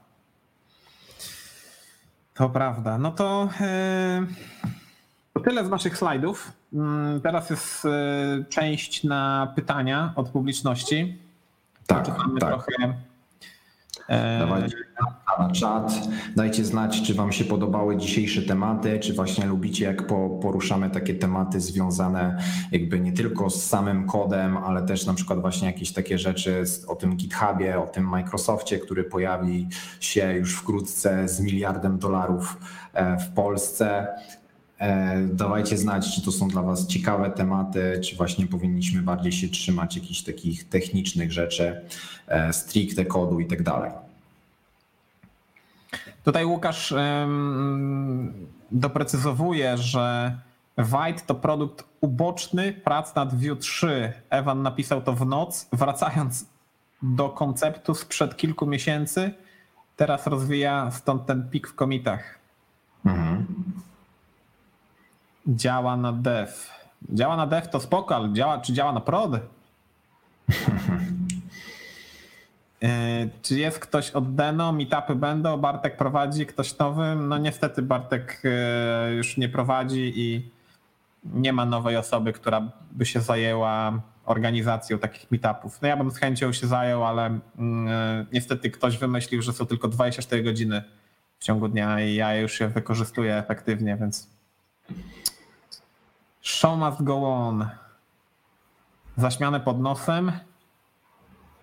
To 2.34 2.50
prawda. 2.50 2.98
No 2.98 3.12
to, 3.12 3.50
yy, 3.60 4.28
to 5.34 5.40
tyle 5.40 5.66
z 5.66 5.70
naszych 5.70 5.98
slajdów. 5.98 6.52
Yy, 6.74 6.80
teraz 7.24 7.50
jest 7.50 7.84
yy, 7.84 8.46
część 8.50 9.04
na 9.04 9.54
pytania 9.56 10.14
od 10.16 10.30
publiczności. 10.30 11.18
Tak, 11.88 12.08
tak. 12.08 12.18
Trochę 12.40 12.94
Dawajcie 14.40 14.76
na 15.40 15.52
czat, 15.52 15.94
dajcie 16.36 16.66
znać, 16.66 17.02
czy 17.02 17.14
Wam 17.14 17.32
się 17.32 17.46
podobały 17.46 17.98
dzisiejsze 17.98 18.42
tematy, 18.42 19.00
czy 19.00 19.14
właśnie 19.14 19.46
lubicie, 19.46 19.86
jak 19.86 20.08
poruszamy 20.42 20.90
takie 20.90 21.16
tematy 21.16 21.62
związane 21.62 22.38
jakby 22.72 23.00
nie 23.00 23.14
tylko 23.14 23.50
z 23.50 23.66
samym 23.66 24.08
kodem, 24.08 24.58
ale 24.58 24.82
też 24.82 25.06
na 25.06 25.14
przykład 25.14 25.42
właśnie 25.42 25.68
jakieś 25.68 25.94
takie 25.94 26.18
rzeczy 26.18 26.64
o 26.88 26.96
tym 26.96 27.16
GitHubie, 27.16 27.80
o 27.80 27.88
tym 27.88 28.10
Microsoftie, 28.10 28.80
który 28.80 29.04
pojawi 29.04 29.68
się 30.00 30.34
już 30.34 30.56
wkrótce 30.56 31.28
z 31.28 31.42
miliardem 31.42 32.00
dolarów 32.00 32.58
e, 32.94 33.18
w 33.18 33.30
Polsce. 33.34 34.08
E, 34.84 35.18
dawajcie 35.28 35.78
znać, 35.78 36.16
czy 36.16 36.22
to 36.22 36.32
są 36.32 36.48
dla 36.48 36.62
Was 36.62 36.88
ciekawe 36.88 37.32
tematy, 37.32 38.02
czy 38.04 38.16
właśnie 38.16 38.48
powinniśmy 38.48 39.02
bardziej 39.02 39.32
się 39.32 39.48
trzymać 39.48 39.96
jakichś 39.96 40.22
takich 40.22 40.70
technicznych 40.70 41.32
rzeczy, 41.32 41.82
e, 42.28 42.54
stricte 42.54 43.06
kodu 43.06 43.40
i 43.40 43.46
tak 43.46 43.64
dalej. 43.64 43.92
Tutaj 46.24 46.46
Łukasz 46.46 46.94
doprecyzowuje, 48.72 49.78
że 49.78 50.38
White 50.78 51.22
to 51.26 51.36
produkt 51.36 51.84
uboczny 52.02 52.74
prac 52.74 53.16
nad 53.16 53.42
Vue 53.42 53.56
3. 53.56 54.14
Ewan 54.30 54.62
napisał 54.62 55.02
to 55.02 55.14
w 55.14 55.26
noc, 55.26 55.68
wracając 55.74 56.46
do 57.02 57.30
konceptu 57.30 57.96
sprzed 57.96 58.38
kilku 58.38 58.66
miesięcy. 58.66 59.32
Teraz 59.96 60.28
rozwija 60.28 60.92
stąd 60.92 61.26
ten 61.26 61.50
pik 61.50 61.68
w 61.68 61.76
komitach. 61.76 62.40
Mhm. 63.06 63.46
Działa 65.48 65.98
na 65.98 66.14
dev. 66.14 66.52
Działa 67.10 67.38
na 67.38 67.48
dev 67.48 67.68
to 67.68 67.80
spoko, 67.80 68.16
ale 68.16 68.34
działa, 68.34 68.58
czy 68.58 68.74
działa 68.74 68.94
na 68.94 69.02
prod? 69.02 69.32
E, 72.84 73.30
czy 73.42 73.60
jest 73.60 73.80
ktoś 73.80 74.12
od 74.12 74.36
Deno? 74.36 74.72
Meetupy 74.72 75.16
będą, 75.16 75.58
Bartek 75.58 75.98
prowadzi, 75.98 76.46
ktoś 76.46 76.78
nowy? 76.78 77.16
No 77.16 77.38
niestety 77.38 77.82
Bartek 77.82 78.42
e, 78.46 79.14
już 79.14 79.38
nie 79.38 79.50
prowadzi 79.50 80.14
i 80.16 80.50
nie 81.24 81.54
ma 81.54 81.66
nowej 81.66 81.98
osoby, 81.98 82.34
która 82.34 82.72
by 82.92 83.06
się 83.06 83.22
zajęła 83.22 84.02
organizacją 84.26 85.00
takich 85.00 85.32
meetupów. 85.32 85.82
No 85.82 85.88
ja 85.88 85.98
bym 85.98 86.12
z 86.12 86.18
chęcią 86.18 86.54
się 86.54 86.68
zajął, 86.68 87.06
ale 87.06 87.40
mm, 87.58 87.88
e, 87.88 88.26
niestety 88.34 88.72
ktoś 88.72 88.98
wymyślił, 88.98 89.42
że 89.42 89.54
są 89.54 89.66
tylko 89.66 89.88
24 89.88 90.44
godziny 90.44 90.84
w 91.40 91.44
ciągu 91.44 91.68
dnia 91.68 92.02
i 92.02 92.16
ja 92.16 92.36
już 92.36 92.60
je 92.60 92.68
wykorzystuję 92.68 93.36
efektywnie, 93.36 93.98
więc 94.00 94.30
show 96.44 96.78
must 96.78 97.04
go 97.04 97.26
on. 97.26 97.70
Zaśmiane 99.18 99.60
pod 99.60 99.80
nosem. 99.80 100.32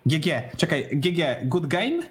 GG, 0.05 0.57
czekaj, 0.57 0.89
GG, 0.93 1.45
good 1.45 1.67
game? 1.67 2.03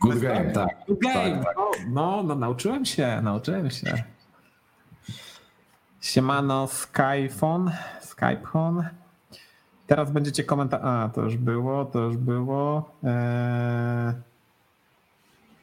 Good 0.00 0.18
game, 0.18 0.50
tak. 0.50 0.68
Good 0.86 1.00
game, 1.00 1.44
tak, 1.44 1.54
tak. 1.54 1.86
No, 1.88 2.22
no, 2.22 2.34
nauczyłem 2.34 2.84
się, 2.84 3.20
nauczyłem 3.22 3.70
się. 3.70 4.02
Siemano 6.00 6.66
Skyphone, 6.66 7.72
Skyphone. 8.00 8.88
Teraz 9.86 10.10
będziecie 10.10 10.44
komentować. 10.44 10.86
A, 10.86 11.08
to 11.14 11.22
już 11.22 11.36
było, 11.36 11.84
to 11.84 11.98
już 11.98 12.16
było. 12.16 12.90
Eee... 13.04 14.12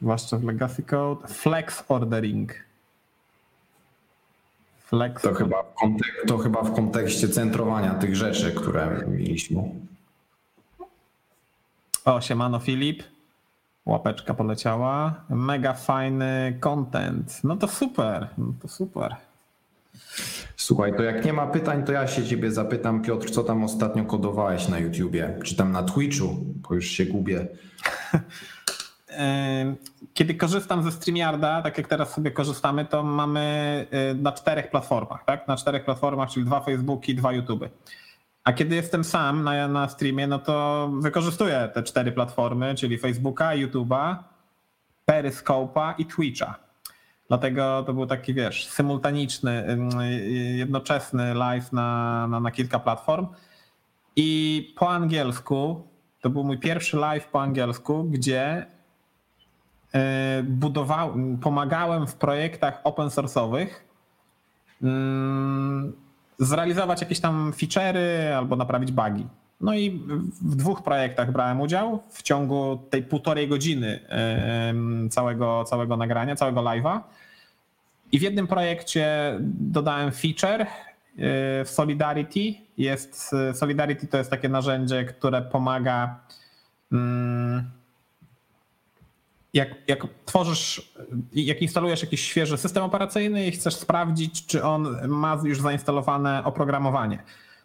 Zwłaszcza 0.00 0.38
w 0.38 0.44
Legacy 0.44 0.82
Code. 0.82 1.28
Flex 1.28 1.84
ordering. 1.88 2.52
Flex. 4.90 5.22
To 5.22 5.34
chyba, 5.34 5.64
to 6.26 6.38
chyba 6.38 6.62
w 6.62 6.74
kontekście 6.74 7.28
centrowania 7.28 7.94
tych 7.94 8.16
rzeczy, 8.16 8.52
które 8.52 9.04
mieliśmy. 9.08 9.62
O, 12.04 12.20
siemano 12.20 12.58
Filip. 12.58 13.02
Łapeczka 13.86 14.34
poleciała. 14.34 15.24
Mega 15.28 15.74
fajny 15.74 16.58
content. 16.60 17.40
No 17.44 17.56
to 17.56 17.68
super, 17.68 18.28
no 18.38 18.52
to 18.62 18.68
super. 18.68 19.16
Słuchaj, 20.56 20.96
to 20.96 21.02
jak 21.02 21.24
nie 21.24 21.32
ma 21.32 21.46
pytań, 21.46 21.84
to 21.84 21.92
ja 21.92 22.06
się 22.06 22.26
ciebie 22.26 22.50
zapytam, 22.50 23.02
Piotr, 23.02 23.30
co 23.30 23.44
tam 23.44 23.64
ostatnio 23.64 24.04
kodowałeś 24.04 24.68
na 24.68 24.78
YouTubie? 24.78 25.38
Czy 25.44 25.56
tam 25.56 25.72
na 25.72 25.82
Twitchu? 25.82 26.36
Bo 26.40 26.74
już 26.74 26.86
się 26.86 27.04
gubię. 27.04 27.46
Kiedy 30.14 30.34
korzystam 30.34 30.82
ze 30.82 30.92
StreamYarda, 30.92 31.62
tak 31.62 31.78
jak 31.78 31.88
teraz 31.88 32.14
sobie 32.14 32.30
korzystamy, 32.30 32.84
to 32.84 33.02
mamy 33.02 33.86
y, 34.12 34.14
na 34.14 34.32
czterech 34.32 34.70
platformach, 34.70 35.24
tak? 35.24 35.48
Na 35.48 35.56
czterech 35.56 35.84
platformach, 35.84 36.30
czyli 36.30 36.46
dwa 36.46 36.60
Facebooki, 36.60 37.14
dwa 37.14 37.32
YouTube. 37.32 37.68
A 38.44 38.52
kiedy 38.52 38.76
jestem 38.76 39.04
sam 39.04 39.44
na, 39.44 39.68
na 39.68 39.88
streamie, 39.88 40.26
no 40.26 40.38
to 40.38 40.88
wykorzystuję 41.00 41.70
te 41.74 41.82
cztery 41.82 42.12
platformy, 42.12 42.74
czyli 42.74 42.98
Facebooka, 42.98 43.50
YouTube'a, 43.50 44.16
Periscope'a 45.06 45.94
i 45.98 46.06
Twitcha. 46.06 46.54
Dlatego 47.28 47.82
to 47.86 47.94
był 47.94 48.06
taki, 48.06 48.34
wiesz, 48.34 48.66
symultaniczny, 48.66 49.78
jednoczesny 50.56 51.34
live 51.34 51.72
na, 51.72 52.26
na, 52.26 52.40
na 52.40 52.50
kilka 52.50 52.78
platform. 52.78 53.26
I 54.16 54.72
po 54.78 54.90
angielsku, 54.90 55.88
to 56.20 56.30
był 56.30 56.44
mój 56.44 56.58
pierwszy 56.58 56.96
live 56.96 57.26
po 57.26 57.42
angielsku, 57.42 58.04
gdzie 58.04 58.66
e, 59.94 60.42
budował, 60.42 61.14
pomagałem 61.42 62.06
w 62.06 62.14
projektach 62.14 62.80
open 62.84 63.08
source'owych 63.08 63.68
mm, 64.82 65.92
zrealizować 66.38 67.00
jakieś 67.00 67.20
tam 67.20 67.52
feature'y 67.52 68.32
albo 68.36 68.56
naprawić 68.56 68.92
bugi. 68.92 69.26
No 69.60 69.74
i 69.74 69.90
w 70.42 70.56
dwóch 70.56 70.82
projektach 70.82 71.32
brałem 71.32 71.60
udział 71.60 72.02
w 72.10 72.22
ciągu 72.22 72.78
tej 72.90 73.02
półtorej 73.02 73.48
godziny 73.48 74.00
całego, 75.10 75.64
całego 75.64 75.96
nagrania, 75.96 76.36
całego 76.36 76.60
live'a. 76.60 77.00
I 78.12 78.18
w 78.18 78.22
jednym 78.22 78.46
projekcie 78.46 79.36
dodałem 79.40 80.12
feature 80.12 80.62
y, 80.62 80.66
w 81.64 81.68
Solidarity. 81.68 82.54
Jest, 82.78 83.34
Solidarity 83.54 84.06
to 84.06 84.18
jest 84.18 84.30
takie 84.30 84.48
narzędzie, 84.48 85.04
które 85.04 85.42
pomaga. 85.42 86.20
Mm, 86.92 87.70
jak, 89.54 89.68
jak 89.88 90.06
tworzysz, 90.24 90.92
jak 91.32 91.62
instalujesz 91.62 92.02
jakiś 92.02 92.20
świeży 92.20 92.58
system 92.58 92.82
operacyjny 92.82 93.46
i 93.46 93.50
chcesz 93.50 93.74
sprawdzić, 93.74 94.46
czy 94.46 94.64
on 94.64 95.08
ma 95.08 95.40
już 95.44 95.60
zainstalowane 95.60 96.44
oprogramowanie, 96.44 97.22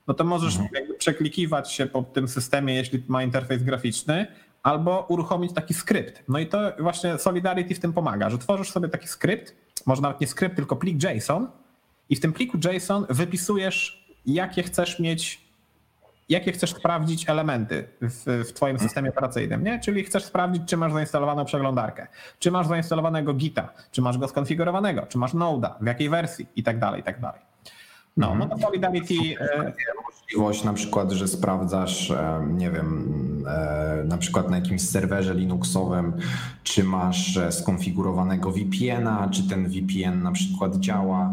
no 0.08 0.14
to 0.14 0.24
możesz 0.24 0.56
mhm. 0.56 0.86
przeklikiwać 0.98 1.72
się 1.72 1.86
po 1.86 2.04
tym 2.04 2.28
systemie, 2.28 2.76
jeśli 2.76 3.04
ma 3.08 3.24
interfejs 3.24 3.64
graficzny, 3.64 4.28
albo 4.64 5.06
uruchomić 5.10 5.54
taki 5.54 5.74
skrypt. 5.74 6.24
No 6.28 6.40
i 6.40 6.48
to 6.48 6.60
właśnie 6.80 7.18
Solidarity 7.18 7.76
w 7.76 7.80
tym 7.80 7.94
pomaga, 7.94 8.30
że 8.30 8.38
tworzysz 8.38 8.72
sobie 8.72 8.90
taki 8.90 9.08
skrypt, 9.08 9.56
może 9.86 10.02
nawet 10.02 10.22
nie 10.22 10.28
skrypt, 10.28 10.56
tylko 10.56 10.76
plik 10.76 11.04
JSON 11.04 11.48
i 12.10 12.16
w 12.16 12.20
tym 12.20 12.34
pliku 12.34 12.58
JSON 12.58 13.06
wypisujesz, 13.10 14.06
jakie 14.26 14.64
chcesz 14.64 15.00
mieć, 15.00 15.45
jakie 16.30 16.52
chcesz 16.52 16.70
sprawdzić 16.70 17.30
elementy 17.30 17.88
w, 18.02 18.44
w 18.50 18.54
twoim 18.54 18.80
systemie 18.80 19.10
operacyjnym, 19.10 19.64
nie? 19.64 19.80
Czyli 19.80 20.04
chcesz 20.04 20.26
sprawdzić, 20.26 20.64
czy 20.66 20.78
masz 20.78 20.94
zainstalowaną 20.94 21.46
przeglądarkę, 21.46 22.08
czy 22.40 22.52
masz 22.52 22.68
zainstalowanego 22.68 23.34
Gita, 23.34 23.70
czy 23.92 24.02
masz 24.02 24.18
go 24.18 24.28
skonfigurowanego, 24.28 25.06
czy 25.10 25.18
masz 25.18 25.34
Node'a, 25.34 25.70
w 25.82 25.86
jakiej 25.86 26.10
wersji 26.10 26.48
i 26.56 26.64
tak 26.64 26.80
dalej, 26.80 27.02
i 27.02 27.04
tak 27.04 27.20
dalej. 27.20 27.42
No, 28.18 28.36
no 28.36 28.48
to 28.48 28.58
Solidarity... 28.58 29.14
E, 29.40 29.74
możliwość 30.06 30.64
na 30.64 30.74
przykład, 30.74 31.12
że 31.12 31.28
sprawdzasz, 31.28 32.12
e, 32.12 32.48
nie 32.50 32.72
wiem, 32.72 33.44
e, 33.48 34.04
na 34.06 34.18
przykład 34.18 34.50
na 34.50 34.56
jakimś 34.56 34.82
serwerze 34.82 35.34
Linuxowym, 35.34 36.14
czy 36.64 36.84
masz 36.84 37.40
skonfigurowanego 37.50 38.52
VPN-a, 38.52 39.30
czy 39.30 39.50
ten 39.50 39.70
VPN 39.70 40.24
na 40.24 40.32
przykład 40.32 40.76
działa. 40.76 41.32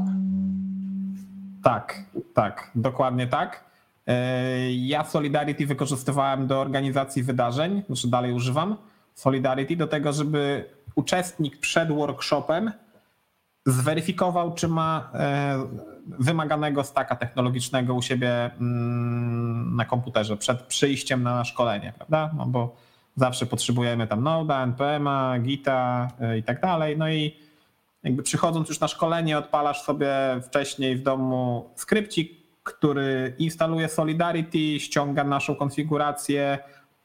Tak, 1.62 2.04
tak, 2.34 2.70
dokładnie 2.74 3.26
tak. 3.26 3.71
Ja 4.70 5.04
Solidarity 5.04 5.66
wykorzystywałem 5.66 6.46
do 6.46 6.60
organizacji 6.60 7.22
wydarzeń, 7.22 7.82
znaczy 7.86 8.08
dalej 8.08 8.32
używam 8.32 8.76
Solidarity 9.14 9.76
do 9.76 9.86
tego, 9.86 10.12
żeby 10.12 10.64
uczestnik 10.94 11.58
przed 11.58 11.88
workshopem 11.88 12.72
zweryfikował, 13.66 14.54
czy 14.54 14.68
ma 14.68 15.10
e, 15.14 15.66
wymaganego 16.06 16.84
staka 16.84 17.16
technologicznego 17.16 17.94
u 17.94 18.02
siebie 18.02 18.44
mm, 18.44 19.76
na 19.76 19.84
komputerze 19.84 20.36
przed 20.36 20.62
przyjściem 20.62 21.22
na 21.22 21.44
szkolenie, 21.44 21.92
prawda? 21.96 22.30
No 22.36 22.46
bo 22.46 22.76
zawsze 23.16 23.46
potrzebujemy 23.46 24.06
tam 24.06 24.24
Node'a, 24.24 24.72
NPM'a, 24.72 25.42
Gita 25.42 26.08
e, 26.20 26.38
i 26.38 26.42
tak 26.42 26.60
dalej. 26.60 26.98
No 26.98 27.08
i 27.08 27.36
jakby 28.02 28.22
przychodząc 28.22 28.68
już 28.68 28.80
na 28.80 28.88
szkolenie, 28.88 29.38
odpalasz 29.38 29.82
sobie 29.82 30.10
wcześniej 30.42 30.96
w 30.96 31.02
domu 31.02 31.70
skrypcik, 31.74 32.41
który 32.62 33.34
instaluje 33.38 33.88
Solidarity, 33.88 34.80
ściąga 34.80 35.24
naszą 35.24 35.54
konfigurację, 35.54 36.58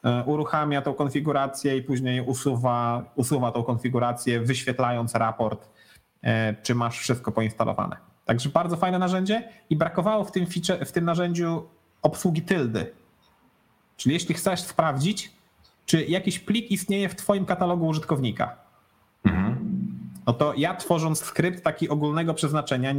e, 0.03 0.23
uruchamia 0.23 0.81
tą 0.81 0.93
konfigurację 0.93 1.77
i 1.77 1.81
później 1.81 2.21
usuwa, 2.21 3.11
usuwa 3.15 3.51
tą 3.51 3.63
konfigurację, 3.63 4.41
wyświetlając 4.41 5.15
raport 5.15 5.69
E, 6.23 6.55
czy 6.63 6.75
masz 6.75 6.99
wszystko 6.99 7.31
poinstalowane. 7.31 7.97
Także 8.25 8.49
bardzo 8.49 8.77
fajne 8.77 8.99
narzędzie 8.99 9.49
i 9.69 9.75
brakowało 9.75 10.23
w 10.23 10.31
tym, 10.31 10.45
feature, 10.47 10.85
w 10.85 10.91
tym 10.91 11.05
narzędziu 11.05 11.63
obsługi 12.01 12.41
tyldy. 12.41 12.91
Czyli 13.97 14.13
jeśli 14.13 14.35
chcesz 14.35 14.61
sprawdzić, 14.61 15.31
czy 15.85 16.05
jakiś 16.05 16.39
plik 16.39 16.71
istnieje 16.71 17.09
w 17.09 17.15
Twoim 17.15 17.45
katalogu 17.45 17.87
użytkownika, 17.87 18.55
mhm. 19.25 19.57
No 20.27 20.33
to 20.33 20.53
ja 20.57 20.75
tworząc 20.75 21.19
skrypt 21.19 21.63
taki 21.63 21.89
ogólnego 21.89 22.33
przeznaczenia, 22.33 22.93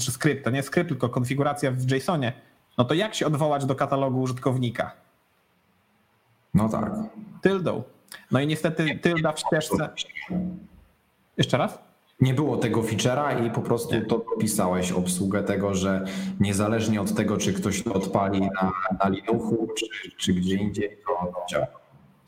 czy 0.00 0.12
skrypt, 0.12 0.44
to 0.44 0.50
nie 0.50 0.62
skrypt, 0.62 0.88
tylko 0.88 1.08
konfiguracja 1.08 1.70
w 1.70 1.90
JSONie, 1.90 2.32
no 2.78 2.84
to 2.84 2.94
jak 2.94 3.14
się 3.14 3.26
odwołać 3.26 3.64
do 3.64 3.74
katalogu 3.74 4.20
użytkownika? 4.20 4.90
No 6.54 6.68
tak. 6.68 6.92
Tyldą. 7.42 7.82
No 8.30 8.40
i 8.40 8.46
niestety 8.46 8.98
tylda 9.02 9.32
w 9.32 9.38
ścieżce. 9.38 9.88
Jeszcze 11.36 11.58
raz? 11.58 11.78
Nie 12.20 12.34
było 12.34 12.56
tego 12.56 12.82
feature'a 12.82 13.46
i 13.46 13.50
po 13.50 13.60
prostu 13.60 13.94
to 14.08 14.18
dopisałeś 14.18 14.92
obsługę 14.92 15.42
tego, 15.42 15.74
że 15.74 16.04
niezależnie 16.40 17.00
od 17.00 17.14
tego, 17.14 17.36
czy 17.36 17.52
ktoś 17.52 17.82
to 17.82 17.92
odpali 17.92 18.40
na, 18.40 18.72
na 19.04 19.08
Linuxu, 19.08 19.68
czy, 19.76 19.86
czy 20.16 20.34
gdzie 20.34 20.56
indziej, 20.56 20.98
to 21.06 21.32
działa. 21.50 21.66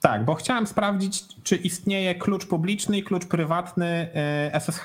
Tak, 0.01 0.25
bo 0.25 0.35
chciałem 0.35 0.67
sprawdzić, 0.67 1.43
czy 1.43 1.57
istnieje 1.57 2.15
klucz 2.15 2.47
publiczny 2.47 2.99
i 2.99 3.03
klucz 3.03 3.27
prywatny 3.27 4.09
y, 4.55 4.61
SSH. 4.61 4.85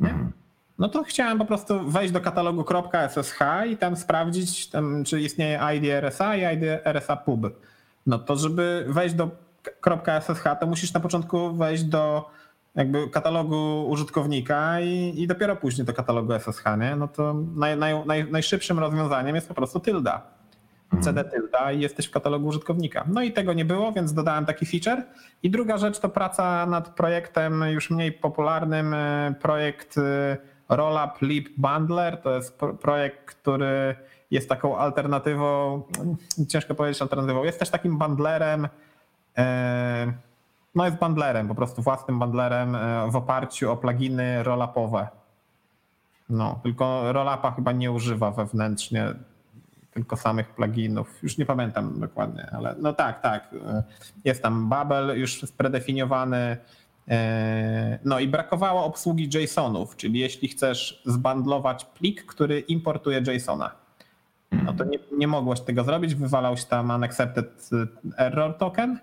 Mhm. 0.00 0.32
No 0.78 0.88
to 0.88 1.04
chciałem 1.04 1.38
po 1.38 1.44
prostu 1.44 1.90
wejść 1.90 2.12
do 2.12 2.20
katalogu 2.20 2.64
.ssh 2.92 3.40
i 3.70 3.76
tam 3.76 3.96
sprawdzić, 3.96 4.70
tam, 4.70 5.04
czy 5.04 5.20
istnieje 5.20 5.60
ID 5.76 5.84
RSA 5.84 6.36
i 6.36 6.56
ID 6.56 6.62
RSA 6.84 7.16
pub. 7.16 7.40
No 8.06 8.18
to 8.18 8.36
żeby 8.36 8.84
wejść 8.88 9.14
do 9.14 9.30
.ssh, 10.20 10.44
to 10.60 10.66
musisz 10.66 10.92
na 10.92 11.00
początku 11.00 11.54
wejść 11.54 11.84
do 11.84 12.30
jakby 12.74 13.10
katalogu 13.10 13.86
użytkownika 13.88 14.80
i, 14.80 15.14
i 15.16 15.26
dopiero 15.26 15.56
później 15.56 15.86
do 15.86 15.92
katalogu 15.92 16.32
SSH, 16.32 16.64
nie? 16.80 16.96
No 16.96 17.08
to 17.08 17.34
naj, 17.56 17.76
naj, 17.76 18.06
naj, 18.06 18.30
najszybszym 18.30 18.78
rozwiązaniem 18.78 19.34
jest 19.34 19.48
po 19.48 19.54
prostu 19.54 19.80
tylda. 19.80 20.22
Mhm. 20.92 21.02
CD 21.02 21.30
tylda 21.30 21.72
i 21.72 21.80
jesteś 21.80 22.06
w 22.06 22.10
katalogu 22.10 22.46
użytkownika. 22.46 23.04
No 23.08 23.22
i 23.22 23.32
tego 23.32 23.52
nie 23.52 23.64
było, 23.64 23.92
więc 23.92 24.12
dodałem 24.12 24.46
taki 24.46 24.66
feature. 24.66 25.02
I 25.42 25.50
druga 25.50 25.78
rzecz 25.78 25.98
to 25.98 26.08
praca 26.08 26.66
nad 26.66 26.88
projektem 26.88 27.64
już 27.70 27.90
mniej 27.90 28.12
popularnym, 28.12 28.94
e, 28.94 29.34
projekt 29.40 29.98
e, 29.98 30.36
Rollup 30.68 31.22
Lib 31.22 31.48
Bundler. 31.56 32.22
To 32.22 32.36
jest 32.36 32.60
projekt, 32.80 33.24
który 33.24 33.96
jest 34.30 34.48
taką 34.48 34.78
alternatywą, 34.78 35.82
ciężko 36.48 36.74
powiedzieć 36.74 37.02
alternatywą, 37.02 37.44
jest 37.44 37.58
też 37.58 37.70
takim 37.70 37.98
bundlerem 37.98 38.68
e, 39.38 40.12
no 40.74 40.84
jest 40.84 40.96
bundlerem, 40.96 41.48
po 41.48 41.54
prostu 41.54 41.82
własnym 41.82 42.18
bundlerem 42.18 42.76
w 43.10 43.16
oparciu 43.16 43.72
o 43.72 43.76
pluginy 43.76 44.42
rollupowe. 44.42 45.08
No, 46.28 46.60
tylko 46.62 47.12
rollupa 47.12 47.50
chyba 47.50 47.72
nie 47.72 47.92
używa 47.92 48.30
wewnętrznie, 48.30 49.14
tylko 49.96 50.16
samych 50.16 50.48
pluginów. 50.48 51.22
Już 51.22 51.38
nie 51.38 51.46
pamiętam 51.46 52.00
dokładnie, 52.00 52.46
ale 52.52 52.74
no 52.78 52.92
tak, 52.92 53.20
tak. 53.20 53.54
Jest 54.24 54.42
tam 54.42 54.68
Babel 54.68 55.20
już 55.20 55.44
predefiniowany. 55.56 56.56
E, 57.08 57.98
no 58.04 58.20
i 58.20 58.28
brakowało 58.28 58.84
obsługi 58.84 59.30
JSONów, 59.34 59.96
czyli 59.96 60.20
jeśli 60.20 60.48
chcesz 60.48 61.02
zbandlować 61.06 61.84
plik, 61.84 62.26
który 62.26 62.60
importuje 62.60 63.22
JSONa, 63.26 63.70
no 64.52 64.72
to 64.72 64.84
nie, 64.84 64.98
nie 65.18 65.28
mogłeś 65.28 65.60
tego 65.60 65.84
zrobić, 65.84 66.14
wywalał 66.14 66.56
się 66.56 66.66
tam 66.66 66.90
unaccepted 66.90 67.70
error 68.18 68.56
token 68.56 68.98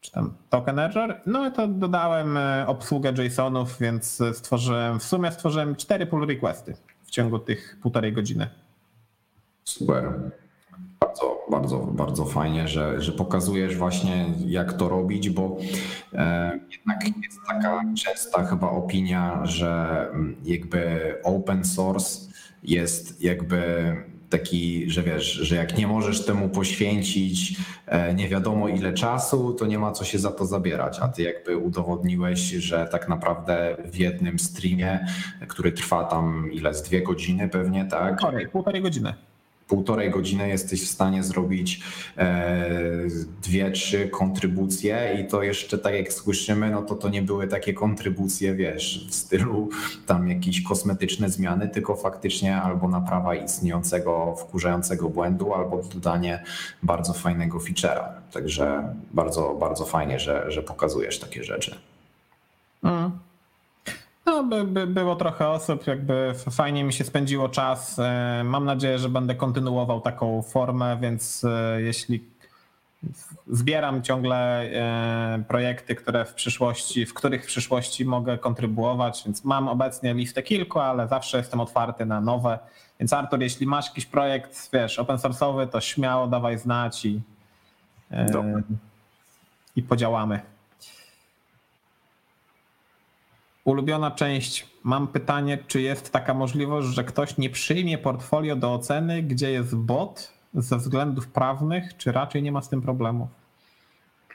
czy 0.00 0.12
tam 0.12 0.34
token 0.50 0.78
error. 0.78 1.20
No 1.26 1.48
i 1.48 1.52
to 1.52 1.68
dodałem 1.68 2.36
e, 2.36 2.66
obsługę 2.66 3.12
JSONów, 3.18 3.78
więc 3.80 4.22
stworzyłem, 4.32 5.00
w 5.00 5.04
sumie 5.04 5.32
stworzyłem 5.32 5.76
cztery 5.76 6.06
pull 6.06 6.26
requesty 6.26 6.76
w 7.04 7.10
ciągu 7.10 7.38
tych 7.38 7.78
półtorej 7.82 8.12
godziny. 8.12 8.48
Super. 9.68 10.12
Bardzo, 11.00 11.46
bardzo, 11.50 11.78
bardzo 11.78 12.24
fajnie, 12.24 12.68
że, 12.68 13.02
że 13.02 13.12
pokazujesz 13.12 13.76
właśnie, 13.76 14.26
jak 14.46 14.72
to 14.72 14.88
robić, 14.88 15.30
bo 15.30 15.56
e, 16.12 16.60
jednak 16.70 17.04
jest 17.22 17.38
taka 17.48 17.82
częsta 18.04 18.44
chyba 18.44 18.70
opinia, 18.70 19.46
że 19.46 20.00
mm, 20.12 20.36
jakby 20.44 21.14
open 21.24 21.64
source 21.64 22.28
jest 22.62 23.22
jakby 23.22 23.62
taki, 24.30 24.90
że 24.90 25.02
wiesz, 25.02 25.32
że 25.32 25.56
jak 25.56 25.78
nie 25.78 25.86
możesz 25.86 26.24
temu 26.24 26.48
poświęcić 26.48 27.56
e, 27.86 28.14
nie 28.14 28.28
wiadomo 28.28 28.68
ile 28.68 28.92
czasu, 28.92 29.52
to 29.52 29.66
nie 29.66 29.78
ma 29.78 29.92
co 29.92 30.04
się 30.04 30.18
za 30.18 30.30
to 30.30 30.46
zabierać. 30.46 30.98
A 31.00 31.08
ty 31.08 31.22
jakby 31.22 31.56
udowodniłeś, 31.56 32.40
że 32.40 32.88
tak 32.92 33.08
naprawdę 33.08 33.76
w 33.84 33.96
jednym 33.96 34.38
streamie, 34.38 35.06
który 35.48 35.72
trwa 35.72 36.04
tam 36.04 36.52
ile 36.52 36.74
z 36.74 36.82
dwie 36.82 37.02
godziny 37.02 37.48
pewnie, 37.48 37.84
tak? 37.84 38.18
Półtorej, 38.18 38.48
półtorej 38.48 38.82
godziny 38.82 39.27
półtorej 39.68 40.10
godziny 40.10 40.48
jesteś 40.48 40.84
w 40.84 40.90
stanie 40.90 41.22
zrobić 41.22 41.80
e, 42.18 42.68
dwie, 43.42 43.70
trzy 43.70 44.08
kontrybucje 44.08 45.18
i 45.20 45.28
to 45.28 45.42
jeszcze 45.42 45.78
tak 45.78 45.94
jak 45.94 46.12
słyszymy, 46.12 46.70
no 46.70 46.82
to 46.82 46.94
to 46.94 47.08
nie 47.08 47.22
były 47.22 47.46
takie 47.46 47.74
kontrybucje, 47.74 48.54
wiesz, 48.54 49.06
w 49.10 49.14
stylu 49.14 49.68
tam 50.06 50.28
jakieś 50.28 50.62
kosmetyczne 50.62 51.30
zmiany, 51.30 51.68
tylko 51.68 51.96
faktycznie 51.96 52.62
albo 52.62 52.88
naprawa 52.88 53.34
istniejącego, 53.34 54.36
wkurzającego 54.38 55.08
błędu, 55.08 55.54
albo 55.54 55.82
dodanie 55.94 56.44
bardzo 56.82 57.12
fajnego 57.12 57.58
feature'a. 57.58 58.08
Także 58.32 58.94
bardzo, 59.10 59.56
bardzo 59.60 59.84
fajnie, 59.84 60.18
że, 60.18 60.50
że 60.50 60.62
pokazujesz 60.62 61.18
takie 61.18 61.44
rzeczy. 61.44 61.78
Mm. 62.84 63.27
No, 64.28 64.44
by, 64.44 64.64
by 64.64 64.86
było 64.86 65.16
trochę 65.16 65.48
osób, 65.48 65.86
jakby 65.86 66.34
fajnie 66.50 66.84
mi 66.84 66.92
się 66.92 67.04
spędziło 67.04 67.48
czas. 67.48 67.98
E, 67.98 68.42
mam 68.44 68.64
nadzieję, 68.64 68.98
że 68.98 69.08
będę 69.08 69.34
kontynuował 69.34 70.00
taką 70.00 70.42
formę, 70.42 70.98
więc 71.00 71.44
e, 71.44 71.82
jeśli 71.82 72.24
zbieram 73.46 74.02
ciągle 74.02 74.62
e, 74.62 75.44
projekty, 75.48 75.94
które 75.94 76.24
w 76.24 76.34
przyszłości, 76.34 77.06
w 77.06 77.14
których 77.14 77.44
w 77.44 77.46
przyszłości 77.46 78.04
mogę 78.04 78.38
kontrybuować, 78.38 79.22
więc 79.24 79.44
mam 79.44 79.68
obecnie 79.68 80.14
listę 80.14 80.42
kilku, 80.42 80.78
ale 80.78 81.08
zawsze 81.08 81.38
jestem 81.38 81.60
otwarty 81.60 82.06
na 82.06 82.20
nowe. 82.20 82.58
Więc 83.00 83.12
Artur, 83.12 83.40
jeśli 83.40 83.66
masz 83.66 83.86
jakiś 83.88 84.06
projekt, 84.06 84.70
wiesz, 84.72 84.98
open 84.98 85.16
source'owy, 85.16 85.68
to 85.68 85.80
śmiało 85.80 86.26
dawaj 86.26 86.58
znać 86.58 87.06
i, 87.06 87.20
i 89.76 89.82
podziałamy. 89.82 90.40
Ulubiona 93.68 94.10
część. 94.10 94.66
Mam 94.82 95.08
pytanie, 95.08 95.58
czy 95.66 95.80
jest 95.80 96.12
taka 96.12 96.34
możliwość, 96.34 96.88
że 96.88 97.04
ktoś 97.04 97.38
nie 97.38 97.50
przyjmie 97.50 97.98
portfolio 97.98 98.56
do 98.56 98.74
oceny, 98.74 99.22
gdzie 99.22 99.50
jest 99.50 99.76
bot 99.76 100.32
ze 100.54 100.76
względów 100.76 101.28
prawnych, 101.28 101.96
czy 101.96 102.12
raczej 102.12 102.42
nie 102.42 102.52
ma 102.52 102.62
z 102.62 102.68
tym 102.68 102.82
problemu? 102.82 103.28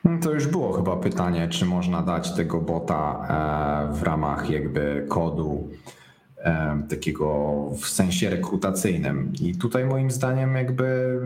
No 0.04 0.20
to 0.22 0.32
już 0.32 0.48
było 0.48 0.74
chyba 0.74 0.96
pytanie, 0.96 1.48
czy 1.48 1.66
można 1.66 2.02
dać 2.02 2.36
tego 2.36 2.62
bota 2.62 3.26
e, 3.90 3.94
w 3.94 4.04
ramach 4.04 4.50
jakby 4.50 5.06
kodu 5.10 5.70
e, 6.38 6.84
takiego 6.90 7.54
w 7.82 7.86
sensie 7.86 8.30
rekrutacyjnym. 8.30 9.34
I 9.42 9.58
tutaj 9.58 9.86
moim 9.86 10.12
zdaniem 10.12 10.56
jakby 10.56 11.20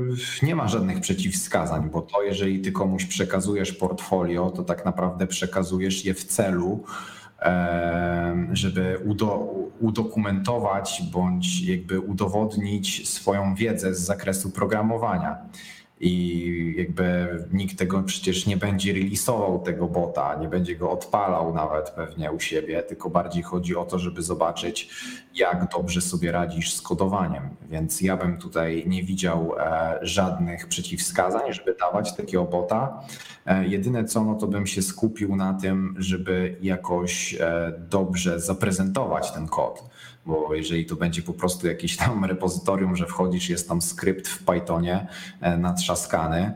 nie 0.43 0.55
ma 0.55 0.67
żadnych 0.67 0.99
przeciwwskazań, 0.99 1.89
bo 1.89 2.01
to 2.01 2.23
jeżeli 2.23 2.61
ty 2.61 2.71
komuś 2.71 3.05
przekazujesz 3.05 3.73
portfolio, 3.73 4.51
to 4.51 4.63
tak 4.63 4.85
naprawdę 4.85 5.27
przekazujesz 5.27 6.05
je 6.05 6.13
w 6.13 6.23
celu, 6.23 6.83
żeby 8.51 8.99
udokumentować 9.79 11.03
bądź 11.11 11.61
jakby 11.61 11.99
udowodnić 11.99 13.09
swoją 13.09 13.55
wiedzę 13.55 13.95
z 13.95 13.99
zakresu 13.99 14.51
programowania 14.51 15.37
i 15.99 16.75
jakby 16.77 17.27
nikt 17.53 17.77
tego 17.77 18.03
przecież 18.03 18.45
nie 18.45 18.57
będzie 18.57 18.93
releasował 18.93 19.59
tego 19.59 19.87
bota, 19.87 20.35
nie 20.35 20.47
będzie 20.47 20.75
go 20.75 20.91
odpalał 20.91 21.53
nawet 21.53 21.89
pewnie 21.89 22.31
u 22.31 22.39
siebie, 22.39 22.83
tylko 22.83 23.09
bardziej 23.09 23.43
chodzi 23.43 23.75
o 23.75 23.85
to, 23.85 23.99
żeby 23.99 24.21
zobaczyć, 24.21 24.89
jak 25.35 25.71
dobrze 25.71 26.01
sobie 26.01 26.31
radzisz 26.31 26.73
z 26.73 26.81
kodowaniem. 26.81 27.49
Więc 27.69 28.01
ja 28.01 28.17
bym 28.17 28.37
tutaj 28.37 28.83
nie 28.87 29.03
widział 29.03 29.53
e, 29.59 29.99
żadnych 30.01 30.67
przeciwwskazań, 30.67 31.53
żeby 31.53 31.75
dawać 31.79 32.15
takiego 32.15 32.45
bota. 32.45 33.03
E, 33.45 33.67
jedyne 33.67 34.05
co, 34.05 34.23
no 34.23 34.35
to 34.35 34.47
bym 34.47 34.67
się 34.67 34.81
skupił 34.81 35.35
na 35.35 35.53
tym, 35.53 35.95
żeby 35.97 36.57
jakoś 36.61 37.33
e, 37.33 37.73
dobrze 37.89 38.39
zaprezentować 38.39 39.31
ten 39.31 39.47
kod 39.47 39.83
bo 40.27 40.53
jeżeli 40.53 40.85
to 40.85 40.95
będzie 40.95 41.21
po 41.21 41.33
prostu 41.33 41.67
jakieś 41.67 41.97
tam 41.97 42.25
repozytorium, 42.25 42.95
że 42.95 43.05
wchodzisz, 43.05 43.49
jest 43.49 43.69
tam 43.69 43.81
skrypt 43.81 44.27
w 44.27 44.43
Pythonie 44.43 45.07
e, 45.41 45.57
natrzaskany 45.57 46.53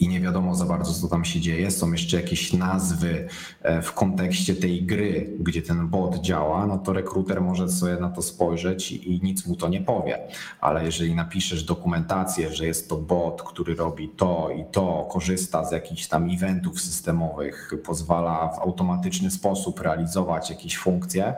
i 0.00 0.08
nie 0.08 0.20
wiadomo 0.20 0.54
za 0.54 0.64
bardzo, 0.64 0.92
co 0.92 1.08
tam 1.08 1.24
się 1.24 1.40
dzieje. 1.40 1.70
Są 1.70 1.92
jeszcze 1.92 2.16
jakieś 2.16 2.52
nazwy 2.52 3.28
e, 3.62 3.82
w 3.82 3.92
kontekście 3.92 4.54
tej 4.54 4.82
gry, 4.82 5.30
gdzie 5.40 5.62
ten 5.62 5.88
bot 5.88 6.16
działa, 6.16 6.66
no 6.66 6.78
to 6.78 6.92
rekruter 6.92 7.40
może 7.40 7.68
sobie 7.68 7.96
na 7.96 8.10
to 8.10 8.22
spojrzeć 8.22 8.92
i 8.92 9.20
nic 9.22 9.46
mu 9.46 9.56
to 9.56 9.68
nie 9.68 9.80
powie. 9.80 10.18
Ale 10.60 10.84
jeżeli 10.84 11.14
napiszesz 11.14 11.64
dokumentację, 11.64 12.54
że 12.54 12.66
jest 12.66 12.88
to 12.88 12.96
bot, 12.96 13.42
który 13.42 13.74
robi 13.74 14.08
to 14.08 14.50
i 14.58 14.64
to, 14.72 15.08
korzysta 15.12 15.64
z 15.64 15.72
jakichś 15.72 16.06
tam 16.06 16.30
eventów 16.30 16.80
systemowych, 16.80 17.72
pozwala 17.84 18.48
w 18.48 18.58
automatyczny 18.58 19.30
sposób 19.30 19.80
realizować 19.80 20.50
jakieś 20.50 20.76
funkcje, 20.76 21.34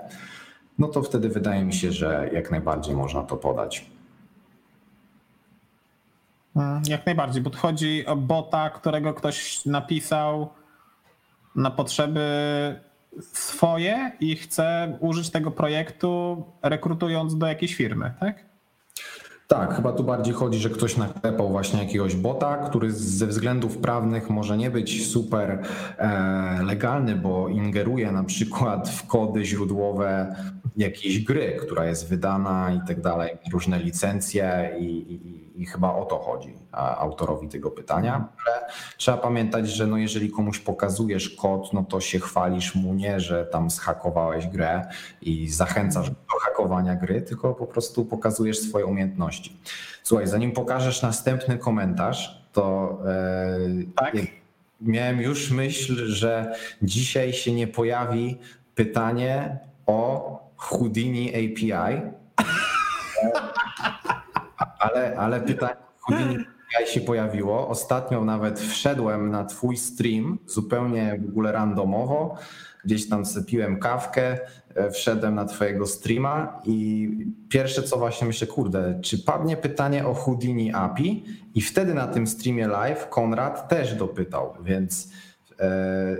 no 0.78 0.88
to 0.88 1.02
wtedy 1.02 1.28
wydaje 1.28 1.64
mi 1.64 1.74
się, 1.74 1.92
że 1.92 2.30
jak 2.32 2.50
najbardziej 2.50 2.94
można 2.94 3.22
to 3.22 3.36
podać. 3.36 3.86
Mm, 6.56 6.82
jak 6.86 7.06
najbardziej, 7.06 7.42
bo 7.42 7.50
chodzi 7.50 8.06
o 8.06 8.16
bota, 8.16 8.70
którego 8.70 9.14
ktoś 9.14 9.64
napisał 9.64 10.48
na 11.54 11.70
potrzeby 11.70 12.20
swoje 13.20 14.12
i 14.20 14.36
chce 14.36 14.96
użyć 15.00 15.30
tego 15.30 15.50
projektu 15.50 16.44
rekrutując 16.62 17.38
do 17.38 17.46
jakiejś 17.46 17.74
firmy, 17.74 18.14
tak? 18.20 18.45
Tak, 19.46 19.74
chyba 19.76 19.92
tu 19.92 20.04
bardziej 20.04 20.34
chodzi, 20.34 20.58
że 20.58 20.70
ktoś 20.70 20.96
naklepał 20.96 21.50
właśnie 21.50 21.82
jakiegoś 21.82 22.16
bota, 22.16 22.56
który 22.56 22.92
ze 22.92 23.26
względów 23.26 23.78
prawnych 23.78 24.30
może 24.30 24.56
nie 24.56 24.70
być 24.70 25.06
super 25.06 25.62
e, 25.98 26.62
legalny, 26.62 27.16
bo 27.16 27.48
ingeruje 27.48 28.12
na 28.12 28.24
przykład 28.24 28.88
w 28.88 29.06
kody 29.06 29.44
źródłowe 29.44 30.36
jakiejś 30.76 31.24
gry, 31.24 31.56
która 31.60 31.86
jest 31.86 32.08
wydana 32.08 32.72
i 32.72 32.86
tak 32.88 33.00
dalej, 33.00 33.30
różne 33.52 33.78
licencje 33.78 34.76
i, 34.78 34.84
i, 34.84 35.45
i, 35.56 35.66
chyba 35.66 35.94
o 35.94 36.04
to 36.04 36.18
chodzi 36.18 36.54
autorowi 36.72 37.48
tego 37.48 37.70
pytania. 37.70 38.28
Ale 38.46 38.66
trzeba 38.96 39.18
pamiętać, 39.18 39.68
że 39.68 39.86
no 39.86 39.96
jeżeli 39.96 40.30
komuś 40.30 40.58
pokazujesz 40.58 41.30
kod, 41.30 41.72
no 41.72 41.84
to 41.84 42.00
się 42.00 42.18
chwalisz 42.18 42.74
mu 42.74 42.94
nie, 42.94 43.20
że 43.20 43.44
tam 43.44 43.70
zhakowałeś 43.70 44.46
grę 44.46 44.88
i 45.22 45.48
zachęcasz 45.48 46.10
do 46.10 46.38
hakowania 46.40 46.96
gry, 46.96 47.22
tylko 47.22 47.54
po 47.54 47.66
prostu 47.66 48.04
pokazujesz 48.04 48.58
swoje 48.58 48.86
umiejętności. 48.86 49.56
Słuchaj, 50.02 50.26
zanim 50.26 50.52
pokażesz 50.52 51.02
następny 51.02 51.58
komentarz, 51.58 52.46
to 52.52 52.98
e, 53.06 53.58
tak? 53.96 54.14
miałem 54.80 55.20
już 55.20 55.50
myśl, 55.50 56.06
że 56.06 56.54
dzisiaj 56.82 57.32
się 57.32 57.52
nie 57.52 57.66
pojawi 57.66 58.38
pytanie 58.74 59.58
o 59.86 60.30
Houdini 60.56 61.28
API. 61.28 62.00
Ale, 64.78 65.16
ale 65.16 65.40
pytanie 65.40 65.76
API 66.08 66.92
się 66.92 67.00
pojawiło. 67.00 67.68
Ostatnio 67.68 68.24
nawet 68.24 68.60
wszedłem 68.60 69.30
na 69.30 69.44
twój 69.44 69.76
stream 69.76 70.38
zupełnie 70.46 71.20
w 71.26 71.28
ogóle 71.28 71.52
randomowo. 71.52 72.36
Gdzieś 72.84 73.08
tam 73.08 73.26
sypiłem 73.26 73.78
kawkę, 73.80 74.38
e, 74.74 74.90
wszedłem 74.90 75.34
na 75.34 75.44
twojego 75.44 75.86
streama 75.86 76.60
i 76.64 77.08
pierwsze 77.48 77.82
co 77.82 77.96
właśnie 77.96 78.26
myślę, 78.26 78.46
kurde, 78.46 79.00
czy 79.02 79.18
padnie 79.18 79.56
pytanie 79.56 80.06
o 80.06 80.14
Houdini 80.14 80.72
API? 80.74 81.24
I 81.54 81.60
wtedy 81.60 81.94
na 81.94 82.06
tym 82.06 82.26
streamie 82.26 82.68
live 82.68 83.08
Konrad 83.08 83.68
też 83.68 83.94
dopytał, 83.94 84.54
więc 84.60 85.12
e, 85.60 86.16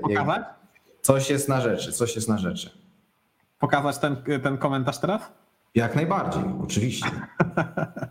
coś 1.03 1.31
jest 1.31 1.49
na 1.49 1.61
rzeczy, 1.61 1.93
coś 1.93 2.17
jest 2.17 2.29
na 2.29 2.39
rzeczy 2.39 2.87
pokazać 3.59 3.99
ten, 3.99 4.17
ten 4.43 4.59
komentarz 4.59 4.99
teraz? 4.99 5.23
Jak 5.77 5.95
najbardziej, 5.95 6.43
oczywiście. 6.63 7.11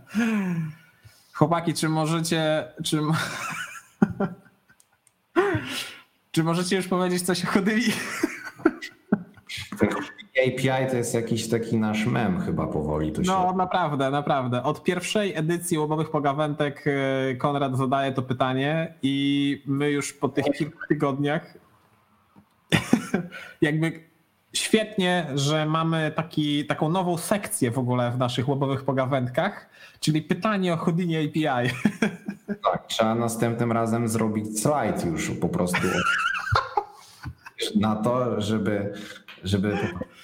Chłopaki, 1.34 1.74
czy 1.74 1.90
możecie. 1.90 2.68
Czy, 2.84 3.02
czy 6.32 6.44
możecie 6.44 6.76
już 6.76 6.88
powiedzieć 6.88 7.22
coś 7.22 7.46
o 7.46 7.48
Houdini? 7.48 7.94
API 10.48 10.92
to 10.92 10.98
jest 10.98 11.14
jakiś 11.14 11.50
taki 11.50 11.78
nasz 11.78 12.06
mem 12.06 12.42
chyba 12.42 12.68
powoli. 12.68 13.12
To 13.12 13.24
się... 13.24 13.32
No 13.32 13.54
naprawdę, 13.54 14.12
naprawdę. 14.12 14.64
Od 14.64 14.84
pierwszej 14.84 15.36
edycji 15.36 15.78
łobowych 15.78 16.12
pogawętek 16.12 16.86
e, 16.88 17.36
Konrad 17.36 17.78
zadaje 17.78 18.12
to 18.12 18.22
pytanie 18.22 18.94
i 19.02 19.64
my 19.66 19.92
już 19.92 20.14
po 20.14 20.30
tych 20.30 20.46
kilku 20.46 20.88
tygodniach 20.88 21.58
jakby 23.62 24.15
świetnie, 24.58 25.28
że 25.36 25.66
mamy 25.66 26.12
taki, 26.16 26.66
taką 26.66 26.90
nową 26.90 27.18
sekcję 27.18 27.72
w 27.72 27.80
ogóle 27.80 28.12
w 28.12 28.18
naszych 28.18 28.50
łobowych 28.50 28.84
pogawędkach, 28.84 29.70
czyli 30.00 30.22
pytanie 30.22 30.74
o 30.74 30.78
Houdini 30.78 31.18
API. 31.18 31.70
Tak, 32.64 32.88
trzeba 32.88 33.16
następnym 33.16 33.72
razem 33.72 34.08
zrobić 34.08 34.60
slajd 34.62 35.06
już 35.06 35.32
po 35.32 35.50
prostu 35.50 35.88
na 37.76 37.96
to, 37.96 38.42
żeby, 38.42 38.94
żeby 39.44 39.78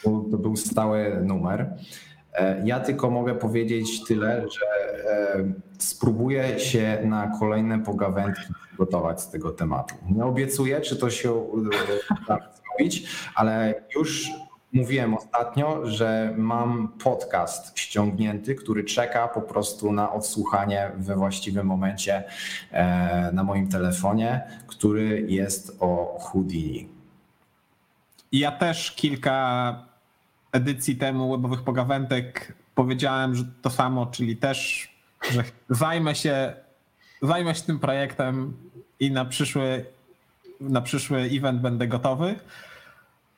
to 0.03 0.37
był 0.37 0.55
stały 0.55 1.21
numer. 1.23 1.73
E, 2.33 2.61
ja 2.65 2.79
tylko 2.79 3.09
mogę 3.09 3.35
powiedzieć 3.35 4.03
tyle, 4.03 4.45
że 4.49 4.65
e, 5.11 5.53
spróbuję 5.77 6.59
się 6.59 7.01
na 7.05 7.31
kolejne 7.39 7.79
pogawędki 7.79 8.53
przygotować 8.67 9.21
z 9.21 9.29
tego 9.29 9.51
tematu. 9.51 9.95
Nie 10.09 10.25
obiecuję, 10.25 10.81
czy 10.81 10.95
to 10.95 11.09
się 11.09 11.33
uda 11.33 11.69
zrobić, 12.77 13.03
ale 13.35 13.73
już 13.95 14.31
mówiłem 14.73 15.13
ostatnio, 15.13 15.85
że 15.85 16.33
mam 16.37 16.87
podcast 17.03 17.79
ściągnięty, 17.79 18.55
który 18.55 18.83
czeka 18.83 19.27
po 19.27 19.41
prostu 19.41 19.91
na 19.91 20.13
odsłuchanie 20.13 20.91
we 20.97 21.15
właściwym 21.15 21.67
momencie 21.67 22.23
e, 22.71 23.31
na 23.33 23.43
moim 23.43 23.67
telefonie, 23.67 24.41
który 24.67 25.25
jest 25.27 25.77
o 25.79 26.17
Houdini. 26.19 26.87
Ja 28.31 28.51
też 28.51 28.91
kilka 28.91 29.75
edycji 30.51 30.95
temu 30.95 31.31
webowych 31.31 31.63
pogawędek 31.63 32.53
powiedziałem, 32.75 33.35
że 33.35 33.43
to 33.61 33.69
samo, 33.69 34.05
czyli 34.05 34.37
też, 34.37 34.89
że 35.31 35.43
zajmę 35.69 36.15
się, 36.15 36.53
zajmę 37.21 37.55
się 37.55 37.61
tym 37.61 37.79
projektem 37.79 38.53
i 38.99 39.11
na 39.11 39.25
przyszły, 39.25 39.85
na 40.61 40.81
przyszły 40.81 41.21
event 41.21 41.61
będę 41.61 41.87
gotowy. 41.87 42.35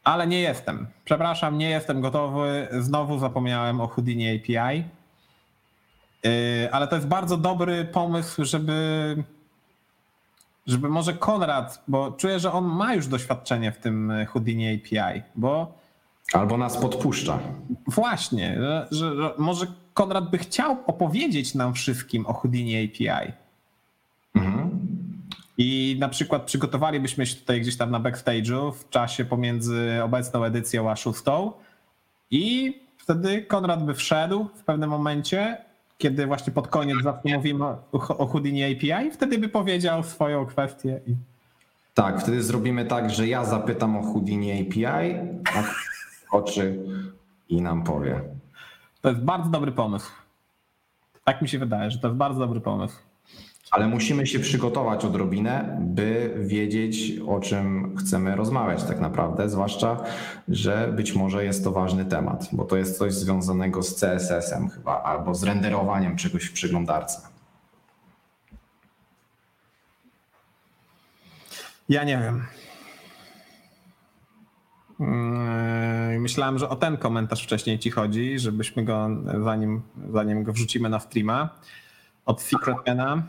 Ale 0.04 0.28
nie 0.28 0.42
jestem. 0.42 0.88
Przepraszam, 1.06 1.58
nie 1.58 1.70
jestem 1.70 2.02
gotowy. 2.02 2.68
Znowu 2.80 3.20
zapomniałem 3.20 3.82
o 3.82 3.88
Houdini 3.88 4.36
API. 4.36 4.84
Yy, 6.24 6.72
ale 6.72 6.88
to 6.88 6.96
jest 6.96 7.08
bardzo 7.08 7.38
dobry 7.38 7.86
pomysł, 7.86 8.46
żeby, 8.46 9.24
żeby 10.68 10.90
może 10.90 11.14
Konrad, 11.14 11.84
bo 11.88 12.12
czuję, 12.12 12.40
że 12.40 12.52
on 12.52 12.66
ma 12.66 12.94
już 12.94 13.08
doświadczenie 13.08 13.72
w 13.72 13.78
tym 13.78 14.14
Houdini 14.28 14.76
API, 14.76 15.22
bo. 15.36 15.84
Albo 16.34 16.58
nas 16.58 16.78
podpuszcza. 16.78 17.40
Właśnie, 17.88 18.56
że, 18.58 18.88
że, 18.92 19.16
że 19.16 19.34
może 19.38 19.68
Konrad 19.94 20.30
by 20.30 20.38
chciał 20.38 20.78
opowiedzieć 20.88 21.56
nam 21.56 21.74
wszystkim 21.74 22.26
o 22.26 22.34
Houdini 22.34 22.86
API. 22.86 23.34
Mhm. 24.36 24.83
I 25.58 25.98
na 26.00 26.10
przykład 26.10 26.44
przygotowalibyśmy 26.44 27.26
się 27.26 27.36
tutaj 27.36 27.62
gdzieś 27.62 27.78
tam 27.78 27.92
na 27.92 28.00
backstage'u 28.00 28.74
w 28.74 28.90
czasie 28.90 29.26
pomiędzy 29.26 30.00
obecną 30.04 30.44
edycją 30.44 30.92
a 30.92 30.96
szóstą 30.96 31.52
i 32.32 32.74
wtedy 32.98 33.42
Konrad 33.42 33.86
by 33.86 33.94
wszedł 33.94 34.50
w 34.56 34.64
pewnym 34.64 34.90
momencie, 34.90 35.58
kiedy 35.98 36.26
właśnie 36.26 36.54
pod 36.54 36.68
koniec 36.68 36.98
zawsze 37.04 37.38
mówimy 37.38 37.66
o 37.92 38.28
Houdini 38.28 38.64
API, 38.64 39.12
wtedy 39.12 39.38
by 39.38 39.50
powiedział 39.50 40.04
swoją 40.04 40.46
kwestię. 40.46 41.00
I... 41.08 41.16
Tak, 41.94 42.22
wtedy 42.22 42.44
zrobimy 42.44 42.86
tak, 42.86 43.10
że 43.10 43.28
ja 43.28 43.46
zapytam 43.46 43.98
o 43.98 44.02
Houdini 44.02 44.62
API, 44.62 45.16
a 45.56 45.64
oczy 46.38 46.80
i 47.50 47.62
nam 47.62 47.84
powie. 47.84 48.22
To 49.02 49.10
jest 49.10 49.22
bardzo 49.22 49.50
dobry 49.50 49.72
pomysł. 49.72 50.12
Tak 51.24 51.42
mi 51.42 51.50
się 51.50 51.60
wydaje, 51.60 51.92
że 51.92 52.00
to 52.00 52.08
jest 52.08 52.18
bardzo 52.18 52.40
dobry 52.40 52.62
pomysł 52.62 52.96
ale 53.74 53.88
musimy 53.88 54.28
się 54.28 54.40
przygotować 54.40 55.06
odrobinę, 55.06 55.78
by 55.82 56.34
wiedzieć, 56.40 57.20
o 57.28 57.40
czym 57.40 57.96
chcemy 57.98 58.36
rozmawiać 58.36 58.84
tak 58.84 59.00
naprawdę, 59.00 59.50
zwłaszcza, 59.50 60.04
że 60.48 60.94
być 60.96 61.16
może 61.16 61.46
jest 61.46 61.64
to 61.64 61.72
ważny 61.72 62.06
temat, 62.06 62.50
bo 62.52 62.64
to 62.64 62.78
jest 62.78 62.98
coś 62.98 63.14
związanego 63.14 63.84
z 63.84 64.00
CSS-em 64.00 64.70
chyba, 64.70 65.04
albo 65.04 65.36
z 65.36 65.44
renderowaniem 65.44 66.16
czegoś 66.16 66.46
w 66.46 66.54
przeglądarce. 66.54 67.22
Ja 71.90 72.04
nie 72.04 72.18
wiem. 72.18 72.46
Mm, 75.00 76.22
myślałem, 76.22 76.60
że 76.60 76.70
o 76.70 76.76
ten 76.76 76.98
komentarz 76.98 77.44
wcześniej 77.44 77.80
ci 77.80 77.92
chodzi, 77.92 78.40
żebyśmy 78.40 78.84
go, 78.84 79.10
zanim, 79.44 79.82
zanim 80.14 80.44
go 80.44 80.54
wrzucimy 80.54 80.90
na 80.90 81.00
streama, 81.00 81.50
od 82.26 82.42
Secretmana. 82.42 83.24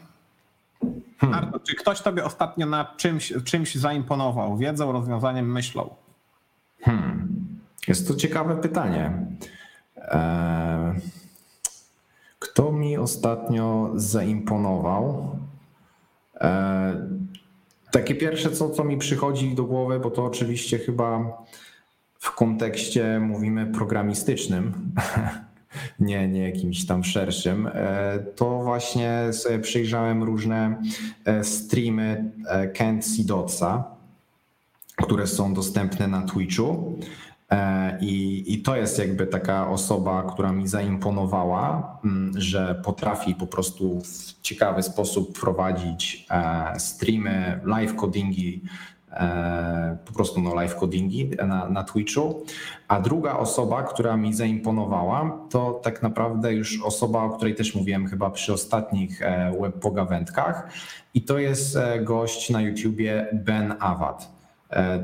Hmm. 1.19 1.39
Arto, 1.39 1.61
czy 1.61 1.75
ktoś 1.75 2.01
tobie 2.01 2.25
ostatnio 2.25 2.67
na 2.67 2.85
czymś, 2.97 3.33
czymś 3.45 3.75
zaimponował? 3.75 4.57
Wiedzą, 4.57 4.93
rozwiązaniem, 4.93 5.53
myślą? 5.53 5.95
Hmm. 6.81 7.29
Jest 7.89 8.09
to 8.09 8.15
ciekawe 8.15 8.57
pytanie. 8.57 9.13
Eee, 9.97 11.01
kto 12.39 12.73
mi 12.73 12.99
ostatnio 12.99 13.91
zaimponował? 13.95 15.39
Eee, 16.41 16.97
takie 17.91 18.15
pierwsze, 18.15 18.51
co, 18.51 18.71
co 18.71 18.85
mi 18.85 18.97
przychodzi 18.97 19.55
do 19.55 19.65
głowy, 19.65 20.01
bo 20.01 20.11
to 20.11 20.25
oczywiście 20.25 20.79
chyba 20.79 21.39
w 22.19 22.35
kontekście 22.35 23.21
mówimy 23.21 23.67
programistycznym, 23.67 24.73
nie, 26.01 26.29
nie 26.29 26.43
jakimś 26.43 26.87
tam 26.87 27.05
szerszym, 27.05 27.67
e, 27.67 28.19
to 28.37 28.63
właśnie 28.63 29.33
sobie 29.33 29.59
przyjrzałem 29.59 30.23
różne 30.23 30.83
e, 31.25 31.45
streamy 31.45 32.33
e, 32.49 32.69
Kent 32.69 33.07
Sidotsa, 33.07 33.85
które 34.97 35.27
są 35.27 35.55
dostępne 35.55 36.09
na 36.09 36.23
Twitchu. 36.23 36.99
I, 38.01 38.45
I 38.47 38.63
to 38.63 38.77
jest 38.77 38.99
jakby 38.99 39.27
taka 39.27 39.69
osoba, 39.71 40.23
która 40.33 40.53
mi 40.53 40.69
zaimponowała, 40.69 41.99
mm, 42.05 42.41
że 42.41 42.81
potrafi 42.85 43.35
po 43.35 43.47
prostu 43.47 44.01
w 44.01 44.41
ciekawy 44.43 44.83
sposób 44.83 45.41
prowadzić 45.41 46.27
streamy, 46.79 47.61
live 47.65 47.97
codingi 47.97 48.63
po 50.07 50.13
prostu 50.13 50.41
no, 50.41 50.55
live 50.55 50.75
codingi 50.75 51.31
na, 51.47 51.69
na 51.69 51.85
Twitchu. 51.85 52.45
A 52.89 53.01
druga 53.01 53.37
osoba, 53.37 53.83
która 53.83 54.17
mi 54.17 54.35
zaimponowała, 54.35 55.39
to 55.51 55.81
tak 55.83 56.03
naprawdę 56.03 56.55
już 56.55 56.83
osoba, 56.83 57.23
o 57.23 57.31
której 57.31 57.55
też 57.55 57.75
mówiłem 57.75 58.07
chyba 58.07 58.31
przy 58.31 58.53
ostatnich 58.53 59.23
e, 59.23 59.53
web 59.61 59.75
pogawędkach. 59.81 60.69
I 61.15 61.23
to 61.23 61.39
jest 61.39 61.79
gość 62.03 62.51
na 62.51 62.63
YouTubie 62.63 63.27
Ben 63.33 63.75
Awad. 63.81 64.35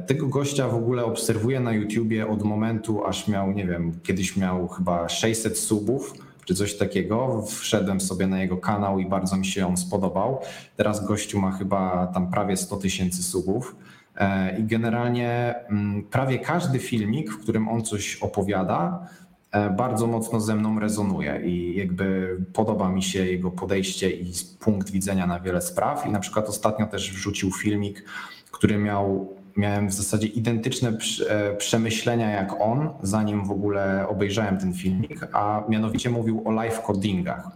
Tego 0.07 0.27
gościa 0.27 0.69
w 0.69 0.74
ogóle 0.74 1.05
obserwuję 1.05 1.61
na 1.61 1.73
YouTubie 1.73 2.28
od 2.28 2.43
momentu, 2.43 3.05
aż 3.05 3.28
miał, 3.28 3.53
nie 3.53 3.66
wiem, 3.66 4.01
kiedyś 4.03 4.37
miał 4.37 4.69
chyba 4.69 5.09
600 5.09 5.59
subów 5.59 6.15
czy 6.45 6.55
coś 6.55 6.77
takiego. 6.77 7.43
Wszedłem 7.47 8.01
sobie 8.01 8.27
na 8.27 8.43
jego 8.43 8.57
kanał 8.57 8.99
i 8.99 9.07
bardzo 9.07 9.37
mi 9.37 9.47
się 9.47 9.66
on 9.66 9.77
spodobał. 9.77 10.41
Teraz 10.77 11.07
gościu 11.07 11.41
ma 11.41 11.53
chyba 11.53 12.07
tam 12.07 12.31
prawie 12.31 12.57
100 12.57 12.77
tysięcy 12.77 13.23
subów. 13.23 13.77
E, 14.21 14.59
I 14.59 14.65
generalnie 14.65 15.55
mm, 15.69 16.03
prawie 16.03 16.39
każdy 16.39 16.79
filmik, 16.79 17.33
w 17.33 17.43
którym 17.43 17.69
on 17.69 17.83
coś 17.83 18.17
opowiada, 18.17 19.07
e, 19.53 19.71
bardzo 19.71 20.07
mocno 20.07 20.41
ze 20.41 20.57
mną 20.57 20.81
rezonuje 20.81 21.41
i 21.45 21.77
jakby 21.77 22.37
podoba 22.53 22.89
mi 22.89 23.03
się 23.03 23.27
jego 23.27 23.51
podejście 23.51 24.11
i 24.11 24.33
punkt 24.61 24.91
widzenia 24.91 25.27
na 25.27 25.41
wiele 25.41 25.63
spraw. 25.63 26.07
I 26.07 26.11
na 26.11 26.21
przykład 26.21 26.49
ostatnio 26.49 26.87
też 26.87 27.13
wrzucił 27.13 27.53
filmik, 27.53 28.05
który 28.51 28.79
miał 28.79 29.37
miałem 29.61 29.89
w 29.89 29.93
zasadzie 29.93 30.27
identyczne 30.27 30.89
e, 31.28 31.57
przemyślenia 31.57 32.31
jak 32.31 32.61
on, 32.61 32.89
zanim 33.03 33.45
w 33.45 33.51
ogóle 33.51 34.09
obejrzałem 34.09 34.59
ten 34.59 34.73
filmik, 34.73 35.28
a 35.32 35.65
mianowicie 35.69 36.11
mówił 36.11 36.43
o 36.45 36.51
live 36.51 36.82
codingach. 36.82 37.49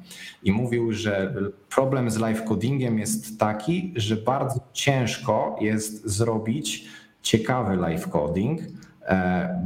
I 0.43 0.53
mówił, 0.53 0.93
że 0.93 1.35
problem 1.71 2.11
z 2.11 2.17
live 2.17 2.45
codingiem 2.45 2.99
jest 2.99 3.39
taki, 3.39 3.93
że 3.97 4.17
bardzo 4.17 4.61
ciężko 4.73 5.57
jest 5.61 6.07
zrobić 6.07 6.89
ciekawy 7.23 7.77
live 7.77 8.09
coding, 8.09 8.61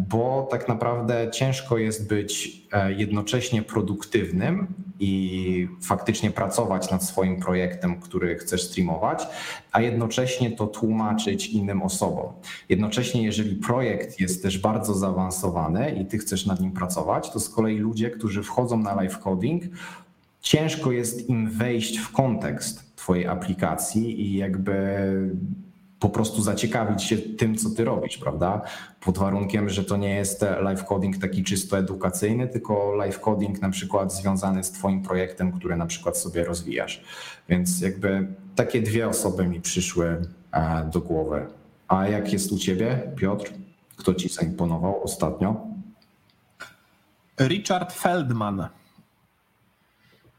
bo 0.08 0.48
tak 0.50 0.68
naprawdę 0.68 1.30
ciężko 1.30 1.78
jest 1.78 2.08
być 2.08 2.62
e, 2.72 2.92
jednocześnie 2.92 3.62
produktywnym 3.62 4.66
i 5.00 5.68
faktycznie 5.82 6.30
pracować 6.30 6.90
nad 6.90 7.04
swoim 7.04 7.40
projektem, 7.40 8.00
który 8.00 8.36
chcesz 8.36 8.62
streamować, 8.62 9.26
a 9.72 9.80
jednocześnie 9.80 10.50
to 10.50 10.66
tłumaczyć 10.66 11.46
innym 11.46 11.82
osobom. 11.82 12.32
Jednocześnie, 12.68 13.22
jeżeli 13.22 13.56
projekt 13.56 14.20
jest 14.20 14.42
też 14.42 14.58
bardzo 14.58 14.94
zaawansowany 14.94 15.90
i 15.90 16.06
ty 16.06 16.18
chcesz 16.18 16.46
nad 16.46 16.60
nim 16.60 16.72
pracować, 16.72 17.30
to 17.30 17.40
z 17.40 17.48
kolei 17.48 17.78
ludzie, 17.78 18.10
którzy 18.10 18.42
wchodzą 18.42 18.78
na 18.78 18.94
live 18.94 19.18
coding, 19.18 19.64
ciężko 20.40 20.92
jest 20.92 21.28
im 21.28 21.50
wejść 21.50 21.98
w 21.98 22.12
kontekst 22.12 22.96
twojej 22.96 23.26
aplikacji 23.26 24.20
i 24.20 24.36
jakby 24.36 24.74
po 26.00 26.08
prostu 26.08 26.42
zaciekawić 26.42 27.02
się 27.02 27.16
tym, 27.18 27.56
co 27.56 27.70
ty 27.70 27.84
robisz, 27.84 28.18
prawda? 28.18 28.62
Pod 29.00 29.18
warunkiem, 29.18 29.68
że 29.68 29.84
to 29.84 29.96
nie 29.96 30.14
jest 30.14 30.44
live 30.60 30.84
coding 30.84 31.18
taki 31.18 31.44
czysto 31.44 31.78
edukacyjny, 31.78 32.48
tylko 32.48 32.94
live 32.94 33.20
coding 33.20 33.62
na 33.62 33.70
przykład 33.70 34.14
związany 34.14 34.64
z 34.64 34.70
twoim 34.70 35.02
projektem, 35.02 35.52
który 35.52 35.76
na 35.76 35.86
przykład 35.86 36.18
sobie 36.18 36.44
rozwijasz. 36.44 37.04
Więc 37.48 37.80
jakby 37.80 38.26
takie 38.54 38.82
dwie 38.82 39.08
osoby 39.08 39.46
mi 39.46 39.60
przyszły 39.60 40.26
e, 40.52 40.90
do 40.92 41.00
głowy. 41.00 41.46
A 41.88 42.08
jak 42.08 42.32
jest 42.32 42.52
u 42.52 42.58
ciebie, 42.58 43.12
Piotr? 43.16 43.52
Kto 43.96 44.14
ci 44.14 44.28
zaimponował 44.28 45.02
ostatnio? 45.02 45.66
Richard 47.40 47.92
Feldman. 47.92 48.68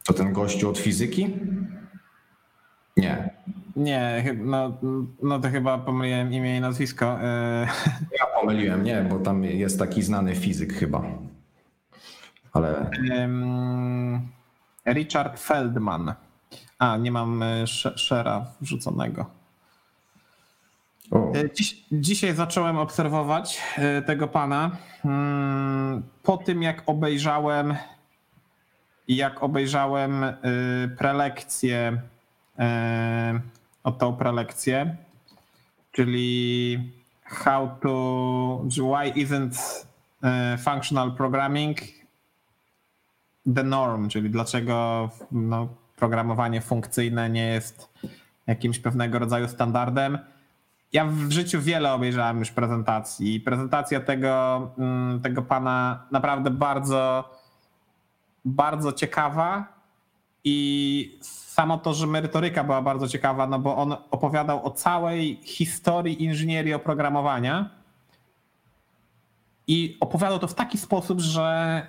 To 0.06 0.14
ten 0.14 0.34
gościu 0.34 0.70
od 0.70 0.78
fizyki? 0.78 1.34
Nie. 2.98 3.30
Nie, 3.80 4.36
no, 4.38 4.78
no 5.24 5.40
to 5.40 5.50
chyba 5.50 5.78
pomyliłem 5.78 6.34
imię 6.34 6.58
i 6.58 6.62
nazwisko. 6.62 7.06
E, 7.22 7.68
ja 8.20 8.26
pomyliłem, 8.42 8.84
nie, 8.84 9.02
bo 9.10 9.20
tam 9.20 9.44
jest 9.44 9.80
taki 9.80 10.02
znany 10.02 10.36
fizyk 10.36 10.74
chyba. 10.74 11.04
Ale. 12.54 12.90
Richard 14.86 15.40
Feldman. 15.40 16.14
A, 16.80 16.98
nie 16.98 17.12
mam 17.12 17.44
e, 17.44 17.68
szera 17.96 18.46
wrzuconego. 18.62 19.26
E, 21.36 21.54
dziś, 21.54 21.84
dzisiaj 21.92 22.34
zacząłem 22.34 22.78
obserwować 22.78 23.62
tego 24.06 24.28
pana. 24.28 24.72
Mm, 25.06 26.04
po 26.24 26.38
tym, 26.38 26.64
jak 26.64 26.84
obejrzałem, 26.86 27.76
jak 29.08 29.44
obejrzałem 29.44 30.26
prelekcję 30.98 32.02
o 33.84 33.92
tą 33.92 34.16
prelekcję, 34.16 34.96
czyli 35.92 36.92
how 37.24 37.70
to, 37.82 38.64
why 38.70 39.12
isn't 39.26 39.86
e, 40.24 40.58
functional 40.58 41.16
programming 41.16 41.78
the 43.56 43.64
norm, 43.64 44.10
czyli 44.10 44.30
dlaczego 44.30 45.10
no, 45.32 45.68
programowanie 45.96 46.62
funkcyjne 46.62 47.30
nie 47.30 47.48
jest 47.48 47.94
jakimś 48.48 48.80
pewnego 48.80 49.20
rodzaju 49.20 49.48
standardem. 49.48 50.20
Ja 50.94 51.06
w 51.06 51.32
życiu 51.32 51.62
wiele 51.62 51.94
obejrzałem 51.94 52.40
już 52.40 52.52
prezentacji. 52.52 53.40
Prezentacja 53.40 54.00
tego, 54.00 54.72
mm, 54.78 55.22
tego 55.22 55.42
pana 55.42 56.04
naprawdę 56.12 56.52
bardzo, 56.52 57.30
bardzo 58.46 58.94
ciekawa 58.94 59.79
i 60.44 61.20
samo 61.22 61.78
to, 61.78 61.94
że 61.94 62.08
merytoryka 62.08 62.64
była 62.64 62.82
bardzo 62.82 63.08
ciekawa, 63.08 63.48
no 63.48 63.60
bo 63.60 63.78
on 63.78 63.96
opowiadał 64.12 64.66
o 64.66 64.72
całej 64.72 65.40
historii 65.44 66.24
inżynierii 66.24 66.74
oprogramowania 66.74 67.70
i 69.68 69.98
opowiadał 70.00 70.40
to 70.40 70.48
w 70.48 70.54
taki 70.54 70.78
sposób, 70.78 71.20
że 71.20 71.82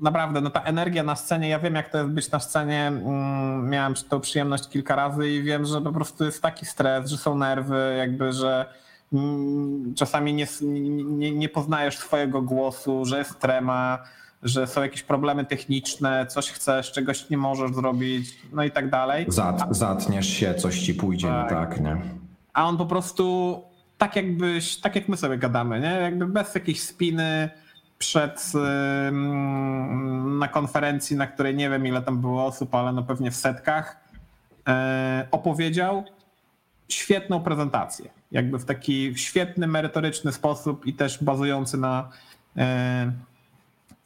naprawdę 0.00 0.40
no 0.40 0.50
ta 0.50 0.62
energia 0.62 1.02
na 1.02 1.16
scenie, 1.16 1.48
ja 1.48 1.58
wiem 1.58 1.74
jak 1.74 1.88
to 1.88 1.98
jest 1.98 2.10
być 2.10 2.30
na 2.30 2.40
scenie, 2.40 2.86
mm, 2.86 3.70
miałem 3.70 3.94
tą 4.08 4.20
przyjemność 4.20 4.68
kilka 4.68 4.96
razy 4.96 5.30
i 5.30 5.42
wiem, 5.42 5.64
że 5.64 5.80
po 5.80 5.92
prostu 5.92 6.24
jest 6.24 6.42
taki 6.42 6.66
stres, 6.66 7.10
że 7.10 7.16
są 7.16 7.38
nerwy, 7.38 7.94
jakby, 7.98 8.32
że 8.32 8.66
mm, 9.12 9.94
czasami 9.94 10.34
nie, 10.34 10.46
nie, 11.04 11.30
nie 11.30 11.48
poznajesz 11.48 11.98
swojego 11.98 12.42
głosu, 12.42 13.04
że 13.04 13.18
jest 13.18 13.38
trema, 13.38 13.98
że 14.44 14.66
są 14.66 14.82
jakieś 14.82 15.02
problemy 15.02 15.44
techniczne, 15.44 16.26
coś 16.26 16.50
chcesz, 16.50 16.92
czegoś 16.92 17.30
nie 17.30 17.36
możesz 17.36 17.74
zrobić, 17.74 18.38
no 18.52 18.64
i 18.64 18.70
tak 18.70 18.90
dalej. 18.90 19.26
Zat, 19.28 19.66
zatniesz 19.70 20.26
się, 20.26 20.54
coś 20.54 20.80
ci 20.80 20.94
pójdzie 20.94 21.28
tak. 21.28 21.50
nie 21.50 21.56
tak, 21.56 21.80
nie? 21.80 21.96
A 22.52 22.68
on 22.68 22.76
po 22.76 22.86
prostu 22.86 23.62
tak 23.98 24.16
jakbyś, 24.16 24.76
tak 24.76 24.96
jak 24.96 25.08
my 25.08 25.16
sobie 25.16 25.38
gadamy, 25.38 25.80
nie? 25.80 25.90
Jakby 25.90 26.26
bez 26.26 26.54
jakiejś 26.54 26.82
spiny 26.82 27.50
przed 27.98 28.52
na 30.38 30.48
konferencji, 30.48 31.16
na 31.16 31.26
której 31.26 31.54
nie 31.54 31.70
wiem 31.70 31.86
ile 31.86 32.02
tam 32.02 32.20
było 32.20 32.46
osób, 32.46 32.74
ale 32.74 32.92
no 32.92 33.02
pewnie 33.02 33.30
w 33.30 33.36
setkach, 33.36 33.96
e, 34.68 35.28
opowiedział 35.30 36.04
świetną 36.88 37.40
prezentację. 37.40 38.10
Jakby 38.32 38.58
w 38.58 38.64
taki 38.64 39.18
świetny, 39.18 39.66
merytoryczny 39.66 40.32
sposób 40.32 40.86
i 40.86 40.94
też 40.94 41.24
bazujący 41.24 41.78
na 41.78 42.08
e, 42.56 43.12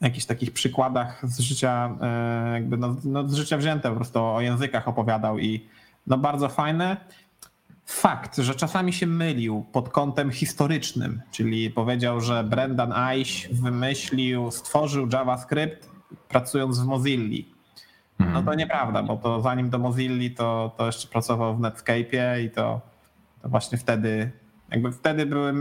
jakichś 0.00 0.26
takich 0.26 0.52
przykładach 0.52 1.20
z 1.22 1.40
życia, 1.40 1.96
e, 2.00 2.52
jakby 2.52 2.76
no, 2.76 2.96
no, 3.04 3.28
z 3.28 3.34
życia 3.34 3.56
wzięte, 3.56 3.90
po 3.90 3.96
prostu 3.96 4.24
o 4.24 4.40
językach 4.40 4.88
opowiadał 4.88 5.38
i 5.38 5.66
no 6.06 6.18
bardzo 6.18 6.48
fajne. 6.48 6.96
Fakt, 7.86 8.36
że 8.36 8.54
czasami 8.54 8.92
się 8.92 9.06
mylił 9.06 9.66
pod 9.72 9.88
kątem 9.88 10.30
historycznym, 10.30 11.20
czyli 11.30 11.70
powiedział, 11.70 12.20
że 12.20 12.44
Brendan 12.44 12.92
Eich 12.92 13.48
wymyślił, 13.52 14.50
stworzył 14.50 15.08
JavaScript 15.12 15.90
pracując 16.28 16.78
w 16.78 16.86
Mozilli. 16.86 17.54
No 18.18 18.42
to 18.42 18.54
nieprawda, 18.54 19.02
bo 19.02 19.16
to 19.16 19.40
zanim 19.40 19.70
do 19.70 19.78
Mozilli 19.78 20.30
to, 20.30 20.72
to 20.76 20.86
jeszcze 20.86 21.08
pracował 21.08 21.56
w 21.56 21.60
Netscape'ie 21.60 22.44
i 22.44 22.50
to, 22.50 22.80
to 23.42 23.48
właśnie 23.48 23.78
wtedy 23.78 24.30
jakby 24.70 24.92
wtedy 24.92 25.26
były 25.26 25.54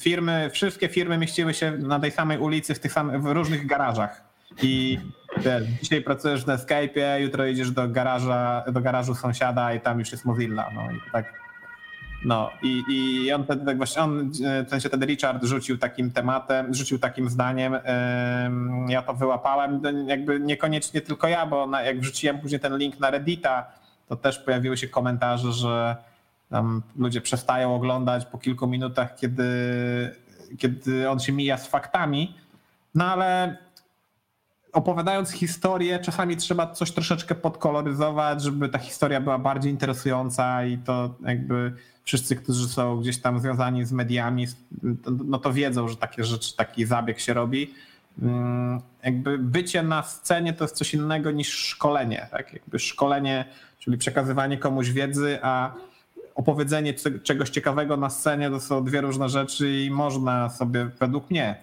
firmy, 0.00 0.50
wszystkie 0.52 0.88
firmy 0.88 1.18
mieściły 1.18 1.54
się 1.54 1.72
na 1.72 2.00
tej 2.00 2.10
samej 2.10 2.38
ulicy, 2.38 2.74
w 2.74 2.78
tych 2.78 2.92
samych, 2.92 3.22
w 3.22 3.26
różnych 3.26 3.66
garażach. 3.66 4.24
I 4.62 4.98
wiesz, 5.38 5.62
dzisiaj 5.82 6.02
pracujesz 6.02 6.44
w 6.44 6.48
Escape'ie, 6.48 7.16
jutro 7.16 7.46
idziesz 7.46 7.70
do 7.70 7.88
garaża, 7.88 8.64
do 8.72 8.80
garażu 8.80 9.14
sąsiada 9.14 9.74
i 9.74 9.80
tam 9.80 9.98
już 9.98 10.12
jest 10.12 10.24
Mozilla. 10.24 10.70
No 10.74 10.82
i 10.92 11.10
tak. 11.12 11.44
No 12.24 12.50
i, 12.62 12.82
i 12.88 13.32
on 13.32 13.44
wtedy 13.44 13.66
tak 13.66 13.76
właśnie, 13.76 14.02
on, 14.02 14.30
w 14.66 14.70
sensie 14.70 14.88
wtedy 14.88 15.06
Richard 15.06 15.44
rzucił 15.44 15.78
takim 15.78 16.10
tematem, 16.10 16.74
rzucił 16.74 16.98
takim 16.98 17.30
zdaniem, 17.30 17.78
ja 18.88 19.02
to 19.02 19.14
wyłapałem, 19.14 19.80
jakby 20.06 20.40
niekoniecznie 20.40 21.00
tylko 21.00 21.28
ja, 21.28 21.46
bo 21.46 21.66
na, 21.66 21.82
jak 21.82 22.00
wrzuciłem 22.00 22.38
później 22.38 22.60
ten 22.60 22.78
link 22.78 23.00
na 23.00 23.10
Reddita, 23.10 23.66
to 24.08 24.16
też 24.16 24.38
pojawiły 24.38 24.76
się 24.76 24.88
komentarze, 24.88 25.52
że 25.52 25.96
tam 26.54 26.82
ludzie 26.96 27.20
przestają 27.20 27.74
oglądać 27.74 28.26
po 28.26 28.38
kilku 28.38 28.66
minutach, 28.66 29.16
kiedy, 29.16 29.44
kiedy 30.58 31.10
on 31.10 31.20
się 31.20 31.32
mija 31.32 31.58
z 31.58 31.66
faktami. 31.66 32.34
No 32.94 33.04
ale 33.04 33.56
opowiadając 34.72 35.30
historię, 35.30 35.98
czasami 35.98 36.36
trzeba 36.36 36.66
coś 36.66 36.90
troszeczkę 36.92 37.34
podkoloryzować, 37.34 38.42
żeby 38.42 38.68
ta 38.68 38.78
historia 38.78 39.20
była 39.20 39.38
bardziej 39.38 39.72
interesująca 39.72 40.64
i 40.64 40.78
to 40.78 41.14
jakby 41.24 41.72
wszyscy, 42.04 42.36
którzy 42.36 42.68
są 42.68 43.00
gdzieś 43.00 43.18
tam 43.18 43.40
związani 43.40 43.84
z 43.84 43.92
mediami, 43.92 44.46
no 45.24 45.38
to 45.38 45.52
wiedzą, 45.52 45.88
że 45.88 45.96
takie 45.96 46.24
rzeczy, 46.24 46.56
taki 46.56 46.84
zabieg 46.84 47.20
się 47.20 47.34
robi. 47.34 47.74
Mm, 48.22 48.80
jakby 49.02 49.38
bycie 49.38 49.82
na 49.82 50.02
scenie 50.02 50.52
to 50.52 50.64
jest 50.64 50.76
coś 50.76 50.94
innego 50.94 51.30
niż 51.30 51.48
szkolenie. 51.48 52.28
Tak? 52.30 52.52
Jakby 52.52 52.78
szkolenie, 52.78 53.44
czyli 53.78 53.98
przekazywanie 53.98 54.58
komuś 54.58 54.90
wiedzy, 54.90 55.38
a 55.42 55.74
opowiedzenie 56.34 56.94
czegoś 57.22 57.50
ciekawego 57.50 57.96
na 57.96 58.10
scenie 58.10 58.50
to 58.50 58.60
są 58.60 58.84
dwie 58.84 59.00
różne 59.00 59.28
rzeczy 59.28 59.70
i 59.70 59.90
można 59.90 60.50
sobie, 60.50 60.90
według 61.00 61.30
mnie, 61.30 61.56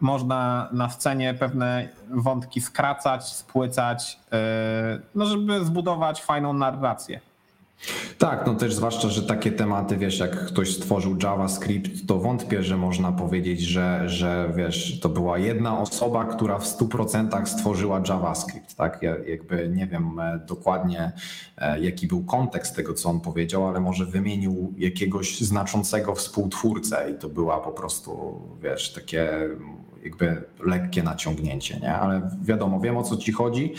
można 0.00 0.68
na 0.72 0.90
scenie 0.90 1.34
pewne 1.34 1.88
wątki 2.10 2.60
skracać, 2.60 3.28
spłycać, 3.28 4.18
yy, 4.32 4.38
no 5.14 5.26
żeby 5.26 5.64
zbudować 5.64 6.22
fajną 6.22 6.52
narrację. 6.52 7.20
Tak, 8.18 8.46
no 8.46 8.54
też 8.54 8.74
zwłaszcza, 8.74 9.08
że 9.08 9.22
takie 9.22 9.52
tematy, 9.52 9.96
wiesz, 9.96 10.18
jak 10.18 10.46
ktoś 10.46 10.74
stworzył 10.76 11.16
JavaScript, 11.22 12.06
to 12.06 12.18
wątpię, 12.18 12.62
że 12.62 12.76
można 12.76 13.12
powiedzieć, 13.12 13.60
że, 13.60 14.08
że 14.08 14.52
wiesz, 14.56 15.00
to 15.00 15.08
była 15.08 15.38
jedna 15.38 15.78
osoba, 15.78 16.24
która 16.24 16.58
w 16.58 16.64
100% 16.64 17.46
stworzyła 17.46 18.02
JavaScript, 18.08 18.74
tak? 18.74 18.98
Ja 19.02 19.16
jakby 19.26 19.68
nie 19.68 19.86
wiem 19.86 20.20
e, 20.20 20.40
dokładnie, 20.48 21.12
e, 21.58 21.80
jaki 21.80 22.06
był 22.06 22.24
kontekst 22.24 22.76
tego, 22.76 22.94
co 22.94 23.10
on 23.10 23.20
powiedział, 23.20 23.68
ale 23.68 23.80
może 23.80 24.06
wymienił 24.06 24.74
jakiegoś 24.78 25.40
znaczącego 25.40 26.14
współtwórcę 26.14 27.10
i 27.10 27.14
to 27.14 27.28
była 27.28 27.60
po 27.60 27.70
prostu, 27.70 28.40
wiesz, 28.62 28.92
takie 28.92 29.48
jakby 30.04 30.42
lekkie 30.64 31.02
naciągnięcie, 31.02 31.80
nie? 31.80 31.94
Ale 31.94 32.30
wiadomo, 32.42 32.80
wiem 32.80 32.96
o 32.96 33.02
co 33.02 33.16
ci 33.16 33.32
chodzi 33.32 33.74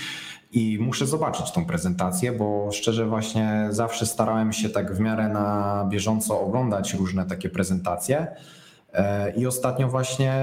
i 0.53 0.79
muszę 0.79 1.07
zobaczyć 1.07 1.51
tą 1.51 1.65
prezentację, 1.65 2.31
bo 2.31 2.69
szczerze 2.71 3.05
właśnie 3.05 3.67
zawsze 3.69 4.05
starałem 4.05 4.53
się 4.53 4.69
tak 4.69 4.95
w 4.95 4.99
miarę 4.99 5.29
na 5.29 5.85
bieżąco 5.89 6.41
oglądać 6.41 6.93
różne 6.93 7.25
takie 7.25 7.49
prezentacje. 7.49 8.27
E, 8.93 9.31
I 9.31 9.47
ostatnio 9.47 9.87
właśnie 9.87 10.33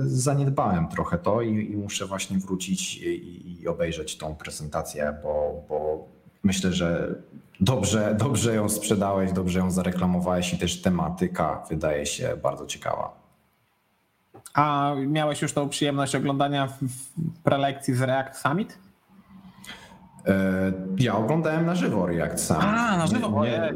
zaniedbałem 0.00 0.88
trochę 0.88 1.18
to 1.18 1.42
i, 1.42 1.72
i 1.72 1.76
muszę 1.76 2.06
właśnie 2.06 2.38
wrócić 2.38 2.96
i, 2.96 3.62
i, 3.62 3.68
obejrzeć 3.68 4.18
tą 4.18 4.34
prezentację, 4.34 5.16
bo, 5.22 5.64
bo 5.68 6.08
myślę, 6.42 6.72
że 6.72 7.14
dobrze, 7.60 8.16
dobrze 8.18 8.54
ją 8.54 8.68
sprzedałeś, 8.68 9.32
dobrze 9.32 9.58
ją 9.58 9.70
zareklamowałeś 9.70 10.52
i 10.52 10.58
też 10.58 10.82
tematyka 10.82 11.64
wydaje 11.70 12.06
się 12.06 12.36
bardzo 12.42 12.66
ciekawa. 12.66 13.22
A 14.54 14.94
miałeś 15.06 15.42
już 15.42 15.52
tą 15.52 15.68
przyjemność 15.68 16.14
oglądania 16.14 16.68
prelekcji 17.44 17.94
z 17.94 18.02
React 18.02 18.36
Summit? 18.36 18.78
E, 20.26 20.72
ja 20.98 21.16
oglądałem 21.16 21.66
na 21.66 21.74
żywo 21.74 22.06
React 22.06 22.40
sam. 22.40 22.60
A, 22.60 22.96
na 22.96 23.06
żywo? 23.06 23.44
Nie, 23.44 23.72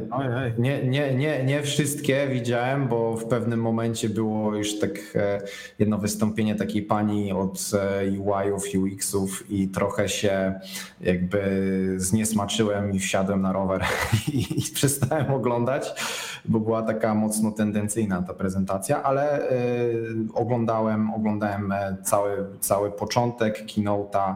nie, 0.59 0.85
nie, 0.85 1.15
nie, 1.15 1.45
nie 1.45 1.63
wszystkie 1.63 2.29
widziałem, 2.29 2.89
bo 2.89 3.17
w 3.17 3.25
pewnym 3.25 3.61
momencie 3.61 4.09
było 4.09 4.57
już 4.57 4.79
tak 4.79 4.91
e, 5.15 5.41
jedno 5.79 5.99
wystąpienie 5.99 6.55
takiej 6.55 6.83
pani 6.83 7.33
od 7.33 7.71
e, 7.75 8.11
UI-ów, 8.21 8.65
UX-ów 8.79 9.51
i 9.51 9.69
trochę 9.69 10.09
się 10.09 10.61
jakby 11.01 11.95
zniesmaczyłem 11.97 12.93
i 12.93 12.99
wsiadłem 12.99 13.43
na 13.43 13.53
rower 13.53 13.85
i, 14.33 14.59
i 14.59 14.63
przestałem 14.75 15.35
oglądać, 15.35 15.95
bo 16.45 16.61
była 16.61 16.83
taka 16.83 17.15
mocno 17.15 17.51
tendencyjna 17.51 18.23
ta 18.23 18.35
prezentacja, 18.35 19.03
ale 19.03 19.49
oglądałem, 20.35 21.15
oglądałem 21.15 21.75
cały, 22.05 22.47
cały 22.61 22.91
początek 22.91 23.67
keynote'a, 23.67 24.35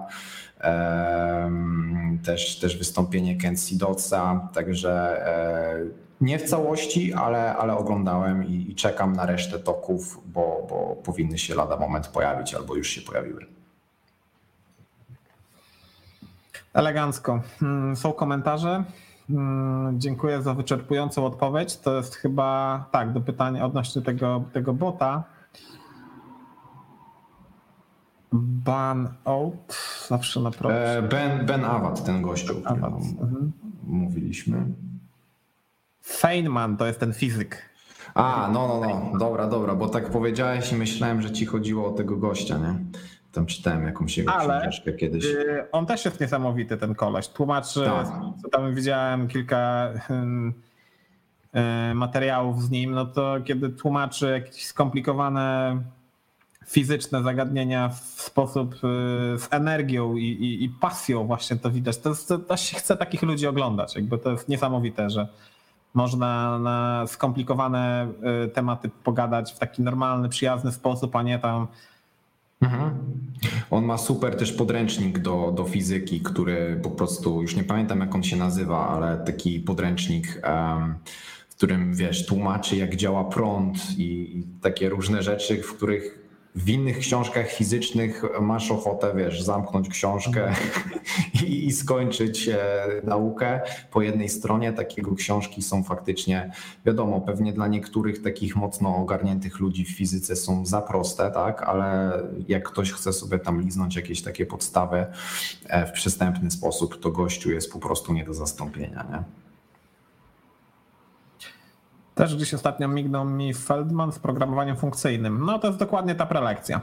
też, 2.25 2.59
też 2.59 2.79
wystąpienie 2.79 3.37
Kensi 3.37 3.77
Dotsa, 3.77 4.49
także 4.55 5.27
e, 5.27 6.11
nie 6.21 6.39
w 6.39 6.43
całości, 6.43 7.15
ale, 7.15 7.57
ale 7.57 7.77
oglądałem 7.77 8.45
i, 8.45 8.71
i, 8.71 8.75
czekam 8.75 9.13
na 9.13 9.27
resztę 9.27 9.59
toków, 9.59 10.21
bo, 10.27 10.67
bo 10.69 10.97
powinny 11.05 11.39
się 11.39 11.55
lada 11.55 11.77
moment 11.77 12.09
pojawić 12.09 12.55
albo 12.55 12.75
już 12.75 12.89
się 12.89 13.01
pojawiły. 13.01 13.47
Elegancko. 16.75 17.41
Hmm, 17.61 17.97
są 17.97 18.13
komentarze. 18.13 18.85
Hmm, 19.29 20.01
dziękuję 20.01 20.43
za 20.43 20.55
wyczerpującą 20.55 21.27
odpowiedź. 21.27 21.77
To 21.77 21.97
jest 21.97 22.15
chyba 22.15 22.85
tak, 22.91 23.13
do 23.13 23.21
pytania 23.21 23.65
odnośnie 23.65 24.03
tego, 24.03 24.45
tego 24.53 24.73
bota. 24.73 25.25
Ban 28.33 29.09
Out, 29.25 29.79
zawsze 30.09 30.41
na 30.41 30.51
e, 30.71 31.03
Ben, 31.03 31.47
ben 31.47 31.65
Awad, 31.65 32.05
ten 32.05 32.23
gościu, 32.23 32.59
o 32.59 32.61
którym 32.61 32.85
mhm. 32.85 33.53
mówiliśmy. 33.83 34.65
Feynman 36.03 36.77
to 36.77 36.87
jest 36.87 37.01
ten 37.01 37.13
fizyk. 37.13 37.71
A, 38.15 38.51
no, 38.53 38.69
no, 38.69 38.81
no, 38.81 39.19
dobra, 39.19 39.47
dobra, 39.47 39.75
bo 39.75 39.89
tak 39.89 40.11
powiedziałeś 40.11 40.73
i 40.73 40.77
myślałem, 40.77 41.23
że 41.23 41.31
ci 41.31 41.47
chodziło 41.47 41.89
o 41.89 41.93
tego 41.93 42.17
gościa, 42.17 42.59
nie? 42.59 42.75
Tam 43.33 43.47
czytałem 43.47 43.85
jakąś 43.85 44.19
jego 44.19 44.33
Ale 44.33 44.61
książkę 44.61 44.93
kiedyś. 44.93 45.25
Y, 45.25 45.65
on 45.73 45.87
też 45.87 46.05
jest 46.05 46.21
niesamowity, 46.21 46.77
ten 46.77 46.95
koleś. 46.95 47.29
Tłumaczy, 47.29 47.85
tak. 47.85 48.07
co 48.43 48.49
tam 48.49 48.75
widziałem 48.75 49.29
kilka 49.29 49.89
hmm, 50.09 50.55
y, 51.91 51.95
materiałów 51.95 52.63
z 52.63 52.71
nim, 52.71 52.91
no 52.91 53.07
to 53.07 53.37
kiedy 53.45 53.69
tłumaczy 53.69 54.31
jakieś 54.31 54.67
skomplikowane 54.67 55.77
fizyczne 56.71 57.23
zagadnienia 57.23 57.89
w 57.89 58.23
sposób 58.23 58.75
y, 58.75 58.79
z 59.39 59.49
energią 59.51 60.17
i, 60.17 60.25
i, 60.25 60.65
i 60.65 60.69
pasją 60.69 61.27
właśnie 61.27 61.57
to 61.57 61.71
widać. 61.71 61.99
To, 61.99 62.15
to, 62.29 62.39
to 62.39 62.57
się 62.57 62.77
chce 62.77 62.97
takich 62.97 63.23
ludzi 63.23 63.47
oglądać. 63.47 63.95
Jakby 63.95 64.19
to 64.19 64.31
jest 64.31 64.49
niesamowite, 64.49 65.11
że 65.11 65.29
można 65.95 66.59
na 66.59 67.05
skomplikowane 67.07 68.09
y, 68.45 68.49
tematy 68.49 68.91
pogadać 69.05 69.53
w 69.53 69.59
taki 69.59 69.83
normalny, 69.83 70.29
przyjazny 70.29 70.73
sposób, 70.73 71.17
a 71.17 71.23
nie 71.23 71.39
tam. 71.39 71.67
Mhm. 72.61 72.91
On 73.71 73.85
ma 73.85 73.99
super 73.99 74.37
też 74.37 74.53
podręcznik 74.53 75.19
do, 75.19 75.53
do 75.57 75.65
fizyki, 75.65 76.21
który 76.21 76.81
po 76.83 76.91
prostu, 76.91 77.43
już 77.43 77.57
nie 77.57 77.65
pamiętam 77.65 78.01
jak 78.01 78.15
on 78.15 78.23
się 78.23 78.37
nazywa, 78.37 78.89
ale 78.89 79.19
taki 79.19 79.61
podręcznik, 79.61 80.43
um, 80.45 80.95
w 81.49 81.57
którym 81.57 81.95
wiesz, 81.95 82.27
tłumaczy 82.27 82.77
jak 82.77 82.97
działa 82.97 83.25
prąd 83.25 83.99
i, 83.99 84.39
i 84.39 84.45
takie 84.63 84.89
różne 84.89 85.23
rzeczy, 85.23 85.63
w 85.63 85.77
których 85.77 86.30
w 86.55 86.69
innych 86.69 86.99
książkach 86.99 87.51
fizycznych 87.51 88.23
masz 88.41 88.71
ochotę, 88.71 89.13
wiesz, 89.17 89.43
zamknąć 89.43 89.89
książkę 89.89 90.49
mhm. 90.49 91.01
i, 91.47 91.67
i, 91.67 91.73
skończyć 91.73 92.49
e, 92.49 92.59
naukę 93.05 93.61
po 93.91 94.03
jednej 94.03 94.29
stronie. 94.29 94.73
Takiego 94.73 95.15
książki 95.15 95.63
są 95.63 95.85
faktycznie, 95.85 96.51
wiadomo, 96.87 97.21
pewnie 97.21 97.53
dla 97.53 97.69
niektórych 97.69 98.23
takich 98.23 98.57
mocno 98.57 98.97
ogarniętych 98.97 99.61
ludzi 99.61 99.85
w 99.85 99.97
fizyce 99.97 100.37
są 100.37 100.67
za 100.67 100.83
proste, 100.83 101.31
tak, 101.31 101.63
ale 101.63 102.13
jak 102.49 102.69
ktoś 102.69 102.93
chce 102.93 103.13
sobie 103.13 103.39
tam 103.39 103.61
liznąć 103.61 103.97
jakieś 103.97 104.23
takie 104.23 104.47
podstawy 104.47 105.07
e, 105.67 105.87
w 105.87 105.93
przystępny 105.93 106.51
sposób, 106.51 107.01
to 107.01 107.11
gościu 107.11 107.51
jest 107.51 107.73
po 107.73 107.79
prostu 107.79 108.13
nie 108.13 108.25
do 108.25 108.35
zastąpienia, 108.35 109.07
nie? 109.11 109.50
Też 112.15 112.37
gdzieś 112.37 112.55
ostatnio 112.55 112.89
mignął 112.89 113.25
mi 113.25 113.55
Feldman 113.55 114.13
z 114.13 114.19
programowaniem 114.19 114.77
funkcyjnym. 114.77 115.45
No 115.45 115.59
to 115.59 115.67
jest 115.67 115.79
dokładnie 115.79 116.15
ta 116.15 116.27
prelekcja. 116.27 116.81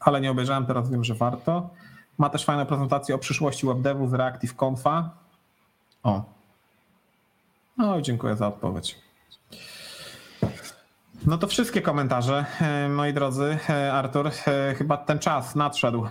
Ale 0.00 0.20
nie 0.20 0.30
obejrzałem, 0.30 0.66
teraz 0.66 0.90
wiem, 0.90 1.04
że 1.04 1.14
warto. 1.14 1.70
Ma 2.18 2.30
też 2.30 2.44
fajną 2.44 2.66
prezentację 2.66 3.14
o 3.14 3.18
przyszłości 3.18 3.66
webdevu 3.66 4.08
z 4.08 4.14
Reactive 4.14 4.54
Confa. 4.62 5.10
O. 6.02 6.22
No 7.76 8.00
dziękuję 8.00 8.36
za 8.36 8.48
odpowiedź. 8.48 8.98
No 11.26 11.38
to 11.38 11.46
wszystkie 11.46 11.82
komentarze, 11.82 12.44
e, 12.60 12.88
moi 12.88 13.12
drodzy. 13.12 13.58
E, 13.68 13.92
Artur, 13.92 14.30
e, 14.46 14.74
chyba 14.74 14.96
ten 14.96 15.18
czas 15.18 15.54
nadszedł. 15.54 16.06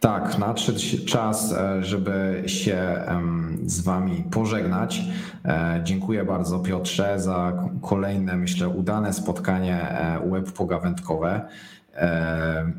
Tak, 0.00 0.38
nadszedł 0.38 0.80
czas, 1.06 1.52
e, 1.52 1.84
żeby 1.84 2.42
się 2.46 3.04
z 3.66 3.80
Wami 3.80 4.24
pożegnać. 4.30 5.02
E, 5.44 5.80
dziękuję 5.84 6.24
bardzo 6.24 6.58
Piotrze 6.58 7.20
za 7.20 7.68
kolejne, 7.82 8.36
myślę, 8.36 8.68
udane 8.68 9.12
spotkanie 9.12 9.90
e, 9.90 10.30
web 10.30 10.52
pogawędkowe. 10.52 11.48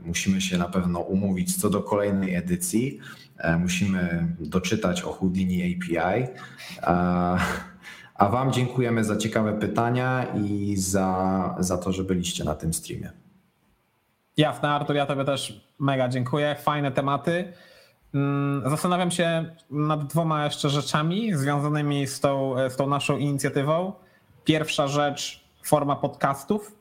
Musimy 0.05 0.41
się 0.41 0.57
na 0.57 0.65
pewno 0.65 0.99
umówić 0.99 1.61
co 1.61 1.69
do 1.69 1.81
kolejnej 1.81 2.35
edycji. 2.35 2.99
Musimy 3.59 4.27
doczytać 4.39 5.01
o 5.01 5.13
Houdini 5.13 5.75
API. 5.75 6.27
A 8.15 8.29
Wam 8.29 8.53
dziękujemy 8.53 9.03
za 9.03 9.17
ciekawe 9.17 9.53
pytania 9.53 10.25
i 10.35 10.75
za, 10.77 11.55
za 11.59 11.77
to, 11.77 11.91
że 11.91 12.03
byliście 12.03 12.43
na 12.43 12.55
tym 12.55 12.73
streamie. 12.73 13.11
Jasne, 14.37 14.69
Artur, 14.69 14.95
ja 14.95 15.05
Tobie 15.05 15.25
też 15.25 15.61
mega 15.79 16.09
dziękuję. 16.09 16.55
Fajne 16.59 16.91
tematy. 16.91 17.53
Mm, 18.13 18.69
zastanawiam 18.69 19.11
się 19.11 19.45
nad 19.69 20.07
dwoma 20.07 20.45
jeszcze 20.45 20.69
rzeczami 20.69 21.33
związanymi 21.33 22.07
z 22.07 22.19
tą, 22.19 22.55
z 22.69 22.75
tą 22.75 22.87
naszą 22.87 23.17
inicjatywą. 23.17 23.93
Pierwsza 24.43 24.87
rzecz, 24.87 25.43
forma 25.63 25.95
podcastów. 25.95 26.75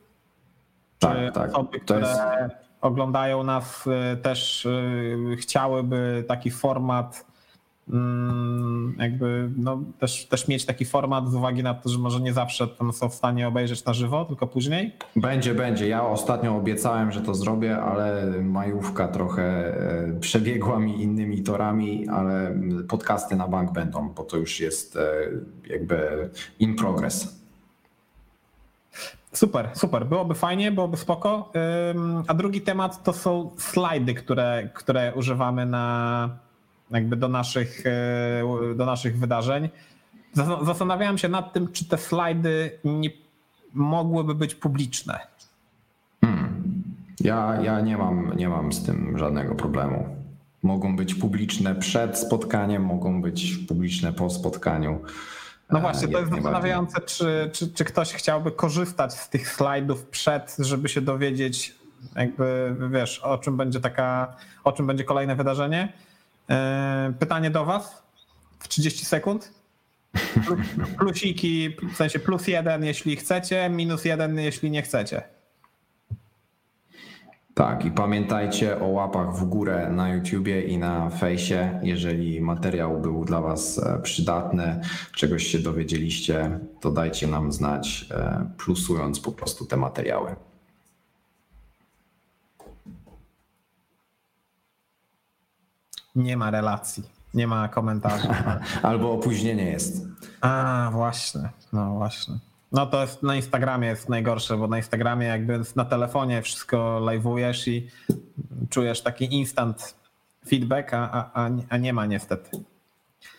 Tak, 0.99 1.17
tak. 1.33 1.49
Osoby, 1.49 1.79
które 1.79 1.99
jest... 1.99 2.21
oglądają 2.81 3.43
nas, 3.43 3.87
y, 3.87 4.17
też 4.17 4.65
y, 4.65 5.35
chciałyby 5.39 6.25
taki 6.27 6.51
format, 6.51 7.25
jakby 8.97 9.49
no, 9.57 9.79
też, 9.99 10.25
też 10.25 10.47
mieć 10.47 10.65
taki 10.65 10.85
format 10.85 11.31
z 11.31 11.35
uwagi 11.35 11.63
na 11.63 11.73
to, 11.73 11.89
że 11.89 11.99
może 11.99 12.21
nie 12.21 12.33
zawsze 12.33 12.67
tam 12.67 12.93
są 12.93 13.09
w 13.09 13.13
stanie 13.13 13.47
obejrzeć 13.47 13.85
na 13.85 13.93
żywo, 13.93 14.25
tylko 14.25 14.47
później. 14.47 14.91
Będzie, 15.15 15.55
będzie. 15.55 15.87
Ja 15.87 16.05
ostatnio 16.05 16.55
obiecałem, 16.55 17.11
że 17.11 17.21
to 17.21 17.35
zrobię, 17.35 17.77
ale 17.77 18.25
majówka 18.41 19.07
trochę 19.07 19.43
e, 19.43 20.19
przebiegła 20.19 20.79
mi 20.79 21.03
innymi 21.03 21.43
torami, 21.43 22.07
ale 22.07 22.55
podcasty 22.87 23.35
na 23.35 23.47
bank 23.47 23.71
będą, 23.71 24.09
bo 24.09 24.23
to 24.23 24.37
już 24.37 24.59
jest 24.59 24.95
e, 24.95 25.01
jakby 25.69 26.29
in 26.59 26.75
progress. 26.75 27.37
Super, 29.31 29.69
super. 29.73 30.05
Byłoby 30.05 30.35
fajnie, 30.35 30.71
byłoby 30.71 30.97
spoko. 30.97 31.51
A 32.27 32.33
drugi 32.33 32.61
temat 32.61 33.03
to 33.03 33.13
są 33.13 33.51
slajdy, 33.57 34.13
które, 34.13 34.69
które 34.73 35.13
używamy 35.15 35.65
na 35.65 36.29
jakby 36.91 37.15
do 37.15 37.27
naszych, 37.27 37.83
e, 37.85 38.75
do 38.75 38.85
naszych 38.85 39.19
wydarzeń. 39.19 39.69
Zas- 40.35 40.65
Zastanawiałem 40.65 41.17
się 41.17 41.29
nad 41.29 41.53
tym, 41.53 41.71
czy 41.71 41.85
te 41.85 41.97
slajdy 41.97 42.79
nie 42.83 43.09
mogłyby 43.73 44.35
być 44.35 44.55
publiczne. 44.55 45.19
Ja, 47.19 47.57
ja 47.61 47.81
nie, 47.81 47.97
mam, 47.97 48.33
nie 48.37 48.49
mam 48.49 48.73
z 48.73 48.83
tym 48.85 49.17
żadnego 49.17 49.55
problemu. 49.55 50.15
Mogą 50.63 50.95
być 50.95 51.15
publiczne 51.15 51.75
przed 51.75 52.17
spotkaniem, 52.17 52.83
mogą 52.85 53.21
być 53.21 53.57
publiczne 53.67 54.13
po 54.13 54.29
spotkaniu. 54.29 55.01
No 55.71 55.79
E, 55.79 55.81
właśnie, 55.81 56.07
to 56.07 56.19
jest 56.19 56.31
zastanawiające, 56.31 57.01
czy, 57.01 57.49
czy, 57.53 57.73
czy 57.73 57.85
ktoś 57.85 58.13
chciałby 58.13 58.51
korzystać 58.51 59.13
z 59.13 59.29
tych 59.29 59.49
slajdów 59.49 60.05
przed, 60.05 60.55
żeby 60.59 60.89
się 60.89 61.01
dowiedzieć, 61.01 61.75
jakby 62.15 62.75
wiesz, 62.91 63.19
o 63.19 63.37
czym 63.37 63.57
będzie 63.57 63.79
taka, 63.79 64.35
o 64.63 64.71
czym 64.71 64.87
będzie 64.87 65.03
kolejne 65.03 65.35
wydarzenie. 65.35 65.93
Yy, 66.49 67.13
Pytanie 67.19 67.51
do 67.51 67.65
Was 67.65 68.03
w 68.59 68.67
30 68.67 69.05
sekund. 69.05 69.51
Plu- 70.15 70.97
Plusiki, 70.97 71.75
w 71.93 71.95
sensie 71.95 72.19
plus 72.19 72.47
jeden, 72.47 72.83
jeśli 72.83 73.15
chcecie, 73.15 73.69
minus 73.69 74.05
jeden, 74.05 74.39
jeśli 74.39 74.71
nie 74.71 74.81
chcecie. 74.81 75.23
Tak, 77.53 77.85
i 77.85 77.91
pamiętajcie 77.91 78.79
o 78.81 78.87
łapach 78.87 79.35
w 79.35 79.45
górę 79.45 79.89
na 79.91 80.09
YouTubie 80.09 80.61
i 80.61 80.77
na 80.77 81.09
fejsie. 81.09 81.79
Jeżeli 81.83 82.41
materiał 82.41 83.01
był 83.01 83.25
dla 83.25 83.41
Was 83.41 83.79
e, 83.79 83.99
przydatny, 84.03 84.81
czegoś 85.15 85.47
się 85.47 85.59
dowiedzieliście, 85.59 86.59
to 86.81 86.91
dajcie 86.91 87.27
nam 87.27 87.51
znać, 87.51 88.05
e, 88.11 88.49
plusując 88.57 89.19
po 89.19 89.31
prostu 89.31 89.65
te 89.65 89.77
materiały. 89.77 90.35
Nie 96.17 96.37
ma 96.37 96.51
relacji, 96.51 97.03
nie 97.33 97.47
ma 97.47 97.67
komentarzy. 97.67 98.27
Albo 98.81 99.11
opóźnienie 99.11 99.65
jest. 99.65 100.05
A, 100.41 100.89
właśnie, 100.93 101.49
no 101.73 101.93
właśnie. 101.93 102.35
No 102.71 102.85
to 102.85 103.01
jest, 103.01 103.23
na 103.23 103.35
Instagramie 103.35 103.87
jest 103.87 104.09
najgorsze, 104.09 104.57
bo 104.57 104.67
na 104.67 104.77
Instagramie 104.77 105.27
jakby 105.27 105.59
na 105.75 105.85
telefonie 105.85 106.41
wszystko 106.41 106.99
live'ujesz 107.01 107.71
i 107.71 107.87
czujesz 108.69 109.01
taki 109.01 109.35
instant 109.35 109.95
feedback, 110.47 110.93
a, 110.93 111.31
a, 111.33 111.49
a, 111.69 111.77
nie 111.77 111.93
ma 111.93 112.05
niestety. 112.05 112.49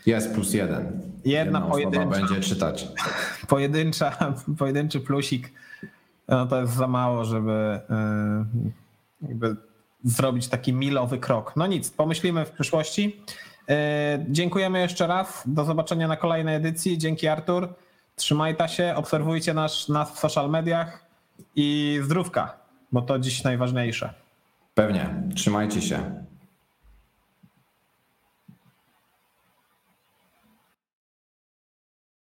Jest 0.06 0.34
plus 0.34 0.54
jeden. 0.54 1.00
Jedna 1.24 1.58
osoba 1.58 1.72
pojedyncza. 1.72 2.06
będzie 2.06 2.40
czytać. 2.40 2.88
Pojedyncza, 3.48 4.34
pojedynczy 4.58 5.00
plusik, 5.00 5.52
no 6.28 6.46
to 6.46 6.60
jest 6.60 6.74
za 6.74 6.86
mało, 6.86 7.24
żeby 7.24 7.80
yy, 9.22 9.28
jakby 9.28 9.56
zrobić 10.04 10.48
taki 10.48 10.72
milowy 10.72 11.18
krok. 11.18 11.52
No 11.56 11.66
nic, 11.66 11.90
pomyślimy 11.90 12.44
w 12.44 12.50
przyszłości. 12.50 13.22
Yy, 13.68 13.74
Dziękujemy 14.28 14.80
jeszcze 14.80 15.06
raz. 15.06 15.42
Do 15.46 15.64
zobaczenia 15.64 16.08
na 16.08 16.16
kolejnej 16.16 16.54
edycji. 16.54 16.98
Dzięki 16.98 17.28
Artur. 17.28 17.68
Trzymajcie 18.16 18.68
się, 18.68 18.92
obserwujcie 18.96 19.54
nas, 19.54 19.88
nas 19.88 20.12
w 20.12 20.18
social 20.18 20.50
mediach 20.50 21.06
i 21.56 21.98
zdrówka, 22.02 22.58
bo 22.92 23.02
to 23.02 23.18
dziś 23.18 23.44
najważniejsze. 23.44 24.14
Pewnie. 24.74 25.22
Trzymajcie 25.34 25.82
się. 25.82 26.27